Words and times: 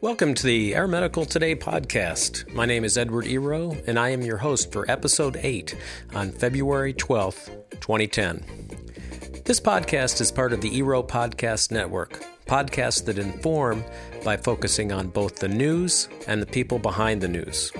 Welcome 0.00 0.34
to 0.34 0.46
the 0.46 0.74
Air 0.74 0.86
Medical 0.86 1.24
Today 1.24 1.56
podcast. 1.56 2.52
My 2.52 2.66
name 2.66 2.84
is 2.84 2.98
Edward 2.98 3.26
Ero, 3.26 3.76
and 3.86 3.98
I 3.98 4.10
am 4.10 4.22
your 4.22 4.36
host 4.36 4.70
for 4.70 4.88
episode 4.90 5.36
8 5.40 5.74
on 6.14 6.30
February 6.32 6.92
12th, 6.92 7.48
2010. 7.80 8.44
This 9.44 9.58
podcast 9.58 10.20
is 10.20 10.30
part 10.30 10.52
of 10.52 10.60
the 10.60 10.76
Ero 10.76 11.02
Podcast 11.02 11.72
Network, 11.72 12.24
podcasts 12.46 13.04
that 13.06 13.18
inform 13.18 13.84
by 14.22 14.36
focusing 14.36 14.92
on 14.92 15.08
both 15.08 15.36
the 15.36 15.48
news 15.48 16.08
and 16.28 16.42
the 16.42 16.46
people 16.46 16.78
behind 16.78 17.20
the 17.20 17.28
news. 17.28 17.72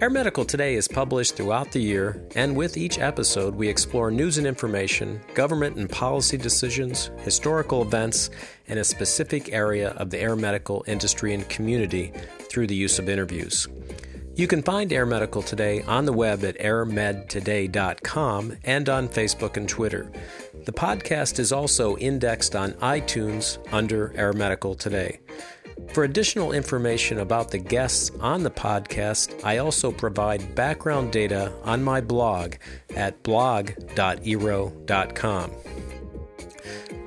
Air 0.00 0.08
Medical 0.08 0.46
Today 0.46 0.76
is 0.76 0.88
published 0.88 1.36
throughout 1.36 1.72
the 1.72 1.82
year, 1.82 2.26
and 2.34 2.56
with 2.56 2.78
each 2.78 2.98
episode, 2.98 3.54
we 3.54 3.68
explore 3.68 4.10
news 4.10 4.38
and 4.38 4.46
information, 4.46 5.20
government 5.34 5.76
and 5.76 5.90
policy 5.90 6.38
decisions, 6.38 7.10
historical 7.18 7.82
events, 7.82 8.30
and 8.68 8.78
a 8.78 8.84
specific 8.84 9.52
area 9.52 9.90
of 9.90 10.08
the 10.08 10.18
air 10.18 10.36
medical 10.36 10.82
industry 10.86 11.34
and 11.34 11.46
community 11.50 12.14
through 12.48 12.66
the 12.66 12.74
use 12.74 12.98
of 12.98 13.10
interviews. 13.10 13.68
You 14.36 14.46
can 14.46 14.62
find 14.62 14.90
Air 14.90 15.04
Medical 15.04 15.42
Today 15.42 15.82
on 15.82 16.06
the 16.06 16.14
web 16.14 16.44
at 16.44 16.58
airmedtoday.com 16.58 18.56
and 18.64 18.88
on 18.88 19.06
Facebook 19.06 19.58
and 19.58 19.68
Twitter. 19.68 20.10
The 20.64 20.72
podcast 20.72 21.38
is 21.38 21.52
also 21.52 21.98
indexed 21.98 22.56
on 22.56 22.72
iTunes 22.74 23.58
under 23.70 24.14
Air 24.16 24.32
Medical 24.32 24.74
Today. 24.74 25.20
For 25.92 26.04
additional 26.04 26.52
information 26.52 27.18
about 27.18 27.50
the 27.50 27.58
guests 27.58 28.12
on 28.20 28.44
the 28.44 28.50
podcast, 28.50 29.44
I 29.44 29.58
also 29.58 29.90
provide 29.90 30.54
background 30.54 31.10
data 31.10 31.52
on 31.64 31.82
my 31.82 32.00
blog 32.00 32.54
at 32.94 33.20
blog.ero.com. 33.24 33.90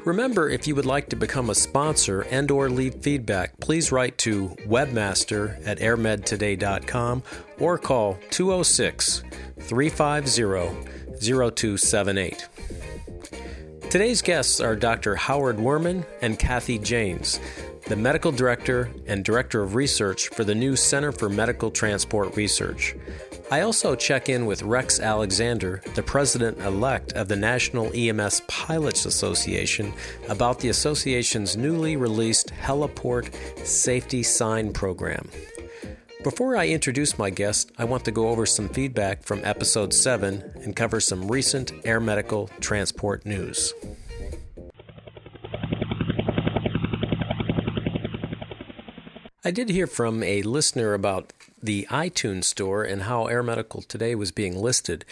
Remember, 0.05 0.49
if 0.49 0.67
you 0.67 0.75
would 0.75 0.85
like 0.85 1.07
to 1.09 1.15
become 1.15 1.49
a 1.49 1.55
sponsor 1.55 2.21
and 2.23 2.51
or 2.51 2.69
leave 2.69 2.95
feedback, 2.95 3.57
please 3.61 3.89
write 3.91 4.17
to 4.19 4.49
webmaster 4.67 5.65
at 5.65 5.79
airmedtoday.com 5.79 7.23
or 7.59 7.77
call 7.77 8.17
206 8.31 9.23
350 9.61 10.89
0278. 11.21 12.49
Today's 13.93 14.23
guests 14.23 14.59
are 14.59 14.75
Dr. 14.75 15.15
Howard 15.15 15.57
Werman 15.57 16.03
and 16.23 16.39
Kathy 16.39 16.79
Janes 16.79 17.39
the 17.85 17.95
Medical 17.95 18.31
Director 18.31 18.89
and 19.05 19.23
Director 19.23 19.61
of 19.61 19.75
Research 19.75 20.29
for 20.29 20.43
the 20.43 20.55
new 20.55 20.75
Center 20.75 21.11
for 21.11 21.29
Medical 21.29 21.69
Transport 21.69 22.35
Research. 22.35 22.95
I 23.51 23.61
also 23.61 23.93
check 23.93 24.29
in 24.29 24.47
with 24.47 24.63
Rex 24.63 24.99
Alexander, 24.99 25.83
the 25.93 26.01
President 26.01 26.57
elect 26.61 27.13
of 27.13 27.27
the 27.27 27.35
National 27.35 27.91
EMS 27.93 28.41
Pilots 28.47 29.05
Association, 29.05 29.93
about 30.27 30.59
the 30.59 30.69
association's 30.69 31.55
newly 31.55 31.95
released 31.95 32.51
Heliport 32.53 33.31
Safety 33.63 34.23
Sign 34.23 34.73
Program. 34.73 35.29
Before 36.23 36.55
I 36.55 36.69
introduce 36.69 37.17
my 37.17 37.29
guest, 37.29 37.73
I 37.77 37.83
want 37.83 38.05
to 38.05 38.11
go 38.11 38.29
over 38.29 38.45
some 38.45 38.69
feedback 38.69 39.23
from 39.23 39.41
episode 39.43 39.93
7 39.93 40.53
and 40.63 40.73
cover 40.73 41.01
some 41.01 41.27
recent 41.27 41.73
air 41.83 41.99
medical 41.99 42.47
transport 42.61 43.25
news. 43.25 43.73
I 49.43 49.51
did 49.51 49.67
hear 49.67 49.85
from 49.85 50.23
a 50.23 50.43
listener 50.43 50.93
about 50.93 51.33
the 51.61 51.85
iTunes 51.89 52.45
store 52.45 52.85
and 52.85 53.01
how 53.01 53.25
Air 53.25 53.43
Medical 53.43 53.81
Today 53.81 54.15
was 54.15 54.31
being 54.31 54.55
listed. 54.55 55.03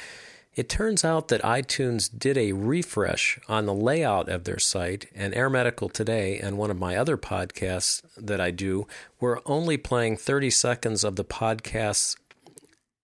It 0.53 0.67
turns 0.67 1.05
out 1.05 1.29
that 1.29 1.41
iTunes 1.43 2.09
did 2.15 2.37
a 2.37 2.51
refresh 2.51 3.39
on 3.47 3.65
the 3.65 3.73
layout 3.73 4.27
of 4.27 4.43
their 4.43 4.59
site, 4.59 5.05
and 5.15 5.33
Air 5.33 5.49
Medical 5.49 5.87
Today 5.87 6.39
and 6.39 6.57
one 6.57 6.69
of 6.69 6.77
my 6.77 6.97
other 6.97 7.15
podcasts 7.15 8.01
that 8.17 8.41
I 8.41 8.51
do 8.51 8.85
were 9.21 9.41
only 9.45 9.77
playing 9.77 10.17
30 10.17 10.49
seconds 10.49 11.05
of 11.05 11.15
the 11.15 11.23
podcasts 11.23 12.17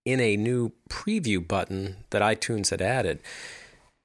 in 0.04 0.20
a 0.20 0.36
new 0.36 0.72
preview 0.90 1.46
button 1.46 1.96
that 2.10 2.20
iTunes 2.20 2.68
had 2.68 2.82
added. 2.82 3.20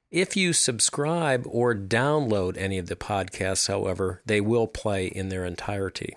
If 0.09 0.37
you 0.37 0.53
subscribe 0.53 1.45
or 1.45 1.75
download 1.75 2.55
any 2.55 2.77
of 2.77 2.87
the 2.87 2.95
podcasts, 2.95 3.67
however, 3.67 4.21
they 4.25 4.39
will 4.39 4.67
play 4.67 5.07
in 5.07 5.27
their 5.27 5.43
entirety. 5.43 6.15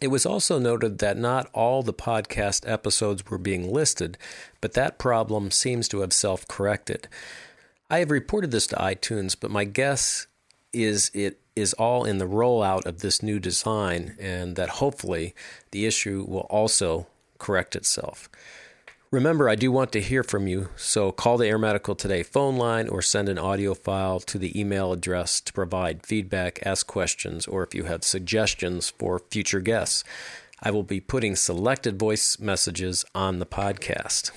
It 0.00 0.08
was 0.08 0.26
also 0.26 0.58
noted 0.58 0.98
that 0.98 1.16
not 1.16 1.48
all 1.52 1.82
the 1.82 1.94
podcast 1.94 2.68
episodes 2.68 3.24
were 3.26 3.38
being 3.38 3.72
listed, 3.72 4.18
but 4.60 4.72
that 4.72 4.98
problem 4.98 5.50
seems 5.50 5.88
to 5.88 6.00
have 6.00 6.12
self 6.12 6.46
corrected. 6.48 7.08
I 7.88 7.98
have 7.98 8.10
reported 8.10 8.50
this 8.50 8.66
to 8.68 8.76
iTunes, 8.76 9.36
but 9.38 9.50
my 9.50 9.64
guess 9.64 10.26
is 10.72 11.10
it 11.14 11.40
is 11.54 11.72
all 11.74 12.04
in 12.04 12.18
the 12.18 12.26
rollout 12.26 12.84
of 12.84 13.00
this 13.00 13.22
new 13.22 13.38
design, 13.38 14.16
and 14.18 14.56
that 14.56 14.68
hopefully 14.68 15.34
the 15.70 15.86
issue 15.86 16.24
will 16.26 16.46
also 16.50 17.06
correct 17.38 17.76
itself. 17.76 18.28
Remember, 19.14 19.48
I 19.48 19.54
do 19.54 19.70
want 19.70 19.92
to 19.92 20.00
hear 20.00 20.24
from 20.24 20.48
you, 20.48 20.70
so 20.74 21.12
call 21.12 21.38
the 21.38 21.46
Air 21.46 21.56
Medical 21.56 21.94
Today 21.94 22.24
phone 22.24 22.56
line 22.56 22.88
or 22.88 23.00
send 23.00 23.28
an 23.28 23.38
audio 23.38 23.72
file 23.72 24.18
to 24.18 24.38
the 24.38 24.60
email 24.60 24.92
address 24.92 25.40
to 25.42 25.52
provide 25.52 26.04
feedback, 26.04 26.58
ask 26.66 26.84
questions, 26.88 27.46
or 27.46 27.62
if 27.62 27.76
you 27.76 27.84
have 27.84 28.02
suggestions 28.02 28.90
for 28.90 29.20
future 29.20 29.60
guests. 29.60 30.02
I 30.60 30.72
will 30.72 30.82
be 30.82 30.98
putting 30.98 31.36
selected 31.36 31.96
voice 31.96 32.40
messages 32.40 33.04
on 33.14 33.38
the 33.38 33.46
podcast. 33.46 34.32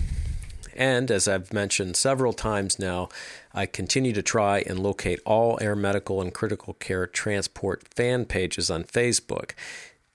And 0.76 1.10
as 1.10 1.28
I've 1.28 1.52
mentioned 1.52 1.96
several 1.96 2.34
times 2.34 2.78
now, 2.78 3.10
I 3.56 3.66
continue 3.66 4.14
to 4.14 4.22
try 4.22 4.60
and 4.60 4.78
locate 4.78 5.20
all 5.26 5.58
air 5.60 5.76
medical 5.76 6.22
and 6.22 6.32
critical 6.32 6.76
care 6.76 7.08
transport 7.08 7.84
fan 7.96 8.26
pages 8.26 8.70
on 8.70 8.84
Facebook. 8.84 9.54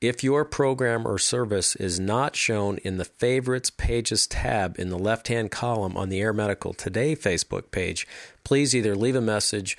If 0.03 0.25
your 0.25 0.45
program 0.45 1.07
or 1.07 1.17
service 1.17 1.77
is 1.77 2.01
not 2.01 2.35
shown 2.35 2.79
in 2.79 2.97
the 2.97 3.05
Favorites 3.05 3.71
Pages 3.71 4.27
tab 4.27 4.77
in 4.77 4.89
the 4.89 4.99
left 4.99 5.29
hand 5.29 5.53
column 5.53 5.97
on 5.97 6.09
the 6.09 6.21
Air 6.21 6.33
Medical 6.33 6.75
Today 6.75 7.15
Facebook 7.15 7.71
page, 7.71 8.05
please 8.43 8.75
either 8.75 8.97
leave 8.97 9.15
a 9.15 9.21
message 9.21 9.79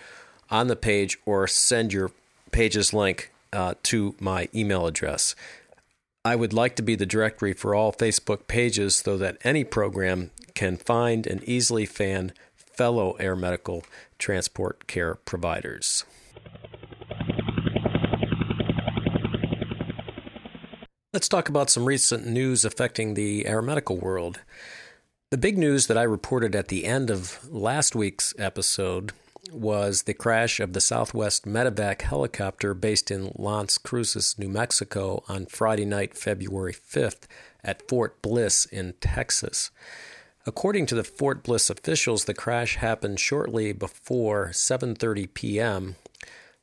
on 0.49 0.67
the 0.67 0.77
page 0.77 1.17
or 1.25 1.45
send 1.45 1.91
your 1.91 2.09
pages 2.53 2.93
link 2.93 3.33
uh, 3.51 3.73
to 3.83 4.15
my 4.17 4.47
email 4.55 4.87
address. 4.87 5.35
I 6.23 6.37
would 6.37 6.53
like 6.53 6.77
to 6.77 6.81
be 6.83 6.95
the 6.95 7.05
directory 7.05 7.51
for 7.51 7.75
all 7.75 7.91
Facebook 7.91 8.47
pages 8.47 8.95
so 8.95 9.17
that 9.17 9.39
any 9.43 9.65
program 9.65 10.31
can 10.53 10.77
find 10.77 11.27
and 11.27 11.43
easily 11.43 11.85
fan 11.85 12.31
fellow 12.55 13.11
air 13.19 13.35
medical 13.35 13.83
transport 14.19 14.87
care 14.87 15.15
providers. 15.15 16.05
Let's 21.13 21.29
talk 21.29 21.47
about 21.47 21.69
some 21.69 21.85
recent 21.85 22.25
news 22.25 22.65
affecting 22.65 23.13
the 23.13 23.43
aeromedical 23.43 24.01
world. 24.01 24.39
The 25.29 25.37
big 25.37 25.59
news 25.59 25.85
that 25.85 25.97
I 25.97 26.01
reported 26.01 26.55
at 26.55 26.69
the 26.69 26.85
end 26.85 27.11
of 27.11 27.47
last 27.51 27.95
week's 27.95 28.33
episode 28.39 29.11
was 29.51 30.03
the 30.03 30.15
crash 30.15 30.59
of 30.59 30.73
the 30.73 30.81
Southwest 30.81 31.45
Medevac 31.45 32.01
helicopter 32.01 32.73
based 32.73 33.11
in 33.11 33.31
Las 33.35 33.77
Cruces, 33.77 34.39
New 34.39 34.49
Mexico 34.49 35.23
on 35.29 35.45
Friday 35.45 35.85
night, 35.85 36.17
February 36.17 36.73
5th 36.73 37.27
at 37.63 37.87
Fort 37.87 38.19
Bliss 38.23 38.65
in 38.65 38.95
Texas. 38.99 39.69
According 40.47 40.87
to 40.87 40.95
the 40.95 41.03
Fort 41.03 41.43
Bliss 41.43 41.69
officials, 41.69 42.25
the 42.25 42.33
crash 42.33 42.77
happened 42.77 43.19
shortly 43.19 43.71
before 43.71 44.47
7:30 44.47 45.31
p.m. 45.35 45.95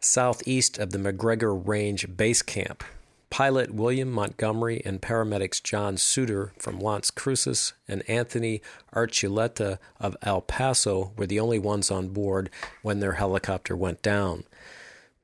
southeast 0.00 0.76
of 0.76 0.90
the 0.90 0.98
McGregor 0.98 1.64
Range 1.64 2.16
base 2.16 2.42
camp. 2.42 2.82
Pilot 3.30 3.72
William 3.72 4.10
Montgomery 4.10 4.82
and 4.84 5.00
paramedics 5.00 5.62
John 5.62 5.96
Suter 5.96 6.52
from 6.58 6.80
Las 6.80 7.10
Cruces 7.10 7.72
and 7.86 8.08
Anthony 8.08 8.60
Archuleta 8.92 9.78
of 10.00 10.16
El 10.22 10.40
Paso 10.40 11.12
were 11.16 11.26
the 11.26 11.40
only 11.40 11.58
ones 11.58 11.90
on 11.90 12.08
board 12.08 12.50
when 12.82 13.00
their 13.00 13.12
helicopter 13.12 13.76
went 13.76 14.02
down. 14.02 14.44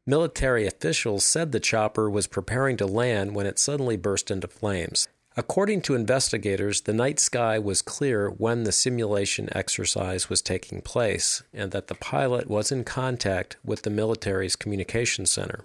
Military 0.06 0.69
officials 0.69 1.25
said 1.25 1.50
the 1.50 1.58
chopper 1.58 2.08
was 2.08 2.28
preparing 2.28 2.76
to 2.76 2.86
land 2.86 3.34
when 3.34 3.44
it 3.44 3.58
suddenly 3.58 3.96
burst 3.96 4.30
into 4.30 4.46
flames. 4.46 5.08
According 5.36 5.82
to 5.82 5.94
investigators, 5.94 6.82
the 6.82 6.94
night 6.94 7.19
sky 7.19 7.58
was 7.58 7.82
clear 7.82 8.30
when 8.30 8.62
the 8.62 8.72
simulation 8.72 9.48
exercise 9.50 10.30
was 10.30 10.40
taking 10.40 10.80
place, 10.80 11.42
and 11.52 11.72
that 11.72 11.88
the 11.88 11.94
pilot 11.94 12.48
was 12.48 12.72
in 12.72 12.84
contact 12.84 13.56
with 13.62 13.82
the 13.82 13.90
military's 13.90 14.56
communication 14.56 15.26
center. 15.26 15.64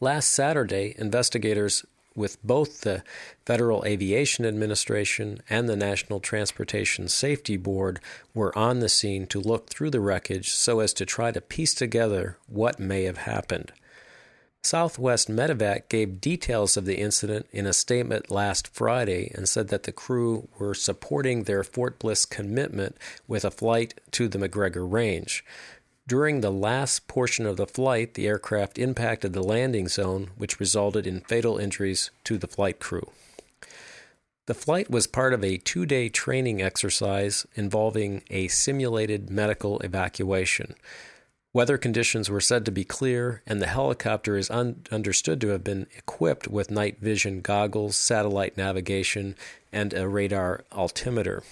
Last 0.00 0.30
Saturday, 0.30 0.94
investigators 0.98 1.84
with 2.14 2.42
both 2.44 2.82
the 2.82 3.02
Federal 3.46 3.82
Aviation 3.86 4.44
Administration 4.44 5.40
and 5.48 5.68
the 5.68 5.76
National 5.76 6.20
Transportation 6.20 7.08
Safety 7.08 7.56
Board 7.56 8.00
were 8.34 8.56
on 8.58 8.80
the 8.80 8.90
scene 8.90 9.26
to 9.28 9.40
look 9.40 9.70
through 9.70 9.90
the 9.90 10.00
wreckage 10.00 10.50
so 10.50 10.80
as 10.80 10.92
to 10.94 11.06
try 11.06 11.30
to 11.30 11.40
piece 11.40 11.74
together 11.74 12.36
what 12.46 12.78
may 12.78 13.04
have 13.04 13.18
happened. 13.18 13.72
Southwest 14.62 15.30
Medevac 15.30 15.88
gave 15.88 16.20
details 16.20 16.76
of 16.76 16.86
the 16.86 16.98
incident 16.98 17.46
in 17.52 17.66
a 17.66 17.72
statement 17.72 18.30
last 18.32 18.66
Friday 18.66 19.30
and 19.34 19.48
said 19.48 19.68
that 19.68 19.84
the 19.84 19.92
crew 19.92 20.48
were 20.58 20.74
supporting 20.74 21.44
their 21.44 21.62
Fort 21.62 22.00
Bliss 22.00 22.24
commitment 22.24 22.96
with 23.28 23.44
a 23.44 23.50
flight 23.50 23.94
to 24.10 24.26
the 24.26 24.38
McGregor 24.38 24.90
Range. 24.90 25.44
During 26.08 26.40
the 26.40 26.52
last 26.52 27.08
portion 27.08 27.46
of 27.46 27.56
the 27.56 27.66
flight, 27.66 28.14
the 28.14 28.28
aircraft 28.28 28.78
impacted 28.78 29.32
the 29.32 29.42
landing 29.42 29.88
zone, 29.88 30.30
which 30.36 30.60
resulted 30.60 31.04
in 31.04 31.20
fatal 31.20 31.58
injuries 31.58 32.12
to 32.24 32.38
the 32.38 32.46
flight 32.46 32.78
crew. 32.78 33.10
The 34.46 34.54
flight 34.54 34.88
was 34.88 35.08
part 35.08 35.32
of 35.34 35.42
a 35.42 35.56
two 35.56 35.84
day 35.84 36.08
training 36.08 36.62
exercise 36.62 37.44
involving 37.56 38.22
a 38.30 38.46
simulated 38.46 39.30
medical 39.30 39.80
evacuation. 39.80 40.76
Weather 41.52 41.78
conditions 41.78 42.30
were 42.30 42.40
said 42.40 42.64
to 42.66 42.70
be 42.70 42.84
clear, 42.84 43.42
and 43.44 43.60
the 43.60 43.66
helicopter 43.66 44.36
is 44.36 44.48
un- 44.50 44.82
understood 44.92 45.40
to 45.40 45.48
have 45.48 45.64
been 45.64 45.88
equipped 45.96 46.46
with 46.46 46.70
night 46.70 47.00
vision 47.00 47.40
goggles, 47.40 47.96
satellite 47.96 48.56
navigation, 48.56 49.34
and 49.72 49.92
a 49.92 50.06
radar 50.06 50.64
altimeter. 50.70 51.42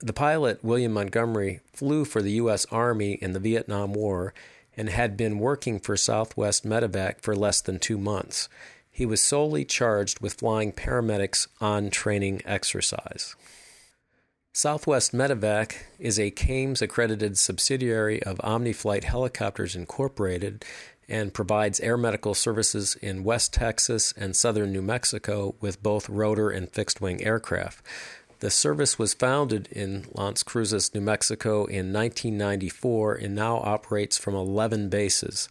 The 0.00 0.12
pilot, 0.12 0.62
William 0.62 0.92
Montgomery, 0.92 1.60
flew 1.72 2.04
for 2.04 2.22
the 2.22 2.32
U.S. 2.32 2.66
Army 2.70 3.14
in 3.14 3.32
the 3.32 3.40
Vietnam 3.40 3.92
War 3.94 4.32
and 4.76 4.88
had 4.88 5.16
been 5.16 5.40
working 5.40 5.80
for 5.80 5.96
Southwest 5.96 6.64
Medevac 6.64 7.20
for 7.20 7.34
less 7.34 7.60
than 7.60 7.80
two 7.80 7.98
months. 7.98 8.48
He 8.92 9.04
was 9.04 9.20
solely 9.20 9.64
charged 9.64 10.20
with 10.20 10.34
flying 10.34 10.72
paramedics 10.72 11.48
on 11.60 11.90
training 11.90 12.42
exercise. 12.44 13.34
Southwest 14.52 15.12
Medevac 15.12 15.74
is 15.98 16.18
a 16.18 16.30
CAMTS 16.30 16.80
accredited 16.80 17.36
subsidiary 17.36 18.22
of 18.22 18.38
Omniflight 18.38 19.02
Helicopters 19.02 19.74
Incorporated 19.74 20.64
and 21.08 21.34
provides 21.34 21.80
air 21.80 21.96
medical 21.96 22.34
services 22.34 22.96
in 22.96 23.24
West 23.24 23.52
Texas 23.52 24.12
and 24.16 24.36
southern 24.36 24.72
New 24.72 24.82
Mexico 24.82 25.56
with 25.60 25.82
both 25.82 26.08
rotor 26.08 26.50
and 26.50 26.70
fixed 26.70 27.00
wing 27.00 27.24
aircraft. 27.24 27.84
The 28.40 28.50
service 28.50 29.00
was 29.00 29.14
founded 29.14 29.68
in 29.72 30.06
Las 30.14 30.44
Cruces, 30.44 30.94
New 30.94 31.00
Mexico 31.00 31.64
in 31.64 31.92
1994 31.92 33.14
and 33.16 33.34
now 33.34 33.56
operates 33.56 34.16
from 34.16 34.36
11 34.36 34.88
bases. 34.88 35.48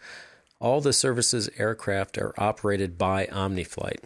All 0.62 0.80
the 0.80 0.94
service's 0.94 1.50
aircraft 1.58 2.18
are 2.18 2.34
operated 2.38 2.98
by 2.98 3.26
Omniflight. 3.26 4.00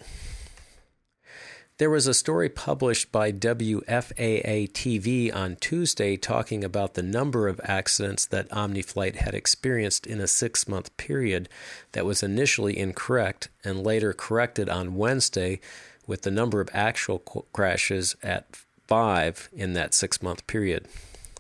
There 1.78 1.92
was 1.92 2.08
a 2.08 2.14
story 2.14 2.50
published 2.50 3.12
by 3.12 3.32
WFAA 3.32 4.72
TV 4.72 5.34
on 5.34 5.58
Tuesday 5.58 6.18
talking 6.18 6.64
about 6.64 6.96
the 6.96 7.04
number 7.04 7.48
of 7.48 7.62
accidents 7.64 8.26
that 8.26 8.50
Omniflight 8.50 9.16
had 9.16 9.36
experienced 9.36 10.08
in 10.08 10.20
a 10.20 10.28
six 10.28 10.68
month 10.68 10.96
period 10.98 11.50
that 11.92 12.06
was 12.06 12.24
initially 12.24 12.78
incorrect 12.78 13.50
and 13.64 13.84
later 13.84 14.12
corrected 14.12 14.70
on 14.70 14.96
Wednesday, 14.96 15.60
with 16.08 16.24
the 16.24 16.32
number 16.32 16.62
of 16.62 16.70
actual 16.74 17.20
crashes 17.20 18.16
at 18.22 18.58
five 18.92 19.48
in 19.54 19.72
that 19.72 19.94
six 19.94 20.22
month 20.22 20.46
period. 20.48 20.86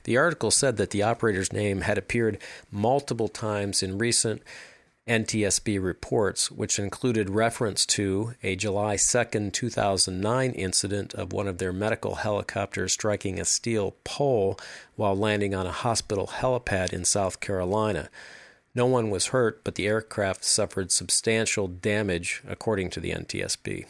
The 0.06 0.15
article 0.15 0.51
said 0.51 0.77
that 0.77 0.92
the 0.92 1.03
operator's 1.03 1.51
name 1.51 1.81
had 1.81 1.98
appeared 1.98 2.38
multiple 2.71 3.27
times 3.27 3.83
in 3.83 3.98
recent 3.98 4.42
NTSB 5.06 5.83
reports, 5.83 6.50
which 6.50 6.80
included 6.80 7.30
reference 7.30 7.86
to 7.88 8.36
a 8.42 8.56
July 8.56 8.95
2, 8.95 9.50
2009 9.50 10.51
incident 10.51 11.13
of 11.13 11.33
one 11.33 11.50
of 11.50 11.57
their 11.57 11.74
medical 11.74 12.15
helicopters 12.15 12.94
striking 12.94 13.38
a 13.38 13.44
steel 13.44 13.97
pole 14.06 14.57
while 14.95 15.18
landing 15.18 15.54
on 15.54 15.68
a 15.68 15.74
hospital 15.74 16.27
helipad 16.27 16.94
in 16.94 17.04
South 17.04 17.42
Carolina. 17.42 18.07
No 18.74 18.86
one 18.86 19.09
was 19.09 19.27
hurt, 19.27 19.62
but 19.65 19.75
the 19.75 19.88
aircraft 19.88 20.45
suffered 20.45 20.89
substantial 20.89 21.68
damage, 21.68 22.42
according 22.47 22.92
to 22.92 23.01
the 23.01 23.12
NTSB. 23.12 23.88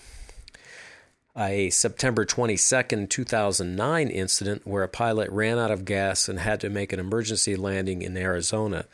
A 1.38 1.69
September 1.69 2.25
22, 2.25 3.07
2009 3.07 4.10
incident 4.10 4.68
where 4.68 4.83
a 4.83 4.89
pilot 4.89 5.30
ran 5.30 5.57
out 5.57 5.72
of 5.72 5.86
gas 5.86 6.28
and 6.28 6.39
had 6.39 6.60
to 6.60 6.69
make 6.69 6.92
an 6.92 7.00
emergency 7.00 7.56
landing 7.56 8.01
in 8.01 8.18
Arizona. 8.18 8.86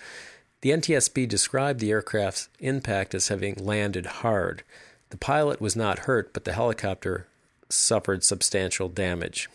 The 0.61 0.69
NTSB 0.69 1.27
described 1.27 1.79
the 1.79 1.89
aircraft's 1.89 2.49
impact 2.59 3.15
as 3.15 3.29
having 3.29 3.55
landed 3.55 4.05
hard. 4.05 4.61
The 5.09 5.17
pilot 5.17 5.59
was 5.59 5.75
not 5.75 5.99
hurt, 5.99 6.31
but 6.31 6.43
the 6.43 6.53
helicopter 6.53 7.25
suffered 7.69 8.23
substantial 8.23 8.87
damage. 8.87 9.49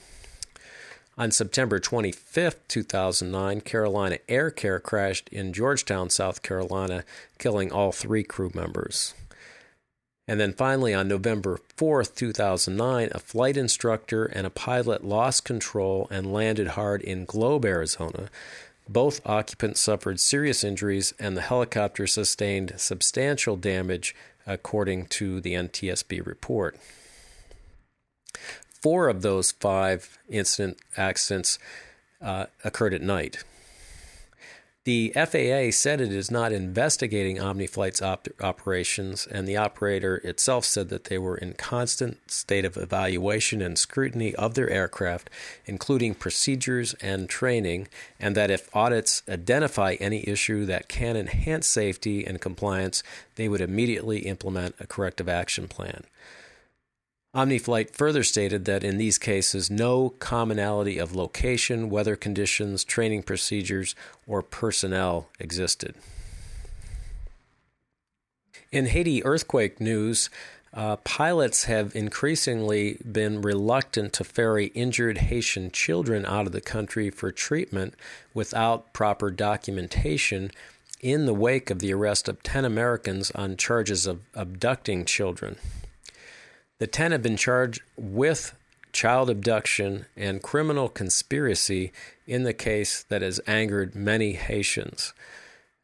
On 1.16 1.30
September 1.30 1.78
25, 1.78 2.56
2009, 2.66 3.60
Carolina 3.60 4.18
Air 4.28 4.50
Care 4.50 4.80
crashed 4.80 5.28
in 5.28 5.52
Georgetown, 5.52 6.10
South 6.10 6.42
Carolina, 6.42 7.04
killing 7.38 7.70
all 7.70 7.92
three 7.92 8.24
crew 8.24 8.50
members. 8.54 9.14
And 10.28 10.38
then 10.38 10.52
finally, 10.52 10.94
on 10.94 11.08
November 11.08 11.58
4, 11.76 12.04
2009, 12.04 13.08
a 13.12 13.18
flight 13.18 13.56
instructor 13.56 14.24
and 14.24 14.46
a 14.46 14.50
pilot 14.50 15.04
lost 15.04 15.44
control 15.44 16.06
and 16.10 16.32
landed 16.32 16.68
hard 16.68 17.02
in 17.02 17.24
Globe, 17.24 17.64
Arizona. 17.64 18.30
Both 18.88 19.24
occupants 19.26 19.80
suffered 19.80 20.20
serious 20.20 20.62
injuries, 20.62 21.12
and 21.18 21.36
the 21.36 21.42
helicopter 21.42 22.06
sustained 22.06 22.74
substantial 22.76 23.56
damage, 23.56 24.14
according 24.46 25.06
to 25.06 25.40
the 25.40 25.54
NTSB 25.54 26.24
report. 26.24 26.76
Four 28.80 29.08
of 29.08 29.22
those 29.22 29.52
five 29.52 30.18
incident 30.28 30.78
accidents 30.96 31.58
uh, 32.20 32.46
occurred 32.64 32.94
at 32.94 33.02
night. 33.02 33.44
The 34.84 35.12
FAA 35.14 35.70
said 35.70 36.00
it 36.00 36.10
is 36.10 36.28
not 36.28 36.50
investigating 36.50 37.36
OmniFlight's 37.36 38.02
op- 38.02 38.26
operations, 38.40 39.28
and 39.28 39.46
the 39.46 39.56
operator 39.56 40.16
itself 40.24 40.64
said 40.64 40.88
that 40.88 41.04
they 41.04 41.18
were 41.18 41.36
in 41.36 41.52
constant 41.52 42.28
state 42.28 42.64
of 42.64 42.76
evaluation 42.76 43.62
and 43.62 43.78
scrutiny 43.78 44.34
of 44.34 44.54
their 44.54 44.68
aircraft, 44.68 45.30
including 45.66 46.16
procedures 46.16 46.94
and 46.94 47.28
training, 47.28 47.86
and 48.18 48.34
that 48.34 48.50
if 48.50 48.74
audits 48.74 49.22
identify 49.28 49.94
any 50.00 50.28
issue 50.28 50.66
that 50.66 50.88
can 50.88 51.16
enhance 51.16 51.68
safety 51.68 52.26
and 52.26 52.40
compliance, 52.40 53.04
they 53.36 53.48
would 53.48 53.60
immediately 53.60 54.26
implement 54.26 54.74
a 54.80 54.86
corrective 54.88 55.28
action 55.28 55.68
plan. 55.68 56.02
OmniFlight 57.34 57.92
further 57.92 58.22
stated 58.22 58.66
that 58.66 58.84
in 58.84 58.98
these 58.98 59.16
cases, 59.16 59.70
no 59.70 60.10
commonality 60.18 60.98
of 60.98 61.16
location, 61.16 61.88
weather 61.88 62.14
conditions, 62.14 62.84
training 62.84 63.22
procedures, 63.22 63.94
or 64.26 64.42
personnel 64.42 65.28
existed. 65.38 65.94
In 68.70 68.86
Haiti 68.86 69.24
earthquake 69.24 69.80
news, 69.80 70.28
uh, 70.74 70.96
pilots 70.96 71.64
have 71.64 71.96
increasingly 71.96 72.98
been 73.10 73.40
reluctant 73.40 74.12
to 74.14 74.24
ferry 74.24 74.66
injured 74.74 75.18
Haitian 75.18 75.70
children 75.70 76.26
out 76.26 76.46
of 76.46 76.52
the 76.52 76.60
country 76.60 77.08
for 77.08 77.32
treatment 77.32 77.94
without 78.34 78.92
proper 78.92 79.30
documentation 79.30 80.50
in 81.00 81.24
the 81.24 81.34
wake 81.34 81.70
of 81.70 81.78
the 81.78 81.94
arrest 81.94 82.28
of 82.28 82.42
10 82.42 82.66
Americans 82.66 83.30
on 83.30 83.56
charges 83.56 84.06
of 84.06 84.20
abducting 84.34 85.06
children. 85.06 85.56
The 86.82 86.88
10 86.88 87.12
have 87.12 87.22
been 87.22 87.36
charged 87.36 87.80
with 87.96 88.56
child 88.92 89.30
abduction 89.30 90.06
and 90.16 90.42
criminal 90.42 90.88
conspiracy 90.88 91.92
in 92.26 92.42
the 92.42 92.52
case 92.52 93.04
that 93.04 93.22
has 93.22 93.40
angered 93.46 93.94
many 93.94 94.32
Haitians. 94.32 95.12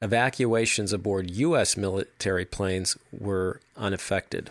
Evacuations 0.02 0.92
aboard 0.92 1.30
U.S. 1.30 1.76
military 1.76 2.44
planes 2.44 2.98
were 3.12 3.60
unaffected. 3.76 4.50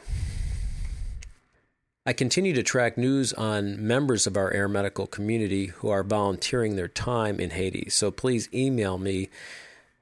I 2.06 2.14
continue 2.14 2.54
to 2.54 2.64
track 2.64 2.98
news 2.98 3.34
on 3.34 3.86
members 3.86 4.26
of 4.26 4.38
our 4.38 4.50
air 4.54 4.70
medical 4.70 5.06
community 5.06 5.66
who 5.66 5.90
are 5.90 6.02
volunteering 6.02 6.78
their 6.78 6.88
time 6.88 7.42
in 7.42 7.50
Haiti, 7.50 7.90
so 7.90 8.10
please 8.10 8.48
email 8.54 8.98
me 8.98 9.28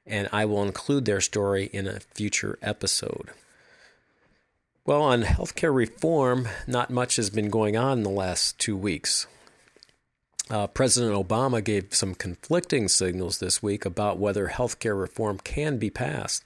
and 0.06 0.30
I 0.32 0.46
will 0.46 0.62
include 0.62 1.06
their 1.06 1.22
story 1.22 1.72
in 1.74 1.88
a 1.88 2.02
future 2.02 2.60
episode. 2.62 3.32
Well, 4.88 5.02
on 5.02 5.24
healthcare 5.24 5.74
reform, 5.74 6.48
not 6.68 6.92
much 6.92 7.16
has 7.16 7.32
been 7.32 7.50
going 7.50 7.76
on 7.76 7.98
in 7.98 8.04
the 8.04 8.12
last 8.12 8.60
two 8.60 8.78
weeks. 8.78 9.26
Uh, 10.48 10.68
President 10.68 11.12
Obama 11.12 11.64
gave 11.64 11.96
some 11.96 12.14
conflicting 12.14 12.88
signals 12.88 13.40
this 13.40 13.64
week 13.64 13.84
about 13.84 14.20
whether 14.20 14.50
healthcare 14.50 15.00
reform 15.00 15.40
can 15.40 15.80
be 15.80 15.90
passed. 15.90 16.44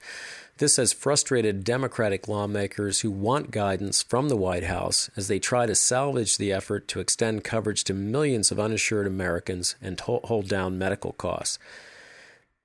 This 0.56 0.78
has 0.78 0.94
frustrated 0.94 1.64
Democratic 1.64 2.28
lawmakers 2.28 3.00
who 3.00 3.10
want 3.10 3.50
guidance 3.50 4.02
from 4.02 4.30
the 4.30 4.38
White 4.38 4.64
House 4.64 5.10
as 5.18 5.28
they 5.28 5.38
try 5.38 5.66
to 5.66 5.74
salvage 5.74 6.38
the 6.38 6.50
effort 6.50 6.88
to 6.88 7.00
extend 7.00 7.44
coverage 7.44 7.84
to 7.84 7.92
millions 7.92 8.50
of 8.50 8.58
uninsured 8.58 9.06
Americans 9.06 9.74
and 9.82 10.00
hold 10.00 10.48
down 10.48 10.78
medical 10.78 11.12
costs. 11.12 11.58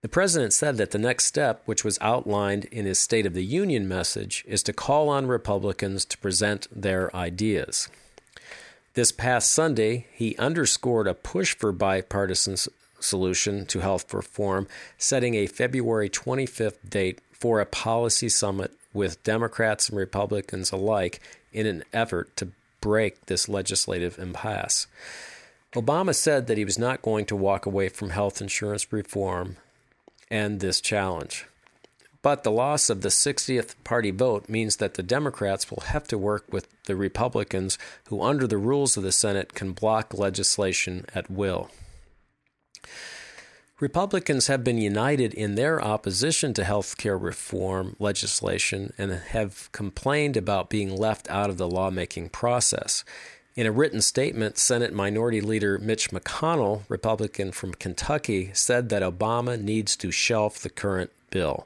The 0.05 0.09
president 0.09 0.53
said 0.53 0.77
that 0.77 0.91
the 0.91 0.99
next 0.99 1.25
step, 1.25 1.63
which 1.65 1.83
was 1.83 1.97
outlined 1.99 2.65
in 2.65 2.85
his 2.85 2.99
State 2.99 3.25
of 3.25 3.33
the 3.33 3.43
Union 3.43 3.87
message, 3.87 4.43
is 4.47 4.61
to 4.61 4.71
call 4.71 5.09
on 5.09 5.25
Republicans 5.25 6.05
to 6.05 6.17
present 6.19 6.67
their 6.71 7.13
ideas. 7.15 7.89
This 8.93 9.11
past 9.11 9.51
Sunday, 9.51 10.05
he 10.13 10.37
underscored 10.37 11.07
a 11.07 11.15
push 11.15 11.55
for 11.55 11.71
bipartisan 11.71 12.55
solution 12.99 13.65
to 13.65 13.79
health 13.79 14.13
reform, 14.13 14.67
setting 14.99 15.33
a 15.33 15.47
February 15.47 16.07
25th 16.07 16.87
date 16.87 17.19
for 17.31 17.59
a 17.59 17.65
policy 17.65 18.29
summit 18.29 18.73
with 18.93 19.23
Democrats 19.23 19.89
and 19.89 19.97
Republicans 19.97 20.71
alike 20.71 21.19
in 21.51 21.65
an 21.65 21.83
effort 21.91 22.37
to 22.37 22.49
break 22.79 23.25
this 23.25 23.49
legislative 23.49 24.19
impasse. 24.19 24.85
Obama 25.73 26.13
said 26.13 26.45
that 26.45 26.59
he 26.59 26.63
was 26.63 26.77
not 26.77 27.01
going 27.01 27.25
to 27.25 27.35
walk 27.35 27.65
away 27.65 27.89
from 27.89 28.11
health 28.11 28.39
insurance 28.39 28.93
reform 28.93 29.57
and 30.35 30.59
this 30.59 30.81
challenge. 30.81 31.45
But 32.21 32.43
the 32.43 32.51
loss 32.51 32.89
of 32.89 33.01
the 33.01 33.09
60th 33.09 33.75
party 33.85 34.11
vote 34.11 34.49
means 34.49 34.77
that 34.77 34.95
the 34.95 35.03
Democrats 35.03 35.71
will 35.71 35.83
have 35.85 36.07
to 36.09 36.17
work 36.17 36.51
with 36.51 36.67
the 36.85 36.95
Republicans, 36.95 37.77
who, 38.09 38.21
under 38.21 38.45
the 38.45 38.57
rules 38.57 38.97
of 38.97 39.03
the 39.03 39.13
Senate, 39.13 39.53
can 39.53 39.71
block 39.71 40.13
legislation 40.13 41.05
at 41.15 41.31
will. 41.31 41.69
Republicans 43.79 44.47
have 44.47 44.63
been 44.63 44.77
united 44.77 45.33
in 45.33 45.55
their 45.55 45.81
opposition 45.81 46.53
to 46.53 46.63
health 46.65 46.97
care 46.97 47.17
reform 47.17 47.95
legislation 47.99 48.91
and 48.97 49.11
have 49.11 49.69
complained 49.71 50.35
about 50.35 50.69
being 50.69 50.93
left 50.93 51.29
out 51.29 51.49
of 51.49 51.57
the 51.57 51.67
lawmaking 51.67 52.27
process. 52.27 53.05
In 53.55 53.65
a 53.65 53.71
written 53.71 54.01
statement, 54.01 54.57
Senate 54.57 54.91
Minority 54.91 55.39
Leader 55.39 55.77
Mitch 55.77 56.09
McConnell, 56.09 56.81
Republican 56.89 57.53
from 57.53 57.73
Kentucky, 57.73 58.49
said 58.53 58.89
that 58.89 59.01
Obama 59.01 59.57
needs 59.57 59.95
to 59.95 60.11
shelf 60.11 60.59
the 60.59 60.69
current 60.69 61.09
bill. 61.29 61.65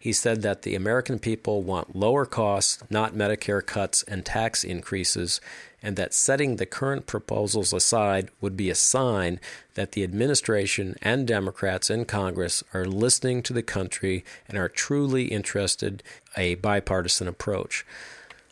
He 0.00 0.12
said 0.12 0.42
that 0.42 0.62
the 0.62 0.74
American 0.74 1.20
people 1.20 1.62
want 1.62 1.94
lower 1.94 2.26
costs, 2.26 2.82
not 2.90 3.14
Medicare 3.14 3.64
cuts 3.64 4.02
and 4.02 4.26
tax 4.26 4.64
increases, 4.64 5.40
and 5.80 5.94
that 5.94 6.12
setting 6.12 6.56
the 6.56 6.66
current 6.66 7.06
proposals 7.06 7.72
aside 7.72 8.30
would 8.40 8.56
be 8.56 8.68
a 8.68 8.74
sign 8.74 9.38
that 9.74 9.92
the 9.92 10.02
administration 10.02 10.96
and 11.02 11.24
Democrats 11.24 11.88
in 11.88 12.04
Congress 12.04 12.64
are 12.74 12.84
listening 12.84 13.44
to 13.44 13.52
the 13.52 13.62
country 13.62 14.24
and 14.48 14.58
are 14.58 14.68
truly 14.68 15.26
interested 15.26 16.02
in 16.36 16.42
a 16.42 16.54
bipartisan 16.56 17.28
approach. 17.28 17.86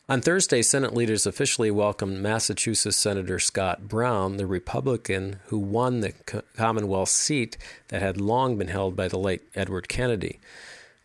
On 0.08 0.20
Thursday, 0.20 0.62
Senate 0.62 0.94
leaders 0.94 1.26
officially 1.26 1.68
welcomed 1.68 2.22
Massachusetts 2.22 2.96
Senator 2.96 3.40
Scott 3.40 3.88
Brown, 3.88 4.36
the 4.36 4.46
Republican 4.46 5.40
who 5.46 5.58
won 5.58 5.98
the 5.98 6.12
Commonwealth 6.56 7.08
seat 7.08 7.58
that 7.88 8.02
had 8.02 8.20
long 8.20 8.56
been 8.56 8.68
held 8.68 8.94
by 8.94 9.08
the 9.08 9.18
late 9.18 9.42
Edward 9.56 9.88
Kennedy. 9.88 10.38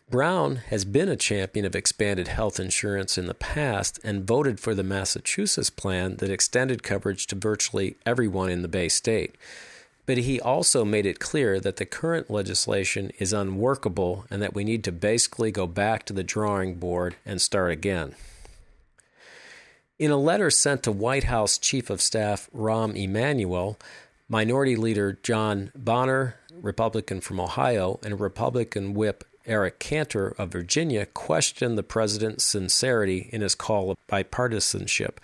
Brown 0.08 0.56
has 0.68 0.84
been 0.84 1.08
a 1.08 1.16
champion 1.16 1.66
of 1.66 1.74
expanded 1.74 2.28
health 2.28 2.60
insurance 2.60 3.18
in 3.18 3.26
the 3.26 3.34
past 3.34 3.98
and 4.04 4.24
voted 4.24 4.60
for 4.60 4.72
the 4.72 4.84
Massachusetts 4.84 5.68
plan 5.68 6.18
that 6.18 6.30
extended 6.30 6.84
coverage 6.84 7.26
to 7.26 7.34
virtually 7.34 7.96
everyone 8.06 8.50
in 8.50 8.62
the 8.62 8.68
Bay 8.68 8.88
State. 8.88 9.34
But 10.06 10.18
he 10.18 10.40
also 10.40 10.84
made 10.84 11.06
it 11.06 11.18
clear 11.18 11.58
that 11.58 11.78
the 11.78 11.86
current 11.86 12.30
legislation 12.30 13.10
is 13.18 13.32
unworkable 13.32 14.26
and 14.30 14.40
that 14.42 14.54
we 14.54 14.62
need 14.62 14.84
to 14.84 14.92
basically 14.92 15.50
go 15.50 15.66
back 15.66 16.06
to 16.06 16.12
the 16.12 16.22
drawing 16.22 16.76
board 16.76 17.16
and 17.26 17.42
start 17.42 17.72
again. 17.72 18.14
In 20.02 20.10
a 20.10 20.16
letter 20.16 20.50
sent 20.50 20.82
to 20.82 20.90
White 20.90 21.22
House 21.22 21.56
Chief 21.56 21.88
of 21.88 22.00
Staff 22.00 22.50
Rahm 22.52 22.96
Emanuel, 22.96 23.78
Minority 24.28 24.74
Leader 24.74 25.16
John 25.22 25.70
Boehner, 25.76 26.40
Republican 26.60 27.20
from 27.20 27.38
Ohio, 27.38 28.00
and 28.02 28.18
Republican 28.18 28.94
Whip 28.94 29.22
Eric 29.46 29.78
Cantor 29.78 30.34
of 30.38 30.50
Virginia 30.50 31.06
questioned 31.06 31.78
the 31.78 31.84
president's 31.84 32.42
sincerity 32.42 33.30
in 33.32 33.42
his 33.42 33.54
call 33.54 33.92
of 33.92 33.96
bipartisanship. 34.08 35.18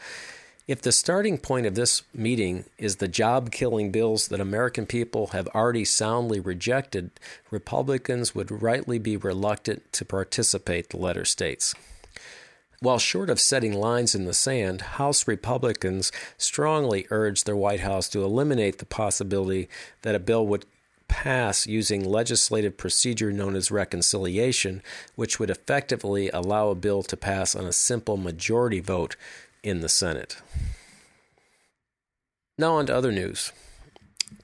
If 0.69 0.81
the 0.81 0.93
starting 0.93 1.39
point 1.39 1.67
of 1.67 1.75
this 1.75 2.05
meeting 2.15 2.65
is 2.79 2.99
the 2.99 3.09
job 3.09 3.51
killing 3.51 3.91
bills 3.91 4.29
that 4.29 4.39
American 4.39 4.87
people 4.87 5.29
have 5.33 5.49
already 5.49 5.85
soundly 5.85 6.39
rejected, 6.39 7.11
Republicans 7.51 8.33
would 8.33 8.63
rightly 8.63 9.01
be 9.01 9.17
reluctant 9.17 9.93
to 9.95 10.05
participate, 10.05 10.91
the 10.91 10.99
letter 10.99 11.25
states. 11.25 11.75
While 12.81 12.99
short 12.99 13.29
of 13.29 13.41
setting 13.41 13.73
lines 13.73 14.15
in 14.15 14.25
the 14.25 14.33
sand, 14.33 14.83
House 14.83 15.27
Republicans 15.27 16.13
strongly 16.37 17.07
urged 17.11 17.45
their 17.45 17.57
White 17.57 17.81
House 17.81 18.09
to 18.11 18.23
eliminate 18.23 18.79
the 18.79 18.87
possibility 18.87 19.69
that 20.03 20.15
a 20.15 20.21
bill 20.21 20.47
would 20.47 20.65
pass 21.09 21.67
using 21.67 22.05
legislative 22.05 22.77
procedure 22.77 23.33
known 23.33 23.57
as 23.57 23.73
reconciliation, 23.73 24.83
which 25.17 25.41
would 25.41 25.51
effectively 25.51 26.31
allow 26.31 26.69
a 26.69 26.77
bill 26.77 27.03
to 27.03 27.17
pass 27.17 27.57
on 27.57 27.65
a 27.65 27.73
simple 27.73 28.17
majority 28.17 28.79
vote 28.79 29.17
in 29.65 29.81
the 29.81 29.89
Senate. 29.89 30.41
Now, 32.57 32.75
on 32.75 32.87
to 32.87 32.95
other 32.95 33.11
news. 33.11 33.53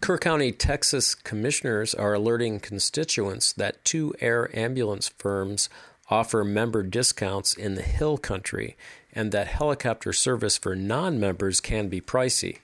Kerr 0.00 0.18
County, 0.18 0.50
Texas 0.50 1.14
commissioners 1.14 1.94
are 1.94 2.14
alerting 2.14 2.58
constituents 2.58 3.52
that 3.52 3.84
two 3.84 4.14
air 4.20 4.50
ambulance 4.56 5.08
firms 5.08 5.68
offer 6.10 6.44
member 6.44 6.82
discounts 6.82 7.54
in 7.54 7.74
the 7.74 7.82
Hill 7.82 8.18
Country 8.18 8.76
and 9.12 9.32
that 9.32 9.46
helicopter 9.46 10.12
service 10.12 10.58
for 10.58 10.74
non 10.74 11.18
members 11.18 11.60
can 11.60 11.88
be 11.88 12.00
pricey. 12.00 12.58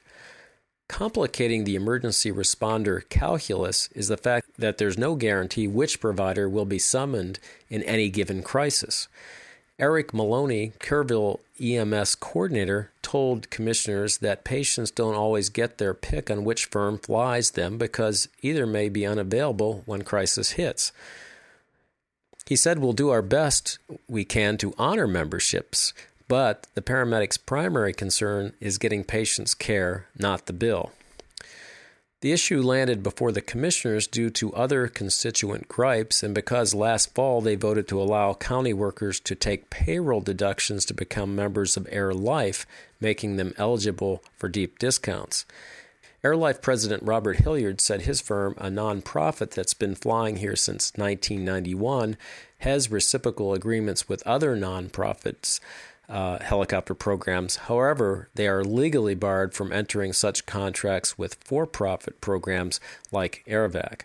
Complicating 0.88 1.62
the 1.62 1.76
emergency 1.76 2.32
responder 2.32 3.08
calculus 3.08 3.88
is 3.94 4.08
the 4.08 4.16
fact 4.16 4.48
that 4.58 4.78
there's 4.78 4.98
no 4.98 5.14
guarantee 5.14 5.68
which 5.68 6.00
provider 6.00 6.48
will 6.48 6.64
be 6.64 6.80
summoned 6.80 7.38
in 7.68 7.82
any 7.84 8.08
given 8.10 8.42
crisis. 8.42 9.06
Eric 9.78 10.12
Maloney, 10.12 10.72
Kerrville 10.80 11.38
EMS 11.58 12.16
coordinator, 12.16 12.90
told 13.02 13.48
commissioners 13.50 14.18
that 14.18 14.44
patients 14.44 14.90
don't 14.90 15.14
always 15.14 15.48
get 15.48 15.78
their 15.78 15.94
pick 15.94 16.30
on 16.30 16.44
which 16.44 16.66
firm 16.66 16.98
flies 16.98 17.52
them 17.52 17.78
because 17.78 18.28
either 18.42 18.66
may 18.66 18.88
be 18.88 19.06
unavailable 19.06 19.82
when 19.86 20.02
crisis 20.02 20.52
hits. 20.52 20.92
He 22.50 22.56
said, 22.56 22.80
We'll 22.80 22.94
do 22.94 23.10
our 23.10 23.22
best 23.22 23.78
we 24.08 24.24
can 24.24 24.56
to 24.56 24.74
honor 24.76 25.06
memberships, 25.06 25.94
but 26.26 26.66
the 26.74 26.82
paramedic's 26.82 27.36
primary 27.36 27.92
concern 27.92 28.54
is 28.58 28.76
getting 28.76 29.04
patients 29.04 29.54
care, 29.54 30.08
not 30.18 30.46
the 30.46 30.52
bill. 30.52 30.90
The 32.22 32.32
issue 32.32 32.60
landed 32.60 33.04
before 33.04 33.30
the 33.30 33.40
commissioners 33.40 34.08
due 34.08 34.30
to 34.30 34.52
other 34.52 34.88
constituent 34.88 35.68
gripes 35.68 36.24
and 36.24 36.34
because 36.34 36.74
last 36.74 37.14
fall 37.14 37.40
they 37.40 37.54
voted 37.54 37.86
to 37.86 38.02
allow 38.02 38.34
county 38.34 38.74
workers 38.74 39.20
to 39.20 39.36
take 39.36 39.70
payroll 39.70 40.20
deductions 40.20 40.84
to 40.86 40.92
become 40.92 41.36
members 41.36 41.76
of 41.76 41.86
Air 41.88 42.12
Life, 42.12 42.66
making 43.00 43.36
them 43.36 43.54
eligible 43.58 44.24
for 44.36 44.48
deep 44.48 44.76
discounts. 44.80 45.46
Air 46.22 46.36
Life 46.36 46.60
President 46.60 47.02
Robert 47.02 47.38
Hilliard 47.38 47.80
said 47.80 48.02
his 48.02 48.20
firm, 48.20 48.54
a 48.58 48.66
nonprofit 48.68 49.52
that's 49.52 49.72
been 49.72 49.94
flying 49.94 50.36
here 50.36 50.54
since 50.54 50.92
1991, 50.96 52.18
has 52.58 52.90
reciprocal 52.90 53.54
agreements 53.54 54.06
with 54.06 54.26
other 54.26 54.54
nonprofits 54.54 55.60
uh, 56.10 56.38
helicopter 56.40 56.92
programs. 56.92 57.56
However, 57.56 58.28
they 58.34 58.46
are 58.48 58.62
legally 58.62 59.14
barred 59.14 59.54
from 59.54 59.72
entering 59.72 60.12
such 60.12 60.44
contracts 60.44 61.16
with 61.16 61.38
for 61.42 61.66
profit 61.66 62.20
programs 62.20 62.80
like 63.10 63.42
Air 63.46 63.66
Evac. 63.66 64.02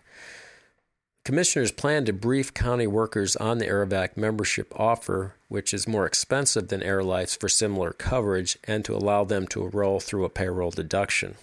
Commissioners 1.26 1.74
plan 1.74 2.06
to 2.06 2.14
brief 2.14 2.54
county 2.54 2.88
workers 2.88 3.36
on 3.36 3.58
the 3.58 3.68
Air 3.68 3.86
Evac 3.86 4.16
membership 4.16 4.72
offer, 4.80 5.36
which 5.50 5.74
is 5.74 5.86
more 5.86 6.06
expensive 6.06 6.70
than 6.70 6.80
AirLife's 6.80 7.36
for 7.36 7.50
similar 7.50 7.92
coverage, 7.92 8.58
and 8.64 8.86
to 8.86 8.96
allow 8.96 9.26
them 9.26 9.48
to 9.48 9.68
roll 9.68 10.00
through 10.00 10.24
a 10.24 10.30
payroll 10.30 10.72
deduction. 10.72 11.36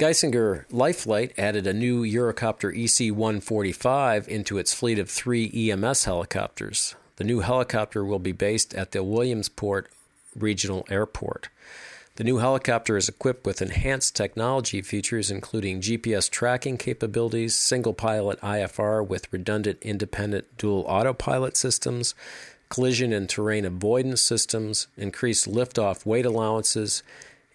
Geisinger 0.00 0.64
Lifelight 0.70 1.38
added 1.38 1.66
a 1.66 1.74
new 1.74 2.04
Eurocopter 2.04 2.72
EC 2.72 3.14
145 3.14 4.28
into 4.28 4.56
its 4.56 4.72
fleet 4.72 4.98
of 4.98 5.10
three 5.10 5.50
EMS 5.52 6.06
helicopters. 6.06 6.94
The 7.16 7.24
new 7.24 7.40
helicopter 7.40 8.02
will 8.02 8.18
be 8.18 8.32
based 8.32 8.74
at 8.74 8.92
the 8.92 9.04
Williamsport 9.04 9.90
Regional 10.34 10.86
Airport. 10.88 11.50
The 12.16 12.24
new 12.24 12.38
helicopter 12.38 12.96
is 12.96 13.10
equipped 13.10 13.44
with 13.44 13.60
enhanced 13.60 14.16
technology 14.16 14.80
features, 14.80 15.30
including 15.30 15.82
GPS 15.82 16.30
tracking 16.30 16.78
capabilities, 16.78 17.54
single 17.54 17.92
pilot 17.92 18.40
IFR 18.40 19.06
with 19.06 19.30
redundant 19.30 19.80
independent 19.82 20.56
dual 20.56 20.86
autopilot 20.88 21.58
systems, 21.58 22.14
collision 22.70 23.12
and 23.12 23.28
terrain 23.28 23.66
avoidance 23.66 24.22
systems, 24.22 24.86
increased 24.96 25.46
liftoff 25.46 26.06
weight 26.06 26.24
allowances, 26.24 27.02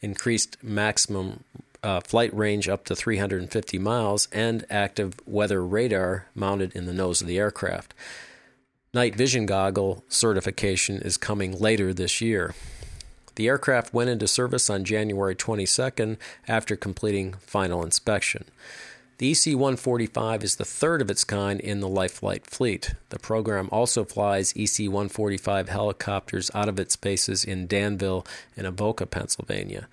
increased 0.04 0.64
maximum 0.64 1.44
uh, 1.86 2.02
flight 2.02 2.36
range 2.36 2.68
up 2.68 2.84
to 2.86 2.96
350 2.96 3.78
miles, 3.78 4.28
and 4.32 4.66
active 4.70 5.16
weather 5.26 5.64
radar 5.64 6.26
mounted 6.34 6.76
in 6.76 6.86
the 6.86 6.94
nose 6.94 7.22
of 7.22 7.28
the 7.28 7.38
aircraft. 7.38 7.94
Night 8.94 9.16
vision 9.16 9.46
goggle 9.46 10.04
certification 10.10 10.98
is 10.98 11.18
coming 11.18 11.58
later 11.60 11.94
this 11.94 12.22
year. 12.22 12.56
The 13.36 13.48
aircraft 13.48 13.94
went 13.94 14.10
into 14.10 14.28
service 14.28 14.70
on 14.70 14.84
January 14.84 15.36
22nd 15.36 16.18
after 16.48 16.76
completing 16.76 17.34
final 17.34 17.84
inspection. 17.84 18.46
The 19.18 19.32
EC 19.32 19.54
145 19.54 20.44
is 20.44 20.56
the 20.56 20.66
third 20.66 21.02
of 21.02 21.12
its 21.12 21.24
kind 21.24 21.60
in 21.60 21.80
the 21.80 21.88
Lifelight 21.88 22.46
fleet. 22.48 22.96
The 23.10 23.20
program 23.20 23.70
also 23.72 24.04
flies 24.04 24.54
EC 24.58 24.90
145 24.90 25.70
helicopters 25.70 26.52
out 26.54 26.68
of 26.68 26.80
its 26.80 26.96
bases 26.96 27.46
in 27.46 27.68
Danville 27.68 28.26
and 28.58 28.66
Avoca, 28.66 29.06
Pennsylvania. 29.06 29.88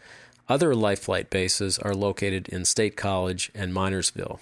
Other 0.49 0.75
Lifelight 0.75 1.30
bases 1.30 1.78
are 1.78 1.94
located 1.94 2.49
in 2.49 2.64
State 2.64 2.96
College 2.96 3.50
and 3.54 3.72
Minersville. 3.72 4.40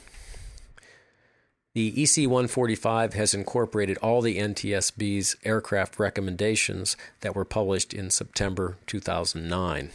The 1.73 2.03
EC 2.03 2.29
145 2.29 3.15
has 3.15 3.33
incorporated 3.33 3.97
all 3.99 4.23
the 4.23 4.39
NTSB's 4.39 5.37
aircraft 5.45 6.01
recommendations 6.01 6.97
that 7.21 7.37
were 7.37 7.45
published 7.45 7.95
in 7.95 8.11
September 8.11 8.77
2009. 8.87 9.91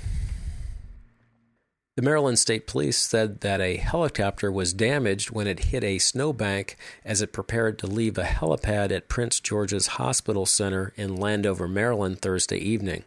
The 1.98 2.02
Maryland 2.02 2.40
State 2.40 2.68
Police 2.68 2.98
said 2.98 3.42
that 3.42 3.60
a 3.60 3.78
helicopter 3.78 4.52
was 4.52 4.74
damaged 4.74 5.32
when 5.32 5.48
it 5.48 5.66
hit 5.66 5.84
a 5.84 5.98
snowbank 5.98 6.78
as 7.06 7.22
it 7.22 7.34
prepared 7.34 7.80
to 7.80 7.88
leave 7.88 8.18
a 8.18 8.24
helipad 8.24 8.92
at 8.92 9.08
Prince 9.08 9.40
George's 9.40 9.88
Hospital 9.88 10.46
Center 10.46 10.94
in 10.96 11.16
Landover, 11.16 11.68
Maryland, 11.68 12.22
Thursday 12.22 12.58
evening. 12.58 13.04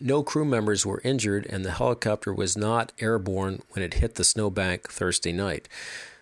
No 0.00 0.22
crew 0.22 0.44
members 0.44 0.86
were 0.86 1.00
injured, 1.02 1.46
and 1.46 1.64
the 1.64 1.72
helicopter 1.72 2.32
was 2.32 2.56
not 2.56 2.92
airborne 3.00 3.62
when 3.70 3.82
it 3.82 3.94
hit 3.94 4.14
the 4.14 4.24
snowbank 4.24 4.88
Thursday 4.88 5.32
night. 5.32 5.68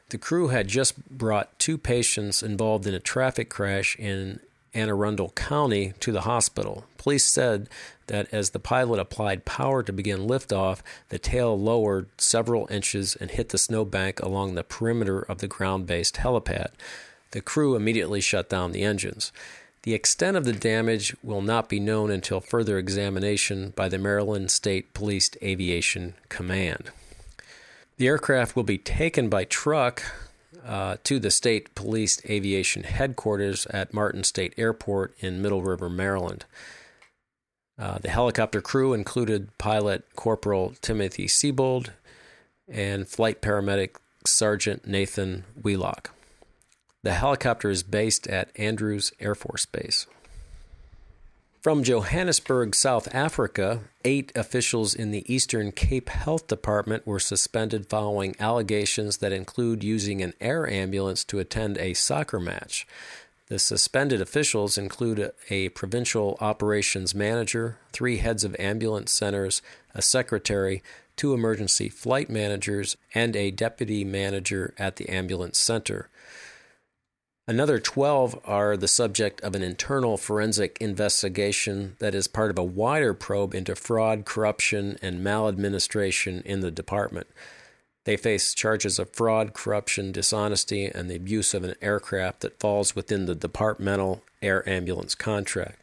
The 0.08 0.18
crew 0.18 0.48
had 0.48 0.68
just 0.68 1.08
brought 1.10 1.58
two 1.58 1.76
patients 1.76 2.42
involved 2.42 2.86
in 2.86 2.94
a 2.94 3.00
traffic 3.00 3.50
crash 3.50 3.98
in 3.98 4.40
Anne 4.72 4.88
Arundel 4.88 5.30
County 5.30 5.94
to 6.00 6.12
the 6.12 6.22
hospital. 6.22 6.84
Police 6.96 7.24
said 7.24 7.68
that 8.06 8.32
as 8.32 8.50
the 8.50 8.58
pilot 8.58 9.00
applied 9.00 9.44
power 9.44 9.82
to 9.82 9.92
begin 9.92 10.26
liftoff, 10.26 10.80
the 11.08 11.18
tail 11.18 11.58
lowered 11.58 12.08
several 12.18 12.68
inches 12.70 13.16
and 13.16 13.30
hit 13.30 13.48
the 13.48 13.58
snowbank 13.58 14.20
along 14.20 14.54
the 14.54 14.64
perimeter 14.64 15.20
of 15.20 15.38
the 15.38 15.48
ground 15.48 15.86
based 15.86 16.16
helipad. 16.16 16.68
The 17.32 17.40
crew 17.40 17.74
immediately 17.74 18.20
shut 18.20 18.48
down 18.48 18.72
the 18.72 18.82
engines. 18.82 19.32
The 19.86 19.94
extent 19.94 20.36
of 20.36 20.44
the 20.44 20.52
damage 20.52 21.14
will 21.22 21.42
not 21.42 21.68
be 21.68 21.78
known 21.78 22.10
until 22.10 22.40
further 22.40 22.76
examination 22.76 23.72
by 23.76 23.88
the 23.88 23.98
Maryland 23.98 24.50
State 24.50 24.92
Police 24.94 25.30
Aviation 25.40 26.14
Command. 26.28 26.90
The 27.96 28.08
aircraft 28.08 28.56
will 28.56 28.64
be 28.64 28.78
taken 28.78 29.28
by 29.28 29.44
truck 29.44 30.02
uh, 30.66 30.96
to 31.04 31.20
the 31.20 31.30
State 31.30 31.72
Police 31.76 32.20
Aviation 32.28 32.82
Headquarters 32.82 33.64
at 33.66 33.94
Martin 33.94 34.24
State 34.24 34.54
Airport 34.56 35.14
in 35.20 35.40
Middle 35.40 35.62
River, 35.62 35.88
Maryland. 35.88 36.46
Uh, 37.78 37.98
the 37.98 38.10
helicopter 38.10 38.60
crew 38.60 38.92
included 38.92 39.56
pilot 39.56 40.04
Corporal 40.16 40.74
Timothy 40.82 41.28
Siebold 41.28 41.92
and 42.66 43.06
flight 43.06 43.40
paramedic 43.40 43.94
Sergeant 44.24 44.84
Nathan 44.84 45.44
Wheelock. 45.62 46.10
The 47.06 47.14
helicopter 47.14 47.70
is 47.70 47.84
based 47.84 48.26
at 48.26 48.50
Andrews 48.56 49.12
Air 49.20 49.36
Force 49.36 49.64
Base. 49.64 50.08
From 51.60 51.84
Johannesburg, 51.84 52.74
South 52.74 53.14
Africa, 53.14 53.82
eight 54.04 54.32
officials 54.34 54.92
in 54.92 55.12
the 55.12 55.22
Eastern 55.32 55.70
Cape 55.70 56.08
Health 56.08 56.48
Department 56.48 57.06
were 57.06 57.20
suspended 57.20 57.88
following 57.88 58.34
allegations 58.40 59.18
that 59.18 59.30
include 59.30 59.84
using 59.84 60.20
an 60.20 60.34
air 60.40 60.68
ambulance 60.68 61.22
to 61.26 61.38
attend 61.38 61.78
a 61.78 61.94
soccer 61.94 62.40
match. 62.40 62.88
The 63.46 63.60
suspended 63.60 64.20
officials 64.20 64.76
include 64.76 65.30
a 65.48 65.68
provincial 65.68 66.36
operations 66.40 67.14
manager, 67.14 67.78
three 67.92 68.16
heads 68.16 68.42
of 68.42 68.56
ambulance 68.58 69.12
centers, 69.12 69.62
a 69.94 70.02
secretary, 70.02 70.82
two 71.14 71.32
emergency 71.32 71.88
flight 71.88 72.28
managers, 72.28 72.96
and 73.14 73.36
a 73.36 73.52
deputy 73.52 74.04
manager 74.04 74.74
at 74.76 74.96
the 74.96 75.08
ambulance 75.08 75.56
center. 75.56 76.08
Another 77.48 77.78
12 77.78 78.40
are 78.44 78.76
the 78.76 78.88
subject 78.88 79.40
of 79.42 79.54
an 79.54 79.62
internal 79.62 80.16
forensic 80.16 80.78
investigation 80.80 81.94
that 82.00 82.12
is 82.12 82.26
part 82.26 82.50
of 82.50 82.58
a 82.58 82.64
wider 82.64 83.14
probe 83.14 83.54
into 83.54 83.76
fraud, 83.76 84.24
corruption, 84.24 84.98
and 85.00 85.22
maladministration 85.22 86.42
in 86.44 86.58
the 86.58 86.72
department. 86.72 87.28
They 88.02 88.16
face 88.16 88.52
charges 88.52 88.98
of 88.98 89.14
fraud, 89.14 89.52
corruption, 89.52 90.10
dishonesty, 90.10 90.86
and 90.86 91.08
the 91.08 91.14
abuse 91.14 91.54
of 91.54 91.62
an 91.62 91.76
aircraft 91.80 92.40
that 92.40 92.58
falls 92.58 92.96
within 92.96 93.26
the 93.26 93.36
departmental 93.36 94.24
air 94.42 94.68
ambulance 94.68 95.14
contract. 95.14 95.80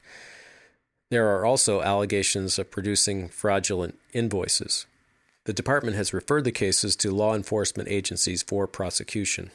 There 1.12 1.34
are 1.34 1.46
also 1.46 1.82
allegations 1.82 2.60
of 2.60 2.72
producing 2.72 3.30
fraudulent 3.30 3.98
invoices. 4.12 4.86
The 5.46 5.54
department 5.54 5.96
has 5.96 6.14
referred 6.14 6.44
the 6.44 6.52
cases 6.52 6.98
to 6.98 7.12
law 7.12 7.34
enforcement 7.34 7.88
agencies 7.88 8.44
for 8.44 8.68
prosecution. 8.68 9.52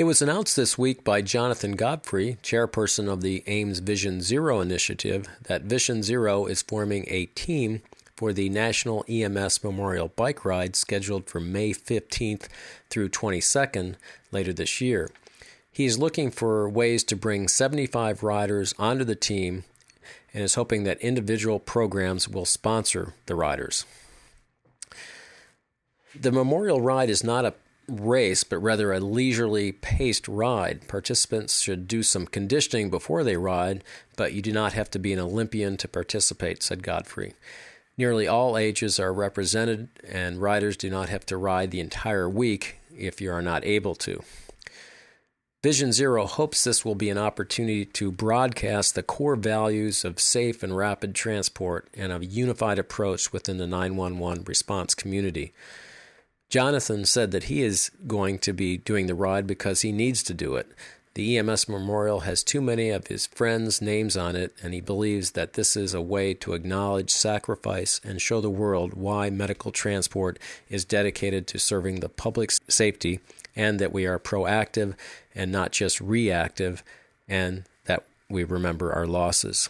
It 0.00 0.04
was 0.04 0.22
announced 0.22 0.56
this 0.56 0.78
week 0.78 1.04
by 1.04 1.20
Jonathan 1.20 1.72
Godfrey, 1.72 2.38
chairperson 2.42 3.06
of 3.06 3.20
the 3.20 3.44
AAMS 3.46 3.82
Vision 3.82 4.22
Zero 4.22 4.62
initiative, 4.62 5.26
that 5.42 5.64
Vision 5.64 6.02
Zero 6.02 6.46
is 6.46 6.62
forming 6.62 7.04
a 7.08 7.26
team 7.26 7.82
for 8.16 8.32
the 8.32 8.48
National 8.48 9.04
EMS 9.10 9.62
Memorial 9.62 10.08
Bike 10.08 10.42
Ride 10.42 10.74
scheduled 10.74 11.28
for 11.28 11.38
May 11.38 11.74
15th 11.74 12.48
through 12.88 13.10
22nd 13.10 13.96
later 14.32 14.54
this 14.54 14.80
year. 14.80 15.10
He 15.70 15.84
is 15.84 15.98
looking 15.98 16.30
for 16.30 16.66
ways 16.66 17.04
to 17.04 17.14
bring 17.14 17.46
75 17.46 18.22
riders 18.22 18.72
onto 18.78 19.04
the 19.04 19.14
team 19.14 19.64
and 20.32 20.42
is 20.42 20.54
hoping 20.54 20.84
that 20.84 21.02
individual 21.02 21.58
programs 21.58 22.26
will 22.26 22.46
sponsor 22.46 23.12
the 23.26 23.34
riders. 23.34 23.84
The 26.18 26.32
Memorial 26.32 26.80
Ride 26.80 27.10
is 27.10 27.22
not 27.22 27.44
a 27.44 27.52
race, 27.90 28.44
but 28.44 28.58
rather 28.58 28.92
a 28.92 29.00
leisurely 29.00 29.72
paced 29.72 30.28
ride. 30.28 30.86
Participants 30.88 31.60
should 31.60 31.88
do 31.88 32.02
some 32.02 32.26
conditioning 32.26 32.90
before 32.90 33.24
they 33.24 33.36
ride, 33.36 33.82
but 34.16 34.32
you 34.32 34.42
do 34.42 34.52
not 34.52 34.72
have 34.74 34.90
to 34.90 34.98
be 34.98 35.12
an 35.12 35.18
Olympian 35.18 35.76
to 35.78 35.88
participate, 35.88 36.62
said 36.62 36.82
Godfrey. 36.82 37.34
Nearly 37.96 38.26
all 38.26 38.56
ages 38.56 38.98
are 38.98 39.12
represented, 39.12 39.88
and 40.08 40.40
riders 40.40 40.76
do 40.76 40.88
not 40.88 41.08
have 41.08 41.26
to 41.26 41.36
ride 41.36 41.70
the 41.70 41.80
entire 41.80 42.28
week 42.28 42.78
if 42.96 43.20
you 43.20 43.30
are 43.30 43.42
not 43.42 43.64
able 43.64 43.94
to. 43.96 44.22
Vision 45.62 45.92
Zero 45.92 46.24
hopes 46.24 46.64
this 46.64 46.86
will 46.86 46.94
be 46.94 47.10
an 47.10 47.18
opportunity 47.18 47.84
to 47.84 48.10
broadcast 48.10 48.94
the 48.94 49.02
core 49.02 49.36
values 49.36 50.06
of 50.06 50.18
safe 50.18 50.62
and 50.62 50.74
rapid 50.74 51.14
transport 51.14 51.86
and 51.92 52.10
a 52.10 52.24
unified 52.24 52.78
approach 52.78 53.30
within 53.30 53.58
the 53.58 53.66
911 53.66 54.44
response 54.44 54.94
community. 54.94 55.52
Jonathan 56.50 57.04
said 57.04 57.30
that 57.30 57.44
he 57.44 57.62
is 57.62 57.92
going 58.08 58.36
to 58.40 58.52
be 58.52 58.76
doing 58.76 59.06
the 59.06 59.14
ride 59.14 59.46
because 59.46 59.82
he 59.82 59.92
needs 59.92 60.22
to 60.24 60.34
do 60.34 60.56
it. 60.56 60.72
The 61.14 61.38
EMS 61.38 61.68
Memorial 61.68 62.20
has 62.20 62.42
too 62.42 62.60
many 62.60 62.90
of 62.90 63.06
his 63.06 63.26
friends' 63.26 63.80
names 63.80 64.16
on 64.16 64.34
it, 64.34 64.52
and 64.60 64.74
he 64.74 64.80
believes 64.80 65.32
that 65.32 65.52
this 65.52 65.76
is 65.76 65.94
a 65.94 66.00
way 66.00 66.34
to 66.34 66.54
acknowledge 66.54 67.10
sacrifice 67.10 68.00
and 68.02 68.20
show 68.20 68.40
the 68.40 68.50
world 68.50 68.94
why 68.94 69.30
medical 69.30 69.70
transport 69.70 70.40
is 70.68 70.84
dedicated 70.84 71.46
to 71.48 71.58
serving 71.58 72.00
the 72.00 72.08
public's 72.08 72.60
safety 72.68 73.20
and 73.54 73.78
that 73.78 73.92
we 73.92 74.06
are 74.06 74.18
proactive 74.18 74.94
and 75.34 75.52
not 75.52 75.70
just 75.70 76.00
reactive, 76.00 76.82
and 77.28 77.64
that 77.84 78.04
we 78.28 78.42
remember 78.42 78.92
our 78.92 79.06
losses. 79.06 79.68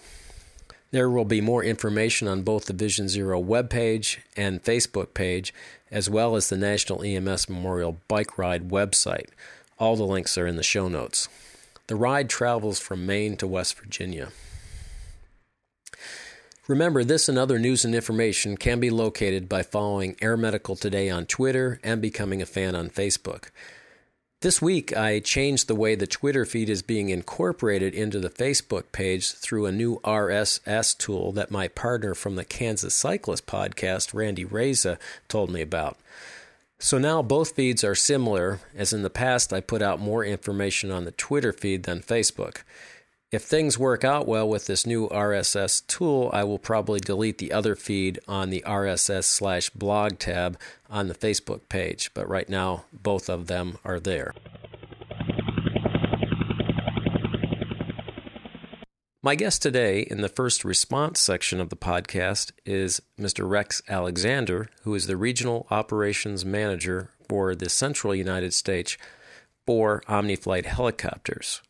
There 0.93 1.09
will 1.09 1.25
be 1.25 1.41
more 1.41 1.63
information 1.63 2.27
on 2.27 2.43
both 2.43 2.67
the 2.67 2.73
Vision 2.73 3.09
Zero 3.09 3.41
webpage 3.41 4.19
and 4.37 4.63
Facebook 4.63 5.15
page, 5.15 5.55
as 5.91 6.11
well 6.11 6.35
as 6.35 6.49
the 6.49 6.57
National 6.57 7.03
EMS 7.05 7.49
Memorial 7.49 7.99
Bike 8.09 8.37
Ride 8.37 8.71
website. 8.71 9.29
All 9.79 9.95
the 9.95 10.05
links 10.05 10.37
are 10.37 10.49
in 10.49 10.57
the 10.57 10.65
show 10.65 10.89
notes. 10.89 11.29
The 11.87 11.95
ride 11.95 12.29
travels 12.29 12.81
from 12.81 13.07
Maine 13.07 13.37
to 13.37 13.47
West 13.47 13.79
Virginia. 13.79 14.31
Remember, 16.67 17.03
this 17.03 17.29
and 17.29 17.39
other 17.39 17.59
news 17.59 17.85
and 17.85 17.95
information 17.95 18.57
can 18.57 18.79
be 18.79 18.91
located 18.91 19.49
by 19.49 19.63
following 19.63 20.17
Air 20.21 20.37
Medical 20.37 20.77
Today 20.77 21.09
on 21.09 21.27
Twitter 21.27 21.81
and 21.83 22.01
becoming 22.01 22.43
a 22.43 22.47
fan 22.47 22.75
on 22.75 22.91
Facebook. 22.91 23.51
This 24.43 24.63
week, 24.63 24.97
I 24.97 25.21
changed 25.21 25.69
the 25.69 25.75
way 25.75 25.95
the 25.95 26.07
Twitter 26.07 26.47
feed 26.47 26.71
is 26.71 26.81
being 26.81 27.11
incorporated 27.11 27.93
into 27.93 28.19
the 28.19 28.31
Facebook 28.31 28.85
page 28.91 29.33
through 29.33 29.67
a 29.67 29.73
new 29.73 30.01
RSS 30.03 30.97
tool 30.97 31.31
that 31.33 31.51
my 31.51 31.69
partner 31.69 32.15
from 32.15 32.37
the 32.37 32.45
Kansas 32.47 32.95
Cyclist 32.95 33.45
podcast, 33.45 34.15
Randy 34.15 34.47
Reza, 34.47 34.99
told 35.29 35.51
me 35.51 35.61
about. 35.61 35.99
So 36.79 36.97
now 36.97 37.21
both 37.21 37.55
feeds 37.55 37.85
are 37.85 37.95
similar, 37.95 38.61
as 38.75 38.95
in 38.95 39.03
the 39.03 39.11
past 39.11 39.53
I 39.53 39.61
put 39.61 39.83
out 39.83 40.01
more 40.01 40.25
information 40.25 40.91
on 40.91 41.05
the 41.05 41.13
Twitter 41.13 41.53
feed 41.53 41.83
than 41.83 42.01
Facebook. 42.01 42.63
If 43.33 43.45
things 43.45 43.79
work 43.79 44.03
out 44.03 44.27
well 44.27 44.49
with 44.49 44.67
this 44.67 44.85
new 44.85 45.09
RSS 45.09 45.87
tool, 45.87 46.31
I 46.33 46.43
will 46.43 46.59
probably 46.59 46.99
delete 46.99 47.39
the 47.39 47.53
other 47.53 47.77
feed 47.77 48.19
on 48.27 48.51
the 48.51 48.65
RSS 48.67 49.23
slash 49.23 49.71
blog 49.71 50.19
tab 50.19 50.59
on 50.89 51.07
the 51.07 51.15
Facebook 51.15 51.69
page, 51.69 52.11
but 52.13 52.29
right 52.29 52.49
now 52.49 52.87
both 52.93 53.31
of 53.31 53.47
them 53.47 53.79
are 53.85 54.01
there. 54.01 54.35
My 59.23 59.37
guest 59.37 59.63
today 59.63 60.01
in 60.01 60.23
the 60.23 60.29
first 60.29 60.65
response 60.65 61.21
section 61.21 61.61
of 61.61 61.69
the 61.69 61.77
podcast 61.77 62.51
is 62.67 63.01
Mr. 63.17 63.49
Rex 63.49 63.81
Alexander, 63.89 64.69
who 64.83 64.93
is 64.97 65.07
the 65.07 65.17
Regional 65.17 65.69
Operations 65.71 66.45
Manager 66.45 67.11
for 67.29 67.55
the 67.55 67.69
Central 67.69 68.13
United 68.13 68.53
States 68.53 68.97
for 69.65 70.03
Omniflight 70.09 70.65
Helicopters. 70.65 71.63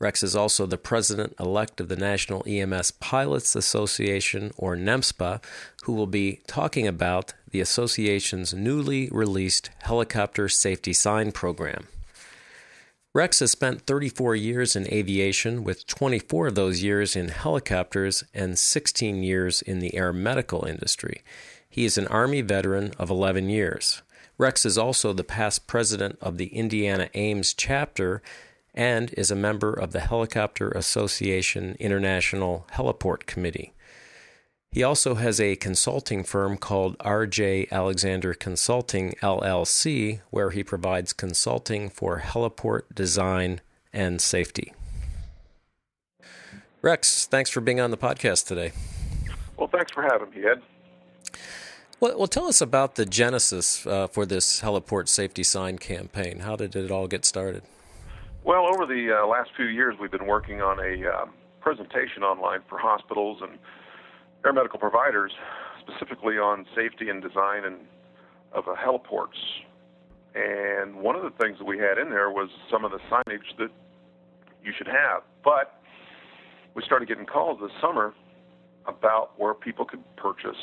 Rex 0.00 0.22
is 0.22 0.34
also 0.34 0.64
the 0.64 0.78
president 0.78 1.34
elect 1.38 1.78
of 1.78 1.88
the 1.88 1.96
National 1.96 2.42
EMS 2.46 2.92
Pilots 2.92 3.54
Association, 3.54 4.50
or 4.56 4.74
NEMSPA, 4.74 5.42
who 5.82 5.92
will 5.92 6.06
be 6.06 6.40
talking 6.46 6.86
about 6.86 7.34
the 7.50 7.60
association's 7.60 8.54
newly 8.54 9.10
released 9.10 9.68
helicopter 9.82 10.48
safety 10.48 10.94
sign 10.94 11.32
program. 11.32 11.86
Rex 13.12 13.40
has 13.40 13.50
spent 13.50 13.82
34 13.82 14.36
years 14.36 14.74
in 14.74 14.90
aviation, 14.90 15.64
with 15.64 15.86
24 15.86 16.46
of 16.46 16.54
those 16.54 16.82
years 16.82 17.14
in 17.14 17.28
helicopters 17.28 18.24
and 18.32 18.58
16 18.58 19.22
years 19.22 19.60
in 19.60 19.80
the 19.80 19.94
air 19.94 20.14
medical 20.14 20.64
industry. 20.64 21.22
He 21.68 21.84
is 21.84 21.98
an 21.98 22.06
Army 22.06 22.40
veteran 22.40 22.94
of 22.98 23.10
11 23.10 23.50
years. 23.50 24.00
Rex 24.38 24.64
is 24.64 24.78
also 24.78 25.12
the 25.12 25.24
past 25.24 25.66
president 25.66 26.16
of 26.22 26.38
the 26.38 26.46
Indiana 26.46 27.10
Ames 27.12 27.52
chapter 27.52 28.22
and 28.80 29.12
is 29.12 29.30
a 29.30 29.36
member 29.36 29.74
of 29.74 29.92
the 29.92 30.00
Helicopter 30.00 30.70
Association 30.70 31.76
International 31.78 32.66
Heliport 32.72 33.26
Committee. 33.26 33.74
He 34.72 34.82
also 34.82 35.16
has 35.16 35.38
a 35.38 35.56
consulting 35.56 36.24
firm 36.24 36.56
called 36.56 36.96
RJ 37.00 37.70
Alexander 37.70 38.32
Consulting 38.32 39.12
LLC, 39.20 40.20
where 40.30 40.48
he 40.48 40.64
provides 40.64 41.12
consulting 41.12 41.90
for 41.90 42.20
heliport 42.20 42.94
design 42.94 43.60
and 43.92 44.18
safety. 44.18 44.72
Rex, 46.80 47.26
thanks 47.26 47.50
for 47.50 47.60
being 47.60 47.80
on 47.80 47.90
the 47.90 47.98
podcast 47.98 48.46
today. 48.46 48.72
Well, 49.58 49.68
thanks 49.68 49.92
for 49.92 50.02
having 50.02 50.30
me, 50.30 50.48
Ed. 50.48 50.62
Well, 52.00 52.16
well 52.16 52.28
tell 52.28 52.46
us 52.46 52.62
about 52.62 52.94
the 52.94 53.04
genesis 53.04 53.86
uh, 53.86 54.06
for 54.06 54.24
this 54.24 54.62
heliport 54.62 55.08
safety 55.08 55.42
sign 55.42 55.76
campaign. 55.76 56.38
How 56.38 56.56
did 56.56 56.74
it 56.74 56.90
all 56.90 57.08
get 57.08 57.26
started? 57.26 57.62
Well, 58.50 58.66
over 58.66 58.84
the 58.84 59.16
uh, 59.16 59.28
last 59.28 59.50
few 59.54 59.66
years, 59.66 59.94
we've 60.00 60.10
been 60.10 60.26
working 60.26 60.60
on 60.60 60.80
a 60.80 61.06
um, 61.08 61.34
presentation 61.60 62.24
online 62.24 62.62
for 62.68 62.78
hospitals 62.78 63.38
and 63.42 63.60
air 64.44 64.52
medical 64.52 64.76
providers, 64.76 65.30
specifically 65.78 66.34
on 66.34 66.66
safety 66.74 67.10
and 67.10 67.22
design 67.22 67.64
and 67.64 67.76
of 68.52 68.66
uh, 68.66 68.74
heliports. 68.74 69.38
And 70.34 70.96
one 70.96 71.14
of 71.14 71.22
the 71.22 71.30
things 71.40 71.58
that 71.58 71.64
we 71.64 71.78
had 71.78 71.96
in 71.96 72.10
there 72.10 72.28
was 72.28 72.50
some 72.68 72.84
of 72.84 72.90
the 72.90 72.98
signage 73.08 73.56
that 73.58 73.70
you 74.64 74.72
should 74.76 74.88
have. 74.88 75.22
But 75.44 75.80
we 76.74 76.82
started 76.82 77.06
getting 77.06 77.26
calls 77.26 77.60
this 77.62 77.70
summer 77.80 78.14
about 78.84 79.38
where 79.38 79.54
people 79.54 79.84
could 79.84 80.02
purchase 80.16 80.58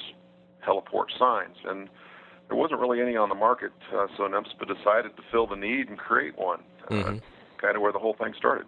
heliport 0.68 1.06
signs, 1.18 1.56
and 1.64 1.88
there 2.50 2.58
wasn't 2.58 2.82
really 2.82 3.00
any 3.00 3.16
on 3.16 3.30
the 3.30 3.36
market. 3.36 3.72
Uh, 3.96 4.08
so 4.18 4.24
NEMSPA 4.24 4.68
decided 4.68 5.16
to 5.16 5.24
fill 5.32 5.48
the 5.48 5.56
need 5.56 5.88
and 5.88 5.98
create 5.98 6.38
one. 6.38 6.60
Uh, 6.90 6.94
mm-hmm. 6.94 7.18
Kind 7.62 7.76
of 7.76 7.82
where 7.82 7.92
the 7.92 8.00
whole 8.00 8.14
thing 8.14 8.34
started. 8.38 8.66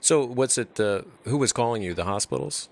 So, 0.00 0.24
what's 0.26 0.58
it? 0.58 0.78
Uh, 0.78 1.02
who 1.24 1.38
was 1.38 1.52
calling 1.52 1.82
you? 1.82 1.94
The 1.94 2.04
hospitals? 2.04 2.68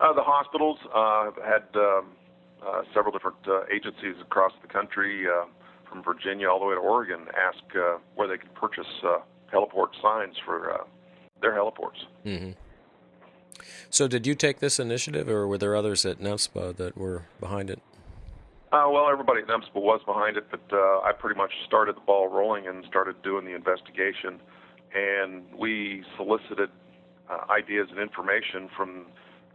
Uh, 0.00 0.12
the 0.12 0.22
hospitals 0.22 0.78
uh, 0.94 1.30
had 1.44 1.64
um, 1.74 2.12
uh, 2.64 2.82
several 2.94 3.12
different 3.12 3.38
uh, 3.48 3.64
agencies 3.72 4.14
across 4.20 4.52
the 4.62 4.68
country, 4.68 5.26
uh, 5.26 5.46
from 5.88 6.02
Virginia 6.02 6.48
all 6.48 6.60
the 6.60 6.66
way 6.66 6.74
to 6.74 6.80
Oregon, 6.80 7.26
ask 7.36 7.64
uh, 7.74 7.98
where 8.14 8.28
they 8.28 8.36
could 8.36 8.54
purchase 8.54 8.86
uh, 9.02 9.18
heliport 9.52 9.88
signs 10.02 10.36
for 10.44 10.72
uh, 10.72 10.84
their 11.40 11.52
heliports. 11.52 12.04
Mm-hmm. 12.24 12.50
So, 13.90 14.06
did 14.06 14.26
you 14.26 14.34
take 14.34 14.60
this 14.60 14.78
initiative, 14.78 15.28
or 15.28 15.46
were 15.46 15.58
there 15.58 15.74
others 15.74 16.04
at 16.04 16.18
NEMSPA 16.18 16.76
that 16.76 16.96
were 16.96 17.24
behind 17.40 17.70
it? 17.70 17.80
Uh, 18.70 18.84
well, 18.90 19.08
everybody 19.10 19.40
at 19.40 19.46
NEMSPA 19.46 19.76
was 19.76 20.02
behind 20.04 20.36
it, 20.36 20.44
but 20.50 20.60
uh, 20.70 21.00
I 21.00 21.12
pretty 21.18 21.38
much 21.38 21.52
started 21.66 21.96
the 21.96 22.00
ball 22.00 22.28
rolling 22.28 22.66
and 22.66 22.84
started 22.84 23.22
doing 23.22 23.46
the 23.46 23.54
investigation. 23.54 24.40
And 24.94 25.44
we 25.56 26.04
solicited 26.16 26.68
uh, 27.30 27.50
ideas 27.50 27.88
and 27.90 27.98
information 27.98 28.68
from 28.76 29.06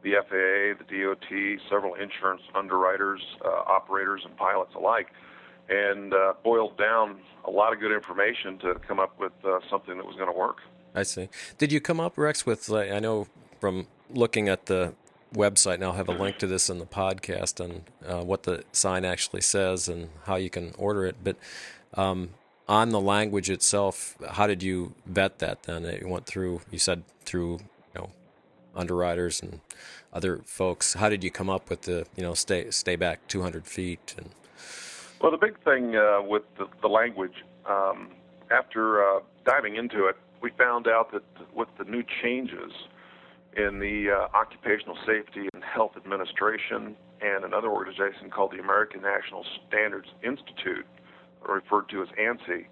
the 0.01 0.13
FAA, 0.27 0.83
the 0.83 0.85
DOT, 0.89 1.69
several 1.69 1.93
insurance 1.93 2.41
underwriters, 2.55 3.21
uh, 3.45 3.49
operators, 3.49 4.21
and 4.25 4.35
pilots 4.35 4.73
alike, 4.75 5.09
and 5.69 6.13
uh, 6.13 6.33
boiled 6.43 6.75
down 6.79 7.19
a 7.45 7.51
lot 7.51 7.71
of 7.71 7.79
good 7.79 7.91
information 7.91 8.57
to 8.59 8.75
come 8.87 8.99
up 8.99 9.19
with 9.19 9.33
uh, 9.45 9.59
something 9.69 9.95
that 9.95 10.05
was 10.05 10.15
going 10.15 10.31
to 10.31 10.37
work. 10.37 10.57
I 10.95 11.03
see. 11.03 11.29
Did 11.59 11.71
you 11.71 11.79
come 11.79 11.99
up, 11.99 12.17
Rex, 12.17 12.47
with, 12.47 12.71
I 12.71 12.99
know 12.99 13.27
from 13.59 13.87
looking 14.09 14.49
at 14.49 14.65
the 14.65 14.93
website, 15.33 15.75
and 15.75 15.83
I'll 15.83 15.93
have 15.93 16.09
a 16.09 16.13
link 16.13 16.37
to 16.39 16.47
this 16.47 16.69
in 16.69 16.79
the 16.79 16.85
podcast 16.85 17.63
and 17.63 17.83
uh, 18.05 18.23
what 18.23 18.43
the 18.43 18.63
sign 18.71 19.05
actually 19.05 19.41
says 19.41 19.87
and 19.87 20.09
how 20.25 20.35
you 20.35 20.49
can 20.49 20.73
order 20.77 21.05
it, 21.05 21.17
but 21.23 21.35
um, 21.95 22.31
on 22.67 22.89
the 22.89 22.99
language 22.99 23.49
itself, 23.49 24.15
how 24.31 24.47
did 24.47 24.63
you 24.63 24.93
vet 25.05 25.39
that 25.39 25.63
then? 25.63 25.83
You 25.83 26.07
went 26.07 26.25
through, 26.25 26.61
you 26.71 26.79
said 26.79 27.03
through 27.25 27.59
underwriters 28.75 29.41
and 29.41 29.59
other 30.11 30.41
folks. 30.45 30.93
How 30.93 31.09
did 31.09 31.23
you 31.23 31.31
come 31.31 31.49
up 31.49 31.69
with 31.69 31.83
the 31.83 32.05
you 32.15 32.23
know 32.23 32.33
stay 32.33 32.69
stay 32.71 32.95
back 32.95 33.27
200 33.27 33.65
feet? 33.65 34.15
And 34.17 34.29
well, 35.21 35.31
the 35.31 35.37
big 35.37 35.61
thing 35.63 35.95
uh, 35.95 36.21
with 36.21 36.43
the, 36.57 36.67
the 36.81 36.87
language, 36.87 37.43
um, 37.65 38.09
after 38.51 39.03
uh, 39.03 39.19
diving 39.45 39.75
into 39.75 40.07
it, 40.07 40.17
we 40.41 40.51
found 40.51 40.87
out 40.87 41.11
that 41.11 41.23
with 41.53 41.69
the 41.77 41.85
new 41.85 42.03
changes 42.21 42.71
in 43.55 43.79
the 43.79 44.11
uh, 44.11 44.37
Occupational 44.37 44.97
Safety 45.05 45.47
and 45.53 45.63
Health 45.63 45.93
Administration 45.97 46.95
and 47.21 47.45
another 47.45 47.69
organization 47.69 48.29
called 48.29 48.51
the 48.51 48.59
American 48.59 49.01
National 49.01 49.45
Standards 49.67 50.07
Institute, 50.23 50.85
referred 51.47 51.89
to 51.89 52.01
as 52.01 52.07
ANSI, 52.19 52.65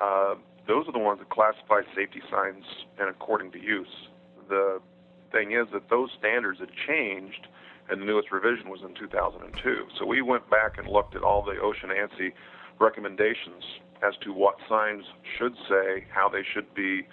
uh, 0.00 0.34
those 0.66 0.86
are 0.86 0.92
the 0.92 0.98
ones 0.98 1.18
that 1.18 1.30
classify 1.30 1.80
safety 1.96 2.20
signs 2.30 2.64
and 2.98 3.08
according 3.08 3.52
to 3.52 3.58
use. 3.58 3.88
The 4.48 4.80
thing 5.32 5.52
is 5.52 5.66
that 5.72 5.88
those 5.88 6.10
standards 6.18 6.60
had 6.60 6.70
changed, 6.86 7.48
and 7.88 8.02
the 8.02 8.06
newest 8.06 8.30
revision 8.30 8.68
was 8.68 8.80
in 8.82 8.94
2002. 8.94 9.86
So 9.98 10.06
we 10.06 10.20
went 10.20 10.48
back 10.50 10.78
and 10.78 10.86
looked 10.86 11.16
at 11.16 11.22
all 11.22 11.42
the 11.42 11.52
OSHA 11.52 11.84
and 11.84 11.92
ANSI 11.92 12.32
recommendations 12.78 13.64
as 14.06 14.14
to 14.22 14.32
what 14.32 14.56
signs 14.68 15.04
should 15.38 15.54
say, 15.68 16.06
how 16.12 16.28
they 16.28 16.42
should 16.54 16.72
be 16.74 17.08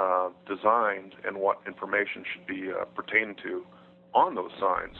uh, 0.00 0.30
designed, 0.48 1.14
and 1.26 1.36
what 1.36 1.58
information 1.66 2.24
should 2.32 2.46
be 2.46 2.70
uh, 2.72 2.84
pertaining 2.94 3.34
to 3.42 3.66
on 4.14 4.34
those 4.34 4.52
signs. 4.58 4.96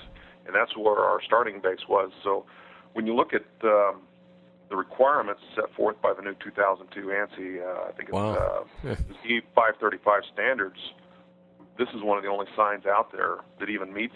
And 0.46 0.54
that's 0.54 0.76
where 0.76 0.98
our 0.98 1.20
starting 1.22 1.60
base 1.60 1.88
was. 1.88 2.10
So 2.22 2.44
when 2.92 3.06
you 3.06 3.14
look 3.14 3.32
at 3.32 3.46
um, 3.64 4.02
the 4.68 4.76
requirements 4.76 5.40
set 5.54 5.72
forth 5.74 6.00
by 6.02 6.12
the 6.12 6.22
new 6.22 6.34
2002 6.34 7.00
ANSI, 7.06 7.62
uh, 7.62 7.88
I 7.88 7.92
think 7.92 8.08
it's 8.08 8.12
wow. 8.12 8.66
uh, 8.84 8.94
Z535 9.26 10.20
standards, 10.32 10.78
this 11.78 11.88
is 11.94 12.02
one 12.02 12.18
of 12.18 12.24
the 12.24 12.30
only 12.30 12.46
signs 12.54 12.84
out 12.84 13.10
there 13.10 13.38
that 13.58 13.70
even 13.70 13.92
meets 13.92 14.14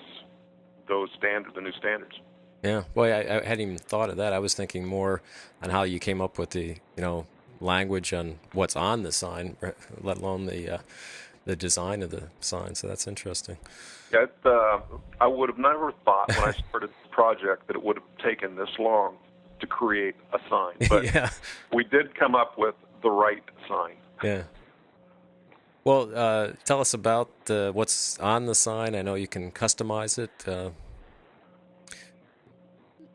those 0.87 1.09
standards, 1.16 1.55
the 1.55 1.62
new 1.62 1.73
standards. 1.73 2.14
Yeah, 2.62 2.85
well, 2.94 3.07
I, 3.07 3.20
I, 3.20 3.44
hadn't 3.44 3.61
even 3.61 3.79
thought 3.79 4.11
of 4.11 4.16
that. 4.16 4.33
I 4.33 4.38
was 4.38 4.55
thinking 4.55 4.85
more 4.85 5.23
on 5.62 5.70
how 5.70 5.83
you 5.83 5.99
came 5.99 6.20
up 6.20 6.38
with 6.38 6.51
the, 6.51 6.77
you 6.97 7.03
know, 7.03 7.27
language 7.61 8.12
on 8.12 8.38
what's 8.53 8.77
on 8.77 9.03
the 9.03 9.12
sign, 9.12 9.57
let 10.01 10.19
alone 10.19 10.47
the 10.47 10.75
uh, 10.75 10.79
the 11.45 11.57
design 11.57 12.03
of 12.03 12.11
the 12.11 12.25
sign. 12.40 12.75
So 12.75 12.87
that's 12.87 13.07
interesting. 13.07 13.59
Yeah, 14.12 14.25
it, 14.25 14.35
uh, 14.45 14.81
I 15.21 15.27
would 15.27 15.49
have 15.49 15.59
never 15.59 15.93
thought 16.05 16.29
when 16.29 16.49
I 16.49 16.53
started 16.69 16.90
the 17.03 17.09
project 17.11 17.67
that 17.67 17.77
it 17.77 17.83
would 17.83 17.97
have 17.97 18.25
taken 18.25 18.57
this 18.57 18.71
long 18.79 19.17
to 19.61 19.67
create 19.67 20.17
a 20.33 20.38
sign. 20.49 20.75
But 20.88 21.05
yeah. 21.05 21.31
we 21.73 21.85
did 21.85 22.14
come 22.14 22.35
up 22.35 22.59
with 22.59 22.75
the 23.03 23.11
right 23.11 23.43
sign. 23.69 23.97
Yeah. 24.23 24.43
Well, 25.85 26.11
uh, 26.14 26.53
tell 26.64 26.81
us 26.81 26.95
about 26.95 27.31
uh, 27.51 27.73
what's 27.73 28.19
on 28.19 28.47
the 28.47 28.55
sign. 28.55 28.95
I 28.95 29.03
know 29.03 29.17
you 29.17 29.29
can 29.29 29.51
customize 29.51 30.19
it. 30.19 30.49
Uh... 30.49 30.71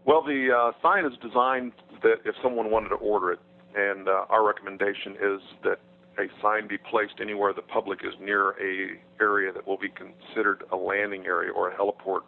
Well, 0.06 0.22
the 0.22 0.52
uh, 0.56 0.72
sign 0.82 1.06
is 1.06 1.18
designed 1.18 1.72
that 2.04 2.18
if 2.26 2.36
someone 2.44 2.70
wanted 2.70 2.90
to 2.90 2.96
order 2.96 3.32
it, 3.32 3.40
and 3.76 4.08
uh, 4.08 4.26
our 4.30 4.46
recommendation 4.46 5.14
is 5.14 5.42
that 5.64 5.80
a 6.18 6.28
sign 6.42 6.68
be 6.68 6.78
placed 6.78 7.22
anywhere 7.22 7.54
the 7.54 7.62
public 7.62 8.00
is 8.04 8.14
near 8.20 8.52
a 8.60 9.00
area 9.22 9.54
that 9.54 9.66
will 9.66 9.78
be 9.78 9.90
considered 9.90 10.64
a 10.72 10.76
landing 10.76 11.26
area 11.26 11.52
or 11.52 11.70
a 11.70 11.76
heliport 11.76 12.22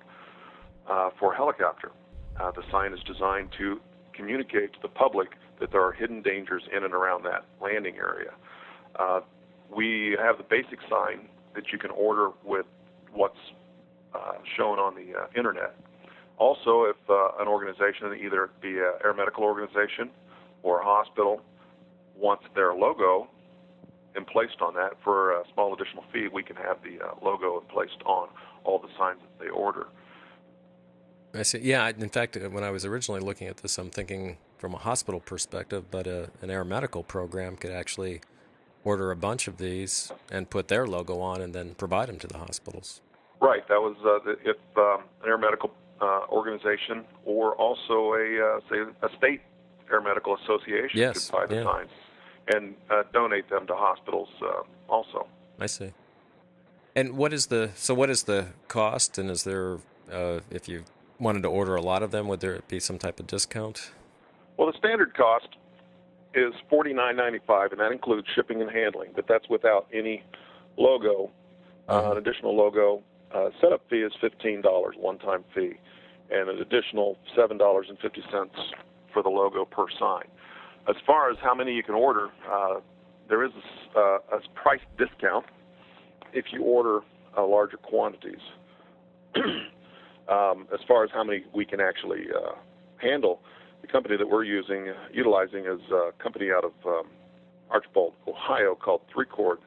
uh, 0.89 1.09
for 1.19 1.33
a 1.33 1.35
helicopter. 1.35 1.91
the 2.37 2.63
sign 2.71 2.93
is 2.93 2.99
designed 3.03 3.49
to 3.57 3.79
communicate 4.13 4.73
to 4.73 4.79
the 4.81 4.87
public 4.87 5.29
that 5.59 5.71
there 5.71 5.83
are 5.83 5.91
hidden 5.91 6.21
dangers 6.21 6.63
in 6.75 6.83
and 6.83 6.93
around 6.93 7.23
that 7.23 7.45
landing 7.61 7.95
area. 7.95 8.31
Uh, 8.99 9.21
we 9.73 10.17
have 10.21 10.37
the 10.37 10.43
basic 10.43 10.79
sign 10.89 11.29
that 11.55 11.71
you 11.71 11.77
can 11.77 11.91
order 11.91 12.29
with 12.43 12.65
what's 13.13 13.39
uh, 14.13 14.33
shown 14.57 14.79
on 14.79 14.95
the 14.95 15.17
uh, 15.17 15.27
internet. 15.35 15.75
Also, 16.37 16.83
if 16.83 16.97
uh, 17.09 17.29
an 17.39 17.47
organization, 17.47 18.07
either 18.23 18.45
it 18.45 18.61
be 18.61 18.77
an 18.79 18.93
air 19.03 19.13
medical 19.13 19.43
organization 19.43 20.09
or 20.63 20.81
a 20.81 20.85
hospital, 20.85 21.41
wants 22.15 22.43
their 22.55 22.73
logo 22.73 23.27
and 24.15 24.27
placed 24.27 24.61
on 24.61 24.73
that 24.75 24.93
for 25.03 25.31
a 25.31 25.43
small 25.53 25.73
additional 25.73 26.03
fee, 26.11 26.27
we 26.31 26.43
can 26.43 26.55
have 26.55 26.77
the 26.83 27.03
uh, 27.03 27.13
logo 27.23 27.63
placed 27.69 28.01
on 28.05 28.27
all 28.63 28.79
the 28.79 28.89
signs 28.97 29.19
that 29.21 29.43
they 29.43 29.49
order. 29.49 29.87
I 31.33 31.43
see. 31.43 31.59
Yeah, 31.59 31.87
in 31.87 32.09
fact, 32.09 32.35
when 32.35 32.63
I 32.63 32.71
was 32.71 32.83
originally 32.83 33.21
looking 33.21 33.47
at 33.47 33.57
this, 33.57 33.77
I'm 33.77 33.89
thinking 33.89 34.37
from 34.57 34.73
a 34.73 34.77
hospital 34.77 35.21
perspective, 35.21 35.85
but 35.89 36.07
a, 36.07 36.23
uh, 36.23 36.27
an 36.41 36.51
air 36.51 36.65
medical 36.65 37.03
program 37.03 37.55
could 37.55 37.71
actually 37.71 38.21
order 38.83 39.11
a 39.11 39.15
bunch 39.15 39.47
of 39.47 39.57
these 39.57 40.11
and 40.31 40.49
put 40.49 40.67
their 40.67 40.85
logo 40.85 41.19
on 41.21 41.41
and 41.41 41.53
then 41.53 41.75
provide 41.75 42.09
them 42.09 42.19
to 42.19 42.27
the 42.27 42.37
hospitals. 42.37 43.01
Right. 43.39 43.65
That 43.69 43.79
was 43.79 43.95
uh, 44.01 44.23
the, 44.25 44.37
if 44.43 44.57
um, 44.77 45.03
an 45.23 45.29
air 45.29 45.37
medical 45.37 45.71
uh, 46.01 46.21
organization 46.29 47.05
or 47.25 47.55
also 47.55 48.13
a 48.13 48.57
uh, 48.57 48.59
say 48.69 48.91
a 49.01 49.17
state 49.17 49.41
air 49.91 50.01
medical 50.01 50.35
association 50.37 50.99
yes. 50.99 51.29
could 51.29 51.37
buy 51.37 51.45
the 51.47 51.55
yeah. 51.55 51.63
signs. 51.63 51.89
and 52.53 52.75
uh, 52.89 53.03
donate 53.13 53.49
them 53.49 53.67
to 53.67 53.75
hospitals 53.75 54.29
uh, 54.41 54.63
also. 54.89 55.27
I 55.59 55.67
see. 55.67 55.91
And 56.95 57.17
what 57.17 57.31
is 57.33 57.47
the 57.47 57.69
so 57.75 57.93
what 57.93 58.09
is 58.09 58.23
the 58.23 58.47
cost? 58.67 59.17
And 59.17 59.29
is 59.29 59.43
there 59.43 59.77
uh, 60.11 60.39
if 60.49 60.67
you 60.67 60.83
wanted 61.19 61.43
to 61.43 61.49
order 61.49 61.75
a 61.75 61.81
lot 61.81 62.03
of 62.03 62.11
them, 62.11 62.27
would 62.27 62.39
there 62.39 62.59
be 62.67 62.79
some 62.79 62.97
type 62.97 63.19
of 63.19 63.27
discount? 63.27 63.91
Well, 64.57 64.69
the 64.71 64.77
standard 64.77 65.15
cost 65.15 65.47
is 66.33 66.53
forty 66.69 66.93
nine 66.93 67.15
ninety 67.15 67.39
five, 67.47 67.71
and 67.71 67.79
that 67.79 67.91
includes 67.91 68.27
shipping 68.35 68.61
and 68.61 68.69
handling. 68.71 69.11
But 69.15 69.25
that's 69.27 69.47
without 69.49 69.87
any 69.93 70.23
logo, 70.77 71.29
uh, 71.87 72.01
Mhm. 72.01 72.11
an 72.11 72.17
additional 72.17 72.55
logo. 72.55 73.03
Uh, 73.33 73.49
setup 73.61 73.87
fee 73.89 74.01
is 74.01 74.11
fifteen 74.19 74.59
dollars, 74.61 74.95
one 74.97 75.17
time 75.19 75.45
fee, 75.55 75.75
and 76.29 76.49
an 76.49 76.59
additional 76.59 77.17
seven 77.35 77.57
dollars 77.57 77.87
and 77.87 77.97
fifty 77.99 78.23
cents 78.31 78.55
for 79.13 79.23
the 79.23 79.29
logo 79.29 79.65
per 79.65 79.85
sign. 79.99 80.25
As 80.89 80.95
far 81.05 81.29
as 81.29 81.37
how 81.41 81.53
many 81.53 81.73
you 81.73 81.83
can 81.83 81.95
order, 81.95 82.29
uh, 82.51 82.79
there 83.29 83.43
is 83.43 83.51
a, 83.95 83.99
uh, 83.99 84.17
a 84.31 84.59
price 84.61 84.81
discount 84.97 85.45
if 86.33 86.45
you 86.51 86.63
order 86.63 87.01
uh, 87.37 87.45
larger 87.45 87.77
quantities. 87.77 88.41
um, 90.29 90.67
as 90.73 90.79
far 90.87 91.03
as 91.03 91.09
how 91.13 91.23
many 91.23 91.43
we 91.53 91.65
can 91.65 91.79
actually 91.79 92.25
uh, 92.35 92.53
handle, 92.97 93.39
the 93.81 93.87
company 93.87 94.17
that 94.17 94.27
we're 94.27 94.43
using, 94.43 94.93
utilizing, 95.13 95.65
is 95.65 95.79
a 95.91 96.11
company 96.21 96.49
out 96.51 96.63
of 96.63 96.73
um, 96.85 97.07
Archbold, 97.69 98.13
Ohio, 98.27 98.75
called 98.75 99.01
Three 99.13 99.25
Chord. 99.25 99.59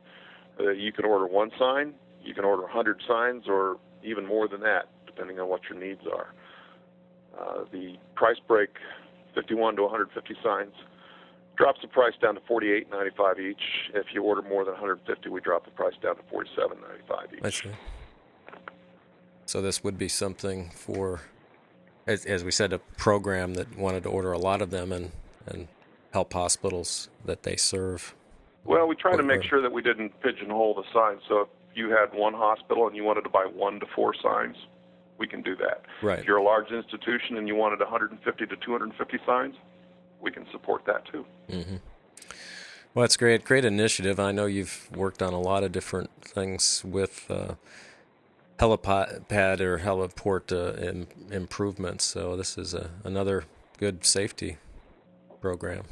Uh, 0.61 0.71
you 0.71 0.93
can 0.93 1.05
order 1.05 1.27
one 1.27 1.51
sign, 1.59 1.95
you 2.23 2.35
can 2.35 2.45
order 2.45 2.63
100 2.63 3.03
signs, 3.09 3.45
or 3.49 3.77
even 4.03 4.27
more 4.27 4.47
than 4.47 4.61
that, 4.61 4.89
depending 5.07 5.41
on 5.41 5.49
what 5.49 5.63
your 5.69 5.79
needs 5.79 6.03
are. 6.13 6.35
Uh, 7.39 7.65
the 7.73 7.97
price 8.15 8.37
break, 8.47 8.71
51 9.35 9.77
to 9.77 9.83
150 9.83 10.37
signs, 10.42 10.73
drops 11.57 11.81
the 11.83 11.88
price 11.88 12.14
down 12.20 12.35
to 12.35 12.40
48.95 12.42 13.40
each. 13.40 13.62
If 13.94 14.07
you 14.12 14.23
order 14.23 14.42
more 14.42 14.64
than 14.64 14.73
150, 14.75 15.29
we 15.29 15.40
drop 15.40 15.64
the 15.64 15.70
price 15.70 15.94
down 16.03 16.16
to 16.16 16.23
47.95 16.23 17.35
each. 17.35 17.44
I 17.44 17.51
see. 17.51 17.70
So 19.47 19.61
this 19.61 19.85
would 19.85 19.99
be 19.99 20.09
something 20.09 20.70
for, 20.70 21.20
as, 22.07 22.25
as 22.25 22.44
we 22.44 22.51
said, 22.51 22.73
a 22.73 22.79
program 22.79 23.55
that 23.55 23.77
wanted 23.77 24.03
to 24.05 24.09
order 24.09 24.33
a 24.33 24.38
lot 24.38 24.62
of 24.62 24.70
them 24.70 24.92
and 24.92 25.12
and 25.47 25.68
help 26.12 26.33
hospitals 26.33 27.09
that 27.25 27.42
they 27.42 27.57
serve. 27.57 28.14
Well, 28.64 28.87
we 28.87 28.97
try 28.97 29.16
to 29.16 29.23
make 29.23 29.42
sure 29.42 29.61
that 29.61 29.73
we 29.73 29.83
didn't 29.83 30.18
pigeonhole 30.23 30.75
the 30.75 30.85
signs. 30.92 31.20
So 31.29 31.42
if 31.42 31.49
you 31.75 31.90
had 31.90 32.14
one 32.14 32.33
hospital 32.33 32.87
and 32.87 32.97
you 32.97 33.05
wanted 33.05 33.23
to 33.23 33.31
buy 33.31 33.44
one 33.44 33.81
to 33.81 33.87
four 33.94 34.14
signs, 34.14 34.57
we 35.25 35.29
can 35.29 35.41
do 35.41 35.57
that. 35.57 35.81
Right. 36.03 36.19
If 36.19 36.27
you're 36.27 36.37
a 36.37 36.43
large 36.43 36.71
institution 36.71 37.39
and 37.39 37.49
you 37.49 37.55
wanted 37.55 37.81
150 37.81 38.47
to 38.47 38.57
250 38.57 39.19
signs, 39.25 39.55
we 40.21 40.31
can 40.31 40.45
support 40.53 40.85
that 40.85 41.07
too. 41.11 41.25
hmm 41.51 41.77
Well, 42.93 43.05
that's 43.05 43.17
great. 43.17 43.43
Great 43.45 43.65
initiative. 43.65 44.21
I 44.21 44.33
know 44.33 44.45
you've 44.45 44.91
worked 44.95 45.23
on 45.23 45.33
a 45.33 45.41
lot 45.41 45.65
of 45.65 45.73
different 45.73 46.11
things 46.23 46.83
with 46.85 47.31
uh, 47.31 47.55
helipad 48.59 49.61
or 49.61 49.79
heliport 49.79 50.53
uh, 50.53 50.79
Im- 50.91 51.07
improvements. 51.31 52.05
So 52.05 52.37
this 52.37 52.59
is 52.59 52.75
a, 52.75 52.91
another 53.03 53.45
good 53.79 54.05
safety 54.05 54.59
program. 55.41 55.85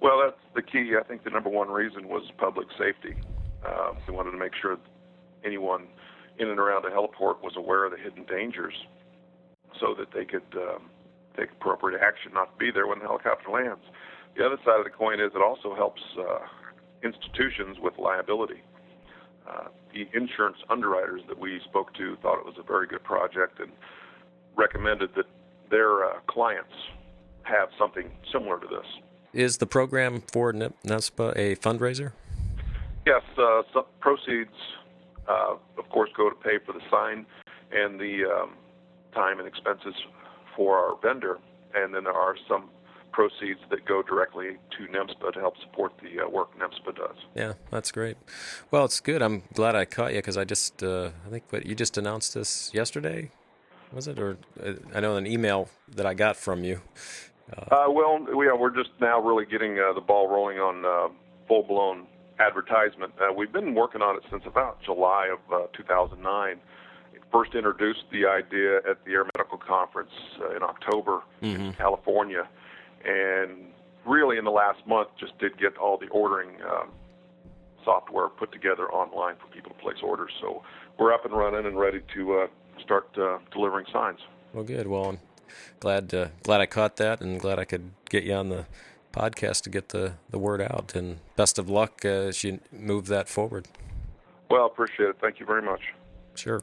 Well, 0.00 0.20
that's 0.22 0.36
the 0.54 0.62
key. 0.62 0.92
I 1.00 1.02
think 1.04 1.24
the 1.24 1.30
number 1.30 1.48
one 1.48 1.70
reason 1.70 2.08
was 2.08 2.24
public 2.36 2.66
safety. 2.78 3.14
Uh, 3.64 3.92
we 4.06 4.12
wanted 4.12 4.32
to 4.32 4.36
make 4.36 4.52
sure 4.60 4.76
that 4.76 4.84
anyone 5.44 5.86
in 6.38 6.48
and 6.48 6.58
around 6.58 6.82
the 6.82 6.88
heliport 6.88 7.42
was 7.42 7.54
aware 7.56 7.84
of 7.84 7.92
the 7.92 7.98
hidden 7.98 8.24
dangers 8.24 8.74
so 9.80 9.94
that 9.98 10.08
they 10.14 10.24
could 10.24 10.42
um, 10.56 10.90
take 11.36 11.50
appropriate 11.52 12.00
action 12.00 12.32
not 12.32 12.52
to 12.52 12.58
be 12.58 12.70
there 12.70 12.86
when 12.86 12.98
the 12.98 13.04
helicopter 13.04 13.50
lands. 13.50 13.82
The 14.36 14.44
other 14.44 14.58
side 14.64 14.78
of 14.78 14.84
the 14.84 14.90
coin 14.90 15.20
is 15.20 15.32
it 15.34 15.42
also 15.42 15.74
helps 15.74 16.00
uh, 16.18 16.38
institutions 17.02 17.78
with 17.80 17.94
liability. 17.98 18.62
Uh, 19.48 19.68
the 19.92 20.08
insurance 20.14 20.56
underwriters 20.70 21.20
that 21.28 21.38
we 21.38 21.60
spoke 21.64 21.92
to 21.94 22.16
thought 22.22 22.38
it 22.38 22.46
was 22.46 22.54
a 22.58 22.62
very 22.62 22.86
good 22.86 23.02
project 23.02 23.60
and 23.60 23.72
recommended 24.56 25.10
that 25.16 25.26
their 25.70 26.04
uh, 26.04 26.20
clients 26.28 26.72
have 27.42 27.68
something 27.78 28.10
similar 28.32 28.58
to 28.60 28.66
this. 28.66 28.86
Is 29.32 29.58
the 29.58 29.66
program 29.66 30.22
for 30.32 30.52
NEMSPA 30.52 31.32
a 31.36 31.56
fundraiser? 31.56 32.12
Yes, 33.06 33.22
uh, 33.36 33.62
proceeds, 34.00 34.54
uh, 35.28 35.54
of 35.78 35.88
course, 35.90 36.10
go 36.16 36.28
to 36.28 36.36
pay 36.36 36.58
for 36.64 36.72
the 36.72 36.82
sign 36.90 37.26
and 37.72 37.98
the 37.98 38.24
um, 38.24 38.54
time 39.14 39.38
and 39.38 39.48
expenses 39.48 39.94
for 40.56 40.76
our 40.76 40.96
vendor, 41.00 41.38
and 41.74 41.94
then 41.94 42.04
there 42.04 42.12
are 42.12 42.36
some 42.48 42.68
proceeds 43.12 43.60
that 43.70 43.84
go 43.84 44.02
directly 44.02 44.56
to 44.70 44.86
NEMSPA 44.86 45.34
to 45.34 45.40
help 45.40 45.54
support 45.58 45.92
the 46.02 46.24
uh, 46.24 46.28
work 46.28 46.48
NEMSPA 46.58 46.96
does. 46.96 47.16
Yeah, 47.34 47.52
that's 47.70 47.92
great. 47.92 48.16
Well, 48.70 48.84
it's 48.84 49.00
good. 49.00 49.22
I'm 49.22 49.42
glad 49.52 49.76
I 49.76 49.84
caught 49.84 50.12
you 50.12 50.18
because 50.18 50.36
I 50.36 50.44
just, 50.44 50.82
uh, 50.82 51.10
I 51.26 51.30
think 51.30 51.44
what 51.50 51.66
you 51.66 51.74
just 51.74 51.98
announced 51.98 52.34
this 52.34 52.70
yesterday, 52.72 53.30
was 53.92 54.08
it? 54.08 54.18
Or 54.18 54.38
uh, 54.64 54.72
I 54.94 55.00
know 55.00 55.16
an 55.16 55.26
email 55.26 55.68
that 55.94 56.06
I 56.06 56.14
got 56.14 56.36
from 56.36 56.64
you. 56.64 56.80
Uh, 57.70 57.84
well, 57.88 58.18
we 58.34 58.46
are, 58.46 58.56
we're 58.56 58.74
just 58.74 58.90
now 59.00 59.20
really 59.20 59.44
getting 59.44 59.78
uh, 59.78 59.92
the 59.92 60.00
ball 60.00 60.28
rolling 60.28 60.58
on 60.58 60.84
uh, 60.86 61.12
full-blown 61.48 62.06
advertisement. 62.46 63.12
Uh, 63.20 63.32
we've 63.32 63.52
been 63.52 63.74
working 63.74 64.02
on 64.02 64.16
it 64.16 64.22
since 64.30 64.42
about 64.46 64.82
July 64.82 65.28
of 65.32 65.40
uh, 65.52 65.66
2009. 65.76 66.58
First 67.30 67.54
introduced 67.54 68.04
the 68.10 68.26
idea 68.26 68.78
at 68.78 69.04
the 69.04 69.12
Air 69.12 69.24
Medical 69.34 69.58
Conference 69.58 70.10
uh, 70.40 70.54
in 70.56 70.62
October 70.62 71.22
Mm-hmm. 71.42 71.60
in 71.60 71.72
California, 71.72 72.46
and 73.04 73.50
really 74.06 74.38
in 74.38 74.44
the 74.44 74.50
last 74.50 74.86
month 74.86 75.08
just 75.18 75.36
did 75.38 75.58
get 75.58 75.76
all 75.76 75.96
the 75.98 76.06
ordering 76.08 76.50
um, 76.70 76.90
software 77.84 78.28
put 78.28 78.52
together 78.52 78.86
online 78.92 79.34
for 79.40 79.48
people 79.52 79.72
to 79.72 79.78
place 79.82 79.96
orders. 80.04 80.30
So 80.40 80.62
we're 80.98 81.12
up 81.12 81.24
and 81.24 81.34
running 81.34 81.66
and 81.66 81.76
ready 81.76 82.00
to 82.14 82.38
uh, 82.42 82.46
start 82.80 83.08
uh, 83.18 83.38
delivering 83.52 83.86
signs. 83.92 84.20
Well, 84.52 84.62
good. 84.62 84.86
Well, 84.86 85.06
I'm 85.10 85.18
glad 85.80 86.14
uh, 86.14 86.28
glad 86.44 86.60
I 86.60 86.66
caught 86.66 86.96
that, 86.98 87.20
and 87.20 87.40
glad 87.40 87.58
I 87.58 87.64
could 87.64 87.90
get 88.08 88.22
you 88.22 88.34
on 88.34 88.48
the 88.50 88.66
podcast 89.12 89.62
to 89.62 89.70
get 89.70 89.90
the, 89.90 90.14
the 90.30 90.38
word 90.38 90.60
out. 90.60 90.94
And 90.94 91.18
best 91.36 91.58
of 91.58 91.68
luck 91.68 92.02
uh, 92.04 92.08
as 92.08 92.42
you 92.42 92.60
move 92.72 93.06
that 93.06 93.28
forward. 93.28 93.68
Well, 94.50 94.66
appreciate 94.66 95.10
it. 95.10 95.16
Thank 95.20 95.40
you 95.40 95.46
very 95.46 95.62
much. 95.62 95.80
Sure. 96.34 96.60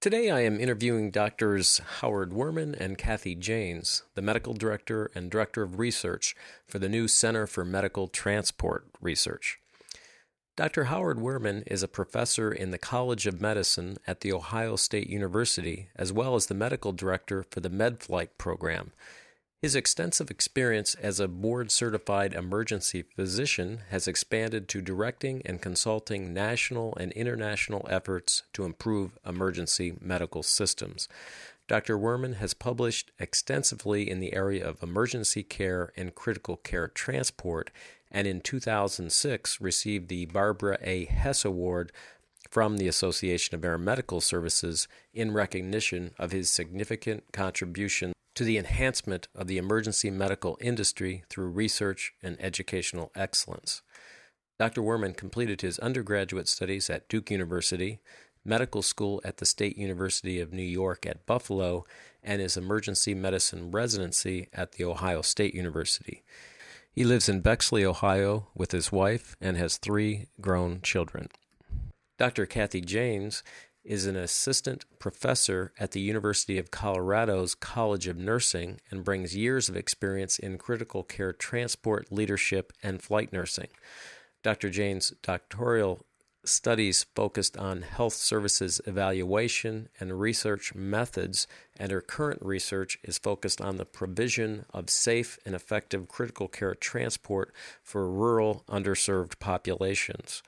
Today 0.00 0.30
I 0.30 0.40
am 0.40 0.58
interviewing 0.58 1.10
doctors 1.10 1.78
Howard 2.00 2.30
Werman 2.30 2.74
and 2.80 2.96
Kathy 2.96 3.34
Janes, 3.34 4.04
the 4.14 4.22
medical 4.22 4.54
director 4.54 5.10
and 5.14 5.30
director 5.30 5.62
of 5.62 5.78
research 5.78 6.34
for 6.66 6.78
the 6.78 6.88
new 6.88 7.06
Center 7.06 7.46
for 7.46 7.66
Medical 7.66 8.08
Transport 8.08 8.86
Research. 9.02 9.59
Dr. 10.56 10.84
Howard 10.84 11.18
Werman 11.18 11.62
is 11.66 11.82
a 11.82 11.88
professor 11.88 12.52
in 12.52 12.70
the 12.70 12.78
College 12.78 13.26
of 13.26 13.40
Medicine 13.40 13.96
at 14.06 14.20
The 14.20 14.32
Ohio 14.32 14.76
State 14.76 15.08
University, 15.08 15.88
as 15.96 16.12
well 16.12 16.34
as 16.34 16.46
the 16.46 16.54
medical 16.54 16.92
director 16.92 17.42
for 17.42 17.60
the 17.60 17.70
MedFlight 17.70 18.30
program. 18.36 18.92
His 19.62 19.76
extensive 19.76 20.30
experience 20.30 20.94
as 20.96 21.20
a 21.20 21.28
board 21.28 21.70
certified 21.70 22.32
emergency 22.34 23.02
physician 23.02 23.80
has 23.90 24.08
expanded 24.08 24.68
to 24.68 24.80
directing 24.80 25.42
and 25.44 25.62
consulting 25.62 26.34
national 26.34 26.96
and 26.96 27.12
international 27.12 27.86
efforts 27.88 28.42
to 28.54 28.64
improve 28.64 29.18
emergency 29.24 29.94
medical 30.00 30.42
systems. 30.42 31.08
Dr. 31.68 31.96
Werman 31.96 32.36
has 32.36 32.52
published 32.52 33.12
extensively 33.18 34.10
in 34.10 34.18
the 34.18 34.34
area 34.34 34.66
of 34.66 34.82
emergency 34.82 35.42
care 35.42 35.92
and 35.96 36.14
critical 36.14 36.56
care 36.56 36.88
transport, 36.88 37.70
and 38.10 38.26
in 38.26 38.40
2006 38.40 39.60
received 39.60 40.08
the 40.08 40.26
Barbara 40.26 40.78
A. 40.82 41.04
Hess 41.04 41.44
Award 41.44 41.92
from 42.50 42.76
the 42.76 42.88
Association 42.88 43.54
of 43.54 43.64
Air 43.64 43.78
Medical 43.78 44.20
Services 44.20 44.88
in 45.14 45.32
recognition 45.32 46.12
of 46.18 46.32
his 46.32 46.50
significant 46.50 47.24
contribution 47.32 48.12
to 48.34 48.44
the 48.44 48.58
enhancement 48.58 49.28
of 49.34 49.46
the 49.46 49.58
emergency 49.58 50.10
medical 50.10 50.56
industry 50.60 51.24
through 51.28 51.48
research 51.48 52.12
and 52.22 52.36
educational 52.40 53.12
excellence. 53.14 53.82
Dr. 54.58 54.82
Werman 54.82 55.16
completed 55.16 55.60
his 55.60 55.78
undergraduate 55.78 56.48
studies 56.48 56.90
at 56.90 57.08
Duke 57.08 57.30
University, 57.30 58.00
medical 58.44 58.82
school 58.82 59.20
at 59.24 59.36
the 59.38 59.46
State 59.46 59.76
University 59.76 60.40
of 60.40 60.52
New 60.52 60.62
York 60.62 61.06
at 61.06 61.26
Buffalo, 61.26 61.84
and 62.22 62.40
his 62.40 62.56
emergency 62.56 63.14
medicine 63.14 63.70
residency 63.70 64.48
at 64.52 64.72
The 64.72 64.84
Ohio 64.84 65.22
State 65.22 65.54
University. 65.54 66.22
He 66.92 67.04
lives 67.04 67.28
in 67.28 67.40
Bexley, 67.40 67.84
Ohio, 67.84 68.48
with 68.54 68.72
his 68.72 68.90
wife 68.90 69.36
and 69.40 69.56
has 69.56 69.76
three 69.76 70.26
grown 70.40 70.80
children. 70.82 71.28
Dr. 72.18 72.46
Kathy 72.46 72.80
Janes 72.80 73.42
is 73.84 74.06
an 74.06 74.16
assistant 74.16 74.84
professor 74.98 75.72
at 75.78 75.92
the 75.92 76.00
University 76.00 76.58
of 76.58 76.70
Colorado's 76.70 77.54
College 77.54 78.06
of 78.06 78.16
Nursing 78.16 78.80
and 78.90 79.04
brings 79.04 79.36
years 79.36 79.68
of 79.68 79.76
experience 79.76 80.38
in 80.38 80.58
critical 80.58 81.02
care 81.02 81.32
transport 81.32 82.12
leadership 82.12 82.72
and 82.82 83.00
flight 83.00 83.32
nursing. 83.32 83.68
Dr. 84.42 84.68
Jane's 84.68 85.10
doctoral 85.22 86.04
studies 86.50 87.06
focused 87.14 87.56
on 87.56 87.82
health 87.82 88.14
services 88.14 88.80
evaluation 88.86 89.88
and 89.98 90.20
research 90.20 90.74
methods, 90.74 91.46
and 91.78 91.90
her 91.90 92.00
current 92.00 92.40
research 92.42 92.98
is 93.02 93.18
focused 93.18 93.60
on 93.60 93.76
the 93.76 93.84
provision 93.84 94.64
of 94.74 94.90
safe 94.90 95.38
and 95.46 95.54
effective 95.54 96.08
critical 96.08 96.48
care 96.48 96.74
transport 96.74 97.52
for 97.82 98.10
rural 98.10 98.64
underserved 98.68 99.38
populations. 99.38 100.42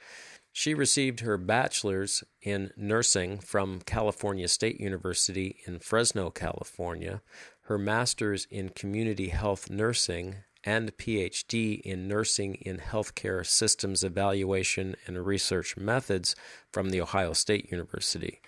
She 0.52 0.74
received 0.74 1.20
her 1.20 1.38
bachelor's 1.38 2.22
in 2.42 2.72
nursing 2.76 3.38
from 3.38 3.80
California 3.80 4.48
State 4.48 4.78
University 4.78 5.56
in 5.66 5.78
Fresno, 5.78 6.28
California, 6.28 7.22
her 7.62 7.78
master's 7.78 8.46
in 8.50 8.68
community 8.68 9.28
health 9.28 9.70
nursing 9.70 10.36
and 10.64 10.96
PhD 10.96 11.80
in 11.80 12.08
Nursing 12.08 12.54
in 12.56 12.78
Healthcare 12.78 13.44
Systems 13.46 14.04
Evaluation 14.04 14.96
and 15.06 15.26
Research 15.26 15.76
Methods 15.76 16.36
from 16.72 16.90
The 16.90 17.00
Ohio 17.00 17.32
State 17.32 17.70
University. 17.70 18.40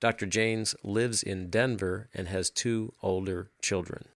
Dr. 0.00 0.26
Janes 0.26 0.74
lives 0.82 1.22
in 1.22 1.48
Denver 1.48 2.08
and 2.12 2.28
has 2.28 2.50
two 2.50 2.92
older 3.02 3.50
children. 3.62 4.06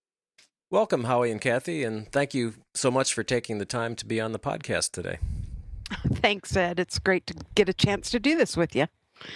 Welcome, 0.68 1.04
Howie 1.04 1.30
and 1.30 1.40
Kathy, 1.40 1.85
and 1.85 2.11
thank 2.11 2.35
you 2.35 2.54
so 2.74 2.90
much 2.90 3.14
for 3.14 3.22
taking 3.22 3.59
the 3.59 3.64
time 3.64 3.94
to 3.96 4.04
be 4.04 4.20
on 4.20 4.32
the 4.32 4.38
podcast 4.40 4.90
today. 4.90 5.18
Thanks, 6.14 6.56
Ed. 6.56 6.80
It's 6.80 6.98
great 6.98 7.26
to 7.28 7.35
get 7.54 7.68
a 7.68 7.72
chance 7.72 8.11
to 8.11 8.18
do 8.18 8.37
this 8.37 8.56
with 8.56 8.74
you. 8.74 8.87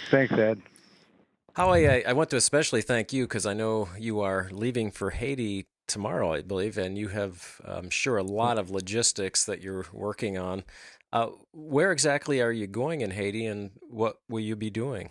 Thanks, 0.09 0.33
Ed. 0.33 0.61
Howie, 1.53 1.87
I, 1.87 2.03
I 2.07 2.13
want 2.13 2.29
to 2.31 2.37
especially 2.37 2.81
thank 2.81 3.11
you 3.11 3.25
because 3.25 3.45
I 3.45 3.53
know 3.53 3.89
you 3.97 4.21
are 4.21 4.49
leaving 4.51 4.89
for 4.91 5.09
Haiti 5.09 5.67
tomorrow, 5.91 6.33
I 6.33 6.41
believe, 6.41 6.77
and 6.77 6.97
you 6.97 7.09
have, 7.09 7.61
I'm 7.65 7.89
sure, 7.89 8.17
a 8.17 8.23
lot 8.23 8.57
of 8.57 8.71
logistics 8.71 9.43
that 9.45 9.61
you're 9.61 9.85
working 9.91 10.37
on. 10.37 10.63
Uh, 11.13 11.27
where 11.51 11.91
exactly 11.91 12.41
are 12.41 12.51
you 12.51 12.67
going 12.67 13.01
in 13.01 13.11
Haiti, 13.11 13.45
and 13.45 13.71
what 13.89 14.19
will 14.29 14.39
you 14.39 14.55
be 14.55 14.69
doing? 14.69 15.09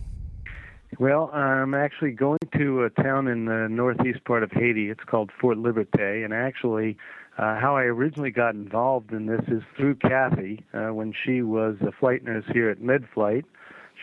Well, 0.98 1.30
I'm 1.32 1.74
actually 1.74 2.12
going 2.12 2.38
to 2.56 2.84
a 2.84 2.90
town 2.90 3.28
in 3.28 3.44
the 3.44 3.68
northeast 3.70 4.24
part 4.24 4.42
of 4.42 4.50
Haiti. 4.50 4.90
It's 4.90 5.04
called 5.04 5.30
Fort 5.40 5.58
Liberté, 5.58 6.24
and 6.24 6.32
actually, 6.32 6.96
uh, 7.38 7.60
how 7.60 7.76
I 7.76 7.82
originally 7.82 8.30
got 8.30 8.54
involved 8.54 9.12
in 9.12 9.26
this 9.26 9.42
is 9.48 9.62
through 9.76 9.96
Kathy 9.96 10.64
uh, 10.72 10.88
when 10.88 11.12
she 11.24 11.42
was 11.42 11.76
a 11.86 11.92
flight 11.92 12.24
nurse 12.24 12.44
here 12.52 12.70
at 12.70 12.80
MedFlight. 12.80 13.44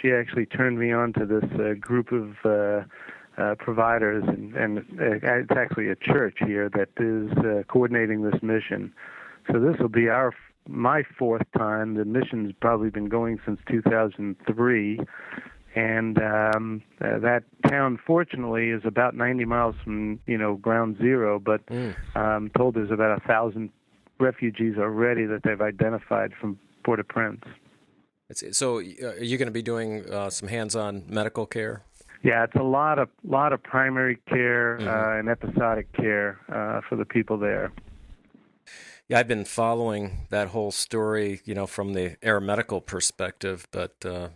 She 0.01 0.11
actually 0.11 0.45
turned 0.45 0.79
me 0.79 0.91
on 0.91 1.13
to 1.13 1.25
this 1.25 1.43
uh, 1.59 1.73
group 1.79 2.11
of 2.11 2.35
uh, 3.37 3.55
providers, 3.59 4.23
and, 4.27 4.55
and 4.55 4.85
it's 4.99 5.51
actually 5.51 5.89
a 5.89 5.95
church 5.95 6.37
here 6.45 6.69
that 6.69 6.89
is 6.97 7.31
uh, 7.37 7.63
coordinating 7.71 8.23
this 8.23 8.41
mission. 8.41 8.93
So 9.51 9.59
this 9.59 9.77
will 9.79 9.89
be 9.89 10.09
our 10.09 10.33
my 10.67 11.03
fourth 11.17 11.43
time. 11.57 11.95
The 11.95 12.05
mission's 12.05 12.53
probably 12.59 12.89
been 12.89 13.09
going 13.09 13.39
since 13.45 13.59
2003, 13.69 14.99
and 15.75 16.17
um, 16.17 16.81
uh, 16.99 17.19
that 17.19 17.43
town, 17.69 17.99
fortunately, 18.05 18.69
is 18.69 18.81
about 18.85 19.15
90 19.15 19.45
miles 19.45 19.75
from 19.83 20.19
you 20.25 20.37
know 20.37 20.55
ground 20.55 20.97
zero. 20.97 21.39
But 21.39 21.65
mm. 21.67 21.95
I'm 22.15 22.49
told 22.49 22.75
there's 22.75 22.91
about 22.91 23.17
a 23.17 23.27
thousand 23.27 23.69
refugees 24.19 24.77
already 24.77 25.25
that 25.25 25.43
they've 25.43 25.61
identified 25.61 26.31
from 26.39 26.57
Port-au-Prince. 26.83 27.43
So, 28.51 28.79
uh, 28.79 28.79
are 28.79 29.23
you 29.23 29.37
going 29.37 29.47
to 29.47 29.51
be 29.53 29.61
doing 29.61 30.09
uh, 30.11 30.29
some 30.29 30.49
hands-on 30.49 31.05
medical 31.07 31.45
care? 31.45 31.83
Yeah, 32.27 32.43
it's 32.43 32.55
a 32.55 32.63
lot 32.63 32.99
of 32.99 33.07
lot 33.23 33.53
of 33.53 33.63
primary 33.63 34.17
care 34.27 34.77
mm-hmm. 34.77 34.87
uh, 34.89 35.17
and 35.17 35.29
episodic 35.29 35.93
care 35.93 36.41
uh, 36.51 36.81
for 36.89 36.97
the 36.97 37.05
people 37.05 37.37
there. 37.37 37.71
Yeah, 39.07 39.19
I've 39.19 39.29
been 39.29 39.45
following 39.45 40.27
that 40.29 40.49
whole 40.49 40.71
story, 40.71 41.39
you 41.45 41.55
know, 41.55 41.65
from 41.65 41.93
the 41.93 42.17
aeromedical 42.21 42.85
perspective, 42.85 43.65
but 43.71 43.95
uh, 44.03 44.27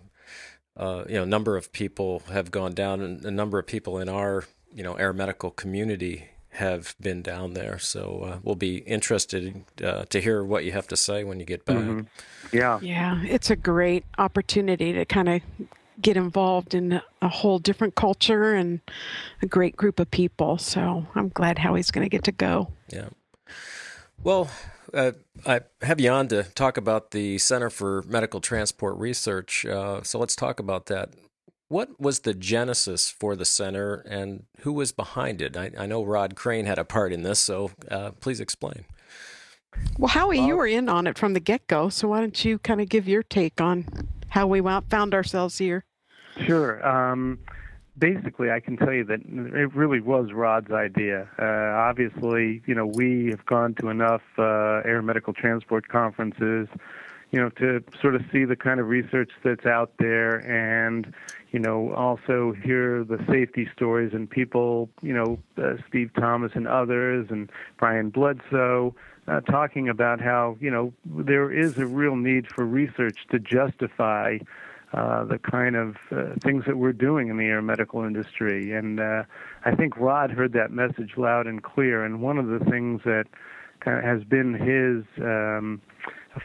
uh, 0.78 1.04
you 1.10 1.16
know, 1.16 1.24
a 1.24 1.26
number 1.26 1.58
of 1.58 1.74
people 1.74 2.24
have 2.32 2.50
gone 2.50 2.74
down, 2.74 3.02
and 3.02 3.26
a 3.26 3.32
number 3.32 3.60
of 3.60 3.68
people 3.68 4.00
in 4.00 4.08
our 4.08 4.46
you 4.74 4.84
know 4.84 4.94
aeromedical 4.94 5.54
community 5.54 6.30
have 6.52 6.96
been 7.02 7.22
down 7.22 7.56
there. 7.56 7.78
So 7.78 8.24
uh, 8.26 8.40
we'll 8.42 8.56
be 8.56 8.78
interested 8.78 9.66
uh, 9.84 10.06
to 10.06 10.22
hear 10.22 10.46
what 10.46 10.64
you 10.64 10.72
have 10.72 10.88
to 10.88 10.96
say 10.96 11.26
when 11.26 11.42
you 11.42 11.46
get 11.46 11.66
back. 11.66 11.76
Mm-hmm. 11.76 12.56
Yeah, 12.56 12.80
yeah, 12.82 13.22
it's 13.26 13.50
a 13.50 13.58
great 13.58 14.06
opportunity 14.18 14.94
to 14.94 15.04
kind 15.04 15.28
of 15.28 15.42
get 16.02 16.18
involved 16.18 16.74
in 16.74 17.02
a 17.22 17.30
whole 17.30 17.60
different 17.60 17.96
culture 17.96 18.54
and 18.54 18.82
a 19.42 19.46
great 19.46 19.76
group 19.76 20.00
of 20.00 20.10
people. 20.12 20.58
So 20.58 21.06
I'm 21.16 21.30
glad 21.30 21.60
Howie's 21.60 21.92
going 21.92 22.06
to 22.06 22.10
get 22.10 22.24
to 22.26 22.32
go. 22.32 22.72
Yeah. 22.90 23.10
Well, 24.24 24.50
uh, 24.94 25.14
I 25.46 25.62
have 25.82 26.00
you 26.00 26.12
on 26.12 26.28
to 26.30 26.44
talk 26.44 26.78
about 26.78 27.12
the 27.12 27.38
Center 27.38 27.70
for 27.70 28.04
Medical 28.08 28.40
Transport 28.40 28.98
Research. 28.98 29.66
Uh, 29.66 30.04
so 30.04 30.20
let's 30.20 30.36
talk 30.36 30.60
about 30.60 30.88
that. 30.88 31.10
What 31.70 32.00
was 32.00 32.20
the 32.20 32.34
genesis 32.34 33.10
for 33.10 33.36
the 33.36 33.46
center 33.46 34.06
and 34.08 34.44
who 34.60 34.74
was 34.74 34.92
behind 34.92 35.42
it? 35.42 35.56
I, 35.56 35.72
I 35.78 35.86
know 35.86 36.04
Rod 36.04 36.36
Crane 36.36 36.66
had 36.66 36.78
a 36.78 36.84
part 36.84 37.14
in 37.14 37.24
this, 37.24 37.40
so 37.40 37.72
uh, 37.90 38.12
please 38.20 38.42
explain. 38.42 38.84
Well, 39.98 40.10
Howie, 40.10 40.40
you 40.40 40.58
were 40.58 40.68
in 40.68 40.90
on 40.90 41.08
it 41.08 41.18
from 41.18 41.34
the 41.34 41.40
get 41.40 41.66
go, 41.68 41.88
so 41.88 42.10
why 42.10 42.20
don't 42.20 42.44
you 42.44 42.60
kind 42.60 42.82
of 42.82 42.90
give 42.90 43.08
your 43.08 43.24
take 43.24 43.62
on 43.62 43.86
how 44.30 44.48
we 44.48 44.62
found 44.90 45.14
ourselves 45.14 45.58
here? 45.60 45.86
Sure. 46.40 46.86
Um, 46.88 47.40
basically, 47.98 48.52
I 48.52 48.60
can 48.60 48.78
tell 48.78 48.94
you 48.94 49.04
that 49.06 49.22
it 49.22 49.76
really 49.76 50.02
was 50.02 50.32
Rod's 50.34 50.72
idea. 50.72 51.28
Uh, 51.40 51.46
obviously, 51.46 52.62
you 52.66 52.76
know, 52.76 52.86
we 52.86 53.28
have 53.28 53.46
gone 53.46 53.76
to 53.76 53.90
enough 53.90 54.24
uh, 54.38 54.82
air 54.86 55.02
medical 55.02 55.34
transport 55.34 55.88
conferences, 55.88 56.68
you 57.32 57.40
know, 57.40 57.50
to 57.50 57.84
sort 58.02 58.16
of 58.16 58.24
see 58.32 58.44
the 58.44 58.56
kind 58.56 58.80
of 58.80 58.88
research 58.88 59.32
that's 59.44 59.66
out 59.66 59.94
there 60.00 60.38
and, 60.50 61.14
you 61.52 61.60
know, 61.60 61.94
also 61.94 62.54
hear 62.64 63.04
the 63.04 63.24
safety 63.30 63.70
stories 63.74 64.14
and 64.14 64.30
people, 64.30 64.90
you 65.02 65.14
know, 65.14 65.40
uh, 65.58 65.76
Steve 65.88 66.12
Thomas 66.18 66.52
and 66.56 66.68
others 66.68 67.28
and 67.30 67.50
Bryan 67.78 68.10
Bledsoe. 68.10 68.96
Uh, 69.28 69.40
talking 69.42 69.88
about 69.88 70.20
how 70.20 70.58
you 70.60 70.72
know 70.72 70.92
there 71.06 71.52
is 71.52 71.78
a 71.78 71.86
real 71.86 72.16
need 72.16 72.48
for 72.48 72.66
research 72.66 73.20
to 73.30 73.38
justify 73.38 74.40
uh, 74.94 75.24
the 75.24 75.40
kind 75.40 75.76
of 75.76 75.96
uh, 76.12 76.36
things 76.44 76.66
that 76.68 76.78
we're 76.78 76.92
doing 76.92 77.30
in 77.30 77.38
the 77.38 77.46
air 77.46 77.62
medical 77.62 78.04
industry. 78.04 78.74
And 78.74 79.00
uh, 79.00 79.24
I 79.64 79.74
think 79.74 79.98
Rod 79.98 80.32
heard 80.32 80.54
that 80.54 80.72
message 80.72 81.12
loud 81.16 81.48
and 81.48 81.64
clear. 81.64 82.04
And 82.04 82.22
one 82.22 82.38
of 82.38 82.48
the 82.48 82.60
things 82.70 83.02
that 83.06 83.26
kind 83.80 83.98
of 83.98 84.04
has 84.04 84.24
been 84.26 84.54
his 84.54 85.06
um, 85.24 85.82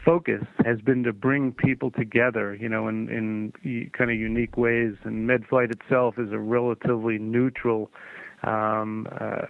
focus 0.05 0.43
has 0.65 0.79
been 0.79 1.03
to 1.03 1.13
bring 1.13 1.51
people 1.51 1.91
together, 1.91 2.55
you 2.55 2.69
know, 2.69 2.87
in, 2.87 3.09
in 3.63 3.91
kind 3.91 4.11
of 4.11 4.17
unique 4.17 4.55
ways. 4.55 4.93
And 5.03 5.29
MedFlight 5.29 5.71
itself 5.71 6.15
is 6.17 6.31
a 6.31 6.39
relatively 6.39 7.17
neutral. 7.17 7.91
Um, 8.43 9.07
uh, 9.19 9.47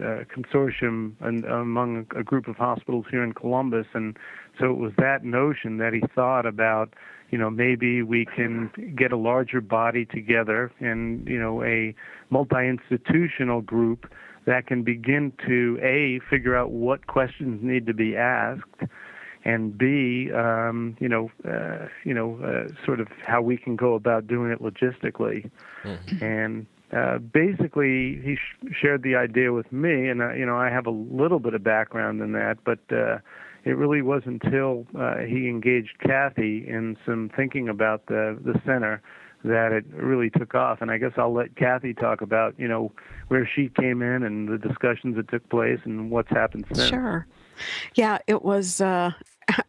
uh, 0.00 0.24
consortium 0.24 1.12
and 1.20 1.44
among 1.44 2.04
a 2.16 2.24
group 2.24 2.48
of 2.48 2.56
hospitals 2.56 3.06
here 3.12 3.22
in 3.22 3.32
Columbus, 3.32 3.86
and 3.94 4.16
so 4.58 4.70
it 4.70 4.76
was 4.76 4.92
that 4.98 5.24
notion 5.24 5.78
that 5.78 5.92
he 5.92 6.02
thought 6.14 6.46
about 6.46 6.94
you 7.30 7.38
know 7.38 7.50
maybe 7.50 8.02
we 8.02 8.24
can 8.24 8.70
get 8.96 9.12
a 9.12 9.16
larger 9.16 9.60
body 9.60 10.04
together 10.04 10.70
and 10.80 11.26
you 11.26 11.38
know 11.38 11.62
a 11.64 11.94
multi-institutional 12.30 13.60
group 13.60 14.10
that 14.46 14.66
can 14.66 14.82
begin 14.82 15.32
to 15.46 15.78
a 15.82 16.20
figure 16.30 16.56
out 16.56 16.70
what 16.70 17.06
questions 17.06 17.60
need 17.62 17.86
to 17.86 17.94
be 17.94 18.16
asked 18.16 18.82
and 19.44 19.76
b 19.76 20.30
um, 20.32 20.96
you 21.00 21.08
know 21.08 21.30
uh, 21.48 21.88
you 22.04 22.14
know 22.14 22.38
uh, 22.44 22.68
sort 22.84 23.00
of 23.00 23.08
how 23.26 23.42
we 23.42 23.56
can 23.56 23.76
go 23.76 23.94
about 23.94 24.26
doing 24.26 24.50
it 24.50 24.62
logistically 24.62 25.50
mm-hmm. 25.82 26.24
and 26.24 26.66
uh, 26.92 27.18
basically 27.18 28.20
he 28.22 28.36
sh- 28.36 28.72
shared 28.80 29.02
the 29.02 29.16
idea 29.16 29.52
with 29.52 29.70
me 29.72 30.08
and 30.08 30.22
uh, 30.22 30.32
you 30.32 30.46
know 30.46 30.56
I 30.56 30.70
have 30.70 30.86
a 30.86 30.90
little 30.90 31.40
bit 31.40 31.54
of 31.54 31.64
background 31.64 32.20
in 32.20 32.32
that 32.32 32.58
but 32.64 32.78
uh, 32.92 33.18
it 33.64 33.76
really 33.76 34.02
wasn't 34.02 34.42
until 34.42 34.86
uh, 34.98 35.18
he 35.18 35.48
engaged 35.48 35.98
Kathy 36.00 36.66
in 36.68 36.96
some 37.06 37.30
thinking 37.34 37.68
about 37.68 38.06
the 38.06 38.38
the 38.44 38.60
center 38.64 39.02
that 39.44 39.72
it 39.72 39.84
really 39.92 40.30
took 40.30 40.54
off. 40.54 40.80
And 40.80 40.90
I 40.90 40.96
guess 40.96 41.12
I'll 41.18 41.32
let 41.32 41.54
Kathy 41.56 41.94
talk 41.94 42.20
about 42.20 42.54
you 42.58 42.68
know 42.68 42.92
where 43.28 43.48
she 43.54 43.70
came 43.80 44.02
in 44.02 44.22
and 44.22 44.48
the 44.48 44.58
discussions 44.58 45.16
that 45.16 45.28
took 45.28 45.48
place 45.48 45.80
and 45.84 46.10
what's 46.10 46.30
happened 46.30 46.66
since. 46.72 46.88
Sure. 46.88 47.26
Yeah, 47.94 48.18
it 48.26 48.42
was. 48.42 48.80
Uh, 48.80 49.12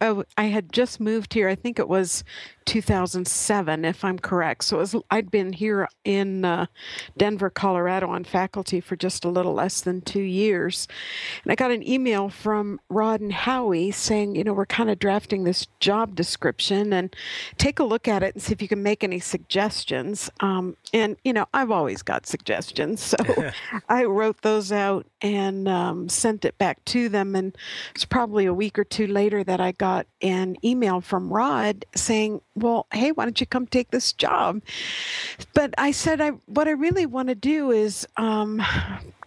I 0.00 0.44
had 0.44 0.72
just 0.72 1.00
moved 1.00 1.34
here. 1.34 1.48
I 1.48 1.54
think 1.54 1.78
it 1.78 1.88
was 1.88 2.24
2007, 2.66 3.84
if 3.84 4.04
I'm 4.04 4.18
correct. 4.18 4.64
So 4.64 4.78
was, 4.78 4.94
I'd 5.10 5.30
been 5.30 5.52
here 5.52 5.88
in 6.04 6.44
uh, 6.44 6.66
Denver, 7.16 7.48
Colorado 7.48 8.10
on 8.10 8.24
faculty 8.24 8.80
for 8.80 8.96
just 8.96 9.24
a 9.24 9.30
little 9.30 9.54
less 9.54 9.80
than 9.80 10.02
two 10.02 10.20
years. 10.20 10.86
And 11.44 11.52
I 11.52 11.54
got 11.54 11.70
an 11.70 11.86
email 11.88 12.28
from 12.28 12.80
Rod 12.90 13.20
and 13.20 13.32
Howie 13.32 13.90
saying, 13.90 14.36
you 14.36 14.44
know, 14.44 14.52
we're 14.52 14.66
kind 14.66 14.90
of 14.90 14.98
drafting 14.98 15.44
this 15.44 15.66
job 15.80 16.14
description 16.14 16.92
and 16.92 17.14
take 17.56 17.78
a 17.78 17.84
look 17.84 18.08
at 18.08 18.22
it 18.22 18.34
and 18.34 18.42
see 18.42 18.52
if 18.52 18.60
you 18.60 18.68
can 18.68 18.82
make 18.82 19.02
any 19.02 19.20
suggestions. 19.20 20.28
Um, 20.40 20.76
and, 20.92 21.16
you 21.24 21.32
know, 21.32 21.46
I've 21.54 21.70
always 21.70 22.02
got 22.02 22.26
suggestions. 22.26 23.00
So 23.00 23.16
I 23.88 24.04
wrote 24.04 24.42
those 24.42 24.72
out 24.72 25.06
and 25.22 25.68
um, 25.68 26.08
sent 26.08 26.44
it 26.44 26.58
back 26.58 26.84
to 26.86 27.08
them. 27.08 27.34
And 27.34 27.56
it's 27.94 28.04
probably 28.04 28.46
a 28.46 28.54
week 28.54 28.78
or 28.78 28.84
two 28.84 29.06
later 29.06 29.44
that 29.44 29.60
I 29.60 29.72
got 29.72 30.06
an 30.20 30.56
email 30.64 31.00
from 31.00 31.32
Rod 31.32 31.84
saying, 31.94 32.40
well, 32.56 32.86
hey, 32.92 33.12
why 33.12 33.24
don't 33.24 33.40
you 33.40 33.46
come 33.46 33.66
take 33.66 33.90
this 33.90 34.12
job? 34.12 34.62
But 35.54 35.74
I 35.78 35.90
said, 35.90 36.20
I 36.20 36.30
what 36.46 36.66
I 36.66 36.72
really 36.72 37.06
want 37.06 37.28
to 37.28 37.34
do 37.34 37.70
is 37.70 38.06
um, 38.16 38.62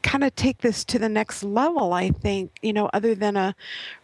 kind 0.01 0.23
of 0.23 0.33
take 0.35 0.59
this 0.59 0.83
to 0.85 0.97
the 0.97 1.09
next 1.09 1.43
level. 1.43 1.93
I 1.93 2.09
think 2.09 2.57
you 2.61 2.73
know, 2.73 2.89
other 2.91 3.13
than 3.13 3.37
a 3.37 3.55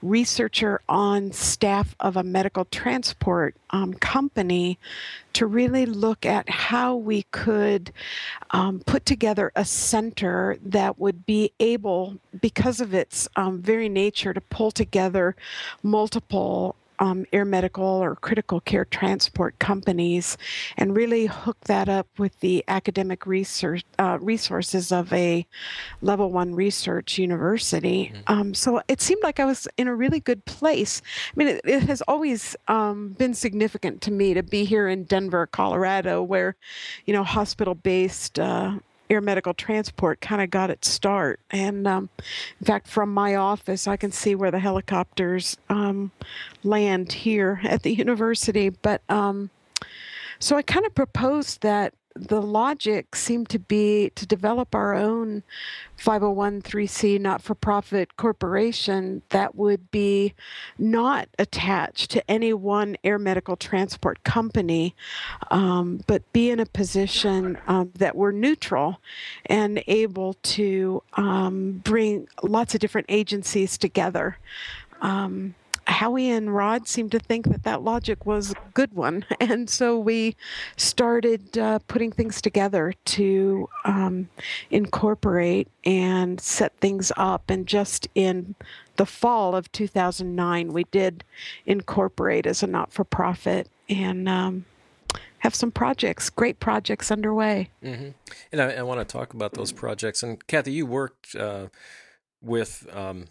researcher 0.04 0.82
on 0.88 1.32
staff 1.32 1.96
of 2.00 2.16
a 2.16 2.24
medical 2.24 2.66
transport 2.66 3.56
um, 3.72 3.94
company, 3.96 4.78
to 5.34 5.48
really 5.48 5.86
look 5.86 6.26
at 6.26 6.48
how 6.48 6.96
we 6.96 7.24
could 7.32 7.92
um, 8.52 8.80
put 8.86 9.06
together 9.06 9.52
a 9.56 9.66
center 9.66 10.58
that 10.64 11.00
would 11.00 11.26
be 11.26 11.52
able, 11.60 12.18
because 12.40 12.80
of 12.80 12.94
its 12.94 13.28
um, 13.36 13.62
very 13.62 13.90
nature, 13.90 14.34
to 14.34 14.42
pull 14.42 14.72
together 14.72 15.36
multiple 15.82 16.76
um, 17.00 17.26
air 17.34 17.46
medical 17.46 17.86
or 17.86 18.16
critical 18.16 18.60
care 18.60 18.86
transport 18.86 19.58
companies 19.60 20.38
and 20.78 20.96
really 20.96 21.26
hook 21.26 21.58
that 21.66 21.90
up 21.90 22.08
with 22.18 22.40
the 22.40 22.64
academic 22.68 23.26
research 23.26 23.84
uh, 24.00 24.18
resources 24.22 24.92
of 24.92 25.12
a 25.14 25.46
level 26.02 26.32
one 26.32 26.54
research 26.56 27.18
university. 27.18 28.12
Mm-hmm. 28.14 28.34
Um, 28.40 28.54
so 28.54 28.82
it 28.88 29.02
seemed 29.02 29.24
like 29.24 29.40
I 29.40 29.46
was 29.46 29.68
in 29.78 29.88
a 29.88 29.96
really 29.96 30.20
good 30.20 30.46
place. 30.46 31.02
I 31.32 31.34
mean, 31.36 31.48
it, 31.48 31.62
it 31.64 31.84
has 31.84 32.02
always 32.08 32.56
um, 32.68 33.10
been 33.18 33.34
significant 33.34 34.02
to 34.02 34.12
me 34.12 34.34
to 34.34 34.44
be 34.44 34.66
here 34.66 34.88
in 34.88 35.04
Denver, 35.04 35.48
Colorado, 35.48 36.24
where, 36.24 36.56
you 37.06 37.14
know, 37.14 37.24
hospital 37.24 37.76
based. 37.76 38.40
Uh, 38.40 38.80
air 39.10 39.22
medical 39.22 39.54
transport 39.54 40.22
kind 40.22 40.42
of 40.42 40.50
got 40.50 40.70
its 40.70 40.90
start. 40.90 41.40
And 41.52 41.88
um, 41.88 42.10
in 42.60 42.66
fact, 42.66 42.88
from 42.88 43.14
my 43.14 43.36
office, 43.36 43.88
I 43.88 43.98
can 43.98 44.12
see 44.12 44.36
where 44.36 44.52
the 44.52 44.60
helicopters 44.60 45.58
um, 45.70 46.12
land 46.64 47.12
here 47.12 47.62
at 47.64 47.84
the 47.84 47.94
university. 47.96 48.70
But 48.70 49.02
um, 49.10 49.50
so 50.40 50.56
I 50.56 50.62
kind 50.62 50.86
of 50.86 50.94
proposed 50.96 51.62
that 51.62 51.94
the 52.16 52.42
logic 52.42 53.14
seemed 53.14 53.50
to 53.50 53.60
be 53.60 54.10
to 54.16 54.26
develop 54.26 54.74
our 54.74 54.96
own 54.96 55.44
501c 56.00 57.20
not 57.20 57.42
for 57.42 57.56
profit 57.56 58.16
corporation 58.16 59.22
that 59.30 59.56
would 59.56 59.92
be 59.92 60.34
not 60.78 61.28
attached 61.38 62.12
to 62.12 62.32
any 62.32 62.54
one 62.54 62.96
air 63.04 63.20
medical 63.20 63.58
transport 63.58 64.24
company, 64.24 64.96
um, 65.52 66.02
but 66.08 66.32
be 66.32 66.50
in 66.50 66.60
a 66.60 66.66
position 66.66 67.58
um, 67.68 67.92
that 67.96 68.16
we're 68.16 68.32
neutral 68.32 69.02
and 69.46 69.84
able 69.88 70.36
to 70.36 71.04
um, 71.14 71.82
bring 71.84 72.28
lots 72.42 72.74
of 72.74 72.80
different 72.80 73.08
agencies 73.10 73.78
together. 73.78 74.38
Um, 75.02 75.56
Howie 75.88 76.30
and 76.30 76.54
Rod 76.54 76.88
seemed 76.88 77.12
to 77.12 77.20
think 77.20 77.48
that 77.48 77.64
that 77.64 77.84
logic 77.84 78.26
was 78.26 78.52
a 78.52 78.56
good 78.74 78.94
one. 78.94 79.26
And 79.40 79.70
so 79.70 80.00
we 80.00 80.36
started 80.76 81.58
uh, 81.58 81.80
putting 81.88 82.12
things 82.12 82.42
together 82.42 82.94
to 83.06 83.70
um, 83.84 84.30
incorporate 84.72 85.68
and 85.84 86.42
set 86.42 86.76
things 86.80 87.12
up. 87.16 87.50
And 87.50 87.68
just 87.68 88.08
in 88.16 88.56
the 88.96 89.06
fall 89.06 89.56
of 89.56 89.72
2009, 89.72 90.74
we 90.74 90.86
did 90.86 91.24
incorporate 91.66 92.48
as 92.48 92.64
a 92.64 92.68
not 92.68 92.92
for 92.92 93.04
profit 93.04 93.70
and 93.88 94.28
um, 94.28 94.66
have 95.40 95.54
some 95.54 95.72
projects, 95.72 96.30
great 96.30 96.60
projects 96.60 97.12
underway. 97.12 97.70
Mm-hmm. 97.84 98.10
And 98.52 98.62
I, 98.62 98.72
I, 98.72 98.82
want 98.82 99.08
to 99.08 99.12
talk 99.12 99.34
about 99.34 99.54
those 99.54 99.72
projects. 99.72 100.24
And 100.24 100.46
Kathy, 100.48 100.72
you 100.72 100.86
worked 100.86 101.36
uh, 101.36 101.68
with. 102.42 102.88
Um, 102.92 103.26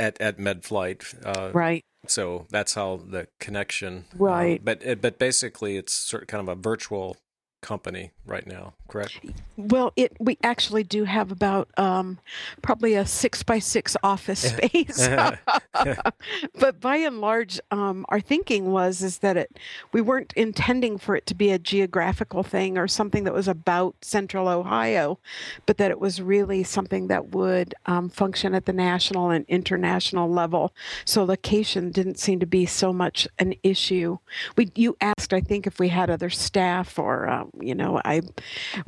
at 0.00 0.20
at 0.20 0.38
MedFlight. 0.38 1.14
Uh, 1.24 1.50
right. 1.52 1.82
So 2.06 2.46
that's 2.50 2.74
how 2.74 2.96
the 2.96 3.28
connection. 3.40 4.04
Uh, 4.14 4.24
right. 4.24 4.64
But 4.64 5.00
but 5.00 5.18
basically, 5.18 5.76
it's 5.76 5.92
sort 5.92 6.22
of 6.22 6.28
kind 6.28 6.48
of 6.48 6.56
a 6.56 6.60
virtual 6.60 7.16
company 7.60 8.12
right 8.26 8.46
now, 8.46 8.74
correct? 8.88 9.20
Well, 9.56 9.92
it 9.96 10.16
we 10.20 10.38
actually 10.42 10.84
do 10.84 11.04
have 11.04 11.32
about 11.32 11.68
um, 11.76 12.18
probably 12.62 12.94
a 12.94 13.06
six 13.06 13.42
by 13.42 13.58
six 13.58 13.96
office 14.02 14.40
space, 14.52 15.08
but 16.58 16.80
by 16.80 16.96
and 16.96 17.20
large, 17.20 17.60
um, 17.70 18.06
our 18.08 18.20
thinking 18.20 18.70
was 18.70 19.02
is 19.02 19.18
that 19.18 19.36
it 19.36 19.58
we 19.92 20.00
weren't 20.00 20.32
intending 20.36 20.98
for 20.98 21.16
it 21.16 21.26
to 21.26 21.34
be 21.34 21.50
a 21.50 21.58
geographical 21.58 22.42
thing 22.42 22.78
or 22.78 22.86
something 22.86 23.24
that 23.24 23.34
was 23.34 23.48
about 23.48 23.96
Central 24.02 24.48
Ohio, 24.48 25.18
but 25.66 25.78
that 25.78 25.90
it 25.90 26.00
was 26.00 26.22
really 26.22 26.62
something 26.62 27.08
that 27.08 27.30
would 27.30 27.74
um, 27.86 28.08
function 28.08 28.54
at 28.54 28.66
the 28.66 28.72
national 28.72 29.30
and 29.30 29.44
international 29.48 30.30
level. 30.30 30.72
So 31.04 31.24
location 31.24 31.90
didn't 31.90 32.18
seem 32.18 32.40
to 32.40 32.46
be 32.46 32.66
so 32.66 32.92
much 32.92 33.26
an 33.38 33.54
issue. 33.62 34.18
We 34.56 34.70
you 34.74 34.96
asked, 35.00 35.32
I 35.32 35.40
think, 35.40 35.66
if 35.66 35.78
we 35.78 35.88
had 35.88 36.10
other 36.10 36.30
staff 36.30 36.98
or 36.98 37.28
um, 37.28 37.47
you 37.60 37.74
know, 37.74 38.00
I 38.04 38.22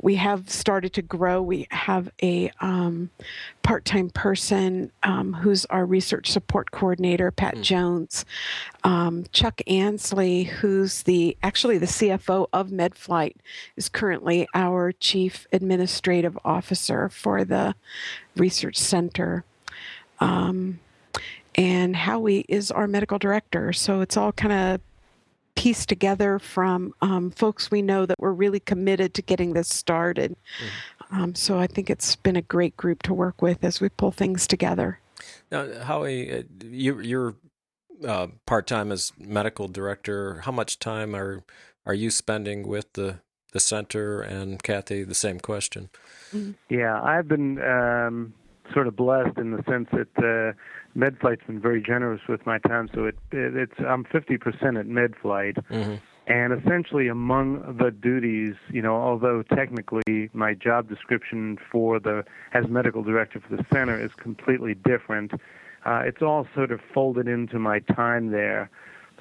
we 0.01 0.15
have 0.15 0.49
started 0.49 0.93
to 0.93 1.01
grow. 1.01 1.41
We 1.41 1.67
have 1.71 2.09
a 2.21 2.51
um, 2.59 3.09
part-time 3.63 4.09
person 4.09 4.91
um, 5.03 5.33
who's 5.33 5.65
our 5.65 5.85
research 5.85 6.31
support 6.31 6.71
coordinator, 6.71 7.31
Pat 7.31 7.55
mm. 7.55 7.61
Jones. 7.61 8.25
Um, 8.83 9.25
Chuck 9.31 9.61
Ansley, 9.67 10.43
who's 10.43 11.03
the 11.03 11.37
actually 11.43 11.77
the 11.77 11.85
CFO 11.85 12.47
of 12.53 12.69
MedFlight, 12.69 13.35
is 13.75 13.89
currently 13.89 14.47
our 14.53 14.91
chief 14.91 15.47
administrative 15.51 16.37
officer 16.43 17.09
for 17.09 17.43
the 17.43 17.75
research 18.35 18.77
center. 18.77 19.43
Um, 20.19 20.79
and 21.55 21.95
Howie 21.95 22.45
is 22.47 22.71
our 22.71 22.87
medical 22.87 23.19
director. 23.19 23.73
So 23.73 24.01
it's 24.01 24.15
all 24.15 24.31
kind 24.31 24.53
of 24.53 24.81
pieced 25.55 25.89
together 25.89 26.39
from 26.39 26.93
um, 27.01 27.31
folks 27.31 27.71
we 27.71 27.81
know 27.81 28.05
that 28.05 28.19
were 28.19 28.33
really 28.33 28.59
committed 28.59 29.13
to 29.13 29.21
getting 29.21 29.53
this 29.53 29.69
started. 29.69 30.31
Mm-hmm. 30.31 31.21
Um, 31.21 31.35
so 31.35 31.59
I 31.59 31.67
think 31.67 31.89
it's 31.89 32.15
been 32.15 32.35
a 32.35 32.41
great 32.41 32.77
group 32.77 33.03
to 33.03 33.13
work 33.13 33.41
with 33.41 33.63
as 33.63 33.81
we 33.81 33.89
pull 33.89 34.11
things 34.11 34.47
together. 34.47 34.99
Now, 35.51 35.83
Howie, 35.83 36.39
uh, 36.39 36.43
you, 36.63 36.99
you're 37.01 37.35
uh, 38.05 38.27
part 38.45 38.67
time 38.67 38.91
as 38.91 39.11
medical 39.19 39.67
director. 39.67 40.41
How 40.45 40.51
much 40.51 40.79
time 40.79 41.15
are 41.15 41.43
are 41.85 41.93
you 41.93 42.09
spending 42.09 42.67
with 42.67 42.93
the 42.93 43.19
the 43.53 43.59
center? 43.59 44.21
And 44.21 44.61
Kathy, 44.63 45.03
the 45.03 45.13
same 45.13 45.39
question. 45.39 45.89
Mm-hmm. 46.33 46.51
Yeah, 46.73 47.01
I've 47.01 47.27
been 47.27 47.61
um, 47.61 48.33
sort 48.73 48.87
of 48.87 48.95
blessed 48.95 49.37
in 49.37 49.51
the 49.51 49.63
sense 49.69 49.87
that 49.91 50.07
uh, 50.17 50.57
MedFlight's 50.95 51.45
been 51.47 51.59
very 51.59 51.81
generous 51.81 52.21
with 52.27 52.45
my 52.45 52.59
time. 52.59 52.89
So 52.93 53.05
it, 53.05 53.17
it 53.31 53.55
it's 53.55 53.79
I'm 53.79 54.03
50% 54.05 54.79
at 54.79 54.87
MedFlight, 54.87 55.63
mm-hmm. 55.69 55.95
and 56.27 56.53
essentially 56.53 57.07
among 57.07 57.77
the 57.77 57.91
duties, 57.91 58.55
you 58.69 58.81
know, 58.81 58.95
although 58.95 59.43
technically 59.43 60.29
my 60.33 60.53
job 60.53 60.89
description 60.89 61.57
for 61.71 61.99
the 61.99 62.23
as 62.53 62.67
medical 62.67 63.03
director 63.03 63.39
for 63.39 63.55
the 63.55 63.65
center 63.71 63.99
is 63.99 64.11
completely 64.15 64.73
different, 64.73 65.33
uh, 65.85 66.01
it's 66.05 66.21
all 66.21 66.47
sort 66.53 66.71
of 66.71 66.79
folded 66.93 67.27
into 67.27 67.59
my 67.59 67.79
time 67.79 68.31
there. 68.31 68.69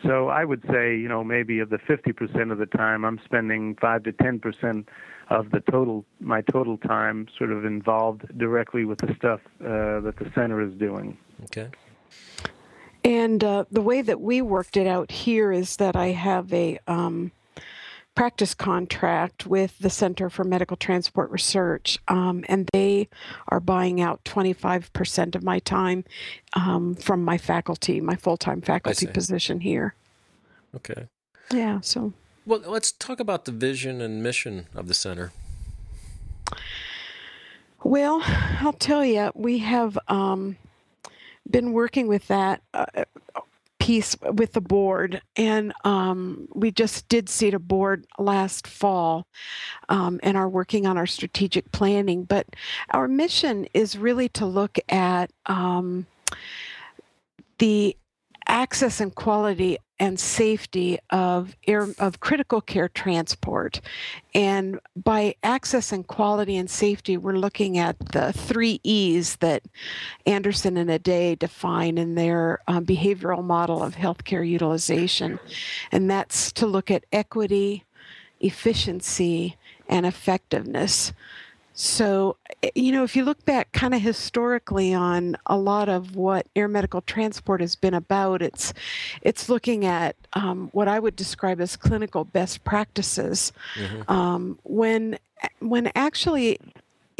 So 0.03 0.29
I 0.29 0.45
would 0.45 0.63
say, 0.71 0.97
you 0.97 1.09
know, 1.09 1.23
maybe 1.23 1.59
of 1.59 1.69
the 1.69 1.77
50% 1.77 2.51
of 2.51 2.59
the 2.59 2.67
time, 2.67 3.05
I'm 3.05 3.21
spending 3.25 3.77
five 3.81 4.03
to 4.05 4.13
10% 4.13 4.87
of 5.31 5.51
the 5.51 5.61
total, 5.71 6.05
my 6.19 6.43
total 6.43 6.77
time, 6.77 7.27
sort 7.39 7.53
of 7.53 7.65
involved 7.65 8.27
directly 8.37 8.85
with 8.85 8.99
the 8.99 9.15
stuff 9.15 9.41
uh, 9.61 10.01
that 10.01 10.15
the 10.19 10.31
center 10.35 10.61
is 10.61 10.73
doing. 10.75 11.17
Okay. 11.45 11.69
And 13.05 13.43
uh, 13.43 13.65
the 13.71 13.81
way 13.81 14.03
that 14.03 14.21
we 14.21 14.43
worked 14.43 14.77
it 14.77 14.87
out 14.87 15.11
here 15.11 15.53
is 15.53 15.77
that 15.77 15.97
I 15.97 16.09
have 16.09 16.53
a 16.53 16.79
um, 16.87 17.33
practice 18.15 18.55
contract 18.55 19.47
with 19.47 19.79
the 19.79 19.89
Center 19.89 20.29
for 20.29 20.45
Medical 20.45 20.77
Transport 20.77 21.31
Research, 21.31 21.99
um, 22.09 22.45
and 22.49 22.69
they 22.73 23.09
are 23.49 23.61
buying 23.61 24.01
out 24.01 24.23
25% 24.25 25.35
of 25.35 25.43
my 25.43 25.61
time 25.61 26.05
um, 26.53 26.95
from 26.95 27.25
my 27.25 27.39
faculty, 27.39 28.01
my 28.01 28.17
full 28.17 28.37
time 28.37 28.61
faculty 28.61 29.07
position 29.07 29.61
here. 29.61 29.95
Okay. 30.75 31.07
Yeah, 31.53 31.81
so. 31.81 32.13
Well, 32.51 32.63
let's 32.67 32.91
talk 32.91 33.21
about 33.21 33.45
the 33.45 33.53
vision 33.53 34.01
and 34.01 34.25
mission 34.25 34.67
of 34.75 34.89
the 34.89 34.95
center. 34.95 35.31
Well, 37.85 38.23
I'll 38.25 38.73
tell 38.73 39.05
you, 39.05 39.31
we 39.37 39.59
have 39.59 39.97
um, 40.09 40.57
been 41.49 41.73
working 41.73 42.09
with 42.09 42.27
that 42.27 42.61
uh, 42.75 43.05
piece 43.79 44.17
with 44.33 44.55
the 44.55 44.61
board, 44.61 45.23
and 45.37 45.73
um, 45.85 46.49
we 46.53 46.73
just 46.73 47.07
did 47.07 47.29
seat 47.29 47.55
a 47.55 47.61
board 47.61 48.05
last 48.19 48.67
fall 48.67 49.29
um, 49.89 50.19
and 50.25 50.37
are 50.37 50.49
working 50.49 50.89
on 50.89 50.99
our 50.99 51.07
strategic 51.07 51.71
planning. 51.71 52.25
But 52.25 52.49
our 52.91 53.07
mission 53.07 53.69
is 53.75 53.97
really 53.97 54.29
to 54.31 54.45
look 54.45 54.77
at 54.89 55.31
um, 55.47 56.05
the 57.61 57.97
access 58.49 59.01
and 59.01 59.15
quality 59.15 59.79
and 60.01 60.19
safety 60.19 60.99
of 61.11 61.55
air 61.69 61.89
of 61.99 62.21
critical 62.21 62.63
care 62.63 62.89
transport. 62.89 63.83
And 64.35 64.81
by 64.97 65.35
access 65.43 65.93
and 65.93 66.07
quality 66.07 66.57
and 66.57 66.71
safety, 66.71 67.19
we're 67.19 67.37
looking 67.37 67.77
at 67.77 67.99
the 67.99 68.33
three 68.33 68.81
E's 68.83 69.37
that 69.37 69.63
Andersen 70.25 70.79
and 70.79 70.89
Aday 70.89 71.39
define 71.39 71.99
in 71.99 72.15
their 72.15 72.61
um, 72.67 72.87
behavioral 72.87 73.45
model 73.45 73.83
of 73.83 73.95
healthcare 73.95 74.49
utilization. 74.49 75.39
And 75.93 76.11
that's 76.11 76.51
to 76.53 76.67
look 76.67 76.91
at 76.91 77.05
equity, 77.13 77.85
efficiency, 78.41 79.57
and 79.87 80.07
effectiveness. 80.07 81.13
So, 81.73 82.37
eh, 82.63 82.71
you 82.75 82.93
know, 82.93 83.05
if 83.05 83.17
you 83.17 83.25
look 83.25 83.45
back 83.45 83.73
kind 83.73 83.95
of 83.95 84.01
historically 84.01 84.93
on 84.93 85.37
a 85.47 85.57
lot 85.57 85.89
of 85.89 86.17
what 86.17 86.47
air 86.55 86.69
medical 86.69 87.01
transport 87.03 87.61
has 87.61 87.77
been 87.77 87.95
about, 87.95 88.43
it's 88.43 88.73
it's 89.23 89.49
looking 89.49 89.85
at 89.85 90.17
um, 90.35 90.69
what 90.73 90.89
I 90.89 90.99
would 90.99 91.17
describe 91.17 91.61
as 91.61 91.77
clinical 91.77 92.25
best 92.25 92.65
practices. 92.65 93.53
Mm-hmm. 93.75 94.11
Um, 94.11 94.59
when 94.65 95.19
when 95.61 95.91
actually 95.95 96.59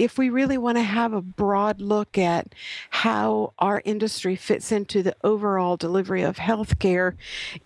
if 0.01 0.17
we 0.17 0.31
really 0.31 0.57
want 0.57 0.79
to 0.79 0.83
have 0.83 1.13
a 1.13 1.21
broad 1.21 1.81
look 1.81 2.17
at 2.17 2.55
how 2.89 3.53
our 3.59 3.83
industry 3.85 4.35
fits 4.35 4.73
into 4.73 5.03
the 5.03 5.15
overall 5.23 5.77
delivery 5.77 6.23
of 6.23 6.39
healthcare 6.39 7.17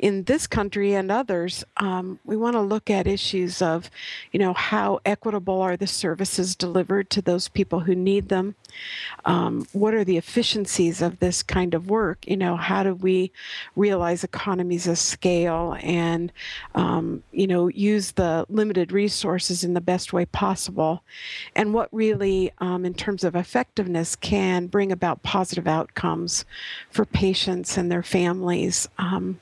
in 0.01 0.25
this 0.25 0.49
country 0.49 0.95
and 0.95 1.13
others, 1.13 1.65
um, 1.77 2.19
we 2.25 2.37
want 2.37 2.55
to 2.55 2.61
look 2.61 2.91
at 2.91 3.07
issues 3.07 3.63
of, 3.63 3.89
you 4.33 4.41
know, 4.41 4.53
how 4.53 4.99
equitable 5.07 5.61
are 5.61 5.77
the 5.77 5.87
services 5.87 6.57
delivered 6.57 7.09
to 7.09 7.23
those 7.23 7.49
people 7.49 7.81
who 7.81 7.95
need 7.95 8.29
them? 8.29 8.57
Um, 9.25 9.67
what 9.73 9.95
are 9.95 10.05
the 10.05 10.17
efficiencies 10.17 11.03
of 11.03 11.19
this 11.19 11.43
kind 11.43 11.75
of 11.75 11.89
work? 11.89 12.27
You 12.27 12.37
know, 12.37 12.57
how 12.57 12.83
do 12.83 12.95
we 12.95 13.33
realize 13.77 14.25
economies 14.25 14.87
of 14.87 14.99
scale 14.99 15.77
and, 15.81 16.33
um, 16.75 17.23
you 17.33 17.47
know, 17.47 17.69
use 17.69 18.13
the 18.13 18.47
limited 18.49 18.93
resources 18.93 19.65
in 19.65 19.75
the 19.75 19.81
best 19.81 20.13
way 20.13 20.27
possible? 20.27 21.03
And 21.57 21.73
what 21.75 21.89
really 21.93 22.53
um, 22.59 22.85
in 22.85 22.95
terms 22.95 23.25
of 23.25 23.35
effectiveness, 23.35 24.17
can 24.17 24.67
bring 24.67 24.93
about 24.93 25.23
positive 25.23 25.67
outcomes 25.67 26.45
for 26.91 27.05
patients 27.05 27.77
and 27.77 27.91
their 27.91 28.03
families. 28.03 28.89
Um, 28.99 29.41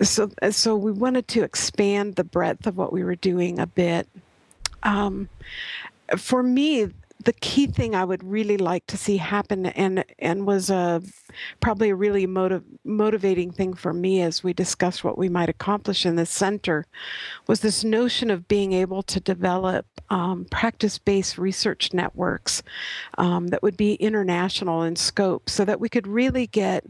so, 0.00 0.30
so 0.50 0.76
we 0.76 0.92
wanted 0.92 1.28
to 1.28 1.42
expand 1.42 2.16
the 2.16 2.24
breadth 2.24 2.66
of 2.66 2.76
what 2.76 2.92
we 2.92 3.04
were 3.04 3.16
doing 3.16 3.58
a 3.58 3.66
bit. 3.66 4.08
Um, 4.82 5.28
for 6.16 6.42
me, 6.42 6.90
the 7.24 7.32
key 7.34 7.66
thing 7.66 7.94
I 7.94 8.04
would 8.04 8.24
really 8.24 8.56
like 8.56 8.86
to 8.86 8.96
see 8.96 9.18
happen, 9.18 9.66
and 9.66 10.04
and 10.18 10.46
was 10.46 10.70
a 10.70 11.02
probably 11.60 11.90
a 11.90 11.94
really 11.94 12.26
motiv- 12.26 12.64
motivating 12.84 13.50
thing 13.50 13.74
for 13.74 13.92
me 13.92 14.22
as 14.22 14.42
we 14.42 14.52
discussed 14.52 15.04
what 15.04 15.18
we 15.18 15.28
might 15.28 15.48
accomplish 15.48 16.06
in 16.06 16.16
this 16.16 16.30
center, 16.30 16.86
was 17.46 17.60
this 17.60 17.84
notion 17.84 18.30
of 18.30 18.48
being 18.48 18.72
able 18.72 19.02
to 19.02 19.20
develop 19.20 19.86
um, 20.08 20.46
practice-based 20.50 21.38
research 21.38 21.92
networks 21.92 22.62
um, 23.18 23.48
that 23.48 23.62
would 23.62 23.76
be 23.76 23.94
international 23.94 24.82
in 24.82 24.96
scope, 24.96 25.50
so 25.50 25.64
that 25.64 25.80
we 25.80 25.88
could 25.88 26.06
really 26.06 26.46
get 26.46 26.84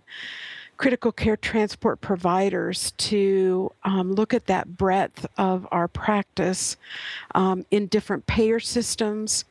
critical 0.76 1.12
care 1.12 1.36
transport 1.36 2.00
providers 2.00 2.92
to 2.92 3.70
um, 3.84 4.14
look 4.14 4.32
at 4.32 4.46
that 4.46 4.78
breadth 4.78 5.26
of 5.36 5.68
our 5.70 5.86
practice 5.86 6.78
um, 7.34 7.66
in 7.70 7.86
different 7.86 8.26
payer 8.26 8.58
systems, 8.58 9.44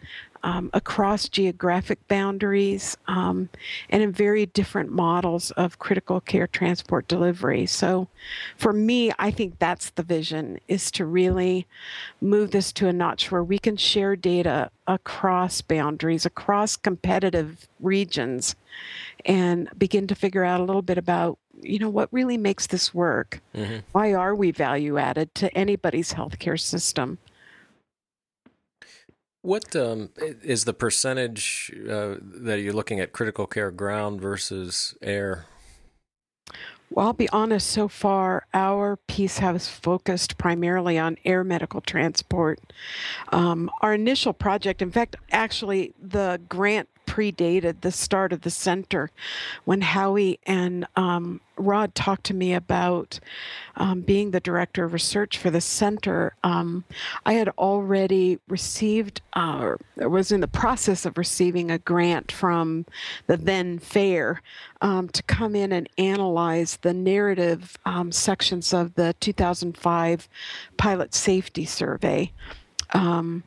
um, 0.43 0.69
across 0.73 1.27
geographic 1.27 2.05
boundaries 2.07 2.97
um, 3.07 3.49
and 3.89 4.01
in 4.01 4.11
very 4.11 4.45
different 4.45 4.91
models 4.91 5.51
of 5.51 5.79
critical 5.79 6.21
care 6.21 6.47
transport 6.47 7.07
delivery. 7.07 7.65
So 7.65 8.07
for 8.57 8.73
me, 8.73 9.11
I 9.19 9.31
think 9.31 9.59
that's 9.59 9.89
the 9.91 10.03
vision 10.03 10.59
is 10.67 10.91
to 10.91 11.05
really 11.05 11.67
move 12.21 12.51
this 12.51 12.71
to 12.73 12.87
a 12.87 12.93
notch 12.93 13.31
where 13.31 13.43
we 13.43 13.59
can 13.59 13.77
share 13.77 14.15
data 14.15 14.71
across 14.87 15.61
boundaries, 15.61 16.25
across 16.25 16.75
competitive 16.75 17.67
regions 17.79 18.55
and 19.25 19.69
begin 19.77 20.07
to 20.07 20.15
figure 20.15 20.43
out 20.43 20.59
a 20.59 20.63
little 20.63 20.81
bit 20.81 20.97
about 20.97 21.37
you 21.61 21.77
know 21.77 21.89
what 21.89 22.07
really 22.11 22.37
makes 22.37 22.67
this 22.67 22.93
work 22.93 23.41
mm-hmm. 23.53 23.77
why 23.91 24.13
are 24.13 24.33
we 24.33 24.49
value 24.49 24.97
added 24.97 25.33
to 25.35 25.53
anybody's 25.57 26.13
healthcare 26.13 26.59
system 26.59 27.17
what 29.41 29.75
um, 29.75 30.09
is 30.17 30.65
the 30.65 30.73
percentage 30.73 31.71
uh, 31.89 32.15
that 32.21 32.61
you're 32.61 32.73
looking 32.73 32.99
at 32.99 33.13
critical 33.13 33.47
care 33.47 33.71
ground 33.71 34.21
versus 34.21 34.95
air? 35.01 35.45
Well, 36.91 37.07
I'll 37.07 37.13
be 37.13 37.29
honest, 37.29 37.69
so 37.69 37.87
far, 37.87 38.47
our 38.53 38.97
piece 39.07 39.37
has 39.37 39.67
focused 39.67 40.39
primarily 40.39 40.97
on 40.97 41.17
air 41.23 41.43
medical 41.43 41.81
transport. 41.81 42.59
Um, 43.31 43.69
our 43.81 43.93
initial 43.93 44.33
project, 44.33 44.81
in 44.81 44.91
fact, 44.91 45.15
actually, 45.31 45.93
the 46.01 46.41
grant 46.49 46.89
predated 47.09 47.81
the 47.81 47.91
start 47.91 48.31
of 48.31 48.41
the 48.41 48.51
center 48.51 49.09
when 49.65 49.81
Howie 49.81 50.39
and 50.45 50.85
um, 50.95 51.41
Rod 51.57 51.95
talked 51.95 52.25
to 52.27 52.35
me 52.35 52.53
about 52.53 53.19
um, 53.77 54.01
being 54.01 54.29
the 54.29 54.39
director 54.39 54.83
of 54.83 54.93
research 54.93 55.39
for 55.39 55.49
the 55.49 55.59
center. 55.59 56.35
Um, 56.43 56.83
I 57.25 57.33
had 57.33 57.49
already 57.57 58.37
received, 58.47 59.21
uh, 59.33 59.75
was 59.97 60.31
in 60.31 60.39
the 60.39 60.47
process 60.47 61.03
of 61.03 61.17
receiving 61.17 61.71
a 61.71 61.79
grant 61.79 62.31
from 62.31 62.85
the 63.25 63.37
then 63.37 63.79
FARE 63.79 64.41
um, 64.81 65.09
to 65.09 65.23
come 65.23 65.55
in 65.55 65.71
and 65.71 65.89
analyze 65.97 66.77
the 66.77 66.93
narrative 66.93 67.75
um, 67.85 68.11
sections 68.11 68.71
of 68.71 68.93
the 68.93 69.15
2005 69.19 70.29
pilot 70.77 71.15
safety 71.15 71.65
survey. 71.65 72.31
Um, 72.93 73.43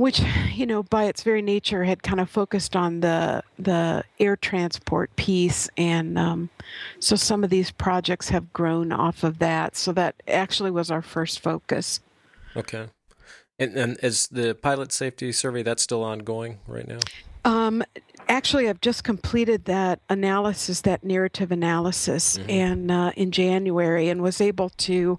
which 0.00 0.22
you 0.54 0.64
know 0.64 0.82
by 0.82 1.04
its 1.04 1.22
very 1.22 1.42
nature 1.42 1.84
had 1.84 2.02
kind 2.02 2.20
of 2.20 2.30
focused 2.30 2.74
on 2.74 3.00
the 3.00 3.42
the 3.58 4.02
air 4.18 4.34
transport 4.34 5.14
piece. 5.16 5.68
And 5.76 6.18
um, 6.18 6.48
so 7.00 7.16
some 7.16 7.44
of 7.44 7.50
these 7.50 7.70
projects 7.70 8.30
have 8.30 8.50
grown 8.54 8.92
off 8.92 9.22
of 9.22 9.40
that. 9.40 9.76
So 9.76 9.92
that 9.92 10.14
actually 10.26 10.70
was 10.70 10.90
our 10.90 11.02
first 11.02 11.40
focus. 11.40 12.00
Okay. 12.56 12.86
And, 13.58 13.76
and 13.76 13.98
is 14.02 14.26
the 14.28 14.54
pilot 14.54 14.90
safety 14.90 15.32
survey 15.32 15.62
that's 15.62 15.82
still 15.82 16.02
ongoing 16.02 16.60
right 16.66 16.88
now 16.88 17.00
um, 17.44 17.82
actually, 18.28 18.68
I've 18.68 18.80
just 18.80 19.04
completed 19.04 19.64
that 19.66 20.00
analysis, 20.08 20.82
that 20.82 21.04
narrative 21.04 21.52
analysis, 21.52 22.38
mm-hmm. 22.38 22.50
and 22.50 22.90
uh, 22.90 23.12
in 23.16 23.30
January, 23.30 24.08
and 24.08 24.22
was 24.22 24.40
able 24.40 24.70
to 24.70 25.18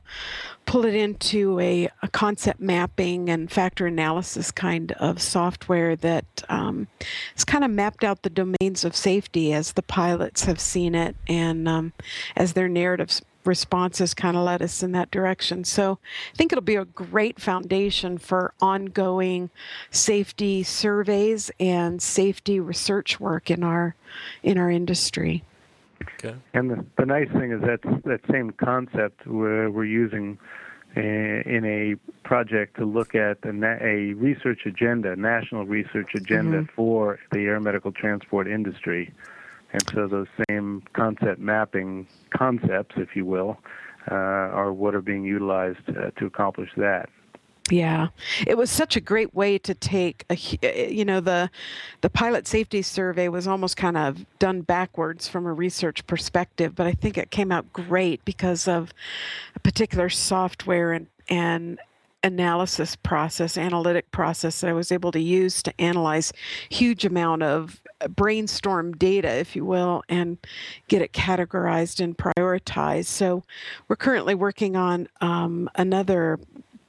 pull 0.65 0.85
it 0.85 0.95
into 0.95 1.59
a, 1.59 1.89
a, 2.01 2.07
concept 2.07 2.59
mapping 2.59 3.29
and 3.29 3.51
factor 3.51 3.87
analysis 3.87 4.51
kind 4.51 4.91
of 4.93 5.21
software 5.21 5.95
that 5.95 6.25
um, 6.49 6.87
has 7.35 7.43
kind 7.43 7.63
of 7.63 7.71
mapped 7.71 8.03
out 8.03 8.21
the 8.21 8.29
domains 8.29 8.85
of 8.85 8.95
safety 8.95 9.53
as 9.53 9.73
the 9.73 9.81
pilots 9.81 10.45
have 10.45 10.59
seen 10.59 10.93
it 10.95 11.15
and 11.27 11.67
um, 11.67 11.91
as 12.35 12.53
their 12.53 12.69
narratives 12.69 13.21
responses 13.45 14.13
kind 14.13 14.37
of 14.37 14.43
led 14.43 14.61
us 14.61 14.83
in 14.83 14.91
that 14.93 15.11
direction. 15.11 15.63
So 15.63 15.99
I 16.33 16.35
think 16.35 16.51
it'll 16.51 16.61
be 16.61 16.75
a 16.75 16.85
great 16.85 17.39
foundation 17.39 18.17
for 18.17 18.53
ongoing 18.61 19.49
safety 19.89 20.63
surveys 20.63 21.51
and 21.59 22.01
safety 22.01 22.59
research 22.59 23.19
work 23.19 23.49
in 23.49 23.63
our 23.63 23.95
in 24.43 24.57
our 24.57 24.69
industry. 24.69 25.43
Okay. 26.01 26.35
And 26.53 26.69
the, 26.69 26.85
the 26.97 27.05
nice 27.05 27.29
thing 27.31 27.51
is 27.51 27.61
that 27.61 27.81
that 28.05 28.21
same 28.31 28.51
concept 28.51 29.25
we're, 29.27 29.69
we're 29.69 29.85
using 29.85 30.37
in 30.95 31.63
a 31.63 32.27
project 32.27 32.75
to 32.77 32.85
look 32.85 33.15
at 33.15 33.37
a, 33.45 33.49
a 33.81 34.13
research 34.13 34.65
agenda, 34.65 35.15
national 35.15 35.65
research 35.65 36.09
agenda 36.15 36.57
mm-hmm. 36.57 36.75
for 36.75 37.19
the 37.31 37.39
air 37.39 37.59
medical 37.59 37.91
transport 37.91 38.47
industry. 38.47 39.13
And 39.73 39.83
so 39.93 40.07
those 40.07 40.27
same 40.49 40.83
concept 40.93 41.39
mapping 41.39 42.07
concepts, 42.35 42.95
if 42.97 43.15
you 43.15 43.25
will, 43.25 43.57
uh, 44.09 44.15
are 44.15 44.73
what 44.73 44.95
are 44.95 45.01
being 45.01 45.23
utilized 45.23 45.89
uh, 45.89 46.11
to 46.17 46.25
accomplish 46.25 46.69
that. 46.77 47.09
Yeah, 47.69 48.07
it 48.45 48.57
was 48.57 48.69
such 48.69 48.97
a 48.97 49.01
great 49.01 49.33
way 49.33 49.57
to 49.59 49.73
take 49.73 50.25
a, 50.29 50.35
uh, 50.63 50.89
you 50.89 51.05
know, 51.05 51.21
the 51.21 51.49
the 52.01 52.09
pilot 52.09 52.47
safety 52.47 52.81
survey 52.81 53.29
was 53.29 53.47
almost 53.47 53.77
kind 53.77 53.95
of 53.95 54.25
done 54.39 54.61
backwards 54.61 55.27
from 55.27 55.45
a 55.45 55.53
research 55.53 56.05
perspective, 56.05 56.75
but 56.75 56.87
I 56.87 56.91
think 56.91 57.17
it 57.17 57.31
came 57.31 57.51
out 57.51 57.71
great 57.71 58.25
because 58.25 58.67
of 58.67 58.93
a 59.55 59.59
particular 59.59 60.09
software 60.09 60.91
and 60.91 61.07
and 61.29 61.79
analysis 62.23 62.95
process, 62.95 63.57
analytic 63.57 64.11
process 64.11 64.61
that 64.61 64.69
I 64.69 64.73
was 64.73 64.91
able 64.91 65.11
to 65.11 65.19
use 65.19 65.63
to 65.63 65.81
analyze 65.81 66.33
huge 66.69 67.05
amount 67.05 67.43
of 67.43 67.80
brainstorm 68.09 68.93
data, 68.93 69.29
if 69.29 69.55
you 69.55 69.65
will, 69.65 70.03
and 70.09 70.37
get 70.87 71.01
it 71.01 71.13
categorized 71.13 71.99
and 71.99 72.17
prioritized. 72.17 73.05
So 73.05 73.43
we're 73.87 73.95
currently 73.95 74.35
working 74.35 74.75
on 74.75 75.07
um, 75.21 75.69
another 75.75 76.39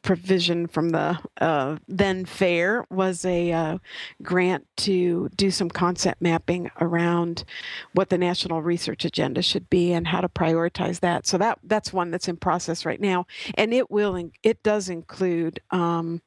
provision 0.02 0.66
from 0.66 0.90
the 0.90 1.18
uh, 1.40 1.76
then 1.88 2.24
FARE 2.24 2.84
was 2.90 3.24
a 3.24 3.52
uh, 3.52 3.78
grant 4.22 4.66
to 4.76 5.28
do 5.36 5.50
some 5.50 5.70
concept 5.70 6.20
mapping 6.20 6.70
around 6.80 7.44
what 7.94 8.08
the 8.08 8.18
national 8.18 8.62
research 8.62 9.04
agenda 9.04 9.42
should 9.42 9.70
be 9.70 9.92
and 9.92 10.06
how 10.06 10.20
to 10.20 10.28
prioritize 10.28 11.00
that. 11.00 11.26
So 11.26 11.38
that 11.38 11.58
that's 11.64 11.92
one 11.92 12.10
that's 12.10 12.28
in 12.28 12.36
process 12.36 12.84
right 12.84 13.00
now, 13.00 13.26
and 13.54 13.72
it 13.72 13.90
will 13.90 14.12
it 14.42 14.62
does 14.62 14.88
include 14.88 15.60
um, 15.70 16.20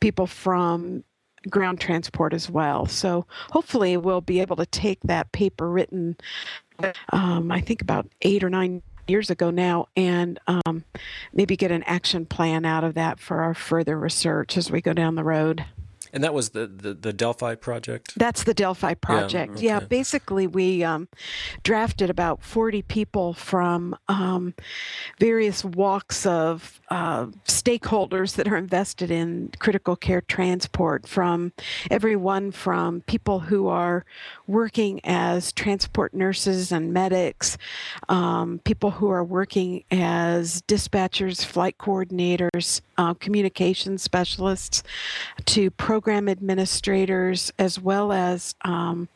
people 0.00 0.26
from 0.26 1.04
ground 1.48 1.80
transport 1.80 2.32
as 2.32 2.50
well. 2.50 2.86
So 2.86 3.26
hopefully 3.50 3.96
we'll 3.96 4.20
be 4.20 4.40
able 4.40 4.56
to 4.56 4.66
take 4.66 5.00
that 5.04 5.32
paper 5.32 5.68
written, 5.70 6.16
um, 7.12 7.50
I 7.50 7.60
think 7.60 7.82
about 7.82 8.08
eight 8.22 8.42
or 8.42 8.50
nine 8.50 8.82
years 9.08 9.30
ago 9.30 9.50
now, 9.50 9.86
and 9.96 10.38
um, 10.46 10.84
maybe 11.32 11.56
get 11.56 11.70
an 11.72 11.82
action 11.84 12.24
plan 12.26 12.64
out 12.64 12.84
of 12.84 12.94
that 12.94 13.18
for 13.18 13.42
our 13.42 13.54
further 13.54 13.98
research 13.98 14.56
as 14.56 14.70
we 14.70 14.80
go 14.80 14.92
down 14.92 15.14
the 15.14 15.24
road. 15.24 15.64
And 16.12 16.22
that 16.22 16.34
was 16.34 16.50
the, 16.50 16.66
the, 16.66 16.92
the 16.92 17.12
Delphi 17.12 17.54
project? 17.54 18.12
That's 18.16 18.44
the 18.44 18.52
Delphi 18.52 18.94
project. 18.94 19.60
Yeah, 19.60 19.76
okay. 19.76 19.84
yeah 19.84 19.88
basically, 19.88 20.46
we 20.46 20.84
um, 20.84 21.08
drafted 21.62 22.10
about 22.10 22.42
40 22.42 22.82
people 22.82 23.32
from 23.32 23.96
um, 24.08 24.54
various 25.18 25.64
walks 25.64 26.26
of 26.26 26.80
uh, 26.90 27.26
stakeholders 27.46 28.34
that 28.36 28.46
are 28.46 28.56
invested 28.56 29.10
in 29.10 29.50
critical 29.58 29.96
care 29.96 30.20
transport, 30.20 31.06
from 31.08 31.52
everyone 31.90 32.50
from 32.50 33.00
people 33.02 33.40
who 33.40 33.68
are 33.68 34.04
working 34.46 35.00
as 35.04 35.52
transport 35.52 36.12
nurses 36.12 36.72
and 36.72 36.92
medics, 36.92 37.56
um, 38.10 38.60
people 38.64 38.90
who 38.90 39.08
are 39.08 39.24
working 39.24 39.84
as 39.90 40.60
dispatchers, 40.62 41.44
flight 41.44 41.78
coordinators, 41.78 42.82
uh, 43.02 43.14
communication 43.14 43.98
specialists, 43.98 44.84
to 45.44 45.70
program 45.72 46.28
administrators, 46.28 47.52
as 47.58 47.80
well 47.80 48.12
as 48.12 48.54
um, 48.62 49.08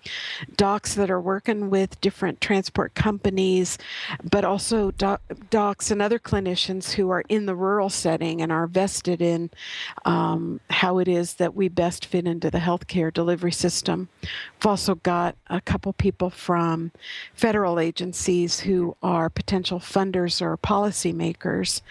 docs 0.56 0.94
that 0.94 1.10
are 1.10 1.20
working 1.20 1.70
with 1.70 2.00
different 2.00 2.40
transport 2.40 2.94
companies, 2.94 3.78
but 4.28 4.44
also 4.44 4.90
doc- 4.92 5.22
docs 5.50 5.90
and 5.92 6.02
other 6.02 6.18
clinicians 6.18 6.92
who 6.92 7.10
are 7.10 7.22
in 7.28 7.46
the 7.46 7.54
rural 7.54 7.88
setting 7.88 8.42
and 8.42 8.50
are 8.50 8.66
vested 8.66 9.22
in 9.22 9.50
um, 10.04 10.60
how 10.70 10.98
it 10.98 11.06
is 11.06 11.34
that 11.34 11.54
we 11.54 11.68
best 11.68 12.06
fit 12.06 12.26
into 12.26 12.50
the 12.50 12.58
healthcare 12.58 13.12
delivery 13.12 13.52
system. 13.52 14.08
We've 14.56 14.66
also 14.66 14.96
got 14.96 15.36
a 15.46 15.60
couple 15.60 15.92
people 15.92 16.30
from 16.30 16.90
federal 17.34 17.78
agencies 17.78 18.60
who 18.60 18.96
are 19.02 19.30
potential 19.30 19.78
funders 19.78 20.42
or 20.42 20.56
policymakers 20.56 21.82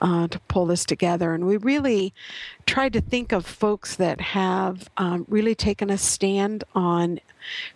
uh, 0.00 0.28
to 0.28 0.38
pull 0.48 0.66
this 0.66 0.84
together. 0.84 1.34
And 1.34 1.41
we 1.46 1.56
really 1.56 2.12
tried 2.66 2.92
to 2.92 3.00
think 3.00 3.32
of 3.32 3.46
folks 3.46 3.96
that 3.96 4.20
have 4.20 4.88
um, 4.96 5.24
really 5.28 5.54
taken 5.54 5.90
a 5.90 5.98
stand 5.98 6.64
on 6.74 7.20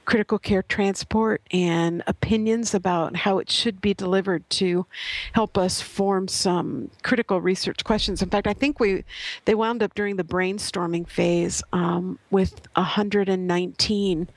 critical 0.04 0.38
care 0.38 0.62
transport 0.62 1.42
and 1.50 2.02
opinions 2.06 2.74
about 2.74 3.16
how 3.16 3.38
it 3.38 3.50
should 3.50 3.80
be 3.80 3.94
delivered 3.94 4.48
to 4.50 4.86
help 5.32 5.58
us 5.58 5.80
form 5.80 6.28
some 6.28 6.90
critical 7.02 7.40
research 7.40 7.84
questions. 7.84 8.22
In 8.22 8.30
fact, 8.30 8.46
I 8.46 8.52
think 8.54 8.78
we 8.80 9.04
they 9.44 9.54
wound 9.54 9.82
up 9.82 9.94
during 9.94 10.16
the 10.16 10.24
brainstorming 10.24 11.08
phase 11.08 11.62
um, 11.72 12.18
with 12.30 12.60
119 12.74 14.28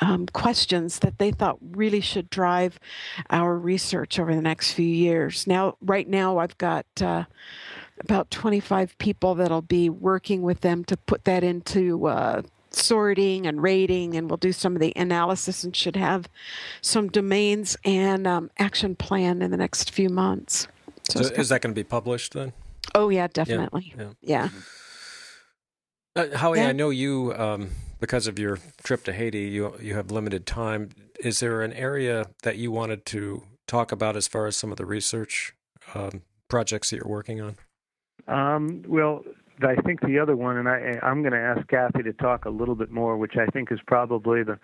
um, 0.00 0.26
questions 0.26 0.98
that 1.00 1.18
they 1.18 1.30
thought 1.30 1.58
really 1.60 2.00
should 2.00 2.30
drive 2.30 2.78
our 3.30 3.56
research 3.56 4.18
over 4.18 4.34
the 4.34 4.42
next 4.42 4.72
few 4.72 4.86
years. 4.86 5.46
Now, 5.46 5.76
right 5.80 6.08
now, 6.08 6.38
I've 6.38 6.56
got 6.58 6.86
uh, 7.00 7.24
about 8.00 8.30
25 8.30 8.96
people 8.98 9.34
that'll 9.34 9.62
be 9.62 9.90
working 9.90 10.42
with 10.42 10.60
them 10.60 10.84
to 10.84 10.96
put 10.96 11.24
that 11.24 11.44
into 11.44 12.06
uh, 12.06 12.42
sorting 12.70 13.46
and 13.46 13.62
rating, 13.62 14.16
and 14.16 14.30
we'll 14.30 14.36
do 14.36 14.52
some 14.52 14.74
of 14.74 14.80
the 14.80 14.92
analysis 14.96 15.64
and 15.64 15.74
should 15.74 15.96
have 15.96 16.28
some 16.80 17.08
domains 17.08 17.76
and 17.84 18.26
um, 18.26 18.50
action 18.58 18.94
plan 18.94 19.42
in 19.42 19.50
the 19.50 19.56
next 19.56 19.90
few 19.90 20.08
months. 20.08 20.68
So, 21.10 21.22
so 21.22 21.34
is 21.34 21.48
that 21.48 21.62
going 21.62 21.74
to 21.74 21.78
be 21.78 21.84
published 21.84 22.34
then? 22.34 22.52
Oh 22.94 23.08
yeah, 23.08 23.26
definitely. 23.28 23.94
Yeah. 23.96 24.10
yeah. 24.20 24.48
yeah. 26.16 26.22
Uh, 26.22 26.36
Howie, 26.36 26.58
yeah. 26.58 26.68
I 26.68 26.72
know 26.72 26.90
you 26.90 27.32
um, 27.36 27.70
because 28.00 28.26
of 28.26 28.38
your 28.38 28.58
trip 28.82 29.04
to 29.04 29.12
Haiti. 29.12 29.42
You 29.42 29.74
you 29.80 29.94
have 29.94 30.10
limited 30.10 30.46
time. 30.46 30.90
Is 31.20 31.40
there 31.40 31.62
an 31.62 31.72
area 31.72 32.26
that 32.42 32.56
you 32.56 32.70
wanted 32.70 33.04
to 33.06 33.44
talk 33.66 33.92
about 33.92 34.16
as 34.16 34.26
far 34.26 34.46
as 34.46 34.56
some 34.56 34.70
of 34.70 34.78
the 34.78 34.86
research 34.86 35.54
um, 35.94 36.22
projects 36.48 36.90
that 36.90 36.96
you're 36.96 37.08
working 37.08 37.40
on? 37.40 37.56
Um, 38.28 38.84
well, 38.86 39.24
I 39.62 39.74
think 39.82 40.00
the 40.02 40.18
other 40.18 40.36
one, 40.36 40.56
and 40.56 40.68
I, 40.68 40.98
I'm 41.02 41.22
going 41.22 41.32
to 41.32 41.38
ask 41.38 41.66
Kathy 41.68 42.02
to 42.04 42.12
talk 42.12 42.44
a 42.44 42.50
little 42.50 42.74
bit 42.74 42.90
more, 42.90 43.16
which 43.16 43.36
I 43.36 43.46
think 43.46 43.72
is 43.72 43.80
probably 43.86 44.42
the 44.42 44.58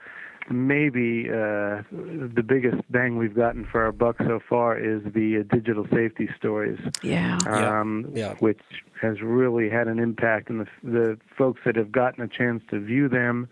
maybe 0.50 1.26
uh, 1.30 1.82
the 1.90 2.44
biggest 2.46 2.82
bang 2.90 3.16
we've 3.16 3.34
gotten 3.34 3.64
for 3.64 3.82
our 3.82 3.92
buck 3.92 4.16
so 4.18 4.40
far 4.46 4.78
is 4.78 5.02
the 5.14 5.38
uh, 5.38 5.54
digital 5.54 5.86
safety 5.92 6.28
stories. 6.36 6.78
Yeah. 7.02 7.38
Um, 7.46 8.10
yeah. 8.12 8.34
Which 8.34 8.60
has 9.00 9.20
really 9.22 9.68
had 9.68 9.88
an 9.88 9.98
impact, 9.98 10.50
and 10.50 10.60
the 10.60 10.66
the 10.82 11.18
folks 11.36 11.62
that 11.64 11.76
have 11.76 11.90
gotten 11.90 12.22
a 12.22 12.28
chance 12.28 12.62
to 12.70 12.78
view 12.78 13.08
them 13.08 13.48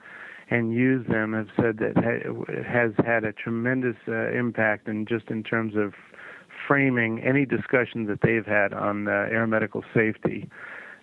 and 0.50 0.72
use 0.74 1.06
them 1.08 1.32
have 1.32 1.48
said 1.56 1.78
that 1.78 1.96
it 1.96 2.66
has 2.66 2.92
had 3.04 3.24
a 3.24 3.32
tremendous 3.32 3.96
uh, 4.06 4.30
impact, 4.30 4.86
and 4.86 5.08
just 5.08 5.30
in 5.30 5.42
terms 5.42 5.74
of 5.76 5.94
framing 6.72 7.20
any 7.20 7.44
discussion 7.44 8.06
that 8.06 8.22
they've 8.22 8.46
had 8.46 8.72
on 8.72 9.06
uh, 9.06 9.10
air 9.10 9.46
medical 9.46 9.84
safety. 9.92 10.48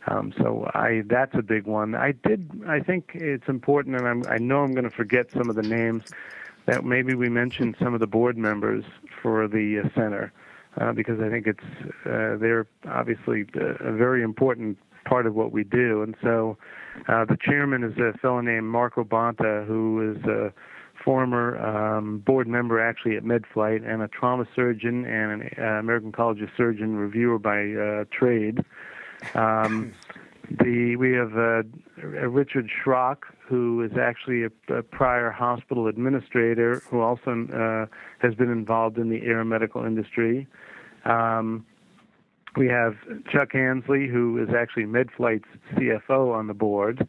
Um, 0.07 0.33
so 0.35 0.67
I 0.73 1.03
that's 1.05 1.35
a 1.35 1.43
big 1.43 1.67
one. 1.67 1.93
I 1.93 2.13
did. 2.13 2.49
I 2.67 2.79
think 2.79 3.11
it's 3.13 3.47
important, 3.47 3.95
and 3.95 4.07
I'm, 4.07 4.23
I 4.27 4.37
know 4.37 4.63
I'm 4.63 4.73
going 4.73 4.89
to 4.89 4.95
forget 5.03 5.31
some 5.31 5.47
of 5.47 5.55
the 5.55 5.61
names. 5.61 6.05
That 6.65 6.83
maybe 6.83 7.13
we 7.13 7.29
mentioned 7.29 7.75
some 7.77 7.93
of 7.93 7.99
the 7.99 8.07
board 8.07 8.35
members 8.35 8.83
for 9.21 9.47
the 9.47 9.81
uh, 9.83 9.89
center, 9.93 10.33
uh, 10.81 10.91
because 10.93 11.19
I 11.19 11.29
think 11.29 11.45
it's 11.45 11.69
uh, 12.03 12.37
they're 12.41 12.65
obviously 12.87 13.45
a 13.53 13.91
very 13.91 14.23
important 14.23 14.79
part 15.05 15.27
of 15.27 15.35
what 15.35 15.51
we 15.51 15.63
do. 15.63 16.01
And 16.01 16.15
so 16.23 16.57
uh, 17.07 17.25
the 17.25 17.37
chairman 17.39 17.83
is 17.83 17.95
a 17.99 18.17
fellow 18.17 18.41
named 18.41 18.65
Marco 18.65 19.03
Bonta, 19.03 19.67
who 19.67 20.15
is 20.15 20.51
former 21.03 21.57
um, 21.59 22.19
board 22.19 22.47
member 22.47 22.79
actually 22.79 23.15
at 23.15 23.23
MedFlight 23.23 23.87
and 23.87 24.01
a 24.01 24.07
trauma 24.07 24.45
surgeon 24.55 25.05
and 25.05 25.41
an 25.41 25.49
uh, 25.57 25.79
American 25.79 26.11
College 26.11 26.41
of 26.41 26.49
Surgeon 26.55 26.95
reviewer 26.95 27.39
by 27.39 27.71
uh, 27.71 28.05
trade. 28.11 28.63
Um, 29.35 29.93
the 30.49 30.95
we 30.95 31.13
have 31.13 31.37
uh, 31.37 32.27
Richard 32.27 32.69
Schrock, 32.69 33.17
who 33.47 33.83
is 33.83 33.91
actually 33.99 34.43
a, 34.43 34.73
a, 34.73 34.83
prior 34.83 35.31
hospital 35.31 35.87
administrator, 35.87 36.81
who 36.89 37.01
also 37.01 37.47
uh, 37.53 37.85
has 38.19 38.33
been 38.35 38.51
involved 38.51 38.97
in 38.97 39.09
the 39.09 39.21
air 39.23 39.43
medical 39.45 39.85
industry. 39.85 40.47
Um, 41.05 41.65
we 42.55 42.67
have 42.67 42.95
Chuck 43.31 43.53
Ansley, 43.53 44.07
who 44.07 44.41
is 44.41 44.49
actually 44.55 44.83
MedFlight's 44.83 45.47
CFO 45.73 46.33
on 46.33 46.47
the 46.47 46.53
board. 46.53 47.07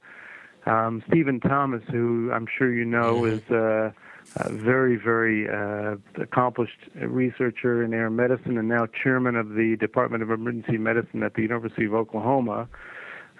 Um, 0.67 1.03
Stephen 1.09 1.41
Thomas, 1.41 1.83
who 1.91 2.31
I'm 2.33 2.47
sure 2.47 2.73
you 2.73 2.85
know, 2.85 3.23
mm-hmm. 3.23 3.35
is 3.35 3.51
uh, 3.51 3.93
a 4.37 4.53
very, 4.53 4.97
very 4.97 5.49
uh, 5.49 5.97
accomplished 6.21 6.79
researcher 6.95 7.83
in 7.83 7.95
air 7.95 8.11
medicine 8.11 8.59
and 8.59 8.69
now 8.69 8.87
chairman 8.87 9.37
of 9.37 9.51
the 9.51 9.77
Department 9.81 10.23
of 10.23 10.31
Emergency 10.31 10.79
Medicine 10.79 11.23
at 11.23 11.35
the 11.35 11.43
University 11.43 11.87
of 11.87 11.95
Oklahoma. 11.95 12.69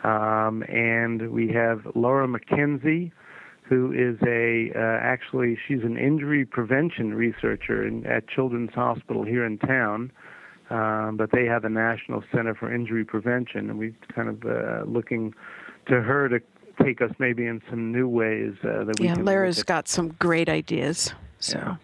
Um, 0.03 0.63
and 0.69 1.31
we 1.31 1.49
have 1.49 1.87
Lara 1.95 2.27
McKenzie, 2.27 3.13
who 3.63 3.93
is 3.93 4.17
a 4.27 4.73
uh, 4.75 4.99
actually 5.01 5.59
she's 5.69 5.83
an 5.83 5.97
injury 5.97 6.45
prevention 6.45 7.15
researcher 7.15 7.87
in, 7.87 8.07
at 8.07 8.27
Children's 8.27 8.75
Hospital 8.75 9.25
here 9.25 9.45
in 9.45 9.59
town. 9.59 10.11
Um, 10.71 11.17
but 11.17 11.33
they 11.33 11.47
have 11.47 11.65
a 11.65 11.69
National 11.69 12.23
Center 12.33 12.55
for 12.55 12.73
Injury 12.73 13.05
Prevention, 13.05 13.71
and 13.71 13.79
we're 13.79 13.95
kind 14.15 14.29
of 14.29 14.45
uh, 14.45 14.85
looking 14.89 15.35
to 15.89 16.01
her 16.01 16.29
to 16.29 16.41
take 16.83 17.01
us 17.01 17.11
maybe 17.19 17.47
in 17.47 17.63
some 17.69 17.93
new 17.93 18.09
ways 18.09 18.55
uh, 18.63 18.85
that 18.85 18.99
we 19.01 19.07
yeah, 19.07 19.15
can. 19.15 19.25
Yeah, 19.25 19.31
Lara's 19.31 19.63
got 19.63 19.89
some 19.89 20.09
great 20.19 20.49
ideas. 20.49 21.13
So. 21.39 21.59
Yeah. 21.59 21.77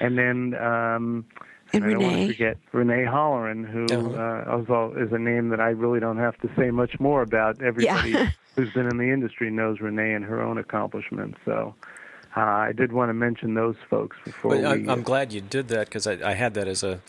And 0.00 0.18
then. 0.18 0.54
Um, 0.54 1.26
and, 1.72 1.84
and 1.84 1.92
Renee. 1.92 2.04
I 2.04 2.08
don't 2.08 2.18
want 2.18 2.30
to 2.30 2.34
forget 2.34 2.56
Renee 2.72 3.04
Holleran, 3.04 3.70
who 3.70 3.84
uh, 4.16 5.02
is 5.04 5.12
a 5.12 5.18
name 5.18 5.50
that 5.50 5.60
I 5.60 5.68
really 5.68 6.00
don't 6.00 6.18
have 6.18 6.36
to 6.38 6.50
say 6.56 6.70
much 6.70 6.98
more 6.98 7.22
about. 7.22 7.62
Everybody 7.62 8.10
yeah. 8.10 8.30
who's 8.56 8.72
been 8.72 8.86
in 8.86 8.98
the 8.98 9.12
industry 9.12 9.50
knows 9.50 9.80
Renee 9.80 10.14
and 10.14 10.24
her 10.24 10.40
own 10.42 10.58
accomplishments. 10.58 11.38
So 11.44 11.74
uh, 12.36 12.40
I 12.40 12.72
did 12.72 12.92
want 12.92 13.08
to 13.08 13.14
mention 13.14 13.54
those 13.54 13.76
folks 13.88 14.16
before. 14.24 14.52
Well, 14.52 14.76
we, 14.76 14.88
I'm 14.88 15.02
glad 15.02 15.32
you 15.32 15.40
did 15.40 15.68
that 15.68 15.86
because 15.86 16.06
I, 16.06 16.30
I, 16.30 16.34
had 16.34 16.54
that 16.54 16.68
as 16.68 16.82
a 16.82 17.00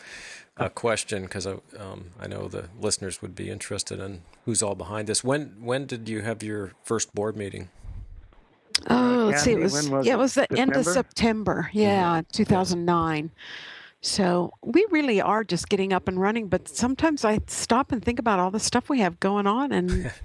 a 0.56 0.68
question 0.68 1.22
because 1.22 1.46
I, 1.46 1.52
um, 1.78 2.10
I 2.20 2.26
know 2.26 2.48
the 2.48 2.68
listeners 2.78 3.22
would 3.22 3.34
be 3.34 3.50
interested 3.50 4.00
in 4.00 4.22
who's 4.44 4.62
all 4.62 4.74
behind 4.74 5.08
this. 5.08 5.24
When 5.24 5.56
when 5.60 5.86
did 5.86 6.08
you 6.08 6.20
have 6.20 6.42
your 6.42 6.72
first 6.84 7.14
board 7.14 7.36
meeting? 7.36 7.70
Oh, 8.88 9.28
let's 9.30 9.42
see. 9.42 9.52
It 9.52 9.58
was, 9.60 9.88
was 9.88 10.06
yeah, 10.06 10.14
it 10.14 10.18
was 10.18 10.34
the 10.34 10.42
September? 10.42 10.62
end 10.62 10.76
of 10.76 10.86
September. 10.86 11.70
Yeah, 11.72 12.20
mm-hmm. 12.20 12.30
2009. 12.32 13.30
So 14.00 14.52
we 14.62 14.84
really 14.90 15.20
are 15.20 15.44
just 15.44 15.68
getting 15.68 15.92
up 15.92 16.08
and 16.08 16.20
running. 16.20 16.48
But 16.48 16.68
sometimes 16.68 17.24
I 17.24 17.38
stop 17.46 17.92
and 17.92 18.04
think 18.04 18.18
about 18.18 18.38
all 18.38 18.50
the 18.50 18.60
stuff 18.60 18.88
we 18.88 19.00
have 19.00 19.20
going 19.20 19.46
on 19.46 19.72
and. 19.72 20.12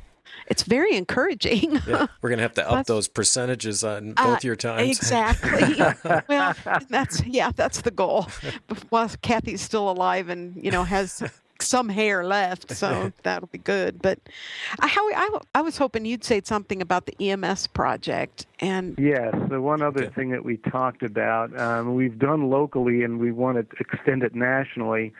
it's 0.48 0.64
very 0.64 0.96
encouraging. 0.96 1.80
yeah, 1.88 2.08
we're 2.22 2.30
going 2.30 2.38
to 2.38 2.44
have 2.44 2.54
to 2.56 2.70
up 2.70 2.86
those 2.86 3.08
percentages 3.08 3.84
on 3.84 4.14
uh, 4.18 4.26
both 4.26 4.38
uh, 4.38 4.48
your 4.48 4.56
times. 4.56 4.98
Exactly. 4.98 5.84
well, 6.28 6.56
that's 6.90 7.26
yeah, 7.26 7.52
that's 7.56 7.82
the 7.82 7.92
goal. 7.92 8.28
While 8.90 9.10
Kathy's 9.22 9.62
still 9.62 9.90
alive 9.90 10.30
and 10.30 10.56
you 10.64 10.72
know 10.72 10.84
has 10.84 11.24
some 11.62 11.90
hair 11.90 12.24
left, 12.24 12.72
so 12.72 13.12
that'll 13.24 13.48
be 13.48 13.58
good. 13.58 14.02
But 14.02 14.20
I, 14.80 14.88
how 14.88 15.08
I, 15.10 15.40
I 15.56 15.62
was 15.62 15.78
hoping 15.78 16.06
you'd 16.06 16.24
say 16.24 16.42
something 16.44 16.82
about 16.82 17.06
the 17.06 17.30
EMS 17.30 17.68
project. 17.68 18.46
And 18.60 18.96
yes, 18.98 19.34
the 19.50 19.62
one 19.62 19.82
other 19.82 20.06
okay. 20.06 20.14
thing 20.14 20.30
that 20.32 20.44
we 20.44 20.58
talked 20.58 21.04
about, 21.04 21.58
um, 21.60 21.96
we've 21.96 22.18
done 22.18 22.50
locally, 22.50 23.04
and 23.04 23.20
we 23.20 23.32
want 23.32 23.58
to 23.58 23.78
extend 23.80 24.24
it 24.24 24.36
nationally, 24.36 25.14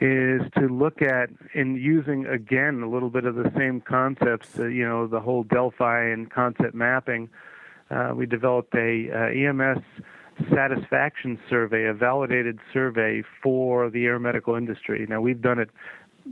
is 0.00 0.42
to 0.58 0.68
look 0.68 1.00
at 1.00 1.30
in 1.54 1.76
using 1.76 2.26
again 2.26 2.82
a 2.82 2.88
little 2.88 3.08
bit 3.08 3.24
of 3.24 3.34
the 3.34 3.50
same 3.56 3.80
concepts. 3.80 4.58
Uh, 4.58 4.66
you 4.66 4.86
know, 4.86 5.06
the 5.06 5.20
whole 5.20 5.42
Delphi 5.42 6.08
and 6.08 6.30
concept 6.30 6.74
mapping. 6.74 7.28
Uh, 7.90 8.12
we 8.14 8.26
developed 8.26 8.74
a 8.74 9.08
uh, 9.10 9.50
EMS 9.50 9.82
satisfaction 10.54 11.38
survey, 11.48 11.84
a 11.84 11.94
validated 11.94 12.58
survey 12.72 13.22
for 13.42 13.88
the 13.88 14.04
air 14.04 14.18
medical 14.18 14.54
industry. 14.54 15.06
Now 15.08 15.20
we've 15.20 15.40
done 15.40 15.58
it. 15.58 15.70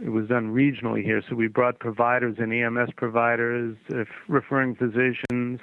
It 0.04 0.08
was 0.08 0.28
done 0.28 0.52
regionally 0.52 1.04
here, 1.04 1.22
so 1.28 1.36
we 1.36 1.46
brought 1.46 1.78
providers 1.78 2.36
and 2.38 2.52
EMS 2.52 2.90
providers, 2.96 3.76
uh, 3.94 4.04
referring 4.26 4.74
physicians, 4.74 5.60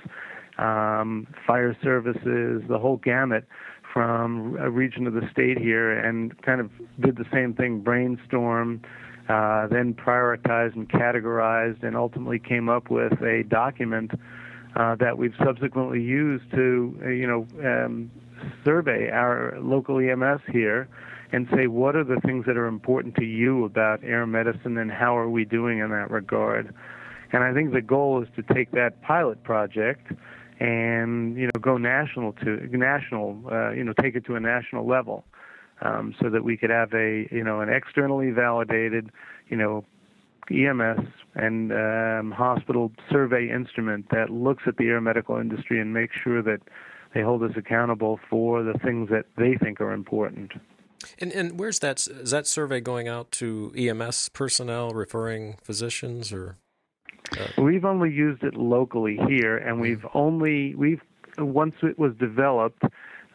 um, 0.57 1.27
fire 1.45 1.75
services, 1.83 2.63
the 2.69 2.79
whole 2.79 2.97
gamut 2.97 3.45
from 3.93 4.57
a 4.59 4.69
region 4.69 5.07
of 5.07 5.13
the 5.13 5.27
state 5.31 5.57
here, 5.57 5.91
and 5.91 6.39
kind 6.41 6.61
of 6.61 6.69
did 6.99 7.17
the 7.17 7.25
same 7.31 7.53
thing, 7.53 7.81
brainstorm. 7.81 8.81
Uh, 9.29 9.67
then 9.67 9.93
prioritized 9.93 10.75
and 10.75 10.89
categorized, 10.89 11.83
and 11.83 11.95
ultimately 11.95 12.39
came 12.39 12.67
up 12.67 12.89
with 12.89 13.13
a 13.21 13.43
document 13.47 14.11
uh, 14.75 14.95
that 14.95 15.17
we've 15.17 15.35
subsequently 15.43 16.01
used 16.01 16.49
to, 16.51 16.99
uh, 17.05 17.09
you 17.09 17.27
know, 17.27 17.47
um, 17.63 18.11
survey 18.65 19.09
our 19.09 19.57
local 19.61 19.99
EMS 19.99 20.41
here 20.51 20.89
and 21.31 21.47
say 21.55 21.67
what 21.67 21.95
are 21.95 22.03
the 22.03 22.19
things 22.25 22.45
that 22.45 22.57
are 22.57 22.67
important 22.67 23.15
to 23.15 23.23
you 23.23 23.63
about 23.65 24.03
air 24.03 24.25
medicine 24.25 24.77
and 24.77 24.91
how 24.91 25.15
are 25.17 25.29
we 25.29 25.45
doing 25.45 25.79
in 25.79 25.89
that 25.89 26.11
regard. 26.11 26.73
And 27.31 27.43
I 27.43 27.53
think 27.53 27.71
the 27.71 27.81
goal 27.81 28.21
is 28.21 28.27
to 28.35 28.53
take 28.53 28.71
that 28.71 29.01
pilot 29.01 29.43
project 29.43 30.11
and 30.61 31.35
you 31.37 31.45
know 31.45 31.59
go 31.59 31.77
national 31.77 32.33
to 32.33 32.55
national 32.71 33.41
uh, 33.51 33.71
you 33.71 33.83
know 33.83 33.93
take 33.99 34.15
it 34.15 34.23
to 34.23 34.35
a 34.35 34.39
national 34.39 34.85
level 34.87 35.25
um, 35.81 36.13
so 36.21 36.29
that 36.29 36.43
we 36.43 36.55
could 36.55 36.69
have 36.69 36.93
a 36.93 37.27
you 37.31 37.43
know 37.43 37.61
an 37.61 37.69
externally 37.69 38.29
validated 38.29 39.09
you 39.49 39.57
know 39.57 39.83
EMS 40.51 41.07
and 41.35 41.71
um, 41.71 42.31
hospital 42.31 42.91
survey 43.09 43.49
instrument 43.49 44.05
that 44.11 44.29
looks 44.29 44.63
at 44.67 44.77
the 44.77 44.87
air 44.87 45.01
medical 45.01 45.37
industry 45.37 45.79
and 45.79 45.93
makes 45.93 46.15
sure 46.15 46.43
that 46.43 46.59
they 47.13 47.21
hold 47.21 47.41
us 47.43 47.51
accountable 47.55 48.19
for 48.29 48.61
the 48.61 48.73
things 48.79 49.09
that 49.09 49.25
they 49.37 49.55
think 49.55 49.81
are 49.81 49.91
important. 49.91 50.51
And 51.17 51.31
and 51.31 51.59
where's 51.59 51.79
that 51.79 52.05
is 52.07 52.29
that 52.29 52.45
survey 52.45 52.81
going 52.81 53.07
out 53.07 53.31
to 53.33 53.73
EMS 53.75 54.29
personnel, 54.29 54.91
referring 54.91 55.57
physicians, 55.63 56.31
or? 56.31 56.57
Uh... 57.37 57.61
We've 57.61 57.85
only 57.85 58.11
used 58.11 58.43
it 58.43 58.55
locally 58.55 59.19
here, 59.27 59.57
and 59.57 59.75
hmm. 59.75 59.81
we've 59.81 60.05
only 60.13 60.75
we've 60.75 61.01
once 61.37 61.75
it 61.83 61.97
was 61.97 62.13
developed. 62.19 62.83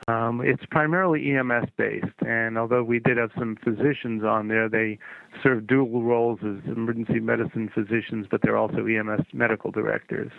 Um, 0.09 0.41
it's 0.45 0.65
primarily 0.71 1.33
EMS 1.37 1.69
based, 1.77 2.07
and 2.25 2.59
although 2.59 2.85
we 2.85 3.01
did 3.01 3.17
have 3.17 3.31
some 3.37 3.57
physicians 3.65 4.23
on 4.23 4.47
there, 4.47 4.69
they 4.69 4.99
serve 5.43 5.67
dual 5.67 6.03
roles 6.03 6.39
as 6.43 6.63
emergency 6.67 7.19
medicine 7.19 7.71
physicians, 7.75 8.27
but 8.31 8.41
they're 8.43 8.59
also 8.59 8.87
EMS 8.87 9.25
medical 9.33 9.73
directors. 9.73 10.31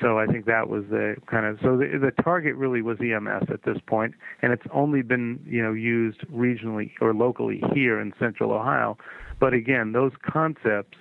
So 0.00 0.18
I 0.18 0.26
think 0.26 0.46
that 0.46 0.68
was 0.68 0.84
the 0.90 1.16
kind 1.26 1.46
of 1.46 1.58
so 1.62 1.76
the, 1.76 1.98
the 1.98 2.22
target 2.22 2.56
really 2.56 2.80
was 2.80 2.98
EMS 3.00 3.48
at 3.52 3.62
this 3.64 3.78
point, 3.86 4.14
and 4.40 4.52
it's 4.52 4.66
only 4.72 5.02
been 5.02 5.40
you 5.46 5.62
know 5.62 5.72
used 5.72 6.20
regionally 6.28 6.92
or 7.00 7.12
locally 7.12 7.62
here 7.74 8.00
in 8.00 8.12
Central 8.18 8.52
Ohio. 8.52 8.96
But 9.38 9.52
again, 9.52 9.92
those 9.92 10.12
concepts, 10.24 10.96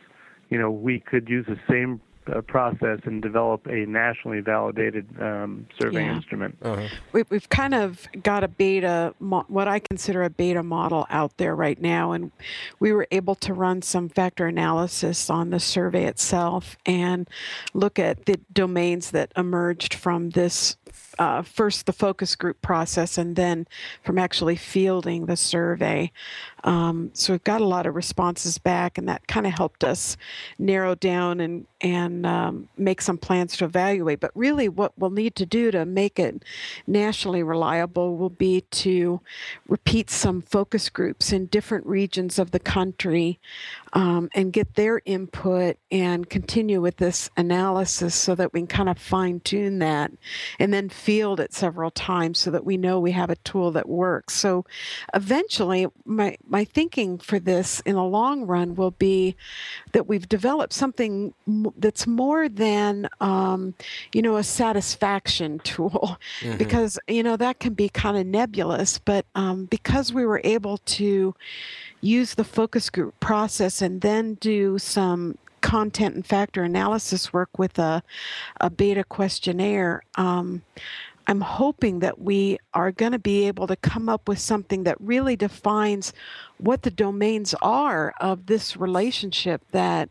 you 0.51 0.59
know, 0.59 0.69
we 0.69 0.99
could 0.99 1.27
use 1.27 1.45
the 1.47 1.59
same 1.67 2.01
uh, 2.27 2.41
process 2.41 2.99
and 3.05 3.21
develop 3.21 3.65
a 3.65 3.85
nationally 3.87 4.41
validated 4.41 5.07
um, 5.19 5.65
survey 5.79 6.03
yeah. 6.03 6.15
instrument. 6.15 6.55
Uh-huh. 6.61 6.87
We, 7.13 7.23
have 7.31 7.49
kind 7.49 7.73
of 7.73 8.07
got 8.21 8.43
a 8.43 8.47
beta, 8.47 9.15
what 9.19 9.67
I 9.67 9.79
consider 9.79 10.21
a 10.23 10.29
beta 10.29 10.61
model 10.61 11.07
out 11.09 11.37
there 11.37 11.55
right 11.55 11.81
now, 11.81 12.11
and 12.11 12.31
we 12.79 12.91
were 12.91 13.07
able 13.11 13.35
to 13.35 13.53
run 13.53 13.81
some 13.81 14.07
factor 14.07 14.45
analysis 14.45 15.29
on 15.29 15.49
the 15.49 15.59
survey 15.59 16.05
itself 16.05 16.77
and 16.85 17.27
look 17.73 17.97
at 17.97 18.25
the 18.25 18.39
domains 18.53 19.11
that 19.11 19.31
emerged 19.35 19.93
from 19.93 20.29
this 20.31 20.77
uh, 21.19 21.41
first 21.41 21.85
the 21.85 21.93
focus 21.93 22.35
group 22.35 22.61
process 22.61 23.17
and 23.17 23.35
then 23.35 23.67
from 24.03 24.17
actually 24.17 24.55
fielding 24.55 25.25
the 25.25 25.35
survey. 25.35 26.11
Um, 26.63 27.11
so 27.13 27.33
we've 27.33 27.43
got 27.43 27.61
a 27.61 27.65
lot 27.65 27.85
of 27.85 27.95
responses 27.95 28.57
back, 28.57 28.97
and 28.97 29.07
that 29.09 29.27
kind 29.27 29.47
of 29.47 29.53
helped 29.53 29.83
us 29.83 30.17
narrow 30.59 30.95
down 30.95 31.39
and 31.39 31.65
and 31.81 32.25
um, 32.27 32.69
make 32.77 33.01
some 33.01 33.17
plans 33.17 33.57
to 33.57 33.65
evaluate. 33.65 34.19
But 34.19 34.31
really, 34.35 34.69
what 34.69 34.93
we'll 34.97 35.09
need 35.09 35.35
to 35.37 35.45
do 35.45 35.71
to 35.71 35.85
make 35.85 36.19
it 36.19 36.43
nationally 36.85 37.41
reliable 37.41 38.17
will 38.17 38.29
be 38.29 38.61
to 38.71 39.19
repeat 39.67 40.09
some 40.09 40.41
focus 40.41 40.89
groups 40.89 41.31
in 41.31 41.47
different 41.47 41.85
regions 41.87 42.37
of 42.37 42.51
the 42.51 42.59
country 42.59 43.39
um, 43.93 44.29
and 44.33 44.53
get 44.53 44.75
their 44.75 45.01
input 45.05 45.77
and 45.91 46.29
continue 46.29 46.81
with 46.81 46.97
this 46.97 47.29
analysis 47.37 48.15
so 48.15 48.35
that 48.35 48.53
we 48.53 48.61
can 48.61 48.67
kind 48.67 48.89
of 48.89 48.97
fine 48.97 49.39
tune 49.41 49.79
that 49.79 50.11
and 50.59 50.73
then 50.73 50.89
field 50.89 51.39
it 51.39 51.53
several 51.53 51.91
times 51.91 52.39
so 52.39 52.51
that 52.51 52.65
we 52.65 52.77
know 52.77 52.99
we 52.99 53.11
have 53.11 53.29
a 53.29 53.35
tool 53.37 53.71
that 53.71 53.89
works. 53.89 54.33
So 54.35 54.65
eventually, 55.13 55.87
my, 56.05 56.37
my 56.47 56.63
thinking 56.63 57.17
for 57.17 57.39
this 57.39 57.81
in 57.81 57.95
the 57.95 58.03
long 58.03 58.45
run 58.45 58.75
will 58.75 58.91
be 58.91 59.35
that 59.91 60.07
we've 60.07 60.27
developed 60.27 60.73
something 60.73 61.33
that's 61.77 62.07
more 62.07 62.47
than, 62.47 63.09
um, 63.19 63.73
you 64.13 64.21
know, 64.21 64.37
a 64.37 64.43
satisfaction 64.43 65.59
tool 65.63 66.17
mm-hmm. 66.39 66.57
because, 66.57 66.97
you 67.07 67.23
know, 67.23 67.35
that 67.35 67.59
can 67.59 67.73
be 67.73 67.89
kind 67.89 68.17
of 68.17 68.25
nebulous. 68.25 68.99
But 68.99 69.25
um, 69.35 69.65
because 69.65 70.13
we 70.13 70.25
were 70.25 70.41
able 70.43 70.77
to 70.77 71.35
use 72.01 72.35
the 72.35 72.43
focus 72.43 72.89
group 72.89 73.19
process 73.19 73.81
and 73.81 74.01
then 74.01 74.35
do 74.35 74.77
some 74.77 75.37
content 75.61 76.15
and 76.15 76.25
factor 76.25 76.63
analysis 76.63 77.31
work 77.31 77.57
with 77.57 77.77
a, 77.79 78.03
a 78.59 78.69
beta 78.69 79.03
questionnaire. 79.03 80.01
Um, 80.15 80.63
I'm 81.27 81.41
hoping 81.41 81.99
that 81.99 82.19
we 82.19 82.57
are 82.73 82.91
going 82.91 83.11
to 83.11 83.19
be 83.19 83.47
able 83.47 83.67
to 83.67 83.75
come 83.75 84.09
up 84.09 84.27
with 84.27 84.39
something 84.39 84.83
that 84.83 84.99
really 84.99 85.35
defines 85.35 86.13
what 86.57 86.81
the 86.81 86.91
domains 86.91 87.53
are 87.61 88.13
of 88.19 88.47
this 88.47 88.75
relationship 88.75 89.61
that 89.71 90.09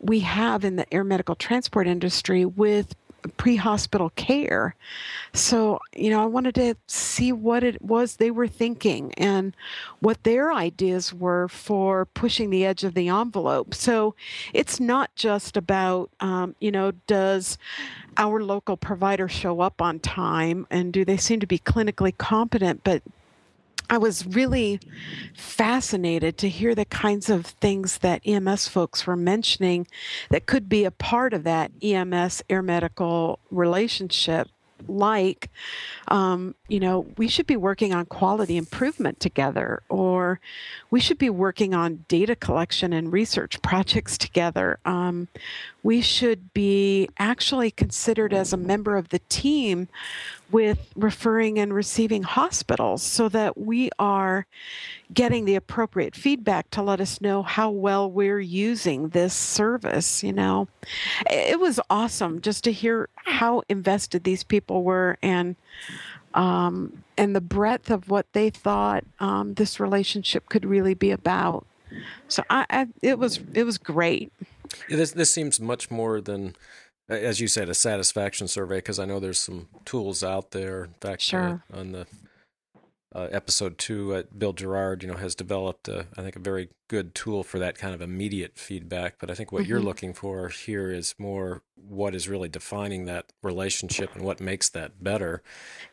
we 0.00 0.20
have 0.20 0.64
in 0.64 0.76
the 0.76 0.92
air 0.92 1.04
medical 1.04 1.34
transport 1.34 1.86
industry 1.86 2.44
with 2.44 2.94
pre 3.36 3.56
hospital 3.56 4.10
care. 4.10 4.74
So, 5.32 5.80
you 5.94 6.10
know, 6.10 6.22
I 6.22 6.26
wanted 6.26 6.54
to 6.56 6.74
see 6.86 7.32
what 7.32 7.64
it 7.64 7.80
was 7.82 8.16
they 8.16 8.30
were 8.30 8.48
thinking 8.48 9.12
and 9.14 9.54
what 10.00 10.22
their 10.24 10.52
ideas 10.52 11.12
were 11.12 11.48
for 11.48 12.06
pushing 12.06 12.50
the 12.50 12.64
edge 12.64 12.84
of 12.84 12.94
the 12.94 13.08
envelope. 13.08 13.74
So 13.74 14.14
it's 14.52 14.80
not 14.80 15.14
just 15.14 15.56
about, 15.56 16.10
um, 16.20 16.54
you 16.60 16.70
know, 16.70 16.92
does 17.06 17.58
our 18.16 18.42
local 18.42 18.76
provider 18.76 19.28
show 19.28 19.60
up 19.60 19.80
on 19.80 20.00
time 20.00 20.66
and 20.70 20.92
do 20.92 21.04
they 21.04 21.16
seem 21.16 21.40
to 21.40 21.46
be 21.46 21.58
clinically 21.58 22.16
competent, 22.16 22.82
but 22.84 23.02
I 23.90 23.98
was 23.98 24.26
really 24.26 24.80
fascinated 25.34 26.36
to 26.38 26.48
hear 26.48 26.74
the 26.74 26.84
kinds 26.84 27.30
of 27.30 27.46
things 27.46 27.98
that 27.98 28.20
EMS 28.26 28.68
folks 28.68 29.06
were 29.06 29.16
mentioning 29.16 29.86
that 30.30 30.46
could 30.46 30.68
be 30.68 30.84
a 30.84 30.90
part 30.90 31.32
of 31.32 31.44
that 31.44 31.72
EMS 31.82 32.42
air 32.50 32.62
medical 32.62 33.38
relationship. 33.50 34.48
Like 34.86 35.50
um, 36.06 36.54
you 36.68 36.78
know 36.78 37.06
we 37.16 37.26
should 37.26 37.48
be 37.48 37.56
working 37.56 37.92
on 37.92 38.06
quality 38.06 38.56
improvement 38.56 39.18
together 39.18 39.82
or 39.88 40.38
we 40.90 41.00
should 41.00 41.18
be 41.18 41.30
working 41.30 41.74
on 41.74 42.04
data 42.06 42.36
collection 42.36 42.92
and 42.92 43.12
research 43.12 43.60
projects 43.60 44.16
together. 44.16 44.78
Um, 44.84 45.26
we 45.82 46.00
should 46.00 46.52
be 46.54 47.08
actually 47.18 47.72
considered 47.72 48.32
as 48.32 48.52
a 48.52 48.56
member 48.56 48.96
of 48.96 49.08
the 49.08 49.20
team 49.28 49.88
with 50.50 50.90
referring 50.96 51.58
and 51.58 51.74
receiving 51.74 52.22
hospitals 52.22 53.02
so 53.02 53.28
that 53.28 53.58
we 53.58 53.90
are 53.98 54.46
getting 55.12 55.44
the 55.44 55.54
appropriate 55.54 56.14
feedback 56.14 56.70
to 56.70 56.82
let 56.82 57.00
us 57.00 57.20
know 57.20 57.42
how 57.42 57.70
well 57.70 58.10
we're 58.10 58.40
using 58.40 59.08
this 59.10 59.34
service 59.34 60.22
you 60.22 60.32
know 60.32 60.68
it 61.30 61.58
was 61.60 61.80
awesome 61.90 62.40
just 62.40 62.64
to 62.64 62.72
hear 62.72 63.08
how 63.14 63.62
invested 63.68 64.24
these 64.24 64.44
people 64.44 64.82
were 64.82 65.18
and 65.22 65.56
um, 66.34 67.04
and 67.16 67.34
the 67.34 67.40
breadth 67.40 67.90
of 67.90 68.08
what 68.08 68.32
they 68.32 68.50
thought 68.50 69.04
um, 69.18 69.54
this 69.54 69.80
relationship 69.80 70.48
could 70.48 70.64
really 70.64 70.94
be 70.94 71.10
about. 71.10 71.66
So 72.28 72.44
I, 72.50 72.66
I, 72.70 72.86
it 73.02 73.18
was 73.18 73.40
it 73.54 73.64
was 73.64 73.78
great. 73.78 74.32
This 74.88 75.12
this 75.12 75.32
seems 75.32 75.58
much 75.58 75.90
more 75.90 76.20
than, 76.20 76.54
as 77.08 77.40
you 77.40 77.48
said, 77.48 77.68
a 77.68 77.74
satisfaction 77.74 78.48
survey 78.48 78.76
because 78.78 78.98
I 78.98 79.04
know 79.06 79.20
there's 79.20 79.38
some 79.38 79.68
tools 79.84 80.22
out 80.22 80.50
there. 80.50 80.84
In 80.84 80.94
fact, 81.00 81.20
uh, 81.22 81.24
Sure. 81.24 81.64
uh, 81.72 81.78
on 81.78 81.92
the 81.92 82.06
uh, 83.14 83.28
episode 83.32 83.78
two, 83.78 84.14
uh, 84.14 84.22
Bill 84.36 84.52
Gerard, 84.52 85.02
you 85.02 85.08
know, 85.08 85.16
has 85.16 85.34
developed, 85.34 85.88
a, 85.88 86.06
I 86.16 86.20
think, 86.22 86.36
a 86.36 86.40
very 86.40 86.68
good 86.88 87.14
tool 87.14 87.42
for 87.42 87.58
that 87.58 87.78
kind 87.78 87.94
of 87.94 88.02
immediate 88.02 88.58
feedback. 88.58 89.14
But 89.18 89.30
I 89.30 89.34
think 89.34 89.50
what 89.50 89.66
you're 89.66 89.80
Mhm. 89.80 89.84
looking 89.84 90.12
for 90.12 90.48
here 90.50 90.90
is 90.90 91.14
more 91.18 91.62
what 91.74 92.14
is 92.14 92.28
really 92.28 92.50
defining 92.50 93.06
that 93.06 93.32
relationship 93.42 94.14
and 94.14 94.24
what 94.24 94.40
makes 94.40 94.68
that 94.70 95.02
better. 95.02 95.42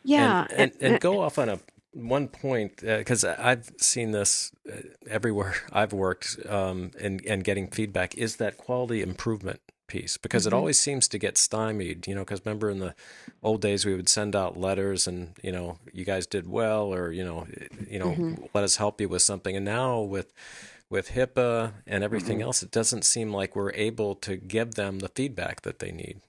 Yeah, 0.03 0.45
and, 0.51 0.73
and, 0.73 0.81
and 0.93 0.99
go 1.01 1.21
off 1.21 1.37
on 1.39 1.47
a 1.47 1.59
one 1.93 2.27
point 2.27 2.81
because 2.81 3.23
I've 3.23 3.71
seen 3.79 4.11
this 4.11 4.51
uh, 4.69 4.81
everywhere 5.07 5.55
I've 5.71 5.93
worked 5.93 6.37
um, 6.49 6.91
and 6.99 7.25
and 7.25 7.41
getting 7.45 7.69
feedback 7.69 8.15
is 8.17 8.35
that 8.35 8.57
quality 8.57 9.01
improvement 9.01 9.61
piece 9.87 10.17
because 10.17 10.43
Mhm. 10.43 10.47
it 10.47 10.53
always 10.53 10.79
seems 10.79 11.07
to 11.09 11.17
get 11.17 11.37
stymied. 11.37 12.07
You 12.07 12.15
know, 12.15 12.21
because 12.21 12.41
remember 12.45 12.69
in 12.69 12.79
the 12.79 12.95
old 13.43 13.61
days 13.61 13.85
we 13.85 13.95
would 13.95 14.09
send 14.09 14.35
out 14.35 14.57
letters 14.57 15.07
and 15.07 15.33
you 15.43 15.51
know 15.51 15.77
you 15.93 16.05
guys 16.05 16.25
did 16.27 16.47
well 16.47 16.93
or 16.93 17.11
you 17.11 17.23
know 17.23 17.47
you 17.89 17.99
know 17.99 18.11
Mhm. 18.15 18.49
let 18.53 18.63
us 18.63 18.77
help 18.77 18.99
you 19.01 19.07
with 19.09 19.21
something 19.21 19.55
and 19.55 19.65
now 19.65 20.01
with 20.01 20.33
with 20.89 21.09
HIPAA 21.09 21.73
and 21.87 22.03
everything 22.03 22.37
Mm-hmm. 22.37 22.45
else, 22.47 22.61
it 22.61 22.69
doesn't 22.71 23.03
seem 23.05 23.33
like 23.33 23.55
we're 23.55 23.71
able 23.73 24.13
to 24.15 24.37
give 24.37 24.75
them 24.75 24.99
the 24.99 25.09
feedback 25.09 25.61
that 25.61 25.79
they 25.79 25.91
need. 25.91 26.21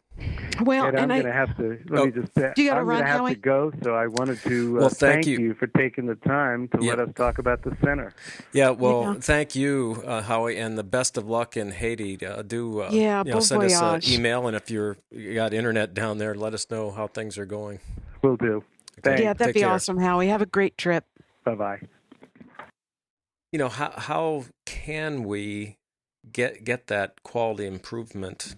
Well, 0.62 0.86
Ed, 0.86 0.94
I'm 0.96 1.04
and 1.04 1.12
I 1.12 1.16
going 1.22 1.26
to 1.26 1.32
have 1.32 1.56
to 1.58 1.78
let 1.88 2.00
Oh. 2.00 2.06
me 2.06 2.12
just. 2.12 2.34
say- 2.34 2.52
Do 2.56 2.62
you 2.62 2.70
gotta 2.70 2.80
I'm 2.80 2.86
run, 2.86 2.98
gonna 3.00 3.10
have 3.10 3.20
Howie? 3.20 3.34
to 3.34 3.40
go, 3.40 3.72
so 3.82 3.94
I 3.94 4.06
wanted 4.06 4.38
to 4.44 4.76
uh, 4.76 4.80
Well, 4.80 4.88
thank 4.88 5.24
thank 5.24 5.26
you. 5.26 5.54
for 5.54 5.66
taking 5.66 6.06
the 6.06 6.14
time 6.16 6.68
to 6.68 6.78
Yeah. 6.80 6.90
let 6.94 7.00
us 7.08 7.14
talk 7.14 7.38
about 7.38 7.62
the 7.62 7.76
center. 7.84 8.12
Yeah, 8.52 8.70
well, 8.70 9.02
Yeah. 9.02 9.14
thank 9.20 9.54
you, 9.54 10.02
uh, 10.06 10.22
Howie, 10.22 10.56
and 10.58 10.78
the 10.78 10.84
best 10.84 11.16
of 11.18 11.28
luck 11.28 11.56
in 11.56 11.70
Haiti. 11.72 12.24
Uh, 12.24 12.42
do 12.42 12.80
uh, 12.82 12.88
Yeah, 12.90 13.18
you 13.24 13.30
know, 13.30 13.32
bon 13.36 13.42
send 13.42 13.62
us 13.64 13.80
an 14.06 14.12
email, 14.12 14.46
and 14.46 14.56
if 14.56 14.70
you're 14.70 14.96
you 15.10 15.34
got 15.34 15.52
internet 15.52 15.92
down 15.94 16.18
there, 16.18 16.34
let 16.34 16.54
us 16.54 16.70
know 16.70 16.90
how 16.90 17.06
things 17.06 17.36
are 17.38 17.46
going. 17.46 17.80
We'll 18.22 18.36
do. 18.36 18.64
Thanks. 19.02 19.20
yeah, 19.20 19.32
that'd 19.34 19.48
Take 19.48 19.54
be 19.54 19.60
care. 19.60 19.70
awesome, 19.70 19.98
Howie. 19.98 20.28
Have 20.28 20.40
a 20.42 20.46
great 20.46 20.78
trip. 20.78 21.04
Bye 21.44 21.54
bye. 21.54 21.80
You 23.52 23.58
know 23.58 23.68
how 23.68 23.90
how 23.96 24.44
can 24.64 25.22
we 25.24 25.76
get 26.32 26.64
get 26.64 26.88
that 26.88 27.22
quality 27.22 27.66
improvement 27.66 28.56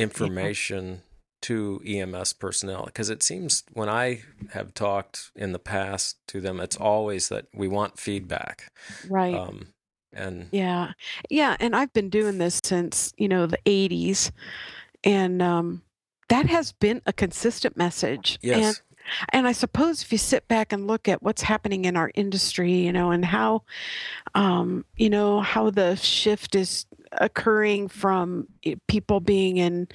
information 0.00 1.02
to 1.42 1.80
EMS 1.86 2.34
personnel? 2.34 2.84
Because 2.86 3.10
it 3.10 3.22
seems 3.22 3.64
when 3.72 3.88
I 3.88 4.22
have 4.52 4.74
talked 4.74 5.30
in 5.34 5.52
the 5.52 5.58
past 5.58 6.18
to 6.28 6.40
them, 6.40 6.60
it's 6.60 6.76
always 6.76 7.28
that 7.28 7.46
we 7.54 7.68
want 7.68 7.98
feedback. 7.98 8.72
Right. 9.08 9.34
Um, 9.34 9.68
and 10.12 10.48
Yeah. 10.50 10.92
Yeah. 11.28 11.56
And 11.60 11.74
I've 11.74 11.92
been 11.92 12.10
doing 12.10 12.38
this 12.38 12.60
since, 12.62 13.12
you 13.16 13.28
know, 13.28 13.46
the 13.46 13.58
80s. 13.66 14.30
And 15.04 15.40
um, 15.40 15.82
that 16.28 16.46
has 16.46 16.72
been 16.72 17.00
a 17.06 17.12
consistent 17.12 17.76
message. 17.76 18.38
And, 18.42 18.60
yes, 18.60 18.82
and 19.30 19.46
I 19.46 19.52
suppose 19.52 20.02
if 20.02 20.12
you 20.12 20.18
sit 20.18 20.46
back 20.48 20.72
and 20.72 20.86
look 20.86 21.08
at 21.08 21.22
what's 21.22 21.42
happening 21.42 21.84
in 21.84 21.96
our 21.96 22.10
industry, 22.14 22.72
you 22.72 22.92
know, 22.92 23.10
and 23.10 23.24
how, 23.24 23.62
um, 24.34 24.84
you 24.96 25.10
know, 25.10 25.40
how 25.40 25.70
the 25.70 25.96
shift 25.96 26.54
is 26.54 26.86
occurring 27.12 27.88
from 27.88 28.46
eh, 28.64 28.74
people 28.86 29.20
being 29.20 29.56
in 29.56 29.88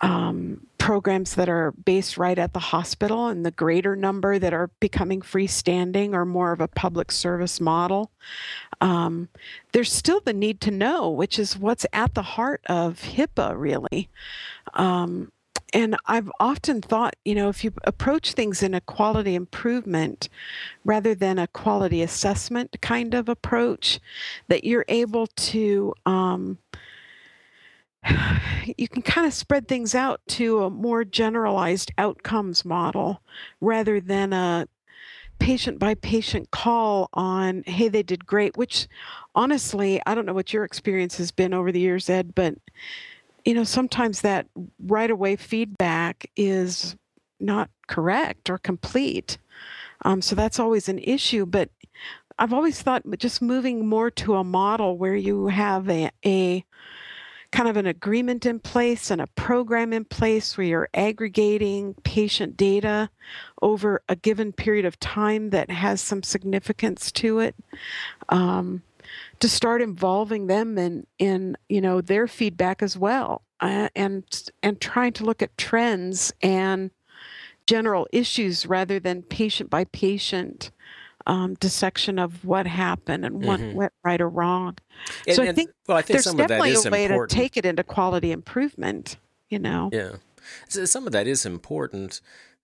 um, 0.00 0.66
programs 0.78 1.34
that 1.34 1.48
are 1.48 1.72
based 1.72 2.16
right 2.16 2.38
at 2.38 2.54
the 2.54 2.58
hospital 2.58 3.28
and 3.28 3.44
the 3.44 3.50
greater 3.50 3.94
number 3.94 4.38
that 4.38 4.52
are 4.52 4.70
becoming 4.80 5.20
freestanding 5.20 6.14
or 6.14 6.24
more 6.24 6.52
of 6.52 6.60
a 6.60 6.68
public 6.68 7.12
service 7.12 7.60
model. 7.60 8.10
Um, 8.80 9.28
there's 9.72 9.92
still 9.92 10.20
the 10.24 10.32
need 10.32 10.60
to 10.62 10.70
know, 10.70 11.10
which 11.10 11.38
is 11.38 11.58
what's 11.58 11.84
at 11.92 12.14
the 12.14 12.22
heart 12.22 12.62
of 12.66 13.00
HIPAA, 13.02 13.54
really. 13.58 14.08
Um, 14.72 15.30
and 15.72 15.96
I've 16.06 16.30
often 16.40 16.80
thought, 16.80 17.16
you 17.24 17.34
know, 17.34 17.48
if 17.48 17.64
you 17.64 17.72
approach 17.84 18.32
things 18.32 18.62
in 18.62 18.74
a 18.74 18.80
quality 18.80 19.34
improvement 19.34 20.28
rather 20.84 21.14
than 21.14 21.38
a 21.38 21.46
quality 21.46 22.02
assessment 22.02 22.76
kind 22.80 23.14
of 23.14 23.28
approach, 23.28 24.00
that 24.48 24.64
you're 24.64 24.84
able 24.88 25.26
to, 25.26 25.94
um, 26.06 26.58
you 28.76 28.88
can 28.88 29.02
kind 29.02 29.26
of 29.26 29.32
spread 29.32 29.68
things 29.68 29.94
out 29.94 30.20
to 30.28 30.64
a 30.64 30.70
more 30.70 31.04
generalized 31.04 31.92
outcomes 31.98 32.64
model 32.64 33.22
rather 33.60 34.00
than 34.00 34.32
a 34.32 34.66
patient 35.38 35.78
by 35.78 35.94
patient 35.94 36.50
call 36.50 37.08
on, 37.14 37.64
hey, 37.66 37.88
they 37.88 38.02
did 38.02 38.26
great, 38.26 38.56
which 38.56 38.86
honestly, 39.34 40.00
I 40.06 40.14
don't 40.14 40.26
know 40.26 40.34
what 40.34 40.52
your 40.52 40.64
experience 40.64 41.16
has 41.16 41.30
been 41.30 41.54
over 41.54 41.72
the 41.72 41.80
years, 41.80 42.10
Ed, 42.10 42.34
but 42.34 42.54
you 43.44 43.54
know, 43.54 43.64
sometimes 43.64 44.20
that 44.22 44.46
right 44.78 45.10
away 45.10 45.36
feedback 45.36 46.30
is 46.36 46.96
not 47.38 47.70
correct 47.86 48.50
or 48.50 48.58
complete. 48.58 49.38
Um, 50.04 50.22
so 50.22 50.34
that's 50.34 50.58
always 50.58 50.88
an 50.88 50.98
issue. 50.98 51.46
But 51.46 51.70
I've 52.38 52.52
always 52.52 52.80
thought 52.80 53.02
just 53.18 53.42
moving 53.42 53.86
more 53.86 54.10
to 54.12 54.36
a 54.36 54.44
model 54.44 54.96
where 54.96 55.14
you 55.14 55.48
have 55.48 55.88
a, 55.88 56.10
a 56.24 56.64
kind 57.52 57.68
of 57.68 57.76
an 57.76 57.86
agreement 57.86 58.46
in 58.46 58.60
place 58.60 59.10
and 59.10 59.20
a 59.20 59.26
program 59.28 59.92
in 59.92 60.04
place 60.04 60.56
where 60.56 60.66
you're 60.66 60.88
aggregating 60.94 61.94
patient 62.04 62.56
data 62.56 63.10
over 63.60 64.02
a 64.08 64.16
given 64.16 64.52
period 64.52 64.84
of 64.84 64.98
time 65.00 65.50
that 65.50 65.70
has 65.70 66.00
some 66.00 66.22
significance 66.22 67.10
to 67.10 67.40
it. 67.40 67.54
Um, 68.28 68.82
to 69.40 69.48
start 69.48 69.82
involving 69.82 70.46
them 70.46 70.78
in 70.78 71.06
in 71.18 71.56
you 71.68 71.80
know 71.80 72.00
their 72.00 72.26
feedback 72.28 72.82
as 72.82 72.96
well 72.96 73.42
uh, 73.60 73.88
and 73.96 74.24
and 74.62 74.80
trying 74.80 75.12
to 75.14 75.24
look 75.24 75.42
at 75.42 75.56
trends 75.58 76.32
and 76.42 76.90
general 77.66 78.06
issues 78.12 78.66
rather 78.66 78.98
than 79.00 79.22
patient 79.22 79.70
by 79.70 79.84
patient 79.84 80.70
um, 81.26 81.54
dissection 81.54 82.18
of 82.18 82.44
what 82.44 82.66
happened 82.66 83.24
and 83.24 83.44
what 83.44 83.60
Mhm. 83.60 83.74
went 83.74 83.92
right 84.02 84.20
or 84.20 84.28
wrong. 84.28 84.76
And- 85.26 85.36
so 85.36 85.42
I 85.42 85.46
and- 85.46 85.56
think 85.56 85.70
well, 85.86 85.98
I 85.98 86.02
think 86.02 86.14
There's 86.16 86.24
some 86.24 86.32
of 86.32 86.38
that 86.38 86.48
definitely 86.48 86.88
a 86.88 86.90
way 86.90 87.04
important. 87.04 87.30
to 87.30 87.36
take 87.36 87.56
it 87.58 87.66
into 87.66 87.84
quality 87.84 88.32
improvement. 88.32 89.16
You 89.50 89.58
know. 89.58 89.90
Yeah. 89.92 90.12
So 90.68 90.84
some 90.86 91.06
of 91.06 91.12
that 91.12 91.26
is 91.26 91.44
important, 91.44 92.20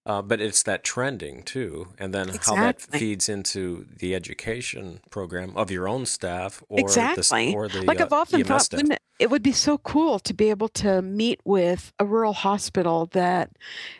uh, 0.07 0.23
but 0.23 0.41
it's 0.41 0.63
that 0.63 0.85
trending 0.85 1.43
too, 1.43 1.89
and 1.99 2.15
then 2.15 2.29
how 2.43 2.55
that 2.55 2.81
feeds 2.81 3.29
into 3.29 3.87
the 3.99 4.15
education 4.15 5.01
program 5.11 5.53
of 5.57 5.71
your 5.71 5.89
own 5.89 6.07
staff 6.07 6.63
or 6.69 6.79
Exactly. 6.79 7.51
the, 7.51 7.55
or 7.57 7.69
the 7.69 7.83
like 7.83 8.01
uh, 8.01 8.05
I've 8.05 8.13
often 8.13 8.41
EMS 8.41 8.69
thought, 8.69 8.81
it, 8.81 9.03
it 9.19 9.31
would 9.31 9.43
be 9.43 9.53
so 9.53 9.79
cool 9.79 10.19
to 10.21 10.35
be 10.35 10.51
able 10.51 10.69
to 10.69 11.01
meet 11.01 11.41
with 11.45 11.93
a 11.99 12.05
rural 12.05 12.35
hospital 12.35 13.07
that, 13.13 13.51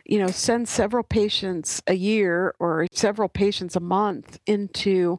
you 0.05 0.19
know, 0.19 0.27
sends 0.29 0.71
several 0.71 1.03
patients 1.03 1.83
a 1.87 1.95
year 1.95 2.55
or 2.59 2.87
several 2.93 3.29
patients 3.29 3.77
a 3.77 3.81
month 3.81 4.39
into 4.47 5.19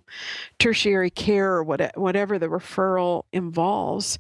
tertiary 0.59 1.09
care 1.09 1.53
or 1.53 1.63
what, 1.63 1.97
whatever 1.97 2.37
the 2.37 2.47
referral 2.47 3.23
involves, 3.33 4.19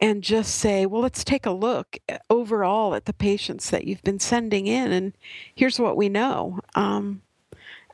and 0.00 0.22
just 0.22 0.54
say, 0.54 0.86
well, 0.86 1.02
let's 1.02 1.22
take 1.22 1.44
a 1.44 1.50
look 1.50 1.98
overall 2.30 2.94
at 2.94 3.04
the 3.04 3.12
patients 3.12 3.70
that 3.70 3.84
you've 3.84 4.02
been 4.02 4.18
sending 4.18 4.66
in, 4.66 4.92
and 4.92 5.12
here's 5.54 5.78
what 5.78 5.96
we 5.96 6.07
know. 6.08 6.60
Um, 6.74 7.22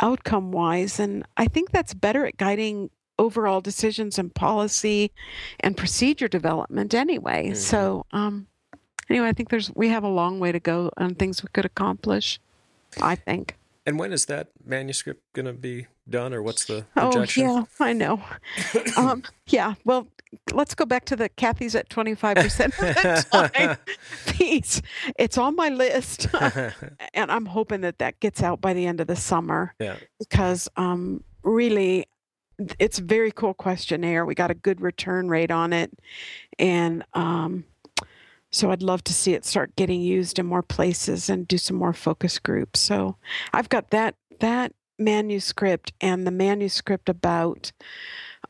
outcome 0.00 0.50
wise 0.50 0.98
and 0.98 1.24
i 1.36 1.46
think 1.46 1.70
that's 1.70 1.94
better 1.94 2.26
at 2.26 2.36
guiding 2.36 2.90
overall 3.16 3.60
decisions 3.60 4.18
and 4.18 4.34
policy 4.34 5.12
and 5.60 5.76
procedure 5.76 6.26
development 6.26 6.92
anyway 6.92 7.50
Mhm. 7.50 7.56
so 7.56 8.04
um 8.10 8.48
anyway 9.08 9.28
i 9.28 9.32
think 9.32 9.50
there's 9.50 9.70
we 9.76 9.88
have 9.90 10.02
a 10.02 10.08
long 10.08 10.40
way 10.40 10.50
to 10.50 10.58
go 10.58 10.90
on 10.96 11.14
things 11.14 11.44
we 11.44 11.48
could 11.52 11.64
accomplish 11.64 12.40
i 13.00 13.14
think 13.14 13.54
And 13.86 13.96
when 14.00 14.12
is 14.12 14.24
that 14.26 14.48
manuscript 14.66 15.22
going 15.32 15.46
to 15.46 15.52
be 15.52 15.86
done, 16.10 16.34
or 16.34 16.42
what's 16.42 16.64
the 16.64 16.86
oh 16.96 17.24
yeah 17.36 17.62
i 17.78 17.92
know 17.92 18.20
um 18.96 19.22
yeah 19.46 19.74
well 19.84 20.08
let's 20.52 20.74
go 20.74 20.84
back 20.84 21.04
to 21.04 21.16
the 21.16 21.28
kathy's 21.30 21.74
at 21.74 21.88
25% 21.88 22.64
of 22.66 22.72
the 22.76 23.48
time 23.52 23.76
piece 24.26 24.82
it's 25.18 25.38
on 25.38 25.56
my 25.56 25.68
list 25.68 26.28
and 27.14 27.30
i'm 27.30 27.46
hoping 27.46 27.80
that 27.80 27.98
that 27.98 28.18
gets 28.20 28.42
out 28.42 28.60
by 28.60 28.72
the 28.72 28.86
end 28.86 29.00
of 29.00 29.06
the 29.06 29.16
summer 29.16 29.74
yeah. 29.78 29.96
because 30.18 30.68
um, 30.76 31.22
really 31.42 32.06
it's 32.78 32.98
a 32.98 33.02
very 33.02 33.32
cool 33.32 33.54
questionnaire. 33.54 34.24
We 34.24 34.34
got 34.34 34.50
a 34.50 34.54
good 34.54 34.80
return 34.80 35.28
rate 35.28 35.50
on 35.50 35.72
it. 35.72 35.90
And 36.58 37.04
um, 37.14 37.64
so 38.50 38.70
I'd 38.70 38.82
love 38.82 39.02
to 39.04 39.12
see 39.12 39.34
it 39.34 39.44
start 39.44 39.74
getting 39.76 40.00
used 40.00 40.38
in 40.38 40.46
more 40.46 40.62
places 40.62 41.28
and 41.28 41.48
do 41.48 41.58
some 41.58 41.76
more 41.76 41.92
focus 41.92 42.38
groups. 42.38 42.80
So 42.80 43.16
I've 43.52 43.68
got 43.68 43.90
that 43.90 44.16
that 44.40 44.72
manuscript 44.98 45.92
and 46.00 46.26
the 46.26 46.30
manuscript 46.30 47.08
about 47.08 47.72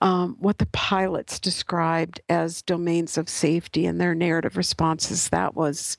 um, 0.01 0.37
what 0.39 0.59
the 0.59 0.67
pilots 0.67 1.39
described 1.39 2.21
as 2.29 2.63
domains 2.63 3.19
of 3.19 3.29
safety 3.29 3.87
and 3.87 4.01
their 4.01 4.15
narrative 4.15 4.57
responses. 4.57 5.29
That 5.29 5.55
was 5.55 5.99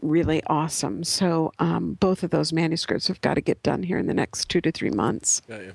really 0.00 0.42
awesome. 0.46 1.04
So 1.04 1.52
um, 1.58 1.94
both 1.94 2.22
of 2.22 2.30
those 2.30 2.52
manuscripts 2.52 3.08
have 3.08 3.20
got 3.20 3.34
to 3.34 3.40
get 3.40 3.62
done 3.62 3.82
here 3.82 3.98
in 3.98 4.06
the 4.06 4.14
next 4.14 4.48
two 4.48 4.60
to 4.60 4.72
three 4.72 4.90
months. 4.90 5.40
Got 5.48 5.62
you. 5.62 5.74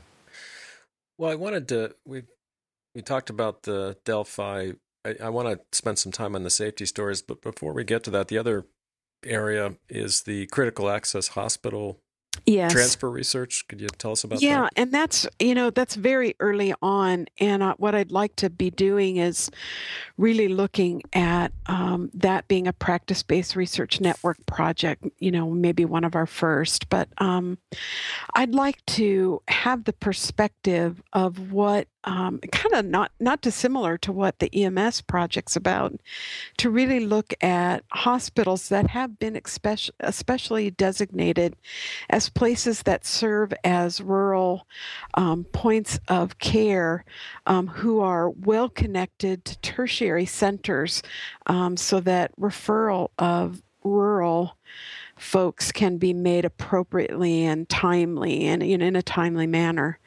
Well, 1.17 1.31
I 1.31 1.35
wanted 1.35 1.67
to 1.69 1.95
we 2.05 2.23
we 2.93 3.01
talked 3.01 3.29
about 3.29 3.63
the 3.63 3.97
Delphi. 4.05 4.71
I, 5.05 5.15
I 5.23 5.29
want 5.29 5.47
to 5.47 5.77
spend 5.77 5.99
some 5.99 6.11
time 6.11 6.35
on 6.35 6.43
the 6.43 6.49
safety 6.49 6.85
stories, 6.85 7.21
but 7.21 7.41
before 7.41 7.73
we 7.73 7.83
get 7.83 8.03
to 8.03 8.11
that, 8.11 8.27
the 8.27 8.37
other 8.37 8.65
area 9.25 9.75
is 9.89 10.23
the 10.23 10.45
critical 10.47 10.89
access 10.89 11.29
hospital 11.29 11.99
yes. 12.45 12.71
transfer 12.71 13.09
research. 13.09 13.67
Could 13.67 13.81
you 13.81 13.87
tell 13.87 14.11
us 14.11 14.23
about 14.23 14.41
yeah, 14.41 14.61
that? 14.61 14.73
Yeah, 14.75 14.81
and 14.81 14.91
that's 14.91 15.27
you 15.39 15.55
know 15.55 15.69
that's 15.69 15.95
very 15.95 16.35
early 16.39 16.73
on, 16.81 17.27
and 17.39 17.63
uh, 17.63 17.75
what 17.77 17.95
I'd 17.95 18.11
like 18.11 18.35
to 18.37 18.49
be 18.49 18.69
doing 18.69 19.17
is 19.17 19.49
really 20.17 20.47
looking 20.47 21.03
at 21.13 21.51
um, 21.67 22.09
that 22.13 22.47
being 22.47 22.67
a 22.67 22.73
practice-based 22.73 23.55
research 23.55 24.01
network 24.01 24.37
project. 24.45 25.05
You 25.19 25.31
know, 25.31 25.49
maybe 25.49 25.85
one 25.85 26.03
of 26.03 26.15
our 26.15 26.27
first, 26.27 26.89
but 26.89 27.09
um, 27.17 27.57
I'd 28.35 28.55
like 28.55 28.85
to 28.87 29.41
have 29.47 29.83
the 29.85 29.93
perspective 29.93 31.01
of 31.13 31.51
what 31.51 31.87
um, 32.07 32.39
kind 32.53 32.73
of 32.73 32.85
not 32.85 33.11
not 33.19 33.41
dissimilar 33.41 33.97
to 33.97 34.13
what 34.13 34.39
the 34.39 34.49
EMS 34.55 35.01
project's 35.01 35.57
about, 35.57 35.93
to 36.55 36.69
really 36.69 37.01
look 37.01 37.33
at 37.41 37.83
hospitals 37.91 38.69
that 38.69 38.89
have 38.91 39.19
been 39.19 39.35
especially, 39.35 39.93
especially 39.99 40.71
designated 40.71 41.57
as 42.09 42.29
places 42.29 42.83
that 42.83 43.05
serve 43.05 43.53
as 43.65 43.99
rural 43.99 44.65
um, 45.15 45.43
points 45.51 45.99
of 46.07 46.39
care, 46.39 47.03
um, 47.45 47.67
who 47.67 47.99
are 47.99 48.29
well 48.29 48.69
connected 48.69 49.43
to 49.43 49.57
tertiary 49.59 50.25
centers, 50.25 51.03
um, 51.47 51.75
so 51.75 51.99
that 51.99 52.31
referral 52.39 53.09
of 53.19 53.61
rural 53.83 54.57
folks 55.17 55.71
can 55.71 55.97
be 55.97 56.13
made 56.13 56.45
appropriately 56.45 57.43
and 57.43 57.67
timely 57.67 58.45
and 58.45 58.63
in, 58.63 58.81
in 58.81 58.95
a 58.95 59.01
timely 59.01 59.47
manner. 59.47 59.99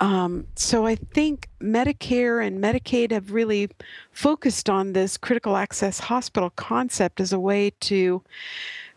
Um, 0.00 0.46
so 0.56 0.86
I 0.86 0.94
think 0.94 1.48
Medicare 1.60 2.44
and 2.44 2.62
Medicaid 2.62 3.10
have 3.12 3.32
really 3.32 3.68
focused 4.12 4.70
on 4.70 4.94
this 4.94 5.18
critical 5.18 5.56
access 5.56 6.00
hospital 6.00 6.50
concept 6.50 7.20
as 7.20 7.32
a 7.32 7.38
way 7.38 7.70
to 7.80 8.22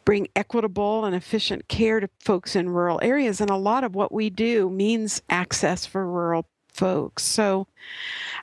bring 0.06 0.28
equitable 0.36 1.06
and 1.06 1.16
efficient 1.16 1.68
care 1.68 2.00
to 2.00 2.10
folks 2.20 2.56
in 2.56 2.70
rural 2.70 3.00
areas. 3.04 3.42
And 3.42 3.50
a 3.50 3.58
lot 3.58 3.84
of 3.84 3.96
what 3.96 4.12
we 4.12 4.30
do 4.30 4.70
means 4.70 5.22
access 5.30 5.86
for 5.86 6.08
rural 6.08 6.46
folks. 6.74 7.24
So 7.24 7.68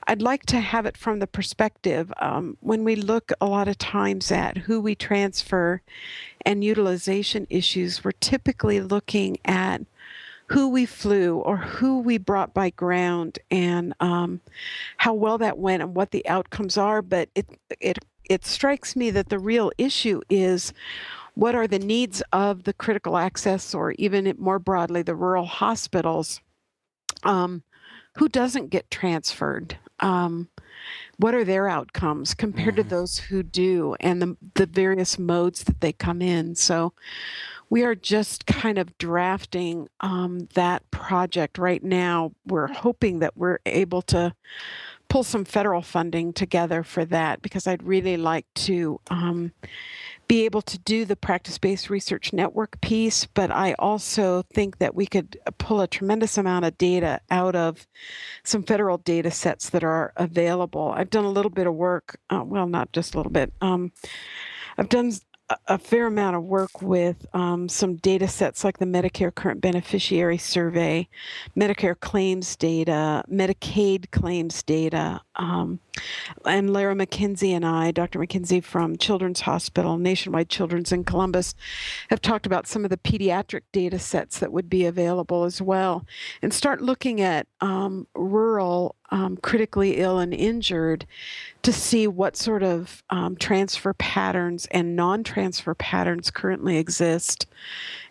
I'd 0.07 0.21
like 0.21 0.45
to 0.47 0.59
have 0.59 0.85
it 0.85 0.97
from 0.97 1.19
the 1.19 1.27
perspective 1.27 2.13
um, 2.19 2.57
when 2.61 2.83
we 2.83 2.95
look 2.95 3.31
a 3.41 3.45
lot 3.45 3.67
of 3.67 3.77
times 3.77 4.31
at 4.31 4.57
who 4.57 4.79
we 4.79 4.95
transfer 4.95 5.81
and 6.45 6.63
utilization 6.63 7.45
issues, 7.49 8.03
we're 8.03 8.11
typically 8.11 8.79
looking 8.79 9.37
at 9.45 9.81
who 10.51 10.67
we 10.69 10.85
flew 10.85 11.37
or 11.37 11.57
who 11.57 11.99
we 11.99 12.17
brought 12.17 12.53
by 12.53 12.69
ground 12.71 13.39
and 13.49 13.93
um, 13.99 14.41
how 14.97 15.13
well 15.13 15.37
that 15.37 15.57
went 15.57 15.81
and 15.81 15.95
what 15.95 16.11
the 16.11 16.27
outcomes 16.27 16.77
are. 16.77 17.01
But 17.01 17.29
it 17.35 17.47
it 17.79 17.99
it 18.29 18.45
strikes 18.45 18.95
me 18.95 19.11
that 19.11 19.29
the 19.29 19.39
real 19.39 19.71
issue 19.77 20.21
is 20.29 20.73
what 21.35 21.55
are 21.55 21.67
the 21.67 21.79
needs 21.79 22.21
of 22.33 22.63
the 22.63 22.73
critical 22.73 23.17
access 23.17 23.73
or 23.73 23.91
even 23.93 24.33
more 24.37 24.59
broadly 24.59 25.01
the 25.01 25.15
rural 25.15 25.45
hospitals 25.45 26.41
um, 27.23 27.63
who 28.17 28.27
doesn't 28.27 28.69
get 28.69 28.91
transferred 28.91 29.77
um, 30.01 30.49
what 31.17 31.33
are 31.33 31.43
their 31.45 31.67
outcomes 31.69 32.33
compared 32.33 32.75
mm-hmm. 32.75 32.89
to 32.89 32.95
those 32.95 33.17
who 33.17 33.43
do 33.43 33.95
and 33.99 34.21
the, 34.21 34.37
the 34.55 34.65
various 34.65 35.17
modes 35.17 35.63
that 35.63 35.79
they 35.79 35.93
come 35.93 36.21
in 36.21 36.55
so 36.55 36.93
we 37.71 37.83
are 37.83 37.95
just 37.95 38.45
kind 38.45 38.77
of 38.77 38.95
drafting 38.97 39.87
um, 40.01 40.49
that 40.55 40.91
project 40.91 41.57
right 41.57 41.81
now. 41.81 42.33
We're 42.45 42.67
hoping 42.67 43.19
that 43.19 43.37
we're 43.37 43.59
able 43.65 44.01
to 44.03 44.35
pull 45.07 45.23
some 45.23 45.45
federal 45.45 45.81
funding 45.81 46.33
together 46.33 46.83
for 46.83 47.05
that 47.05 47.41
because 47.41 47.67
I'd 47.67 47.83
really 47.83 48.17
like 48.17 48.45
to 48.55 48.99
um, 49.09 49.53
be 50.27 50.43
able 50.43 50.61
to 50.63 50.77
do 50.79 51.05
the 51.05 51.15
practice 51.15 51.57
based 51.57 51.89
research 51.89 52.33
network 52.33 52.79
piece, 52.81 53.25
but 53.25 53.51
I 53.51 53.73
also 53.79 54.43
think 54.53 54.79
that 54.79 54.93
we 54.93 55.05
could 55.05 55.37
pull 55.57 55.79
a 55.79 55.87
tremendous 55.87 56.37
amount 56.37 56.65
of 56.65 56.77
data 56.77 57.21
out 57.29 57.55
of 57.55 57.87
some 58.43 58.63
federal 58.63 58.97
data 58.97 59.31
sets 59.31 59.69
that 59.69 59.83
are 59.83 60.11
available. 60.17 60.93
I've 60.93 61.09
done 61.09 61.25
a 61.25 61.31
little 61.31 61.51
bit 61.51 61.67
of 61.67 61.73
work, 61.73 62.19
uh, 62.29 62.43
well, 62.45 62.67
not 62.67 62.91
just 62.91 63.13
a 63.13 63.17
little 63.17 63.31
bit. 63.31 63.53
Um, 63.61 63.93
I've 64.77 64.89
done 64.89 65.13
a 65.67 65.77
fair 65.77 66.07
amount 66.07 66.35
of 66.35 66.43
work 66.43 66.81
with 66.81 67.25
um, 67.33 67.69
some 67.69 67.95
data 67.95 68.27
sets 68.27 68.63
like 68.63 68.77
the 68.77 68.85
Medicare 68.85 69.33
Current 69.33 69.61
Beneficiary 69.61 70.37
Survey, 70.37 71.07
Medicare 71.57 71.99
claims 71.99 72.55
data, 72.55 73.23
Medicaid 73.31 74.11
claims 74.11 74.63
data. 74.63 75.21
Um, 75.35 75.79
and 76.45 76.71
Lara 76.71 76.95
McKenzie 76.95 77.51
and 77.51 77.65
I, 77.65 77.91
Dr. 77.91 78.19
McKenzie 78.19 78.63
from 78.63 78.97
Children's 78.97 79.41
Hospital, 79.41 79.97
Nationwide 79.97 80.49
Children's 80.49 80.91
in 80.91 81.03
Columbus, 81.03 81.53
have 82.09 82.21
talked 82.21 82.45
about 82.45 82.67
some 82.67 82.83
of 82.83 82.89
the 82.89 82.97
pediatric 82.97 83.61
data 83.71 83.99
sets 83.99 84.39
that 84.39 84.51
would 84.51 84.69
be 84.69 84.85
available 84.85 85.43
as 85.43 85.61
well 85.61 86.05
and 86.41 86.53
start 86.53 86.81
looking 86.81 87.21
at 87.21 87.47
um, 87.59 88.07
rural 88.15 88.95
um, 89.11 89.37
critically 89.37 89.97
ill 89.97 90.19
and 90.19 90.33
injured 90.33 91.05
to 91.63 91.73
see 91.73 92.07
what 92.07 92.37
sort 92.37 92.63
of 92.63 93.03
um, 93.09 93.35
transfer 93.35 93.93
patterns 93.93 94.67
and 94.71 94.95
non 94.95 95.23
transfer 95.23 95.75
patterns 95.75 96.31
currently 96.31 96.77
exist 96.77 97.45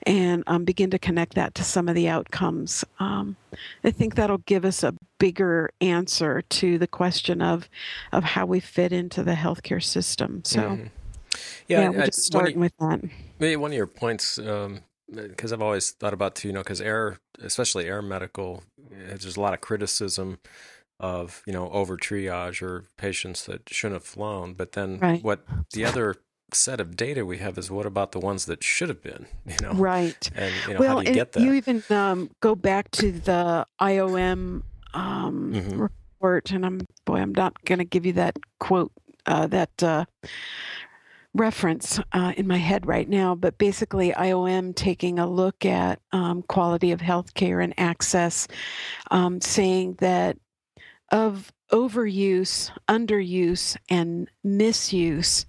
and 0.05 0.43
um, 0.47 0.65
begin 0.65 0.91
to 0.91 0.99
connect 0.99 1.35
that 1.35 1.55
to 1.57 1.65
some 1.65 1.89
of 1.89 1.95
the 1.95 2.09
outcomes. 2.09 2.85
Um, 2.99 3.37
I 3.85 3.91
think 3.91 4.15
that'll 4.15 4.39
give 4.39 4.65
us 4.65 4.83
a 4.83 4.95
bigger 5.19 5.71
answer 5.81 6.43
to 6.43 6.79
the 6.79 6.87
question 6.87 7.43
of, 7.43 7.69
of 8.13 8.25
how 8.25 8.47
we 8.47 8.61
fit 8.61 8.93
into 8.93 9.23
the 9.23 9.35
healthcare 9.35 9.83
system. 9.83 10.43
So, 10.45 10.61
mm-hmm. 10.61 10.87
yeah, 11.69 11.83
yeah, 11.83 11.89
we're 11.91 12.07
just 12.07 12.25
starting 12.25 12.61
with 12.61 12.73
that. 12.79 13.01
One 13.59 13.71
of 13.71 13.77
your 13.77 13.87
points 13.87 14.39
because 15.13 15.53
I've 15.53 15.63
always 15.63 15.91
thought 15.91 16.15
about 16.15 16.37
too, 16.37 16.49
you 16.49 16.55
know 16.55 16.61
because 16.61 16.81
air, 16.81 17.19
especially 17.43 17.87
air 17.87 18.03
medical, 18.03 18.63
there's 18.91 19.37
a 19.37 19.41
lot 19.41 19.55
of 19.55 19.61
criticism 19.61 20.39
of 20.99 21.43
you 21.47 21.53
know 21.53 21.71
over 21.71 21.97
triage 21.97 22.63
or 22.63 22.85
patients 22.97 23.45
that 23.47 23.69
shouldn't 23.69 24.01
have 24.01 24.09
flown. 24.09 24.55
But 24.55 24.73
then 24.73 24.99
right. 24.99 25.23
what 25.23 25.45
the 25.73 25.85
other 25.85 26.17
set 26.55 26.81
of 26.81 26.97
data 26.97 27.25
we 27.25 27.39
have 27.39 27.59
is 27.59 27.71
what 27.71 27.87
about 27.87 28.13
the 28.13 28.21
ones 28.21 28.47
that 28.47 28.63
should 28.63 28.89
have 28.89 29.03
been 29.03 29.27
you 29.47 29.57
know? 29.63 29.73
Right. 29.73 30.31
And 30.35 30.55
you 30.67 30.75
know 30.75 30.81
well, 30.81 30.97
how 30.97 31.03
do 31.03 31.09
you 31.11 31.15
get 31.15 31.33
that 31.33 31.43
you 31.43 31.53
even 31.55 31.83
um, 31.91 32.31
go 32.41 32.55
back 32.55 32.91
to 32.93 33.13
the 33.13 33.67
iom 33.81 34.63
um, 34.95 35.53
mm-hmm. 35.53 35.81
report 35.83 36.51
and 36.51 36.67
i'm 36.67 36.81
boy 37.05 37.17
i'm 37.17 37.33
not 37.33 37.65
going 37.65 37.79
to 37.79 37.85
give 37.85 38.05
you 38.05 38.13
that 38.15 38.37
quote 38.59 38.93
uh, 39.27 39.47
that 39.47 39.83
uh, 39.83 40.05
reference 41.35 42.01
uh, 42.13 42.33
in 42.37 42.47
my 42.47 42.57
head 42.57 42.87
right 42.87 43.09
now, 43.09 43.35
but 43.35 43.59
basically, 43.59 44.13
IOM 44.13 44.75
taking 44.75 45.19
a 45.19 45.29
look 45.29 45.65
at 45.65 46.01
um, 46.13 46.43
quality 46.43 46.93
of 46.93 47.01
healthcare 47.01 47.63
and 47.63 47.75
access, 47.79 48.49
um, 49.11 49.41
saying 49.41 49.95
that 50.01 50.37
of 51.11 51.53
overuse, 51.73 52.71
underuse, 52.89 53.77
and 53.89 54.29
misuse, 54.43 55.47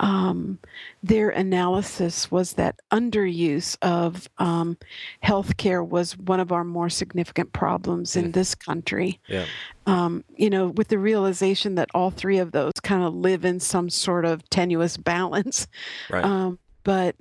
um, 0.00 0.58
their 1.02 1.30
analysis 1.30 2.30
was 2.30 2.54
that 2.54 2.80
underuse 2.92 3.76
of 3.82 4.28
um, 4.38 4.76
healthcare 5.24 5.86
was 5.86 6.16
one 6.16 6.40
of 6.40 6.52
our 6.52 6.64
more 6.64 6.88
significant 6.88 7.52
problems 7.52 8.16
in 8.16 8.32
this 8.32 8.54
country. 8.54 9.20
Yeah. 9.26 9.46
Um, 9.86 10.24
you 10.36 10.50
know, 10.50 10.68
with 10.68 10.88
the 10.88 10.98
realization 10.98 11.74
that 11.76 11.88
all 11.94 12.10
three 12.10 12.38
of 12.38 12.52
those 12.52 12.74
kind 12.82 13.02
of 13.02 13.14
live 13.14 13.44
in 13.44 13.58
some 13.58 13.90
sort 13.90 14.24
of 14.24 14.48
tenuous 14.50 14.96
balance. 14.96 15.66
Right. 16.10 16.24
Um, 16.24 16.58
but 16.84 17.16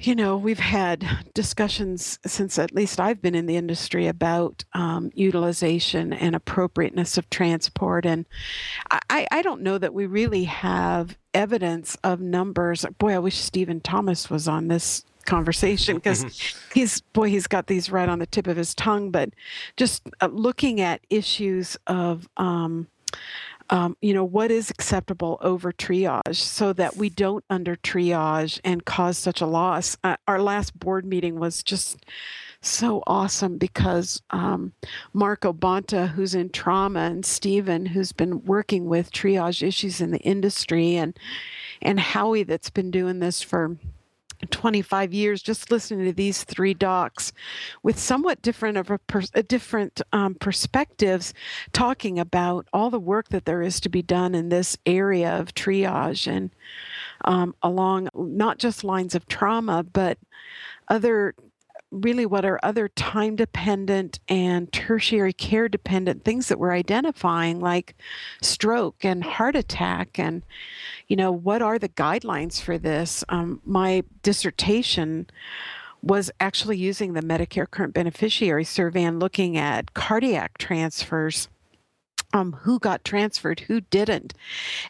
you 0.00 0.14
know, 0.14 0.36
we've 0.36 0.58
had 0.58 1.06
discussions 1.34 2.18
since 2.24 2.58
at 2.58 2.74
least 2.74 2.98
I've 2.98 3.20
been 3.20 3.34
in 3.34 3.46
the 3.46 3.56
industry 3.56 4.06
about 4.06 4.64
um, 4.72 5.10
utilization 5.14 6.12
and 6.12 6.34
appropriateness 6.34 7.18
of 7.18 7.28
transport. 7.28 8.06
And 8.06 8.24
I, 8.90 9.26
I 9.30 9.42
don't 9.42 9.60
know 9.60 9.76
that 9.76 9.92
we 9.92 10.06
really 10.06 10.44
have 10.44 11.18
evidence 11.34 11.96
of 12.02 12.20
numbers. 12.20 12.86
Boy, 12.98 13.14
I 13.14 13.18
wish 13.18 13.36
Stephen 13.36 13.80
Thomas 13.80 14.30
was 14.30 14.48
on 14.48 14.68
this 14.68 15.04
conversation 15.26 15.94
because 15.96 16.24
he's 16.72 17.02
boy 17.02 17.28
he's 17.28 17.46
got 17.46 17.66
these 17.66 17.90
right 17.90 18.08
on 18.08 18.18
the 18.18 18.26
tip 18.26 18.46
of 18.46 18.56
his 18.56 18.74
tongue 18.74 19.10
but 19.10 19.28
just 19.76 20.02
uh, 20.22 20.28
looking 20.32 20.80
at 20.80 21.02
issues 21.10 21.76
of 21.86 22.26
um, 22.38 22.88
um, 23.70 23.96
you 24.02 24.12
know, 24.12 24.24
what 24.24 24.50
is 24.50 24.68
acceptable 24.70 25.38
over 25.40 25.72
triage 25.72 26.36
so 26.36 26.72
that 26.72 26.96
we 26.96 27.08
don't 27.08 27.44
under 27.48 27.76
triage 27.76 28.60
and 28.64 28.84
cause 28.84 29.16
such 29.16 29.40
a 29.40 29.46
loss. 29.46 29.96
Uh, 30.02 30.16
our 30.26 30.42
last 30.42 30.78
board 30.78 31.04
meeting 31.04 31.38
was 31.38 31.62
just 31.62 32.04
so 32.62 33.02
awesome 33.06 33.56
because 33.56 34.20
um, 34.30 34.72
Marco 35.14 35.52
who's 35.52 36.34
in 36.34 36.50
trauma, 36.50 37.00
and 37.00 37.24
Stephen, 37.24 37.86
who's 37.86 38.12
been 38.12 38.44
working 38.44 38.86
with 38.86 39.12
triage 39.12 39.66
issues 39.66 40.00
in 40.00 40.10
the 40.10 40.18
industry, 40.18 40.96
and 40.96 41.18
and 41.80 41.98
Howie, 41.98 42.42
that's 42.42 42.68
been 42.68 42.90
doing 42.90 43.20
this 43.20 43.40
for 43.40 43.76
25 44.48 45.12
years 45.12 45.42
just 45.42 45.70
listening 45.70 46.06
to 46.06 46.12
these 46.12 46.44
three 46.44 46.74
docs 46.74 47.32
with 47.82 47.98
somewhat 47.98 48.40
different 48.42 48.76
of 48.76 48.90
a, 48.90 49.00
a 49.34 49.42
different 49.42 50.00
um, 50.12 50.34
perspectives 50.34 51.34
talking 51.72 52.18
about 52.18 52.66
all 52.72 52.90
the 52.90 52.98
work 52.98 53.28
that 53.28 53.44
there 53.44 53.62
is 53.62 53.80
to 53.80 53.88
be 53.88 54.02
done 54.02 54.34
in 54.34 54.48
this 54.48 54.76
area 54.86 55.38
of 55.38 55.54
triage 55.54 56.26
and 56.26 56.50
um, 57.24 57.54
along 57.62 58.08
not 58.14 58.58
just 58.58 58.84
lines 58.84 59.14
of 59.14 59.26
trauma 59.28 59.82
but 59.82 60.18
other 60.88 61.34
really 61.90 62.26
what 62.26 62.44
are 62.44 62.60
other 62.62 62.88
time 62.88 63.36
dependent 63.36 64.20
and 64.28 64.72
tertiary 64.72 65.32
care 65.32 65.68
dependent 65.68 66.24
things 66.24 66.48
that 66.48 66.58
we're 66.58 66.72
identifying 66.72 67.58
like 67.58 67.96
stroke 68.42 69.04
and 69.04 69.24
heart 69.24 69.56
attack 69.56 70.18
and 70.18 70.42
you 71.08 71.16
know 71.16 71.32
what 71.32 71.62
are 71.62 71.78
the 71.78 71.88
guidelines 71.88 72.60
for 72.60 72.78
this? 72.78 73.24
Um, 73.28 73.60
my 73.64 74.04
dissertation 74.22 75.26
was 76.02 76.30
actually 76.40 76.78
using 76.78 77.12
the 77.12 77.20
medicare 77.20 77.70
current 77.70 77.92
beneficiary 77.92 78.64
survey 78.64 79.02
and 79.02 79.20
looking 79.20 79.56
at 79.56 79.92
cardiac 79.92 80.56
transfers 80.56 81.48
um, 82.32 82.52
who 82.52 82.78
got 82.78 83.04
transferred, 83.04 83.60
who 83.60 83.80
didn't. 83.80 84.34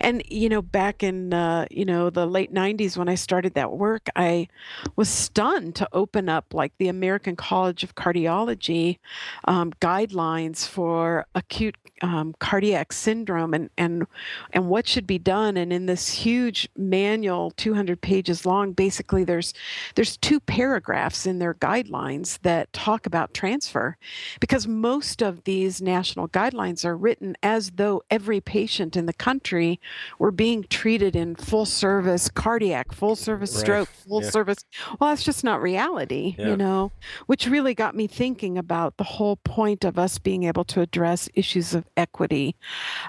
And, 0.01 0.23
you 0.29 0.49
know, 0.49 0.63
back 0.63 1.03
in, 1.03 1.33
uh, 1.33 1.67
you 1.71 1.85
know, 1.85 2.11
the 2.11 2.27
late 2.27 2.53
90s 2.53 2.97
when 2.97 3.09
I 3.09 3.15
started 3.15 3.55
that 3.55 3.73
work, 3.73 4.09
I 4.17 4.49
was 4.97 5.09
stunned 5.09 5.75
to 5.77 5.89
open 5.93 6.29
up 6.29 6.53
like 6.53 6.73
the 6.79 6.89
American 6.89 7.37
College 7.37 7.83
of 7.83 7.95
Cardiology 7.95 8.99
um, 9.47 9.73
guidelines 9.81 10.67
for 10.67 11.27
acute 11.35 11.77
um, 12.03 12.35
cardiac 12.39 12.93
syndrome 12.93 13.55
and, 13.55 13.71
and, 13.77 14.07
and 14.53 14.69
what 14.69 14.87
should 14.87 15.07
be 15.07 15.19
done. 15.19 15.57
And 15.57 15.73
in 15.73 15.87
this 15.87 16.11
huge 16.11 16.69
manual, 16.77 17.51
200 17.53 18.01
pages 18.01 18.47
long, 18.47 18.73
basically 18.73 19.25
there's, 19.25 19.55
there's 19.95 20.17
two 20.17 20.41
paragraphs 20.41 21.27
in 21.27 21.39
their 21.39 21.55
guidelines 21.55 22.39
that 22.43 22.73
talk 22.73 23.07
about 23.07 23.35
transfer 23.35 23.97
because 24.41 24.67
most 24.67 25.23
of 25.23 25.45
these 25.45 25.81
national 25.83 26.29
guidelines 26.29 26.85
are 26.85 26.97
written 26.97 27.30
as 27.43 27.73
though 27.73 28.03
every 28.11 28.41
patient 28.41 28.97
in 28.97 29.07
the 29.07 29.13
country 29.13 29.81
were 30.19 30.31
being 30.31 30.65
treated 30.65 31.17
in 31.17 31.37
full 31.37 31.67
service 31.67 32.29
cardiac, 32.29 32.93
full 32.93 33.17
service 33.17 33.55
right. 33.55 33.61
stroke, 33.61 33.89
full 33.89 34.23
yeah. 34.23 34.31
service. 34.31 34.65
Well, 34.99 35.11
that's 35.11 35.25
just 35.25 35.45
not 35.45 35.63
reality, 35.63 36.35
yeah. 36.39 36.49
you 36.49 36.57
know, 36.57 36.93
which 37.27 37.47
really 37.47 37.75
got 37.75 37.95
me 37.95 38.07
thinking 38.07 38.59
about 38.59 38.97
the 38.97 39.05
whole 39.05 39.37
point 39.37 39.85
of 39.85 39.99
us 39.99 40.19
being 40.19 40.45
able 40.45 40.65
to 40.65 40.81
address 40.81 41.29
issues 41.35 41.75
of 41.75 41.85
equity, 41.97 42.57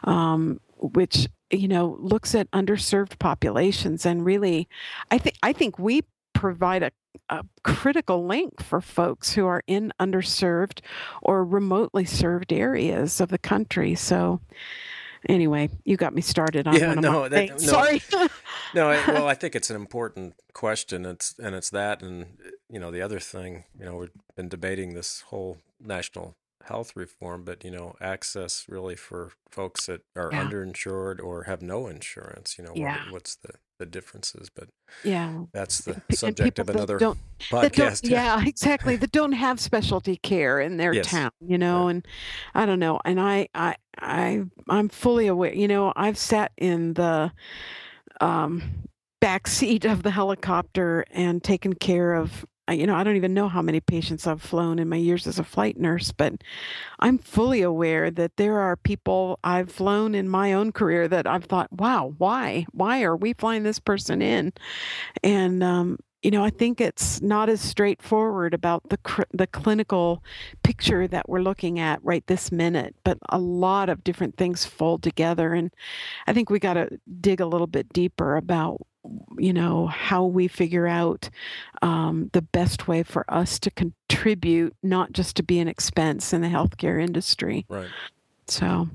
um, 0.04 0.60
which 0.78 1.28
you 1.52 1.68
know 1.68 1.98
looks 2.00 2.34
at 2.34 2.50
underserved 2.52 3.20
populations 3.20 4.06
and 4.06 4.26
really 4.26 4.70
i 5.12 5.18
think 5.18 5.36
i 5.44 5.52
think 5.52 5.78
we 5.78 6.02
provide 6.34 6.82
a, 6.82 6.92
a, 7.30 7.44
critical 7.64 8.26
link 8.26 8.62
for 8.62 8.82
folks 8.82 9.34
who 9.34 9.46
are 9.46 9.64
in 9.68 9.94
underserved 10.00 10.82
or 11.22 11.44
remotely 11.44 12.06
served 12.06 12.52
areas 12.54 13.22
of 13.22 13.30
the 13.30 13.38
country. 13.38 13.96
So, 13.96 14.42
anyway, 15.28 15.70
you 15.84 15.98
got 15.98 16.14
me 16.14 16.22
started 16.22 16.68
on 16.68 16.76
yeah, 16.76 16.94
no, 16.94 17.28
that, 17.30 17.50
no, 17.50 17.58
Sorry. 17.58 18.02
no, 18.74 18.90
I, 18.90 19.04
well, 19.08 19.28
I 19.28 19.34
think 19.34 19.56
it's 19.56 19.70
an 19.70 19.76
important 19.76 20.36
question. 20.54 21.06
It's 21.06 21.36
and 21.40 21.56
it's 21.56 21.70
that, 21.72 22.02
and 22.02 22.38
you 22.70 22.80
know, 22.80 22.92
the 22.92 23.02
other 23.02 23.20
thing. 23.20 23.66
You 23.78 23.86
know, 23.86 23.96
we've 23.98 24.12
been 24.36 24.50
debating 24.50 24.94
this 24.94 25.22
whole 25.22 25.58
national 25.80 26.36
health 26.66 26.96
reform, 26.96 27.44
but 27.44 27.64
you 27.64 27.72
know, 27.72 27.96
access 28.00 28.66
really 28.70 28.96
for 28.96 29.32
folks 29.50 29.88
that 29.88 30.02
are 30.16 30.30
yeah. 30.32 30.44
underinsured 30.44 31.24
or 31.24 31.44
have 31.44 31.62
no 31.62 31.88
insurance. 31.88 32.58
You 32.58 32.66
know, 32.66 32.74
yeah. 32.76 33.04
what, 33.06 33.14
what's 33.14 33.36
the 33.36 33.54
the 33.82 33.86
differences, 33.88 34.52
but 34.54 34.70
yeah, 35.04 35.46
that's 35.54 35.80
the 35.80 36.00
subject 36.12 36.60
of 36.60 36.70
another 36.70 37.00
podcast. 37.40 38.08
Yeah. 38.08 38.38
yeah. 38.38 38.48
exactly. 38.48 38.96
That 38.96 39.12
don't 39.12 39.32
have 39.32 39.60
specialty 39.60 40.18
care 40.18 40.60
in 40.62 40.78
their 40.78 40.94
yes. 40.94 41.08
town, 41.08 41.32
you 41.40 41.58
know, 41.58 41.86
right. 41.86 41.96
and 41.96 42.08
I 42.54 42.68
don't 42.68 42.80
know. 42.80 43.02
And 43.04 43.20
I, 43.20 43.50
I, 43.56 43.76
I, 43.98 44.44
I'm 44.70 44.88
fully 44.88 45.26
aware. 45.26 45.54
You 45.54 45.68
know, 45.68 45.92
I've 45.96 46.18
sat 46.18 46.52
in 46.58 46.94
the 46.94 47.32
um, 48.22 48.62
back 49.20 49.48
seat 49.48 49.84
of 49.84 50.04
the 50.04 50.12
helicopter 50.12 51.04
and 51.10 51.44
taken 51.44 51.74
care 51.74 52.14
of 52.14 52.46
you 52.72 52.88
know, 52.88 52.96
I 52.96 53.04
don't 53.04 53.16
even 53.16 53.34
know 53.34 53.50
how 53.50 53.62
many 53.62 53.80
patients 53.80 54.28
I've 54.28 54.42
flown 54.42 54.80
in 54.80 54.90
my 54.90 54.98
years 54.98 55.28
as 55.28 55.40
a 55.40 55.44
flight 55.44 55.78
nurse, 55.80 56.12
but 56.12 56.34
I'm 57.00 57.18
fully 57.18 57.62
aware 57.62 58.12
that 58.12 58.38
there 58.38 58.60
are 58.60 58.76
people 58.76 59.40
I've 59.44 59.72
flown 59.72 60.16
in 60.16 60.30
my 60.30 60.54
own 60.54 60.72
career 60.72 61.08
that 61.08 61.28
I've 61.28 61.46
thought, 61.46 61.72
wow, 61.72 62.14
why? 62.18 62.66
Why 62.72 63.04
are 63.04 63.16
we 63.16 63.34
flying 63.34 63.64
this 63.64 63.80
person 63.80 64.22
in? 64.22 64.54
And, 65.24 65.64
um, 65.64 65.98
you 66.22 66.30
know, 66.30 66.44
I 66.44 66.52
think 66.52 66.80
it's 66.80 67.22
not 67.22 67.50
as 67.50 67.62
straightforward 67.62 68.54
about 68.54 68.90
the 68.90 68.98
cr- 68.98 69.24
the 69.34 69.48
clinical 69.48 70.24
picture 70.64 71.08
that 71.08 71.28
we're 71.28 71.42
looking 71.42 71.80
at 71.80 72.04
right 72.04 72.26
this 72.28 72.52
minute, 72.52 72.96
but 73.04 73.18
a 73.30 73.40
lot 73.40 73.90
of 73.90 74.04
different 74.04 74.38
things 74.38 74.64
fold 74.66 75.02
together, 75.02 75.54
and 75.54 75.74
I 76.28 76.34
think 76.34 76.50
we 76.50 76.60
got 76.60 76.76
to 76.76 76.90
dig 77.20 77.42
a 77.42 77.48
little 77.48 77.68
bit 77.68 77.92
deeper 77.92 78.36
about 78.38 78.82
you 79.38 79.54
know 79.54 79.88
how 79.88 80.26
we 80.26 80.48
figure 80.48 80.88
out 80.88 81.30
um, 81.82 82.30
the 82.34 82.42
best 82.42 82.88
way 82.88 83.04
for 83.04 83.26
us 83.28 83.60
to 83.60 83.72
contribute 83.72 84.76
not 84.84 85.12
just 85.12 85.36
to 85.36 85.44
be 85.44 85.60
an 85.60 85.68
expense 85.68 86.34
in 86.34 86.42
the 86.42 86.48
healthcare 86.48 87.02
industry 87.02 87.66
right 87.70 87.90
so 88.48 88.88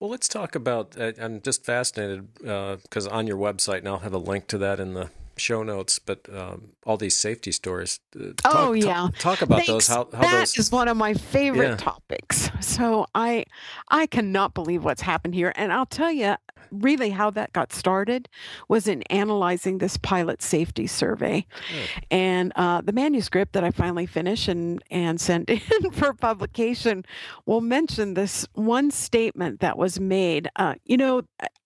well 0.00 0.10
let's 0.10 0.28
talk 0.28 0.54
about 0.54 0.94
uh, 1.00 1.12
i'm 1.20 1.40
just 1.40 1.64
fascinated 1.64 2.34
because 2.34 3.06
uh, 3.06 3.10
on 3.10 3.26
your 3.26 3.38
website 3.38 3.78
and 3.78 3.88
i'll 3.88 4.00
have 4.00 4.12
a 4.12 4.18
link 4.18 4.46
to 4.46 4.58
that 4.58 4.78
in 4.78 4.94
the 4.94 5.10
show 5.38 5.62
notes, 5.62 5.98
but 5.98 6.20
um, 6.34 6.70
all 6.84 6.96
these 6.96 7.16
safety 7.16 7.52
stories. 7.52 8.00
Uh, 8.14 8.32
talk, 8.36 8.54
oh 8.54 8.72
yeah, 8.72 8.94
talk, 8.94 9.18
talk 9.18 9.42
about 9.42 9.56
Thanks. 9.56 9.68
those. 9.68 9.88
How, 9.88 10.08
how 10.12 10.20
that 10.20 10.40
those... 10.40 10.58
is 10.58 10.72
one 10.72 10.88
of 10.88 10.96
my 10.96 11.14
favorite 11.14 11.70
yeah. 11.70 11.76
topics. 11.76 12.50
So 12.60 13.06
I 13.14 13.44
I 13.88 14.06
cannot 14.06 14.54
believe 14.54 14.84
what's 14.84 15.02
happened 15.02 15.34
here, 15.34 15.52
and 15.56 15.72
I'll 15.72 15.86
tell 15.86 16.12
you 16.12 16.36
really 16.70 17.10
how 17.10 17.30
that 17.30 17.52
got 17.52 17.72
started 17.72 18.28
was 18.68 18.88
in 18.88 19.02
analyzing 19.04 19.78
this 19.78 19.96
pilot 19.96 20.42
safety 20.42 20.86
survey, 20.86 21.46
oh. 21.50 22.00
and 22.10 22.52
uh, 22.56 22.80
the 22.80 22.92
manuscript 22.92 23.52
that 23.52 23.64
I 23.64 23.70
finally 23.70 24.06
finished 24.06 24.48
and 24.48 24.82
and 24.90 25.20
sent 25.20 25.50
in 25.50 25.90
for 25.90 26.12
publication 26.14 27.04
will 27.46 27.60
mention 27.60 28.14
this 28.14 28.46
one 28.54 28.90
statement 28.90 29.60
that 29.60 29.78
was 29.78 30.00
made. 30.00 30.48
Uh, 30.56 30.74
you 30.84 30.96
know, 30.96 31.22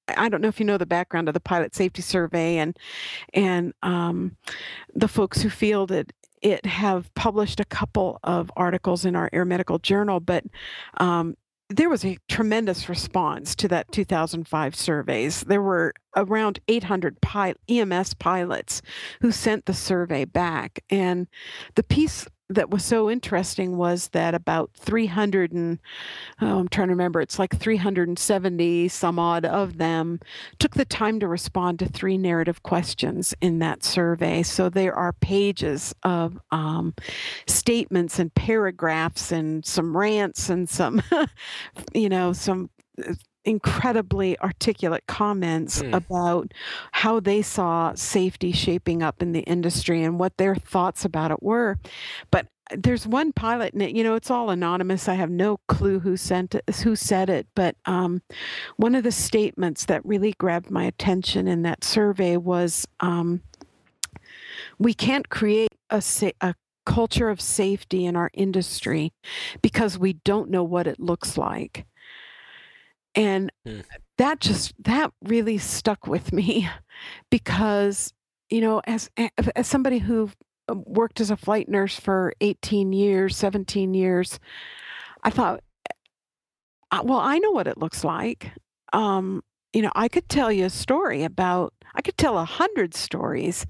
I 0.09 0.29
don't 0.29 0.41
know 0.41 0.49
if 0.49 0.61
you 0.61 0.67
know 0.67 0.79
the 0.79 0.87
background 0.87 1.29
of 1.29 1.35
the 1.35 1.41
pilot 1.41 1.75
safety 1.75 2.03
survey 2.03 2.59
and 2.59 2.77
and 3.35 3.73
um, 3.83 4.37
the 4.95 5.09
folks 5.09 5.43
who 5.43 5.51
fielded 5.51 6.13
it 6.43 6.67
have 6.67 7.13
published 7.15 7.61
a 7.61 7.65
couple 7.65 8.19
of 8.25 8.51
articles 8.57 9.05
in 9.05 9.15
our 9.15 9.31
air 9.33 9.45
medical 9.45 9.79
journal, 9.79 10.19
but 10.19 10.45
um, 10.99 11.37
there 11.73 11.89
was 11.89 12.05
a 12.05 12.19
tremendous 12.29 12.89
response 12.89 13.55
to 13.57 13.69
that 13.69 13.91
2005 13.93 14.75
surveys. 14.75 15.41
There 15.43 15.63
were 15.63 15.95
around 16.17 16.61
800 16.69 17.19
EMS 17.69 18.15
pilots 18.15 18.83
who 19.21 19.33
sent 19.33 19.67
the 19.67 19.75
survey 19.75 20.25
back, 20.25 20.85
and 20.91 21.27
the 21.75 21.83
piece 21.83 22.27
that 22.49 22.71
was 22.71 22.85
so 22.85 23.11
interesting 23.11 23.77
was 23.77 24.09
that 24.09 24.35
about 24.35 24.71
300 24.75 25.53
and 25.53 25.79
oh, 26.41 26.59
I'm 26.59 26.69
trying 26.69 26.89
to 26.89 26.93
remember 26.93 27.21
it's 27.21 27.39
like 27.39 27.57
370 27.57 28.89
some 28.89 29.19
odd 29.19 29.45
of 29.45 29.79
them 29.79 30.21
took 30.59 30.75
the 30.75 30.85
time 30.85 31.21
to 31.21 31.29
respond 31.29 31.79
to 31.79 31.87
three 31.87 32.19
narrative 32.19 32.63
questions 32.63 33.35
in 33.41 33.59
that 33.61 33.85
survey. 33.85 34.43
So 34.43 34.69
there 34.69 34.95
are 34.95 35.13
pages 35.13 35.95
of 36.03 36.39
um, 36.51 36.95
statements 37.47 38.19
and 38.19 38.35
paragraphs 38.35 39.33
and 39.33 39.65
some 39.65 39.97
rants 39.97 40.49
and 40.49 40.69
some 40.69 41.03
you 41.95 42.09
know 42.09 42.33
some 42.33 42.71
uh, 43.07 43.15
incredibly 43.45 44.39
articulate 44.41 45.05
comments 45.07 45.83
mm. 45.83 45.95
about 45.95 46.53
how 46.93 47.21
they 47.21 47.43
saw 47.43 47.93
safety 47.95 48.53
shaping 48.53 49.03
up 49.03 49.23
in 49.23 49.33
the 49.33 49.41
industry 49.41 50.03
and 50.03 50.19
what 50.19 50.37
their 50.37 50.55
thoughts 50.55 51.05
about 51.05 51.31
it 51.31 51.43
were. 51.43 51.79
But 52.31 52.47
there's 52.77 53.07
one 53.07 53.33
pilot, 53.33 53.73
and 53.73 53.83
it, 53.83 53.95
you 53.95 54.05
know, 54.05 54.15
it's 54.15 54.31
all 54.31 54.51
anonymous. 54.51 55.09
I 55.09 55.15
have 55.15 55.31
no 55.31 55.59
clue 55.69 56.01
who 56.01 56.17
sent 56.17 56.55
it, 56.55 56.65
who 56.83 56.97
said 56.97 57.29
it, 57.29 57.47
but 57.55 57.77
um, 57.87 58.23
one 58.77 58.95
of 58.95 59.05
the 59.05 59.13
statements 59.13 59.85
that 59.87 60.05
really 60.05 60.33
grabbed 60.39 60.71
my 60.71 60.85
attention 60.85 61.49
in 61.49 61.63
that 61.63 61.85
survey 61.85 62.37
was, 62.37 62.87
um, 63.01 63.43
"We 64.79 64.95
can't 64.95 65.29
create 65.29 65.75
a, 65.91 66.03
a 66.41 66.55
culture 66.87 67.29
of 67.29 67.41
safety 67.41 68.07
in 68.07 68.17
our 68.17 68.31
industry 68.33 69.13
because 69.61 69.99
we 69.99 70.15
don't 70.15 70.51
know 70.51 70.65
what 70.65 70.87
it 70.87 71.01
looks 71.01 71.37
like." 71.37 71.85
And 73.15 73.53
mm. 73.67 73.85
that 74.19 74.41
just 74.41 74.73
that 74.83 75.13
really 75.25 75.59
stuck 75.59 76.07
with 76.07 76.33
me 76.33 76.69
because 77.31 78.13
you 78.51 78.61
know 78.61 78.81
as 78.87 79.11
as 79.57 79.67
somebody 79.67 79.99
who 79.99 80.31
um, 80.69 80.83
worked 80.87 81.21
as 81.21 81.31
a 81.31 81.37
flight 81.37 81.69
nurse 81.69 81.99
for 81.99 82.33
18 82.41 82.93
years 82.93 83.37
17 83.37 83.95
years 83.95 84.39
i 85.25 85.31
thought 85.31 85.63
uh, 86.91 87.03
well 87.05 87.21
i 87.21 87.39
know 87.39 87.51
what 87.51 87.67
it 87.67 87.79
looks 87.79 88.05
like 88.05 88.53
um, 88.93 89.43
you 89.73 89.83
know 89.83 89.93
i 89.95 90.09
could 90.09 90.29
tell 90.29 90.53
you 90.53 90.65
a 90.65 90.71
story 90.71 91.25
about 91.25 91.73
I 91.95 92.01
could 92.01 92.17
tell 92.17 92.39
a 92.39 92.45
hundred 92.45 92.95
stories 92.95 93.67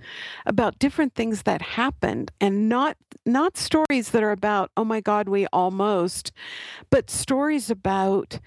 about 0.46 0.78
different 0.78 1.14
things 1.14 1.42
that 1.42 1.62
happened 1.62 2.30
and 2.40 2.68
not 2.68 2.96
not 3.24 3.56
stories 3.56 4.10
that 4.10 4.22
are 4.22 4.32
about, 4.32 4.70
oh 4.76 4.84
my 4.84 5.00
God, 5.00 5.28
we 5.28 5.46
almost, 5.52 6.32
but 6.90 7.10
stories 7.10 7.70
about 7.70 8.40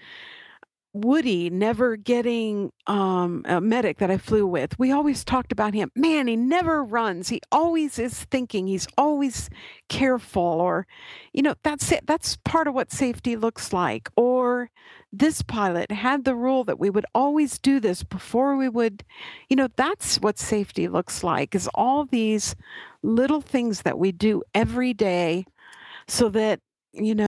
Woody 0.96 1.50
never 1.50 1.98
getting 1.98 2.72
um, 2.88 3.44
a 3.46 3.60
medic 3.60 3.98
that 3.98 4.10
I 4.10 4.18
flew 4.18 4.48
with. 4.48 4.80
We 4.80 4.94
always 4.94 5.26
talked 5.26 5.52
about 5.52 5.74
him. 5.74 5.92
Man, 5.94 6.28
he 6.28 6.38
never 6.38 6.84
runs. 6.84 7.28
He 7.28 7.42
always 7.52 8.00
is 8.00 8.24
thinking. 8.24 8.68
He's 8.68 8.88
always 8.98 9.50
careful, 9.90 10.42
or, 10.42 10.88
you 11.34 11.42
know, 11.42 11.56
that's 11.64 11.92
it. 11.92 12.08
That's 12.08 12.38
part 12.46 12.70
of 12.70 12.74
what 12.74 12.94
safety 12.94 13.36
looks 13.36 13.74
like. 13.74 14.10
Or 14.16 14.70
this 15.12 15.42
pilot 15.42 15.92
had 15.92 16.24
the 16.24 16.36
rule 16.36 16.64
that 16.64 16.80
we 16.80 16.90
would 16.90 17.06
always 17.14 17.60
do 17.60 17.82
this 17.82 18.02
before 18.04 18.56
we 18.56 18.70
would, 18.70 19.04
you 19.50 19.58
know, 19.58 19.68
that's 19.76 20.18
what 20.22 20.40
safety 20.40 20.88
looks 20.88 21.24
like. 21.24 21.56
Is 21.56 21.70
all 21.76 22.06
these 22.06 22.56
little 23.04 23.42
things 23.42 23.82
that 23.82 24.00
we 24.00 24.14
do 24.14 24.44
every 24.54 24.94
day, 24.94 25.46
so 26.08 26.30
that 26.30 26.60
you 26.94 27.16
know 27.16 27.26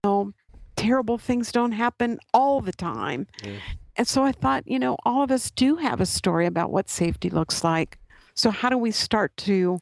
terrible 0.78 1.18
things 1.18 1.52
don't 1.52 1.72
happen 1.72 2.18
all 2.32 2.60
the 2.60 2.72
time. 2.72 3.26
Mm. 3.42 3.58
And 3.96 4.06
so 4.06 4.22
I 4.22 4.32
thought, 4.32 4.62
you 4.66 4.78
know, 4.78 4.96
all 5.04 5.22
of 5.22 5.30
us 5.30 5.50
do 5.50 5.76
have 5.76 6.00
a 6.00 6.06
story 6.06 6.46
about 6.46 6.70
what 6.70 6.88
safety 6.88 7.30
looks 7.30 7.64
like. 7.64 7.98
So 8.34 8.50
how 8.50 8.70
do 8.70 8.78
we 8.78 8.92
start 8.92 9.36
to 9.38 9.80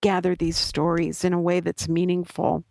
gather 0.00 0.34
these 0.34 0.56
stories 0.56 1.24
in 1.24 1.34
a 1.34 1.40
way 1.40 1.60
that's 1.60 1.88
meaningful? 1.88 2.64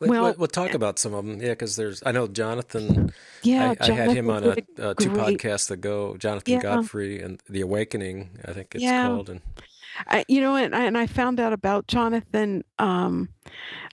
Well, 0.00 0.34
we'll, 0.36 0.48
talk 0.48 0.74
about 0.74 0.98
some 0.98 1.14
of 1.14 1.24
them. 1.24 1.40
Yeah, 1.40 1.50
because 1.50 1.76
there's, 1.76 2.02
I 2.04 2.12
know 2.12 2.26
Jonathan. 2.26 3.12
Yeah, 3.42 3.74
I, 3.80 3.86
I 3.88 3.92
had 3.92 4.10
him 4.10 4.30
on 4.30 4.44
a, 4.44 4.50
uh, 4.50 4.94
two 4.94 5.10
podcasts 5.10 5.70
ago. 5.70 6.16
Jonathan 6.18 6.54
yeah. 6.54 6.60
Godfrey 6.60 7.20
and 7.20 7.40
The 7.48 7.60
Awakening, 7.60 8.30
I 8.44 8.52
think 8.52 8.74
it's 8.74 8.82
yeah. 8.82 9.06
called. 9.06 9.30
And 9.30 9.40
I, 10.06 10.24
you 10.28 10.40
know, 10.40 10.56
and, 10.56 10.74
and 10.74 10.96
I 10.96 11.06
found 11.06 11.40
out 11.40 11.52
about 11.52 11.86
Jonathan 11.86 12.64
um, 12.78 13.28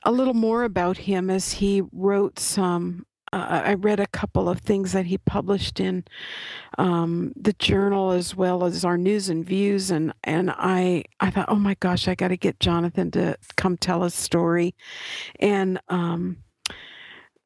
a 0.04 0.12
little 0.12 0.34
more 0.34 0.64
about 0.64 0.98
him 0.98 1.30
as 1.30 1.54
he 1.54 1.84
wrote 1.92 2.40
some. 2.40 3.06
Uh, 3.32 3.62
I 3.66 3.74
read 3.76 4.00
a 4.00 4.08
couple 4.08 4.50
of 4.50 4.60
things 4.60 4.92
that 4.94 5.06
he 5.06 5.20
published 5.20 5.80
in 5.80 6.04
um, 6.80 7.32
the 7.36 7.54
journal 7.54 8.10
as 8.10 8.36
well 8.36 8.64
as 8.64 8.84
our 8.84 8.98
news 8.98 9.30
and 9.30 9.46
views, 9.46 9.92
and 9.92 10.14
and 10.24 10.50
I 10.50 11.04
I 11.20 11.30
thought, 11.30 11.50
oh 11.50 11.56
my 11.56 11.76
gosh, 11.80 12.08
I 12.08 12.16
got 12.16 12.30
to 12.30 12.38
get 12.38 12.60
Jonathan 12.60 13.12
to 13.12 13.38
come 13.56 13.78
tell 13.78 14.02
his 14.02 14.16
story, 14.16 14.74
and 15.40 15.80
um, 15.90 16.38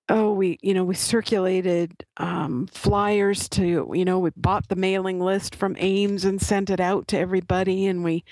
oh 0.10 0.34
we 0.34 0.58
you 0.62 0.74
know 0.74 0.84
we 0.84 0.96
circulated 0.96 2.06
um, 2.18 2.68
flyers 2.68 3.48
to 3.50 3.90
you 3.94 4.06
know 4.06 4.20
we 4.20 4.32
bought 4.36 4.68
the 4.68 4.76
mailing 4.76 5.20
list 5.20 5.56
from 5.56 5.76
AAMS 5.76 6.26
and 6.26 6.42
sent 6.42 6.70
it 6.70 6.80
out 6.80 7.08
to 7.10 7.18
everybody 7.18 7.86
and 7.86 8.04
we 8.04 8.24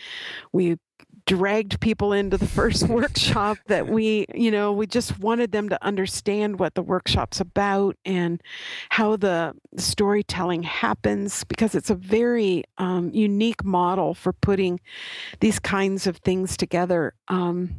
we 0.52 0.78
dragged 1.26 1.80
people 1.80 2.14
into 2.14 2.38
the 2.38 2.48
first 2.48 2.84
workshop 2.90 3.58
that 3.68 3.88
we 3.90 4.26
you 4.34 4.52
know 4.52 4.74
we 4.74 4.86
just 4.86 5.20
wanted 5.20 5.52
them 5.52 5.70
to 5.70 5.84
understand 5.84 6.60
what 6.60 6.74
the 6.76 6.82
workshop's 6.82 7.40
about 7.40 7.96
and 8.06 8.42
how 8.90 9.16
the 9.16 9.54
storytelling 9.78 10.64
happens 10.64 11.44
because 11.46 11.76
it's 11.76 11.90
a 11.90 11.96
very 11.96 12.64
um, 12.78 13.10
unique 13.14 13.64
model 13.64 14.14
for 14.14 14.34
putting 14.34 14.80
these 15.40 15.60
kinds 15.60 16.08
of 16.08 16.18
things 16.18 16.58
together 16.58 17.14
um, 17.30 17.76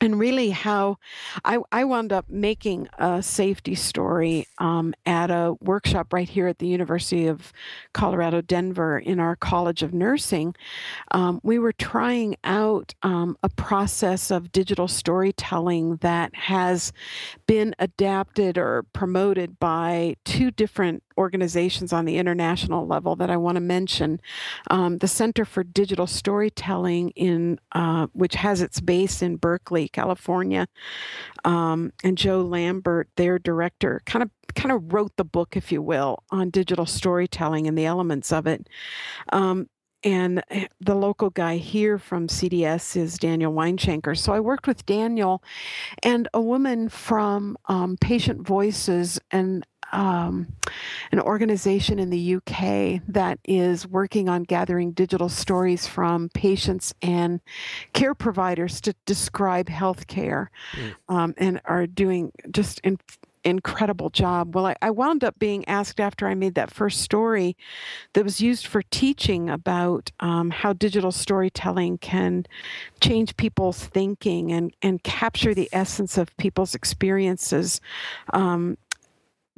and 0.00 0.18
really 0.18 0.50
how 0.50 0.98
I, 1.44 1.58
I 1.72 1.84
wound 1.84 2.12
up 2.12 2.28
making 2.28 2.88
a 2.98 3.22
safety 3.22 3.74
story 3.74 4.46
um, 4.58 4.94
at 5.06 5.30
a 5.30 5.56
workshop 5.60 6.12
right 6.12 6.28
here 6.28 6.46
at 6.46 6.58
the 6.58 6.66
University 6.66 7.26
of 7.26 7.52
Colorado 7.92 8.40
Denver 8.40 8.98
in 8.98 9.20
our 9.20 9.36
College 9.36 9.82
of 9.82 9.92
Nursing. 9.92 10.54
Um, 11.10 11.40
we 11.42 11.58
were 11.58 11.72
trying 11.72 12.36
out 12.44 12.94
um, 13.02 13.36
a 13.42 13.48
process 13.48 14.30
of 14.30 14.52
digital 14.52 14.88
storytelling 14.88 15.96
that 15.96 16.34
has 16.34 16.92
been 17.46 17.74
adapted 17.78 18.58
or 18.58 18.84
promoted 18.92 19.58
by 19.58 20.16
two 20.24 20.50
different 20.50 21.02
organizations 21.18 21.92
on 21.92 22.04
the 22.04 22.16
international 22.16 22.86
level 22.86 23.16
that 23.16 23.28
I 23.28 23.36
want 23.36 23.56
to 23.56 23.60
mention. 23.60 24.20
Um, 24.70 24.98
the 24.98 25.08
Center 25.08 25.44
for 25.44 25.64
Digital 25.64 26.06
Storytelling, 26.06 27.10
in 27.10 27.58
uh, 27.72 28.06
which 28.12 28.36
has 28.36 28.62
its 28.62 28.80
base 28.80 29.20
in 29.20 29.36
Berkeley, 29.36 29.88
California, 29.88 30.68
um, 31.44 31.92
and 32.02 32.16
Joe 32.16 32.40
Lambert, 32.40 33.08
their 33.16 33.38
director, 33.38 34.00
kind 34.06 34.22
of 34.22 34.30
kind 34.54 34.72
of 34.72 34.92
wrote 34.92 35.16
the 35.16 35.24
book, 35.24 35.56
if 35.56 35.70
you 35.70 35.82
will, 35.82 36.22
on 36.30 36.50
digital 36.50 36.86
storytelling 36.86 37.66
and 37.66 37.76
the 37.76 37.84
elements 37.84 38.32
of 38.32 38.46
it. 38.46 38.68
Um, 39.32 39.68
and 40.04 40.42
eh, 40.50 40.66
the 40.80 40.94
local 40.94 41.30
guy 41.30 41.56
here 41.56 41.98
from 41.98 42.28
CDS 42.28 42.96
is 42.96 43.18
Daniel 43.18 43.52
Weinshenker. 43.52 44.16
So 44.16 44.32
I 44.32 44.40
worked 44.40 44.66
with 44.66 44.86
Daniel 44.86 45.42
and 46.02 46.28
a 46.32 46.40
woman 46.40 46.88
from 46.88 47.56
um, 47.66 47.96
Patient 48.00 48.46
Voices 48.46 49.18
and 49.30 49.66
um, 49.92 50.48
an 51.12 51.20
organization 51.20 51.98
in 51.98 52.10
the 52.10 52.36
UK 52.36 53.02
that 53.08 53.38
is 53.44 53.86
working 53.86 54.28
on 54.28 54.42
gathering 54.42 54.92
digital 54.92 55.28
stories 55.28 55.86
from 55.86 56.28
patients 56.30 56.94
and 57.02 57.40
care 57.92 58.14
providers 58.14 58.80
to 58.82 58.94
describe 59.06 59.68
healthcare, 59.68 60.48
mm. 60.72 60.94
um, 61.08 61.34
and 61.38 61.60
are 61.64 61.86
doing 61.86 62.32
just 62.50 62.80
in, 62.84 62.98
incredible 63.44 64.10
job. 64.10 64.54
Well, 64.54 64.66
I, 64.66 64.76
I, 64.82 64.90
wound 64.90 65.24
up 65.24 65.38
being 65.38 65.66
asked 65.68 66.00
after 66.00 66.26
I 66.26 66.34
made 66.34 66.54
that 66.54 66.70
first 66.70 67.00
story 67.00 67.56
that 68.12 68.24
was 68.24 68.40
used 68.40 68.66
for 68.66 68.82
teaching 68.82 69.48
about 69.48 70.10
um, 70.20 70.50
how 70.50 70.72
digital 70.72 71.12
storytelling 71.12 71.98
can 71.98 72.46
change 73.00 73.36
people's 73.36 73.84
thinking 73.84 74.52
and, 74.52 74.74
and 74.82 75.02
capture 75.02 75.54
the 75.54 75.68
essence 75.72 76.18
of 76.18 76.36
people's 76.36 76.74
experiences 76.74 77.80
um, 78.32 78.76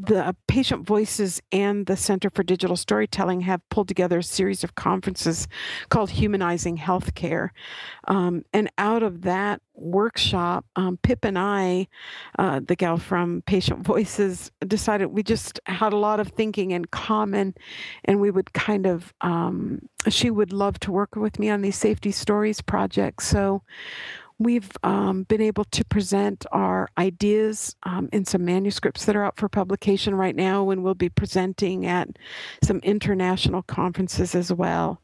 the 0.03 0.35
Patient 0.49 0.87
Voices 0.87 1.43
and 1.53 1.85
the 1.85 1.97
Center 1.97 2.31
for 2.31 2.43
Digital 2.43 2.77
Storytelling 2.77 3.43
have 3.43 3.61
pulled 3.69 3.89
together 3.89 4.19
a 4.19 4.23
series 4.23 4.65
of 4.65 4.75
conferences 4.75 5.47
called 5.91 6.11
Humanizing 6.11 6.79
Healthcare. 6.79 7.51
Um, 8.09 8.45
and 8.55 8.71
out 8.79 9.03
of 9.03 9.23
that 9.23 9.61
workshop, 9.75 10.65
um, 10.77 10.99
Pip 11.03 11.25
and 11.25 11.39
I, 11.39 11.87
uh, 12.39 12.61
the 12.67 12.77
gal 12.77 12.97
from 12.97 13.43
Patient 13.47 13.85
Voices, 13.85 14.51
decided 14.67 15.07
we 15.09 15.23
just 15.23 15.61
had 15.67 15.93
a 15.93 15.99
lot 15.99 16.19
of 16.19 16.29
thinking 16.29 16.71
in 16.71 16.87
common, 16.87 17.55
and 18.07 18.21
we 18.21 18.31
would 18.31 18.53
kind 18.55 18.87
of, 18.87 19.13
um, 19.21 19.81
she 20.09 20.31
would 20.31 20.53
love 20.53 20.81
to 20.81 20.93
work 20.93 21.15
with 21.15 21.39
me 21.39 21.51
on 21.51 21.61
these 21.61 21.77
safety 21.77 22.11
stories 22.11 22.63
projects. 22.63 23.27
So 23.27 23.63
We've 24.41 24.71
um, 24.83 25.25
been 25.25 25.43
able 25.43 25.65
to 25.65 25.85
present 25.85 26.47
our 26.51 26.89
ideas 26.97 27.77
um, 27.83 28.09
in 28.11 28.25
some 28.25 28.43
manuscripts 28.43 29.05
that 29.05 29.15
are 29.15 29.23
out 29.23 29.37
for 29.37 29.51
publication 29.51 30.15
right 30.15 30.35
now, 30.35 30.71
and 30.71 30.83
we'll 30.83 30.95
be 30.95 31.11
presenting 31.11 31.85
at 31.85 32.09
some 32.65 32.79
international 32.79 33.61
conferences 33.61 34.35
as 34.35 34.51
well. 34.51 35.03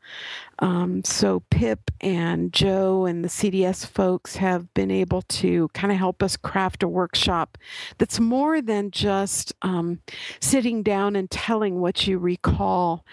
Um, 0.60 1.04
so 1.04 1.42
Pip 1.50 1.90
and 2.00 2.50
Joe 2.50 3.04
and 3.04 3.22
the 3.22 3.28
CDS 3.28 3.86
folks 3.86 4.36
have 4.36 4.72
been 4.72 4.90
able 4.90 5.20
to 5.20 5.68
kind 5.74 5.92
of 5.92 5.98
help 5.98 6.22
us 6.22 6.38
craft 6.38 6.82
a 6.82 6.88
workshop 6.88 7.58
that's 7.98 8.18
more 8.18 8.62
than 8.62 8.90
just 8.90 9.52
um, 9.60 10.00
sitting 10.40 10.82
down 10.82 11.14
and 11.14 11.30
telling 11.30 11.80
what 11.80 12.06
you 12.06 12.16
recall, 12.18 13.04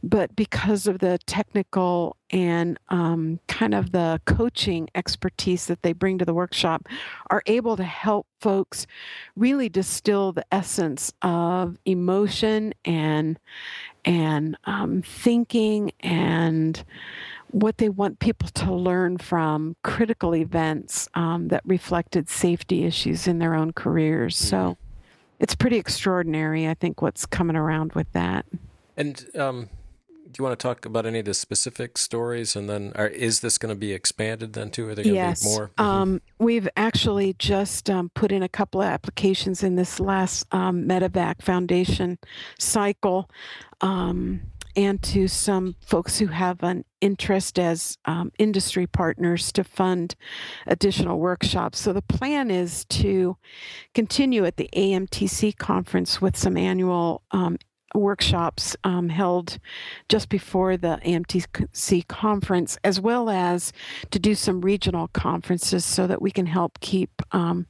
but 0.00 0.36
because 0.36 0.86
of 0.86 1.00
the 1.00 1.18
technical 1.26 2.16
and 2.32 2.78
um, 2.88 3.38
kind 3.46 3.74
of 3.74 3.92
the 3.92 4.20
coaching 4.24 4.88
expertise 4.94 5.66
that 5.66 5.82
they 5.82 5.92
bring 5.92 6.18
to 6.18 6.24
the 6.24 6.34
workshop, 6.34 6.88
are 7.30 7.42
able 7.46 7.76
to 7.76 7.84
help 7.84 8.26
folks 8.40 8.86
really 9.36 9.68
distill 9.68 10.32
the 10.32 10.44
essence 10.50 11.12
of 11.22 11.76
emotion 11.84 12.72
and 12.84 13.38
and 14.04 14.56
um, 14.64 15.02
thinking 15.02 15.92
and 16.00 16.84
what 17.52 17.78
they 17.78 17.88
want 17.88 18.18
people 18.18 18.48
to 18.48 18.72
learn 18.72 19.18
from 19.18 19.76
critical 19.82 20.34
events 20.34 21.08
um, 21.14 21.48
that 21.48 21.62
reflected 21.64 22.28
safety 22.28 22.84
issues 22.84 23.28
in 23.28 23.38
their 23.38 23.54
own 23.54 23.72
careers. 23.72 24.34
Mm-hmm. 24.36 24.48
So 24.48 24.78
it's 25.38 25.54
pretty 25.54 25.76
extraordinary, 25.76 26.66
I 26.66 26.74
think, 26.74 27.02
what's 27.02 27.26
coming 27.26 27.56
around 27.56 27.92
with 27.92 28.10
that. 28.12 28.46
And 28.96 29.24
um, 30.32 30.42
you 30.42 30.44
want 30.44 30.58
to 30.58 30.62
talk 30.62 30.84
about 30.86 31.06
any 31.06 31.20
of 31.20 31.24
the 31.24 31.34
specific 31.34 31.98
stories, 31.98 32.56
and 32.56 32.68
then 32.68 32.92
are, 32.94 33.08
is 33.08 33.40
this 33.40 33.58
going 33.58 33.74
to 33.74 33.78
be 33.78 33.92
expanded 33.92 34.52
then 34.52 34.70
too? 34.70 34.88
Are 34.88 34.94
there 34.94 35.04
going 35.04 35.14
yes. 35.14 35.40
to 35.40 35.46
be 35.46 35.50
more? 35.50 35.68
Mm-hmm. 35.68 35.84
Um, 35.84 36.22
we've 36.38 36.68
actually 36.76 37.34
just 37.38 37.90
um, 37.90 38.10
put 38.14 38.32
in 38.32 38.42
a 38.42 38.48
couple 38.48 38.80
of 38.80 38.88
applications 38.88 39.62
in 39.62 39.76
this 39.76 40.00
last 40.00 40.46
um, 40.52 40.86
Medevac 40.86 41.42
Foundation 41.42 42.18
cycle. 42.58 43.28
Um, 43.80 44.42
and 44.74 45.02
to 45.02 45.28
some 45.28 45.76
folks 45.84 46.18
who 46.18 46.28
have 46.28 46.62
an 46.62 46.84
interest 47.00 47.58
as 47.58 47.98
um, 48.04 48.32
industry 48.38 48.86
partners 48.86 49.52
to 49.52 49.64
fund 49.64 50.14
additional 50.66 51.18
workshops. 51.18 51.78
So 51.78 51.92
the 51.92 52.02
plan 52.02 52.50
is 52.50 52.84
to 52.86 53.36
continue 53.94 54.44
at 54.46 54.56
the 54.56 54.70
AMTC 54.74 55.58
conference 55.58 56.20
with 56.20 56.36
some 56.36 56.56
annual 56.56 57.22
um, 57.32 57.58
workshops 57.94 58.76
um, 58.84 59.08
held 59.08 59.58
just 60.08 60.28
before 60.28 60.76
the 60.76 61.00
AMTC 61.04 62.06
conference, 62.08 62.78
as 62.84 63.00
well 63.00 63.30
as 63.30 63.72
to 64.10 64.18
do 64.18 64.34
some 64.34 64.60
regional 64.60 65.08
conferences 65.08 65.84
so 65.84 66.06
that 66.06 66.22
we 66.22 66.30
can 66.30 66.46
help 66.46 66.80
keep 66.80 67.10
um, 67.32 67.66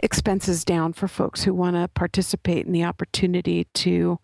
expenses 0.00 0.64
down 0.64 0.92
for 0.92 1.08
folks 1.08 1.42
who 1.42 1.54
want 1.54 1.76
to 1.76 1.88
participate 1.88 2.66
in 2.66 2.72
the 2.72 2.84
opportunity 2.84 3.64
to. 3.74 4.18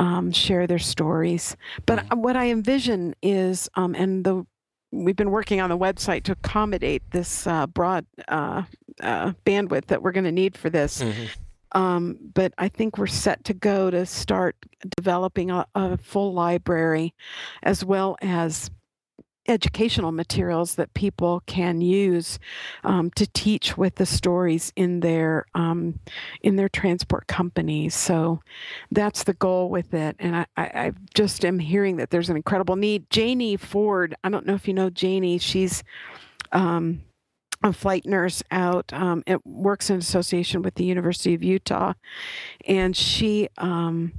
Um, 0.00 0.30
share 0.30 0.68
their 0.68 0.78
stories. 0.78 1.56
But 1.84 1.98
mm-hmm. 1.98 2.22
what 2.22 2.36
I 2.36 2.50
envision 2.50 3.16
is, 3.20 3.68
um, 3.74 3.96
and 3.96 4.22
the 4.22 4.46
we've 4.92 5.16
been 5.16 5.32
working 5.32 5.60
on 5.60 5.70
the 5.70 5.76
website 5.78 6.22
to 6.24 6.32
accommodate 6.32 7.02
this 7.10 7.46
uh, 7.46 7.66
broad 7.66 8.06
uh, 8.28 8.62
uh, 9.02 9.32
bandwidth 9.44 9.86
that 9.86 10.02
we're 10.02 10.12
going 10.12 10.24
to 10.24 10.32
need 10.32 10.56
for 10.56 10.70
this. 10.70 11.02
Mm-hmm. 11.02 11.24
Um, 11.72 12.18
but 12.34 12.54
I 12.58 12.68
think 12.68 12.98
we're 12.98 13.06
set 13.06 13.44
to 13.44 13.54
go 13.54 13.90
to 13.90 14.06
start 14.06 14.56
developing 14.96 15.50
a, 15.50 15.66
a 15.74 15.96
full 15.98 16.32
library 16.32 17.14
as 17.62 17.84
well 17.84 18.16
as 18.22 18.70
educational 19.48 20.12
materials 20.12 20.74
that 20.74 20.92
people 20.94 21.42
can 21.46 21.80
use 21.80 22.38
um, 22.84 23.10
to 23.12 23.26
teach 23.32 23.76
with 23.76 23.94
the 23.96 24.06
stories 24.06 24.72
in 24.76 25.00
their 25.00 25.46
um, 25.54 25.98
in 26.42 26.56
their 26.56 26.68
transport 26.68 27.26
companies. 27.26 27.94
So 27.94 28.40
that's 28.92 29.24
the 29.24 29.34
goal 29.34 29.70
with 29.70 29.94
it. 29.94 30.16
And 30.18 30.36
I, 30.36 30.46
I, 30.56 30.62
I, 30.62 30.92
just 31.14 31.44
am 31.44 31.58
hearing 31.58 31.96
that 31.96 32.10
there's 32.10 32.30
an 32.30 32.36
incredible 32.36 32.76
need. 32.76 33.08
Janie 33.10 33.56
Ford, 33.56 34.14
I 34.22 34.28
don't 34.28 34.46
know 34.46 34.54
if 34.54 34.68
you 34.68 34.74
know 34.74 34.90
Janie. 34.90 35.38
She's 35.38 35.82
um, 36.52 37.02
a 37.62 37.72
flight 37.72 38.06
nurse 38.06 38.42
out. 38.50 38.92
Um, 38.92 39.22
it 39.26 39.44
works 39.46 39.90
in 39.90 39.96
association 39.96 40.62
with 40.62 40.74
the 40.76 40.84
University 40.84 41.34
of 41.34 41.42
Utah, 41.42 41.94
and 42.66 42.96
she 42.96 43.48
um, 43.58 44.12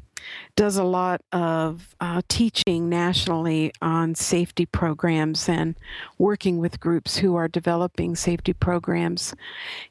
does 0.56 0.78
a 0.78 0.84
lot 0.84 1.22
of 1.32 1.96
uh, 2.02 2.22
teaching 2.28 2.90
nationally 2.90 3.72
on 3.82 4.16
safety 4.16 4.66
programs 4.66 5.48
and 5.48 5.76
working 6.18 6.58
with 6.58 6.80
groups 6.80 7.18
who 7.18 7.36
are 7.36 7.48
developing 7.48 8.16
safety 8.16 8.54
programs. 8.54 9.34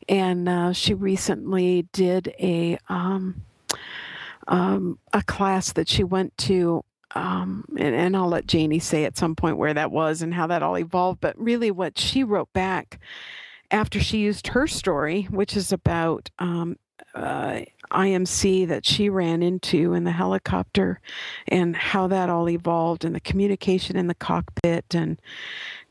And 0.08 0.48
uh, 0.48 0.72
she 0.72 0.94
recently 0.94 1.86
did 1.92 2.34
a 2.38 2.78
um, 2.88 3.42
um 4.46 4.98
a 5.12 5.22
class 5.22 5.72
that 5.72 5.88
she 5.88 6.02
went 6.02 6.36
to 6.38 6.82
um, 7.18 7.64
and, 7.76 7.94
and, 7.96 8.16
I'll 8.16 8.28
let 8.28 8.46
Janie 8.46 8.78
say 8.78 9.04
at 9.04 9.18
some 9.18 9.34
point 9.34 9.56
where 9.56 9.74
that 9.74 9.90
was 9.90 10.22
and 10.22 10.32
how 10.32 10.46
that 10.46 10.62
all 10.62 10.78
evolved. 10.78 11.20
But 11.20 11.36
really, 11.36 11.72
what 11.72 11.98
she 11.98 12.22
wrote 12.22 12.52
back 12.52 13.00
after 13.72 13.98
she 13.98 14.18
used 14.18 14.46
her 14.48 14.68
story, 14.68 15.24
which 15.24 15.56
is 15.56 15.72
about 15.72 16.30
um, 16.38 16.76
uh, 17.14 17.62
IMC 17.90 18.68
that 18.68 18.86
she 18.86 19.08
ran 19.08 19.42
into 19.42 19.94
in 19.94 20.04
the 20.04 20.12
helicopter 20.12 21.00
and 21.48 21.74
how 21.74 22.06
that 22.06 22.30
all 22.30 22.48
evolved 22.48 23.04
and 23.04 23.14
the 23.14 23.20
communication 23.20 23.96
in 23.96 24.06
the 24.06 24.14
cockpit 24.14 24.94
and 24.94 25.20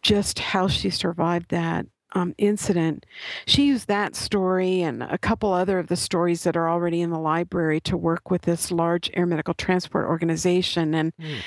just 0.02 0.40
how 0.40 0.68
she 0.68 0.90
survived 0.90 1.50
that 1.50 1.86
um, 2.14 2.34
incident. 2.38 3.06
She 3.46 3.66
used 3.66 3.88
that 3.88 4.16
story 4.16 4.82
and 4.82 5.04
a 5.04 5.18
couple 5.18 5.52
other 5.52 5.80
of 5.80 5.88
the 5.88 5.96
stories 5.96 6.44
that 6.44 6.56
are 6.56 6.70
already 6.70 7.02
in 7.02 7.10
the 7.10 7.20
library 7.20 7.80
to 7.82 7.98
work 7.98 8.32
with 8.32 8.44
this 8.44 8.72
large 8.72 9.10
air 9.14 9.26
medical 9.26 9.54
transport 9.54 10.06
organization. 10.08 10.94
And 10.94 11.14
mm. 11.18 11.40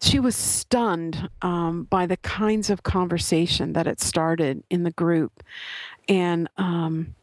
she 0.00 0.18
was 0.18 0.36
stunned 0.36 1.28
um, 1.42 1.84
by 1.84 2.06
the 2.06 2.16
kinds 2.18 2.70
of 2.70 2.82
conversation 2.82 3.72
that 3.74 3.86
it 3.86 4.00
started 4.00 4.62
in 4.70 4.82
the 4.82 4.92
group. 4.92 5.42
And 6.08 6.48
um, 6.56 7.14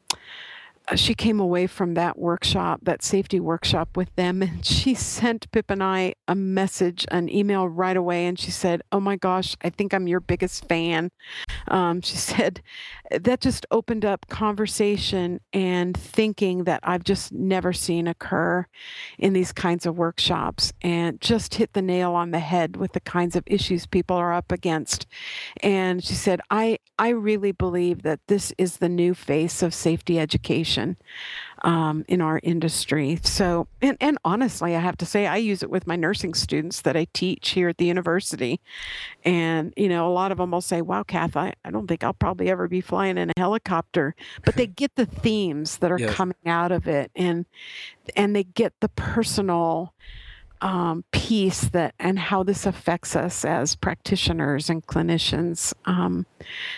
she 0.94 1.16
came 1.16 1.40
away 1.40 1.66
from 1.66 1.96
that 1.96 2.18
workshop, 2.18 2.82
that 2.84 3.04
safety 3.04 3.40
workshop 3.40 3.98
with 3.98 4.14
them, 4.16 4.42
and 4.44 4.66
she 4.66 4.94
sent 4.94 5.50
Pip 5.52 5.72
and 5.72 5.84
I 5.84 6.14
a 6.28 6.36
message, 6.36 7.06
an 7.10 7.30
email 7.30 7.68
right 7.68 7.98
away. 7.98 8.28
And 8.28 8.38
she 8.38 8.52
said, 8.52 8.82
Oh 8.92 9.00
my 9.00 9.16
gosh, 9.16 9.56
I 9.64 9.70
think 9.70 9.94
I'm 9.94 10.08
your 10.08 10.20
biggest 10.20 10.68
fan. 10.68 11.12
Um, 11.68 12.02
she 12.02 12.16
said, 12.18 12.62
That 13.10 13.42
just 13.42 13.66
opened 13.72 14.06
up 14.06 14.28
conversation 14.28 15.40
and 15.54 15.98
thinking 15.98 16.66
that 16.66 16.82
I've 16.84 17.04
just 17.04 17.32
never 17.32 17.74
seen 17.74 18.08
occur 18.08 18.68
in 19.18 19.34
these 19.34 19.52
kinds 19.52 19.86
of 19.86 19.98
workshops 19.98 20.72
and 20.82 21.20
just 21.20 21.56
hit 21.56 21.74
the 21.74 21.82
nail 21.82 22.14
on 22.14 22.32
the 22.32 22.40
head 22.40 22.76
with 22.76 22.94
the 22.94 23.00
kinds 23.00 23.36
of 23.36 23.44
issues 23.48 23.86
people 23.88 24.18
are 24.18 24.34
up 24.34 24.52
against. 24.52 25.08
And 25.62 26.04
she 26.04 26.14
said, 26.14 26.42
I, 26.52 26.78
I 27.00 27.10
really 27.10 27.52
believe 27.52 28.04
that 28.04 28.20
this 28.28 28.54
is 28.58 28.78
the 28.78 28.90
new 28.90 29.14
face 29.14 29.64
of 29.64 29.74
safety 29.74 30.20
education 30.20 30.75
um, 31.64 32.06
in 32.08 32.22
our 32.22 32.40
industry. 32.44 33.20
So, 33.24 33.68
and, 33.82 33.98
and 34.00 34.18
honestly, 34.24 34.76
I 34.76 34.80
have 34.80 34.98
to 34.98 35.06
say, 35.06 35.26
I 35.26 35.38
use 35.38 35.64
it 35.64 35.70
with 35.70 35.88
my 35.88 35.96
nursing 35.96 36.34
students 36.34 36.82
that 36.82 36.96
I 36.96 37.08
teach 37.14 37.50
here 37.50 37.70
at 37.70 37.78
the 37.78 37.86
university. 37.86 38.60
And, 39.24 39.74
you 39.76 39.90
know, 39.90 40.08
a 40.08 40.14
lot 40.14 40.32
of 40.32 40.38
them 40.38 40.52
will 40.52 40.62
say, 40.62 40.82
wow, 40.82 41.04
Kath, 41.04 41.36
I, 41.36 41.54
I 41.64 41.72
don't 41.72 41.88
think 41.88 42.04
I'll 42.04 42.14
probably 42.14 42.50
ever 42.50 42.68
be 42.68 42.82
flying 42.82 43.18
in 43.18 43.30
a 43.30 43.40
helicopter. 43.40 44.16
But 44.44 44.56
they 44.56 44.68
get 44.68 44.96
the 44.96 45.06
themes 45.06 45.78
that 45.78 45.92
are 45.92 46.00
coming 46.08 46.36
out 46.46 46.72
of 46.72 46.88
it 46.88 47.12
and 47.16 47.46
and 48.16 48.36
they 48.36 48.44
get 48.44 48.74
the 48.82 48.90
personal 48.90 49.94
um, 50.62 51.04
piece 51.12 51.70
that 51.70 51.94
and 52.00 52.18
how 52.18 52.44
this 52.44 52.66
affects 52.66 53.16
us 53.16 53.46
as 53.46 53.76
practitioners 53.76 54.70
and 54.70 54.86
clinicians. 54.86 55.74
Um, 55.86 56.26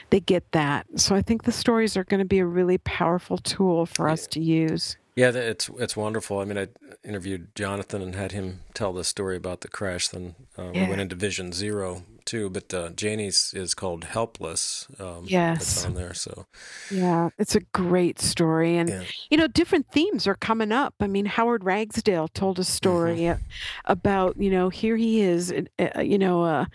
they 0.10 0.20
get 0.20 0.52
that. 0.52 0.88
So 0.96 1.16
I 1.16 1.22
think 1.22 1.44
the 1.44 1.52
stories 1.52 1.96
are 1.98 2.04
going 2.04 2.20
to 2.20 2.26
be 2.26 2.40
a 2.40 2.46
really 2.46 2.78
powerful 2.80 3.38
tool 3.38 3.86
for 3.86 4.10
us 4.10 4.28
to 4.28 4.40
use. 4.40 4.98
Yeah, 5.16 5.32
it's 5.32 5.68
it's 5.80 5.98
wonderful. 5.98 6.40
I 6.40 6.46
mean, 6.46 6.60
I 6.60 6.68
interviewed 7.04 7.56
Jonathan 7.56 8.04
and 8.04 8.14
had 8.14 8.34
him 8.34 8.60
tell 8.76 8.94
the 8.94 9.04
story 9.04 9.36
about 9.36 9.62
the 9.62 9.68
crash. 9.68 10.10
Then 10.10 10.36
uh, 10.58 10.70
yeah. 10.74 10.84
we 10.84 10.90
went 10.90 11.02
into 11.02 11.16
Vision 11.16 11.54
Zero 11.54 12.04
too. 12.28 12.50
But 12.50 12.74
uh, 12.74 12.90
Janie's 12.90 13.54
is 13.56 13.74
called 13.74 14.04
Helpless. 14.04 14.88
Um, 15.00 15.24
yes, 15.26 15.86
on 15.86 15.96
there. 15.96 16.14
So 16.14 16.46
yeah, 16.92 17.30
it's 17.40 17.56
a 17.56 17.62
great 17.74 18.20
story, 18.20 18.78
and 18.78 18.90
yeah. 18.90 19.04
you 19.32 19.38
know, 19.38 19.48
different 19.48 19.92
themes 19.92 20.28
are 20.28 20.36
coming 20.36 20.72
up. 20.72 20.94
I 21.00 21.08
mean, 21.08 21.26
Howard 21.26 21.64
Ragsdale 21.64 22.28
told 22.28 22.60
a 22.60 22.64
story 22.64 23.18
mm-hmm. 23.18 23.42
about 23.86 24.38
you 24.38 24.52
know 24.52 24.70
here 24.70 24.98
he 24.98 25.22
is, 25.22 25.52
uh, 25.80 26.02
you 26.02 26.20
know, 26.20 26.46
a, 26.46 26.68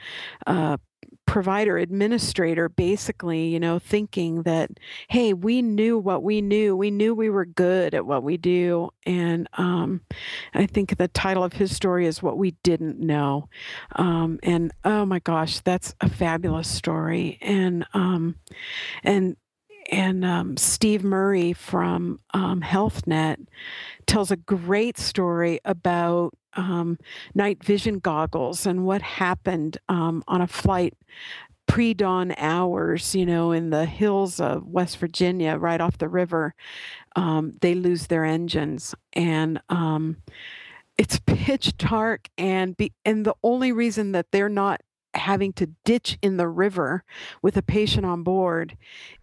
a 0.47 0.81
provider 1.27 1.79
administrator 1.79 2.69
basically 2.69 3.47
you 3.49 3.61
know 3.61 3.79
thinking 3.79 4.43
that 4.43 4.71
hey 5.09 5.33
we 5.33 5.63
knew 5.63 5.99
what 5.99 6.23
we 6.23 6.41
knew. 6.41 6.77
We 6.77 6.91
knew 6.91 7.15
we 7.15 7.31
were 7.31 7.45
good 7.45 7.95
at 7.95 8.07
what 8.07 8.23
we 8.23 8.37
do. 8.37 8.91
And 9.05 9.49
um, 9.55 10.03
i 10.55 10.67
think 10.67 10.97
the 10.97 11.09
title 11.09 11.43
of 11.45 11.55
his 11.55 11.75
story 11.75 12.07
is 12.07 12.23
what 12.23 12.39
we 12.39 12.53
didn't 12.63 13.01
know. 13.01 13.49
Um, 13.97 14.39
and 14.43 14.73
oh 14.85 15.05
my 15.05 15.19
gosh 15.19 15.61
that's 15.61 15.95
a 16.01 16.09
fabulous 16.09 16.69
story. 16.69 17.39
And 17.41 17.87
um, 17.95 18.37
and 19.03 19.37
and 19.91 20.25
um, 20.25 20.57
Steve 20.57 21.05
Murray 21.05 21.53
from 21.53 22.21
um, 22.35 22.61
HealthNet 22.61 23.47
tells 24.07 24.31
a 24.31 24.37
great 24.37 24.99
story 24.99 25.61
about 25.65 26.35
um, 26.55 26.99
night 27.35 27.65
vision 27.65 27.99
goggles 27.99 28.67
and 28.67 28.85
what 28.85 29.03
happened 29.03 29.79
um, 29.89 30.23
on 30.29 30.41
a 30.41 30.47
flight 30.47 30.95
pre 31.67 31.95
dawn 31.95 32.35
hours, 32.37 33.15
you 33.15 33.25
know, 33.25 33.53
in 33.53 33.71
the 33.71 33.87
hills 33.87 34.41
of 34.41 34.67
West 34.67 34.99
Virginia, 34.99 35.57
right 35.57 35.81
off 35.81 35.99
the 35.99 36.09
river. 36.09 36.55
Um, 37.17 37.53
they 37.61 37.75
lose 37.75 38.09
their 38.09 38.25
engines. 38.25 38.95
And 39.13 39.61
um, 39.69 40.19
it's 40.99 41.19
pitch 41.25 41.77
dark. 41.77 42.29
And, 42.37 42.77
be, 42.77 42.93
and 43.05 43.25
the 43.25 43.35
only 43.43 43.73
reason 43.73 44.13
that 44.13 44.27
they're 44.33 44.49
not 44.49 44.83
having 45.15 45.53
to 45.55 45.67
ditch 45.85 46.19
in 46.23 46.37
the 46.37 46.49
river 46.49 47.05
with 47.43 47.57
a 47.57 47.63
patient 47.63 48.07
on 48.07 48.23
board 48.23 48.77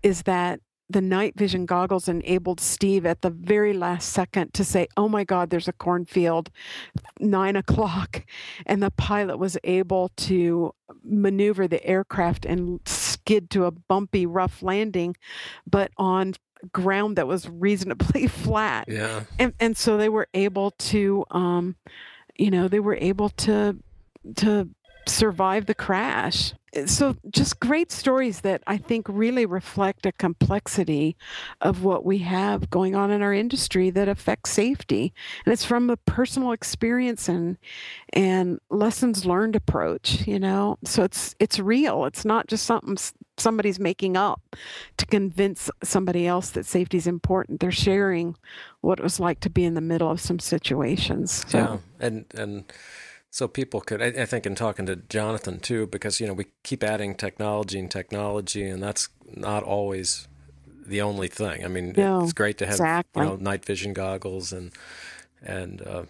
is 0.04 0.24
that 0.24 0.60
the 0.90 1.02
night 1.02 1.36
vision 1.38 1.66
goggles 1.66 2.08
enabled 2.08 2.60
Steve 2.60 3.06
at 3.06 3.22
the 3.22 3.30
very 3.30 3.74
last 3.74 4.10
second 4.10 4.54
to 4.56 4.64
say, 4.64 4.88
Oh 4.98 5.08
my 5.08 5.24
God, 5.24 5.50
there's 5.50 5.68
a 5.68 5.74
cornfield, 5.74 6.50
nine 7.20 7.56
o'clock. 7.56 8.26
And 8.66 8.82
the 8.82 8.92
pilot 8.92 9.38
was 9.38 9.58
able 9.64 10.10
to 10.18 10.74
maneuver 11.04 11.68
the 11.68 11.86
aircraft 11.86 12.46
and 12.46 12.80
skid 12.86 13.52
to 13.52 13.66
a 13.66 13.72
bumpy, 13.72 14.26
rough 14.26 14.64
landing, 14.64 15.16
but 15.68 15.92
on 15.98 16.34
ground 16.72 17.18
that 17.18 17.28
was 17.28 17.48
reasonably 17.48 18.28
flat. 18.28 18.86
Yeah. 18.88 19.24
And, 19.38 19.54
and 19.60 19.78
so 19.78 19.96
they 19.98 20.10
were 20.10 20.28
able 20.34 20.72
to, 20.72 21.24
um, 21.30 21.76
you 22.36 22.50
know, 22.50 22.68
they 22.68 22.80
were 22.80 22.98
able 23.00 23.30
to, 23.30 23.78
to 24.38 24.70
survive 25.10 25.66
the 25.66 25.76
crash. 25.76 26.54
So, 26.86 27.16
just 27.32 27.60
great 27.60 27.92
stories 27.92 28.42
that 28.42 28.62
I 28.68 28.78
think 28.78 29.08
really 29.10 29.48
reflect 29.48 30.06
a 30.06 30.12
complexity 30.12 31.18
of 31.62 31.84
what 31.84 32.06
we 32.06 32.20
have 32.20 32.70
going 32.70 32.96
on 32.96 33.10
in 33.10 33.24
our 33.24 33.34
industry 33.34 33.90
that 33.90 34.08
affects 34.08 34.52
safety, 34.52 35.12
and 35.46 35.52
it's 35.52 35.66
from 35.66 35.90
a 35.90 35.98
personal 35.98 36.52
experience 36.52 37.28
and 37.28 37.58
and 38.14 38.60
lessons 38.70 39.26
learned 39.26 39.56
approach. 39.56 40.28
You 40.28 40.40
know, 40.40 40.78
so 40.84 41.04
it's 41.04 41.36
it's 41.40 41.60
real. 41.60 42.06
It's 42.06 42.24
not 42.24 42.48
just 42.48 42.68
something 42.68 42.98
somebody's 43.40 43.80
making 43.80 44.18
up 44.18 44.56
to 44.98 45.06
convince 45.06 45.72
somebody 45.84 46.28
else 46.28 46.52
that 46.52 46.66
safety 46.66 46.98
is 46.98 47.08
important. 47.08 47.62
They're 47.62 47.72
sharing 47.72 48.36
what 48.82 49.00
it 49.00 49.04
was 49.04 49.20
like 49.20 49.40
to 49.42 49.50
be 49.50 49.66
in 49.66 49.74
the 49.74 49.82
middle 49.82 50.12
of 50.12 50.22
some 50.22 50.40
situations. 50.40 51.46
So. 51.48 51.58
Yeah, 51.58 51.78
and 52.00 52.26
and 52.36 52.74
so 53.32 53.48
people 53.48 53.82
could, 53.82 54.02
I, 54.02 54.08
I, 54.08 54.26
think, 54.26 54.46
in 54.46 54.56
talking 54.56 54.86
to 54.88 54.96
Jonathan 54.96 55.60
too, 55.60 55.88
because 55.88 56.20
you 56.20 56.28
know 56.28 56.34
we 56.34 56.48
keep 56.64 56.84
adding 56.84 57.16
technology 57.16 57.80
and 57.80 57.90
technology, 57.90 58.64
and 58.64 58.82
that's 58.82 59.10
not 59.36 59.64
always 59.64 60.28
the 60.86 61.02
only 61.02 61.28
thing. 61.28 61.64
I 61.64 61.68
mean, 61.68 61.94
no, 61.96 62.24
it's 62.24 62.34
great 62.34 62.58
to 62.60 62.66
have 62.66 62.76
exactly. 62.76 63.24
you 63.24 63.30
know 63.30 63.36
night 63.36 63.64
vision 63.66 63.94
goggles 63.94 64.52
and 64.52 64.72
and 65.44 65.82
uh, 65.82 66.04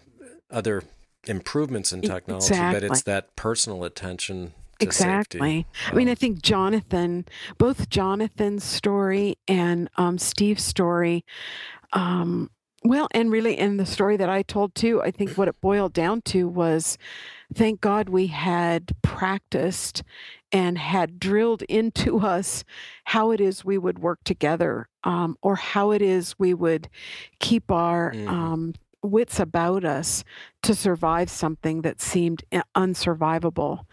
other 0.50 0.82
improvements 1.26 1.92
in 1.92 2.00
technology, 2.02 2.46
exactly. 2.48 2.80
but 2.80 2.90
it's 2.90 3.02
that 3.02 3.36
personal 3.36 3.84
attention. 3.84 4.54
exactly. 4.80 5.66
I 5.88 5.94
mean, 5.94 6.08
I 6.08 6.14
think 6.14 6.40
Jonathan, 6.40 7.26
both 7.58 7.90
Jonathan's 7.90 8.64
story 8.64 9.36
and 9.46 9.90
um, 9.96 10.16
Steve's 10.16 10.64
story, 10.64 11.24
um, 11.92 12.50
well, 12.82 13.08
and 13.12 13.30
really, 13.30 13.58
in 13.58 13.76
the 13.76 13.86
story 13.86 14.16
that 14.16 14.30
I 14.30 14.42
told 14.42 14.74
too, 14.74 15.02
I 15.02 15.10
think 15.10 15.32
what 15.32 15.48
it 15.48 15.60
boiled 15.60 15.92
down 15.92 16.22
to 16.22 16.48
was 16.48 16.96
thank 17.52 17.80
God 17.80 18.08
we 18.08 18.28
had 18.28 18.92
practiced 19.02 20.02
and 20.50 20.78
had 20.78 21.20
drilled 21.20 21.62
into 21.62 22.18
us 22.26 22.64
how 23.04 23.32
it 23.32 23.40
is 23.40 23.64
we 23.64 23.76
would 23.76 23.98
work 23.98 24.20
together 24.24 24.88
um, 25.04 25.36
or 25.42 25.56
how 25.56 25.90
it 25.90 26.00
is 26.00 26.38
we 26.38 26.54
would 26.54 26.88
keep 27.38 27.70
our 27.70 28.12
mm. 28.12 28.28
um, 28.28 28.74
wits 29.02 29.40
about 29.40 29.84
us 29.84 30.24
to 30.62 30.74
survive 30.74 31.30
something 31.30 31.82
that 31.82 32.00
seemed 32.00 32.44
uh, 32.52 32.62
unsurvivable 32.74 33.86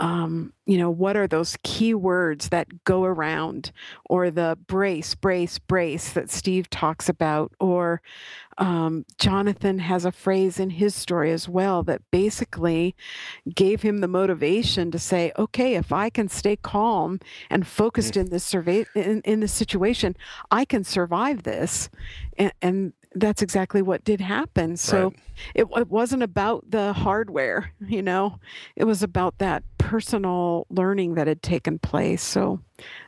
um, 0.00 0.54
you 0.64 0.78
know, 0.78 0.90
what 0.90 1.16
are 1.16 1.26
those 1.26 1.58
key 1.62 1.92
words 1.92 2.48
that 2.48 2.84
go 2.84 3.04
around, 3.04 3.70
or 4.06 4.30
the 4.30 4.58
brace, 4.66 5.14
brace, 5.14 5.58
brace 5.58 6.12
that 6.14 6.30
Steve 6.30 6.70
talks 6.70 7.08
about, 7.08 7.52
or 7.60 8.00
um, 8.56 9.04
Jonathan 9.18 9.78
has 9.78 10.06
a 10.06 10.12
phrase 10.12 10.58
in 10.58 10.70
his 10.70 10.94
story 10.94 11.30
as 11.30 11.48
well 11.48 11.82
that 11.82 12.00
basically 12.10 12.96
gave 13.54 13.82
him 13.82 13.98
the 13.98 14.08
motivation 14.08 14.90
to 14.90 14.98
say, 14.98 15.32
okay, 15.38 15.74
if 15.74 15.92
I 15.92 16.08
can 16.08 16.28
stay 16.28 16.56
calm 16.56 17.20
and 17.50 17.66
focused 17.66 18.14
mm. 18.14 18.20
in 18.20 18.30
this 18.30 18.44
survey 18.44 18.86
in, 18.94 19.20
in 19.22 19.40
this 19.40 19.52
situation, 19.52 20.16
I 20.50 20.64
can 20.64 20.82
survive 20.82 21.42
this. 21.42 21.90
And, 22.38 22.52
and 22.62 22.92
that's 23.14 23.42
exactly 23.42 23.82
what 23.82 24.04
did 24.04 24.20
happen. 24.20 24.76
So 24.76 25.04
right. 25.04 25.18
it, 25.54 25.66
it 25.76 25.88
wasn't 25.88 26.22
about 26.22 26.70
the 26.70 26.92
hardware, 26.92 27.72
you 27.80 28.02
know, 28.02 28.38
it 28.76 28.84
was 28.84 29.02
about 29.02 29.38
that 29.38 29.64
personal 29.78 30.66
learning 30.70 31.14
that 31.14 31.26
had 31.26 31.42
taken 31.42 31.78
place. 31.78 32.22
So 32.22 32.60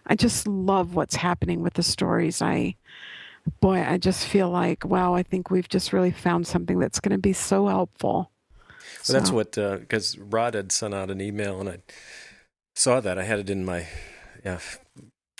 I 0.07 0.16
just 0.16 0.49
love 0.49 0.95
what's 0.95 1.15
happening 1.15 1.62
with 1.62 1.74
the 1.74 1.83
stories. 1.83 2.43
I, 2.43 2.77
boy, 3.61 3.83
I 3.83 3.99
just 3.99 4.27
feel 4.27 4.51
like, 4.51 4.85
wow, 4.85 5.15
I 5.15 5.23
think 5.23 5.51
we've 5.51 5.69
just 5.69 5.93
really 5.93 6.11
found 6.11 6.47
something 6.47 6.79
that's 6.79 7.01
going 7.01 7.12
to 7.12 7.23
be 7.23 7.33
so 7.33 7.69
helpful. 7.69 8.31
Well, 8.69 8.79
so. 9.03 9.12
that's 9.12 9.31
what, 9.31 9.53
because 9.53 10.19
uh, 10.19 10.24
Rod 10.24 10.55
had 10.55 10.73
sent 10.73 10.95
out 10.95 11.11
an 11.11 11.20
email 11.20 11.61
and 11.61 11.69
I 11.69 11.79
saw 12.74 13.01
that. 13.01 13.19
I 13.19 13.24
had 13.24 13.39
it 13.39 13.51
in 13.51 13.65
my 13.65 13.87
yeah, 14.45 14.59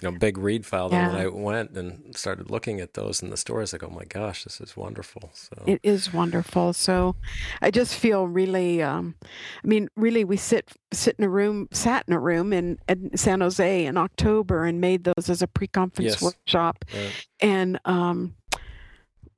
you 0.03 0.11
know, 0.11 0.19
big 0.19 0.37
read 0.37 0.67
file. 0.67 0.89
Yeah. 0.91 1.09
And 1.09 1.17
I 1.17 1.29
went 1.29 1.71
and 1.77 2.17
started 2.17 2.51
looking 2.51 2.81
at 2.81 2.95
those 2.95 3.23
in 3.23 3.31
the 3.31 3.37
stores, 3.37 3.73
like, 3.73 3.85
oh 3.85 3.91
my 3.91 4.05
gosh, 4.05 4.45
this 4.45 4.61
is 4.61 4.77
wonderful. 4.77 5.31
So 5.33 5.63
it 5.67 5.81
is 5.83 6.13
wonderful. 6.13 6.73
So 6.73 7.17
I 7.61 7.71
just 7.71 7.95
feel 7.95 8.27
really, 8.27 8.83
um, 8.83 9.15
I 9.23 9.67
mean, 9.67 9.89
really, 9.97 10.25
we 10.25 10.37
sit 10.37 10.71
sit 10.93 11.17
in 11.19 11.25
a 11.25 11.29
room, 11.29 11.69
sat 11.73 12.05
in 12.09 12.15
a 12.15 12.21
room 12.21 12.53
in, 12.53 12.79
in 12.89 13.17
San 13.17 13.41
Jose 13.41 13.85
in 13.87 13.97
October 13.97 14.65
and 14.65 14.81
made 14.81 15.05
those 15.05 15.31
as 15.31 15.43
a 15.43 15.47
pre-conference 15.47 16.13
yes. 16.13 16.23
workshop, 16.23 16.85
right. 16.95 17.27
and 17.41 17.79
um, 17.85 18.35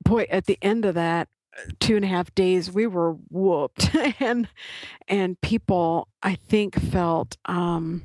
boy, 0.03 0.27
at 0.31 0.47
the 0.47 0.59
end 0.63 0.85
of 0.85 0.95
that, 0.95 1.29
two 1.79 1.97
and 1.97 2.05
a 2.05 2.09
half 2.09 2.35
days 2.35 2.73
we 2.73 2.87
were 2.87 3.13
whooped 3.31 3.95
and 4.21 4.49
and 5.07 5.41
people 5.41 6.09
i 6.21 6.35
think 6.35 6.75
felt 6.75 7.37
um 7.45 8.03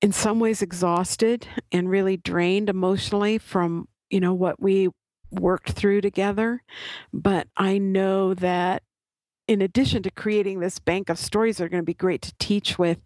in 0.00 0.12
some 0.12 0.38
ways 0.38 0.62
exhausted 0.62 1.46
and 1.72 1.90
really 1.90 2.16
drained 2.16 2.68
emotionally 2.68 3.38
from 3.38 3.88
you 4.10 4.20
know 4.20 4.34
what 4.34 4.60
we 4.60 4.88
worked 5.30 5.72
through 5.72 6.00
together. 6.00 6.62
But 7.12 7.48
i 7.56 7.78
know 7.78 8.34
that 8.34 8.82
in 9.46 9.62
addition 9.62 10.02
to 10.02 10.10
creating 10.10 10.60
this 10.60 10.78
bank 10.78 11.08
of 11.08 11.18
stories 11.18 11.56
that 11.56 11.64
are 11.64 11.68
going 11.70 11.82
to 11.82 11.86
be 11.86 11.94
great 11.94 12.20
to 12.20 12.34
teach 12.38 12.78
with 12.78 12.98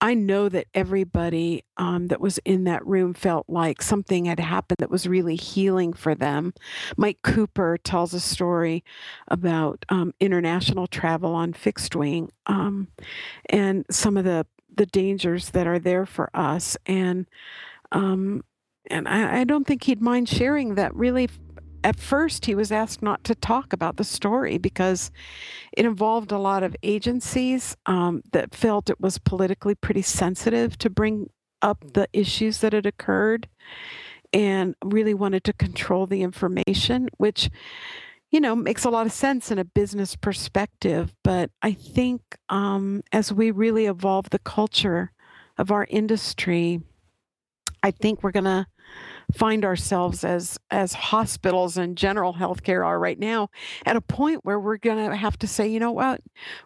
i 0.00 0.14
know 0.14 0.48
that 0.48 0.66
everybody 0.74 1.64
um, 1.76 2.08
that 2.08 2.20
was 2.20 2.38
in 2.38 2.64
that 2.64 2.84
room 2.86 3.14
felt 3.14 3.46
like 3.48 3.80
something 3.80 4.24
had 4.24 4.40
happened 4.40 4.78
that 4.78 4.90
was 4.90 5.06
really 5.06 5.36
healing 5.36 5.92
for 5.92 6.14
them. 6.14 6.52
Mike 6.96 7.18
cooper 7.22 7.78
tells 7.82 8.14
a 8.14 8.20
story 8.20 8.82
about 9.28 9.84
um, 9.88 10.12
international 10.20 10.86
travel 10.86 11.34
on 11.34 11.52
fixed 11.52 11.94
wing 11.94 12.30
um, 12.46 12.88
and 13.50 13.84
some 13.90 14.16
of 14.16 14.24
the 14.24 14.46
the 14.76 14.86
dangers 14.86 15.50
that 15.50 15.66
are 15.66 15.78
there 15.78 16.06
for 16.06 16.30
us 16.34 16.76
and 16.86 17.26
um 17.92 18.42
and 18.88 19.08
I, 19.08 19.40
I 19.40 19.44
don't 19.44 19.66
think 19.66 19.84
he'd 19.84 20.00
mind 20.00 20.28
sharing 20.28 20.76
that 20.76 20.94
really 20.94 21.28
at 21.86 22.00
first 22.00 22.46
he 22.46 22.54
was 22.54 22.72
asked 22.72 23.00
not 23.00 23.22
to 23.24 23.34
talk 23.34 23.72
about 23.72 23.96
the 23.96 24.04
story 24.04 24.58
because 24.58 25.10
it 25.76 25.86
involved 25.86 26.32
a 26.32 26.38
lot 26.38 26.64
of 26.64 26.74
agencies 26.82 27.76
um, 27.86 28.22
that 28.32 28.54
felt 28.54 28.90
it 28.90 29.00
was 29.00 29.18
politically 29.18 29.76
pretty 29.76 30.02
sensitive 30.02 30.76
to 30.78 30.90
bring 30.90 31.30
up 31.62 31.84
the 31.94 32.08
issues 32.12 32.58
that 32.58 32.72
had 32.72 32.86
occurred 32.86 33.48
and 34.32 34.74
really 34.84 35.14
wanted 35.14 35.44
to 35.44 35.52
control 35.52 36.06
the 36.06 36.22
information 36.22 37.08
which 37.18 37.48
you 38.30 38.40
know, 38.40 38.56
makes 38.56 38.84
a 38.84 38.90
lot 38.90 39.06
of 39.06 39.12
sense 39.12 39.50
in 39.50 39.58
a 39.58 39.64
business 39.64 40.16
perspective. 40.16 41.14
But 41.22 41.50
I 41.62 41.72
think 41.72 42.22
um, 42.48 43.02
as 43.12 43.32
we 43.32 43.50
really 43.50 43.86
evolve 43.86 44.30
the 44.30 44.38
culture 44.38 45.12
of 45.58 45.70
our 45.70 45.86
industry, 45.88 46.80
I 47.82 47.90
think 47.90 48.22
we're 48.22 48.32
going 48.32 48.44
to 48.44 48.66
find 49.34 49.64
ourselves 49.64 50.24
as 50.24 50.58
as 50.70 50.92
hospitals 50.92 51.76
and 51.76 51.96
general 51.96 52.34
healthcare 52.34 52.84
are 52.84 52.98
right 52.98 53.18
now 53.18 53.50
at 53.84 53.96
a 53.96 54.00
point 54.00 54.44
where 54.44 54.60
we're 54.60 54.76
going 54.76 55.10
to 55.10 55.16
have 55.16 55.38
to 55.38 55.46
say 55.46 55.66
you 55.66 55.80
know 55.80 55.92
what? 55.92 56.20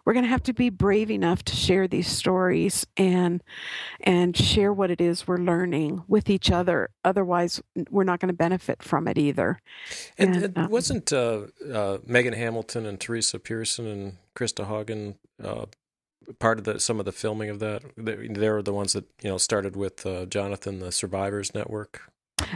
We're 0.05 0.13
going 0.13 0.25
to 0.25 0.29
have 0.29 0.43
to 0.43 0.53
be 0.53 0.69
brave 0.69 1.09
enough 1.09 1.43
to 1.45 1.55
share 1.55 1.87
these 1.87 2.07
stories 2.07 2.85
and 2.97 3.41
and 4.01 4.35
share 4.37 4.71
what 4.71 4.91
it 4.91 5.01
is 5.01 5.27
we're 5.27 5.37
learning 5.37 6.03
with 6.07 6.29
each 6.29 6.51
other. 6.51 6.89
Otherwise 7.03 7.61
we're 7.89 8.03
not 8.03 8.19
going 8.19 8.27
to 8.27 8.37
benefit 8.37 8.83
from 8.83 9.07
it 9.07 9.17
either. 9.17 9.59
And, 10.17 10.35
and 10.35 10.57
um, 10.57 10.69
wasn't 10.69 11.11
uh, 11.11 11.43
uh, 11.71 11.97
megan 12.05 12.33
hamilton 12.33 12.85
and 12.85 12.99
teresa 12.99 13.39
pearson 13.39 13.87
and 13.87 14.17
krista 14.35 14.67
hagen 14.67 15.15
uh, 15.43 15.65
part 16.39 16.57
of 16.57 16.65
the 16.65 16.79
some 16.79 16.99
of 16.99 17.05
the 17.05 17.11
filming 17.11 17.49
of 17.49 17.59
that 17.59 17.83
they, 17.97 18.27
they 18.27 18.49
were 18.49 18.61
the 18.61 18.73
ones 18.73 18.93
that 18.93 19.05
you 19.21 19.29
know 19.29 19.37
started 19.37 19.75
with 19.75 20.05
uh, 20.05 20.25
jonathan 20.25 20.79
the 20.79 20.91
survivors 20.91 21.53
network 21.53 22.11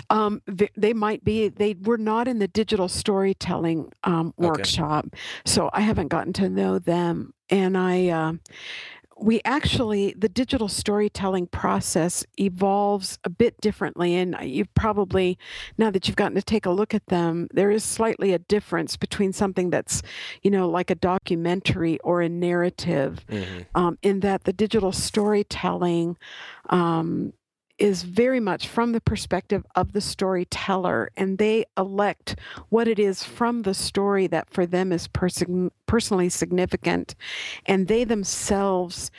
um, 0.10 0.42
they, 0.48 0.70
they, 0.76 0.94
might 0.94 1.24
be. 1.24 1.48
They 1.48 1.76
were 1.76 1.98
not 1.98 2.28
in 2.28 2.40
the 2.40 2.48
digital 2.48 2.88
storytelling 2.88 3.92
um, 4.04 4.34
workshop, 4.38 5.06
okay. 5.08 5.20
so 5.46 5.70
I 5.74 5.82
haven't 5.82 6.08
gotten 6.08 6.34
to 6.34 6.50
know 6.50 6.80
them. 6.80 7.34
And 7.50 7.78
I, 7.78 8.10
uh, 8.10 8.34
we 9.18 9.42
actually, 9.46 10.14
the 10.18 10.28
digital 10.28 10.68
storytelling 10.68 11.48
process 11.48 12.26
evolves 12.38 13.18
a 13.24 13.30
bit 13.30 13.60
differently. 13.62 14.16
And 14.16 14.36
you've 14.42 14.74
probably, 14.74 15.38
now 15.78 15.90
that 15.92 16.08
you've 16.08 16.18
gotten 16.18 16.36
to 16.36 16.42
take 16.42 16.66
a 16.66 16.72
look 16.72 16.94
at 16.94 17.06
them, 17.08 17.48
there 17.54 17.72
is 17.72 17.84
slightly 17.84 18.34
a 18.34 18.40
difference 18.40 18.98
between 18.98 19.32
something 19.32 19.70
that's, 19.70 20.02
you 20.42 20.52
know, 20.52 20.70
like 20.70 20.90
a 20.90 20.96
documentary 20.96 21.98
or 22.00 22.22
a 22.22 22.30
narrative, 22.30 23.26
mm-hmm. 23.30 23.62
um, 23.74 23.98
in 24.02 24.20
that 24.20 24.44
the 24.44 24.54
digital 24.54 24.92
storytelling 24.92 26.18
um, 26.70 27.34
is 27.78 28.04
very 28.04 28.40
much 28.40 28.68
from 28.68 28.92
the 28.92 29.02
perspective 29.02 29.66
of 29.76 29.94
the 29.94 30.02
storyteller, 30.02 31.10
and 31.18 31.38
they 31.38 31.66
elect 31.78 32.38
what 32.70 32.88
it 32.88 33.00
is 33.00 33.24
from 33.24 33.64
the 33.64 33.74
story 33.74 34.28
that 34.28 34.50
for 34.50 34.66
them 34.66 34.92
is 34.92 35.08
person- 35.08 35.72
personally 35.86 36.30
significant, 36.30 37.16
and 37.66 37.88
they 37.88 38.04
themselves 38.04 39.12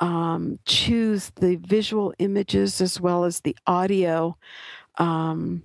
um, 0.00 0.58
choose 0.64 1.30
the 1.36 1.56
visual 1.56 2.12
images 2.18 2.80
as 2.80 3.00
well 3.00 3.24
as 3.24 3.40
the 3.40 3.56
audio. 3.66 4.36
Um, 4.98 5.62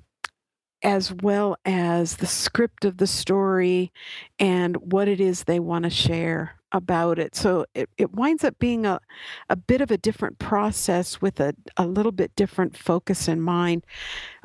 as 0.84 1.12
well 1.12 1.58
as 1.66 2.18
the 2.18 2.28
script 2.28 2.86
of 2.86 2.98
the 2.98 3.08
story 3.08 3.92
and 4.38 4.78
what 4.78 5.08
it 5.08 5.20
is 5.20 5.44
they 5.44 5.60
want 5.60 5.84
to 5.84 5.90
share. 5.90 6.57
About 6.72 7.20
it. 7.20 7.36
So 7.36 7.66
it, 7.74 7.90
it 7.98 8.14
winds 8.14 8.44
up 8.44 8.60
being 8.60 8.86
a, 8.86 9.00
a 9.50 9.56
bit 9.56 9.82
of 9.82 9.92
a 9.92 9.98
different 9.98 10.40
process 10.40 11.22
with 11.22 11.40
a, 11.40 11.54
a 11.78 11.86
little 11.86 12.12
bit 12.12 12.36
different 12.36 12.78
focus 12.78 13.28
in 13.28 13.42
mind. 13.42 13.86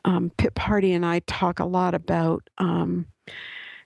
Um, 0.05 0.31
Pip 0.37 0.59
Hardy 0.59 0.93
and 0.93 1.05
I 1.07 1.21
talk 1.21 1.59
a 1.59 1.65
lot 1.65 1.95
about 1.95 2.49
um, 2.59 3.07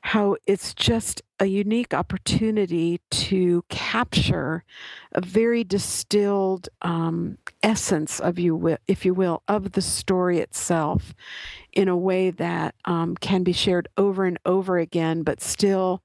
how 0.07 0.37
it's 0.47 0.73
just 0.73 1.21
a 1.41 1.47
unique 1.47 1.93
opportunity 1.93 3.01
to 3.11 3.65
capture 3.69 4.63
a 5.11 5.21
very 5.21 5.65
distilled 5.65 6.69
um, 6.83 7.37
essence 7.61 8.21
of 8.21 8.39
you, 8.39 8.77
if 8.87 9.05
you 9.05 9.13
will, 9.13 9.43
of 9.49 9.73
the 9.73 9.83
story 9.83 10.39
itself, 10.39 11.13
in 11.73 11.89
a 11.89 11.97
way 11.97 12.31
that 12.31 12.77
um, 12.85 13.17
can 13.17 13.43
be 13.43 13.53
shared 13.53 13.89
over 13.97 14.25
and 14.25 14.39
over 14.47 14.79
again, 14.79 15.25
but 15.25 15.41
still 15.41 16.05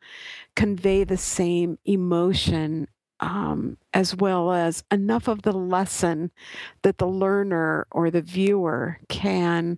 convey 0.55 1.03
the 1.03 1.15
same 1.17 1.77
emotion. 1.85 2.87
Um, 3.19 3.77
as 3.93 4.15
well 4.15 4.51
as 4.51 4.83
enough 4.89 5.27
of 5.27 5.43
the 5.43 5.51
lesson 5.51 6.31
that 6.81 6.97
the 6.97 7.05
learner 7.05 7.85
or 7.91 8.09
the 8.09 8.23
viewer 8.23 8.97
can 9.09 9.77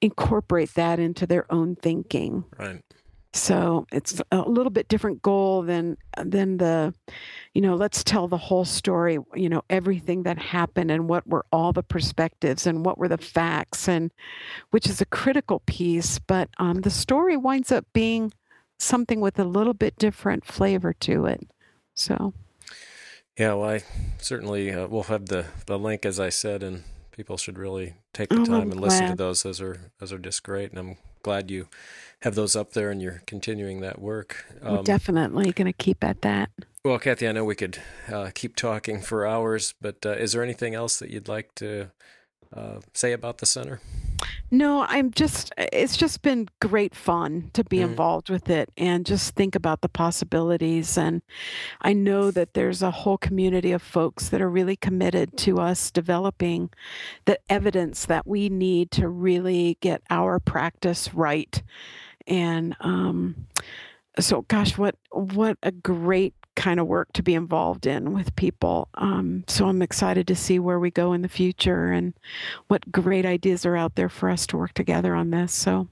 incorporate 0.00 0.74
that 0.74 1.00
into 1.00 1.26
their 1.26 1.52
own 1.52 1.74
thinking. 1.74 2.44
Right. 2.56 2.84
So 3.34 3.86
it's 3.92 4.22
a 4.32 4.40
little 4.40 4.70
bit 4.70 4.88
different 4.88 5.22
goal 5.22 5.62
than 5.62 5.98
than 6.16 6.56
the, 6.56 6.94
you 7.52 7.60
know, 7.60 7.74
let's 7.74 8.02
tell 8.02 8.26
the 8.26 8.38
whole 8.38 8.64
story. 8.64 9.18
You 9.34 9.48
know, 9.50 9.62
everything 9.68 10.22
that 10.22 10.38
happened 10.38 10.90
and 10.90 11.08
what 11.08 11.26
were 11.26 11.44
all 11.52 11.72
the 11.72 11.82
perspectives 11.82 12.66
and 12.66 12.84
what 12.86 12.96
were 12.96 13.08
the 13.08 13.18
facts 13.18 13.86
and, 13.86 14.10
which 14.70 14.86
is 14.88 15.00
a 15.00 15.06
critical 15.06 15.60
piece. 15.66 16.18
But 16.18 16.48
um, 16.58 16.80
the 16.80 16.90
story 16.90 17.36
winds 17.36 17.70
up 17.70 17.84
being 17.92 18.32
something 18.78 19.20
with 19.20 19.38
a 19.38 19.44
little 19.44 19.74
bit 19.74 19.96
different 19.98 20.44
flavor 20.46 20.94
to 20.94 21.26
it. 21.26 21.46
So. 21.94 22.32
Yeah, 23.38 23.54
well, 23.54 23.70
I 23.70 23.82
certainly 24.18 24.72
uh, 24.72 24.88
will 24.88 25.04
have 25.04 25.26
the 25.26 25.46
the 25.66 25.78
link 25.78 26.04
as 26.04 26.18
I 26.18 26.30
said, 26.30 26.62
and 26.62 26.82
people 27.12 27.36
should 27.36 27.58
really 27.58 27.94
take 28.12 28.30
the 28.30 28.40
oh, 28.40 28.44
time 28.44 28.72
and 28.72 28.80
listen 28.80 29.10
to 29.10 29.16
those. 29.16 29.42
Those 29.42 29.60
are 29.60 29.92
those 29.98 30.12
are 30.12 30.18
just 30.18 30.42
great, 30.42 30.70
and 30.70 30.78
I'm 30.78 30.96
glad 31.28 31.50
you 31.50 31.68
have 32.20 32.34
those 32.34 32.56
up 32.56 32.72
there 32.72 32.90
and 32.90 33.02
you're 33.02 33.22
continuing 33.26 33.82
that 33.82 34.00
work. 34.00 34.46
Um, 34.62 34.76
We're 34.76 34.82
definitely 34.82 35.52
going 35.52 35.66
to 35.66 35.74
keep 35.74 36.02
at 36.02 36.22
that. 36.22 36.48
Well, 36.82 36.98
Kathy, 36.98 37.28
I 37.28 37.32
know 37.32 37.44
we 37.44 37.54
could 37.54 37.78
uh, 38.10 38.30
keep 38.34 38.56
talking 38.56 39.02
for 39.02 39.26
hours, 39.26 39.74
but 39.78 40.06
uh, 40.06 40.12
is 40.12 40.32
there 40.32 40.42
anything 40.42 40.74
else 40.74 40.98
that 41.00 41.10
you'd 41.10 41.28
like 41.28 41.54
to 41.56 41.90
uh, 42.54 42.80
say 42.94 43.12
about 43.12 43.38
the 43.38 43.46
center? 43.46 43.80
No, 44.50 44.86
I'm 44.88 45.10
just, 45.10 45.52
it's 45.58 45.96
just 45.96 46.22
been 46.22 46.48
great 46.60 46.94
fun 46.94 47.50
to 47.52 47.62
be 47.62 47.78
mm-hmm. 47.78 47.90
involved 47.90 48.30
with 48.30 48.48
it 48.48 48.70
and 48.76 49.04
just 49.04 49.34
think 49.34 49.54
about 49.54 49.82
the 49.82 49.88
possibilities. 49.88 50.96
And 50.96 51.22
I 51.82 51.92
know 51.92 52.30
that 52.30 52.54
there's 52.54 52.82
a 52.82 52.90
whole 52.90 53.18
community 53.18 53.72
of 53.72 53.82
folks 53.82 54.30
that 54.30 54.40
are 54.40 54.48
really 54.48 54.76
committed 54.76 55.36
to 55.38 55.58
us 55.58 55.90
developing 55.90 56.70
the 57.26 57.38
evidence 57.50 58.06
that 58.06 58.26
we 58.26 58.48
need 58.48 58.90
to 58.92 59.08
really 59.08 59.76
get 59.80 60.02
our 60.08 60.40
practice 60.40 61.12
right. 61.12 61.62
And 62.26 62.74
um, 62.80 63.46
so, 64.18 64.42
gosh, 64.42 64.76
what 64.76 64.96
what 65.10 65.58
a 65.62 65.70
great 65.70 66.34
kind 66.58 66.80
of 66.80 66.88
work 66.88 67.12
to 67.12 67.22
be 67.22 67.34
involved 67.34 67.86
in 67.86 68.12
with 68.12 68.34
people. 68.34 68.88
Um, 68.94 69.44
so 69.46 69.68
I'm 69.68 69.80
excited 69.80 70.26
to 70.26 70.34
see 70.34 70.58
where 70.58 70.80
we 70.80 70.90
go 70.90 71.12
in 71.12 71.22
the 71.22 71.28
future 71.28 71.92
and 71.92 72.12
what 72.66 72.90
great 72.90 73.24
ideas 73.24 73.64
are 73.64 73.76
out 73.76 73.94
there 73.94 74.08
for 74.08 74.28
us 74.28 74.44
to 74.48 74.56
work 74.56 74.74
together 74.74 75.14
on 75.14 75.30
this. 75.30 75.52
So 75.52 75.86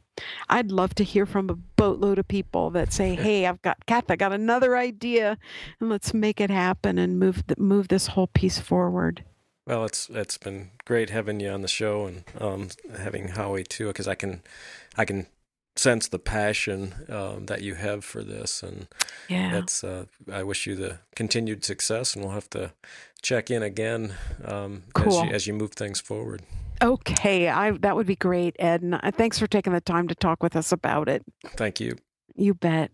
I'd 0.48 0.72
love 0.72 0.92
to 0.96 1.04
hear 1.04 1.24
from 1.24 1.48
a 1.48 1.54
boatload 1.54 2.18
of 2.18 2.26
people 2.26 2.70
that 2.70 2.92
say, 2.92 3.14
"Hey, 3.26 3.46
I've 3.46 3.62
got 3.62 3.86
Kath, 3.86 4.10
I 4.10 4.16
got 4.16 4.32
another 4.32 4.76
idea, 4.76 5.38
and 5.80 5.88
let's 5.88 6.12
make 6.12 6.40
it 6.40 6.50
happen 6.50 6.98
and 6.98 7.18
move 7.18 7.44
move 7.56 7.88
this 7.88 8.08
whole 8.08 8.26
piece 8.26 8.58
forward." 8.58 9.24
Well, 9.66 9.84
it's 9.84 10.08
it's 10.10 10.38
been 10.38 10.70
great 10.84 11.10
having 11.10 11.38
you 11.38 11.50
on 11.50 11.62
the 11.62 11.68
show 11.68 12.06
and 12.06 12.24
um, 12.40 12.68
having 12.98 13.28
Howie 13.28 13.64
too, 13.64 13.88
because 13.88 14.08
I 14.08 14.16
can 14.16 14.42
I 14.96 15.04
can 15.04 15.26
sense 15.78 16.08
the 16.08 16.18
passion 16.18 16.94
um, 17.08 17.46
that 17.46 17.62
you 17.62 17.74
have 17.74 18.04
for 18.04 18.22
this, 18.22 18.62
and 18.62 18.86
yeah, 19.28 19.52
that's. 19.52 19.84
Uh, 19.84 20.06
I 20.32 20.42
wish 20.42 20.66
you 20.66 20.74
the 20.74 20.98
continued 21.14 21.64
success, 21.64 22.14
and 22.14 22.24
we'll 22.24 22.34
have 22.34 22.50
to 22.50 22.72
check 23.22 23.50
in 23.50 23.62
again 23.62 24.14
um, 24.44 24.84
cool. 24.94 25.20
as, 25.20 25.24
you, 25.24 25.34
as 25.34 25.46
you 25.46 25.54
move 25.54 25.72
things 25.72 26.00
forward. 26.00 26.42
Okay, 26.82 27.48
I 27.48 27.72
that 27.72 27.96
would 27.96 28.06
be 28.06 28.16
great, 28.16 28.56
Ed. 28.58 28.82
And 28.82 28.94
uh, 28.94 29.10
thanks 29.10 29.38
for 29.38 29.46
taking 29.46 29.72
the 29.72 29.80
time 29.80 30.08
to 30.08 30.14
talk 30.14 30.42
with 30.42 30.56
us 30.56 30.72
about 30.72 31.08
it. 31.08 31.24
Thank 31.56 31.80
you. 31.80 31.96
You 32.34 32.54
bet. 32.54 32.90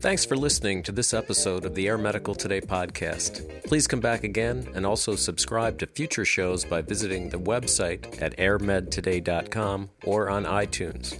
Thanks 0.00 0.24
for 0.24 0.36
listening 0.36 0.84
to 0.84 0.92
this 0.92 1.12
episode 1.12 1.64
of 1.64 1.74
the 1.74 1.88
Air 1.88 1.98
Medical 1.98 2.32
Today 2.32 2.60
podcast. 2.60 3.64
Please 3.64 3.88
come 3.88 3.98
back 3.98 4.22
again 4.22 4.68
and 4.76 4.86
also 4.86 5.16
subscribe 5.16 5.76
to 5.80 5.88
future 5.88 6.24
shows 6.24 6.64
by 6.64 6.82
visiting 6.82 7.28
the 7.28 7.40
website 7.40 8.22
at 8.22 8.36
airmedtoday.com 8.36 9.90
or 10.04 10.30
on 10.30 10.44
iTunes. 10.44 11.18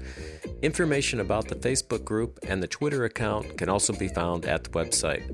Information 0.63 1.19
about 1.19 1.49
the 1.49 1.57
Facebook 1.57 2.05
group 2.05 2.39
and 2.47 2.63
the 2.63 2.69
Twitter 2.69 3.05
account 3.05 3.59
can 3.59 3.69
also 3.69 3.93
be 3.93 4.07
found 4.07 4.47
at 4.47 4.63
the 4.63 4.71
website. 4.71 5.25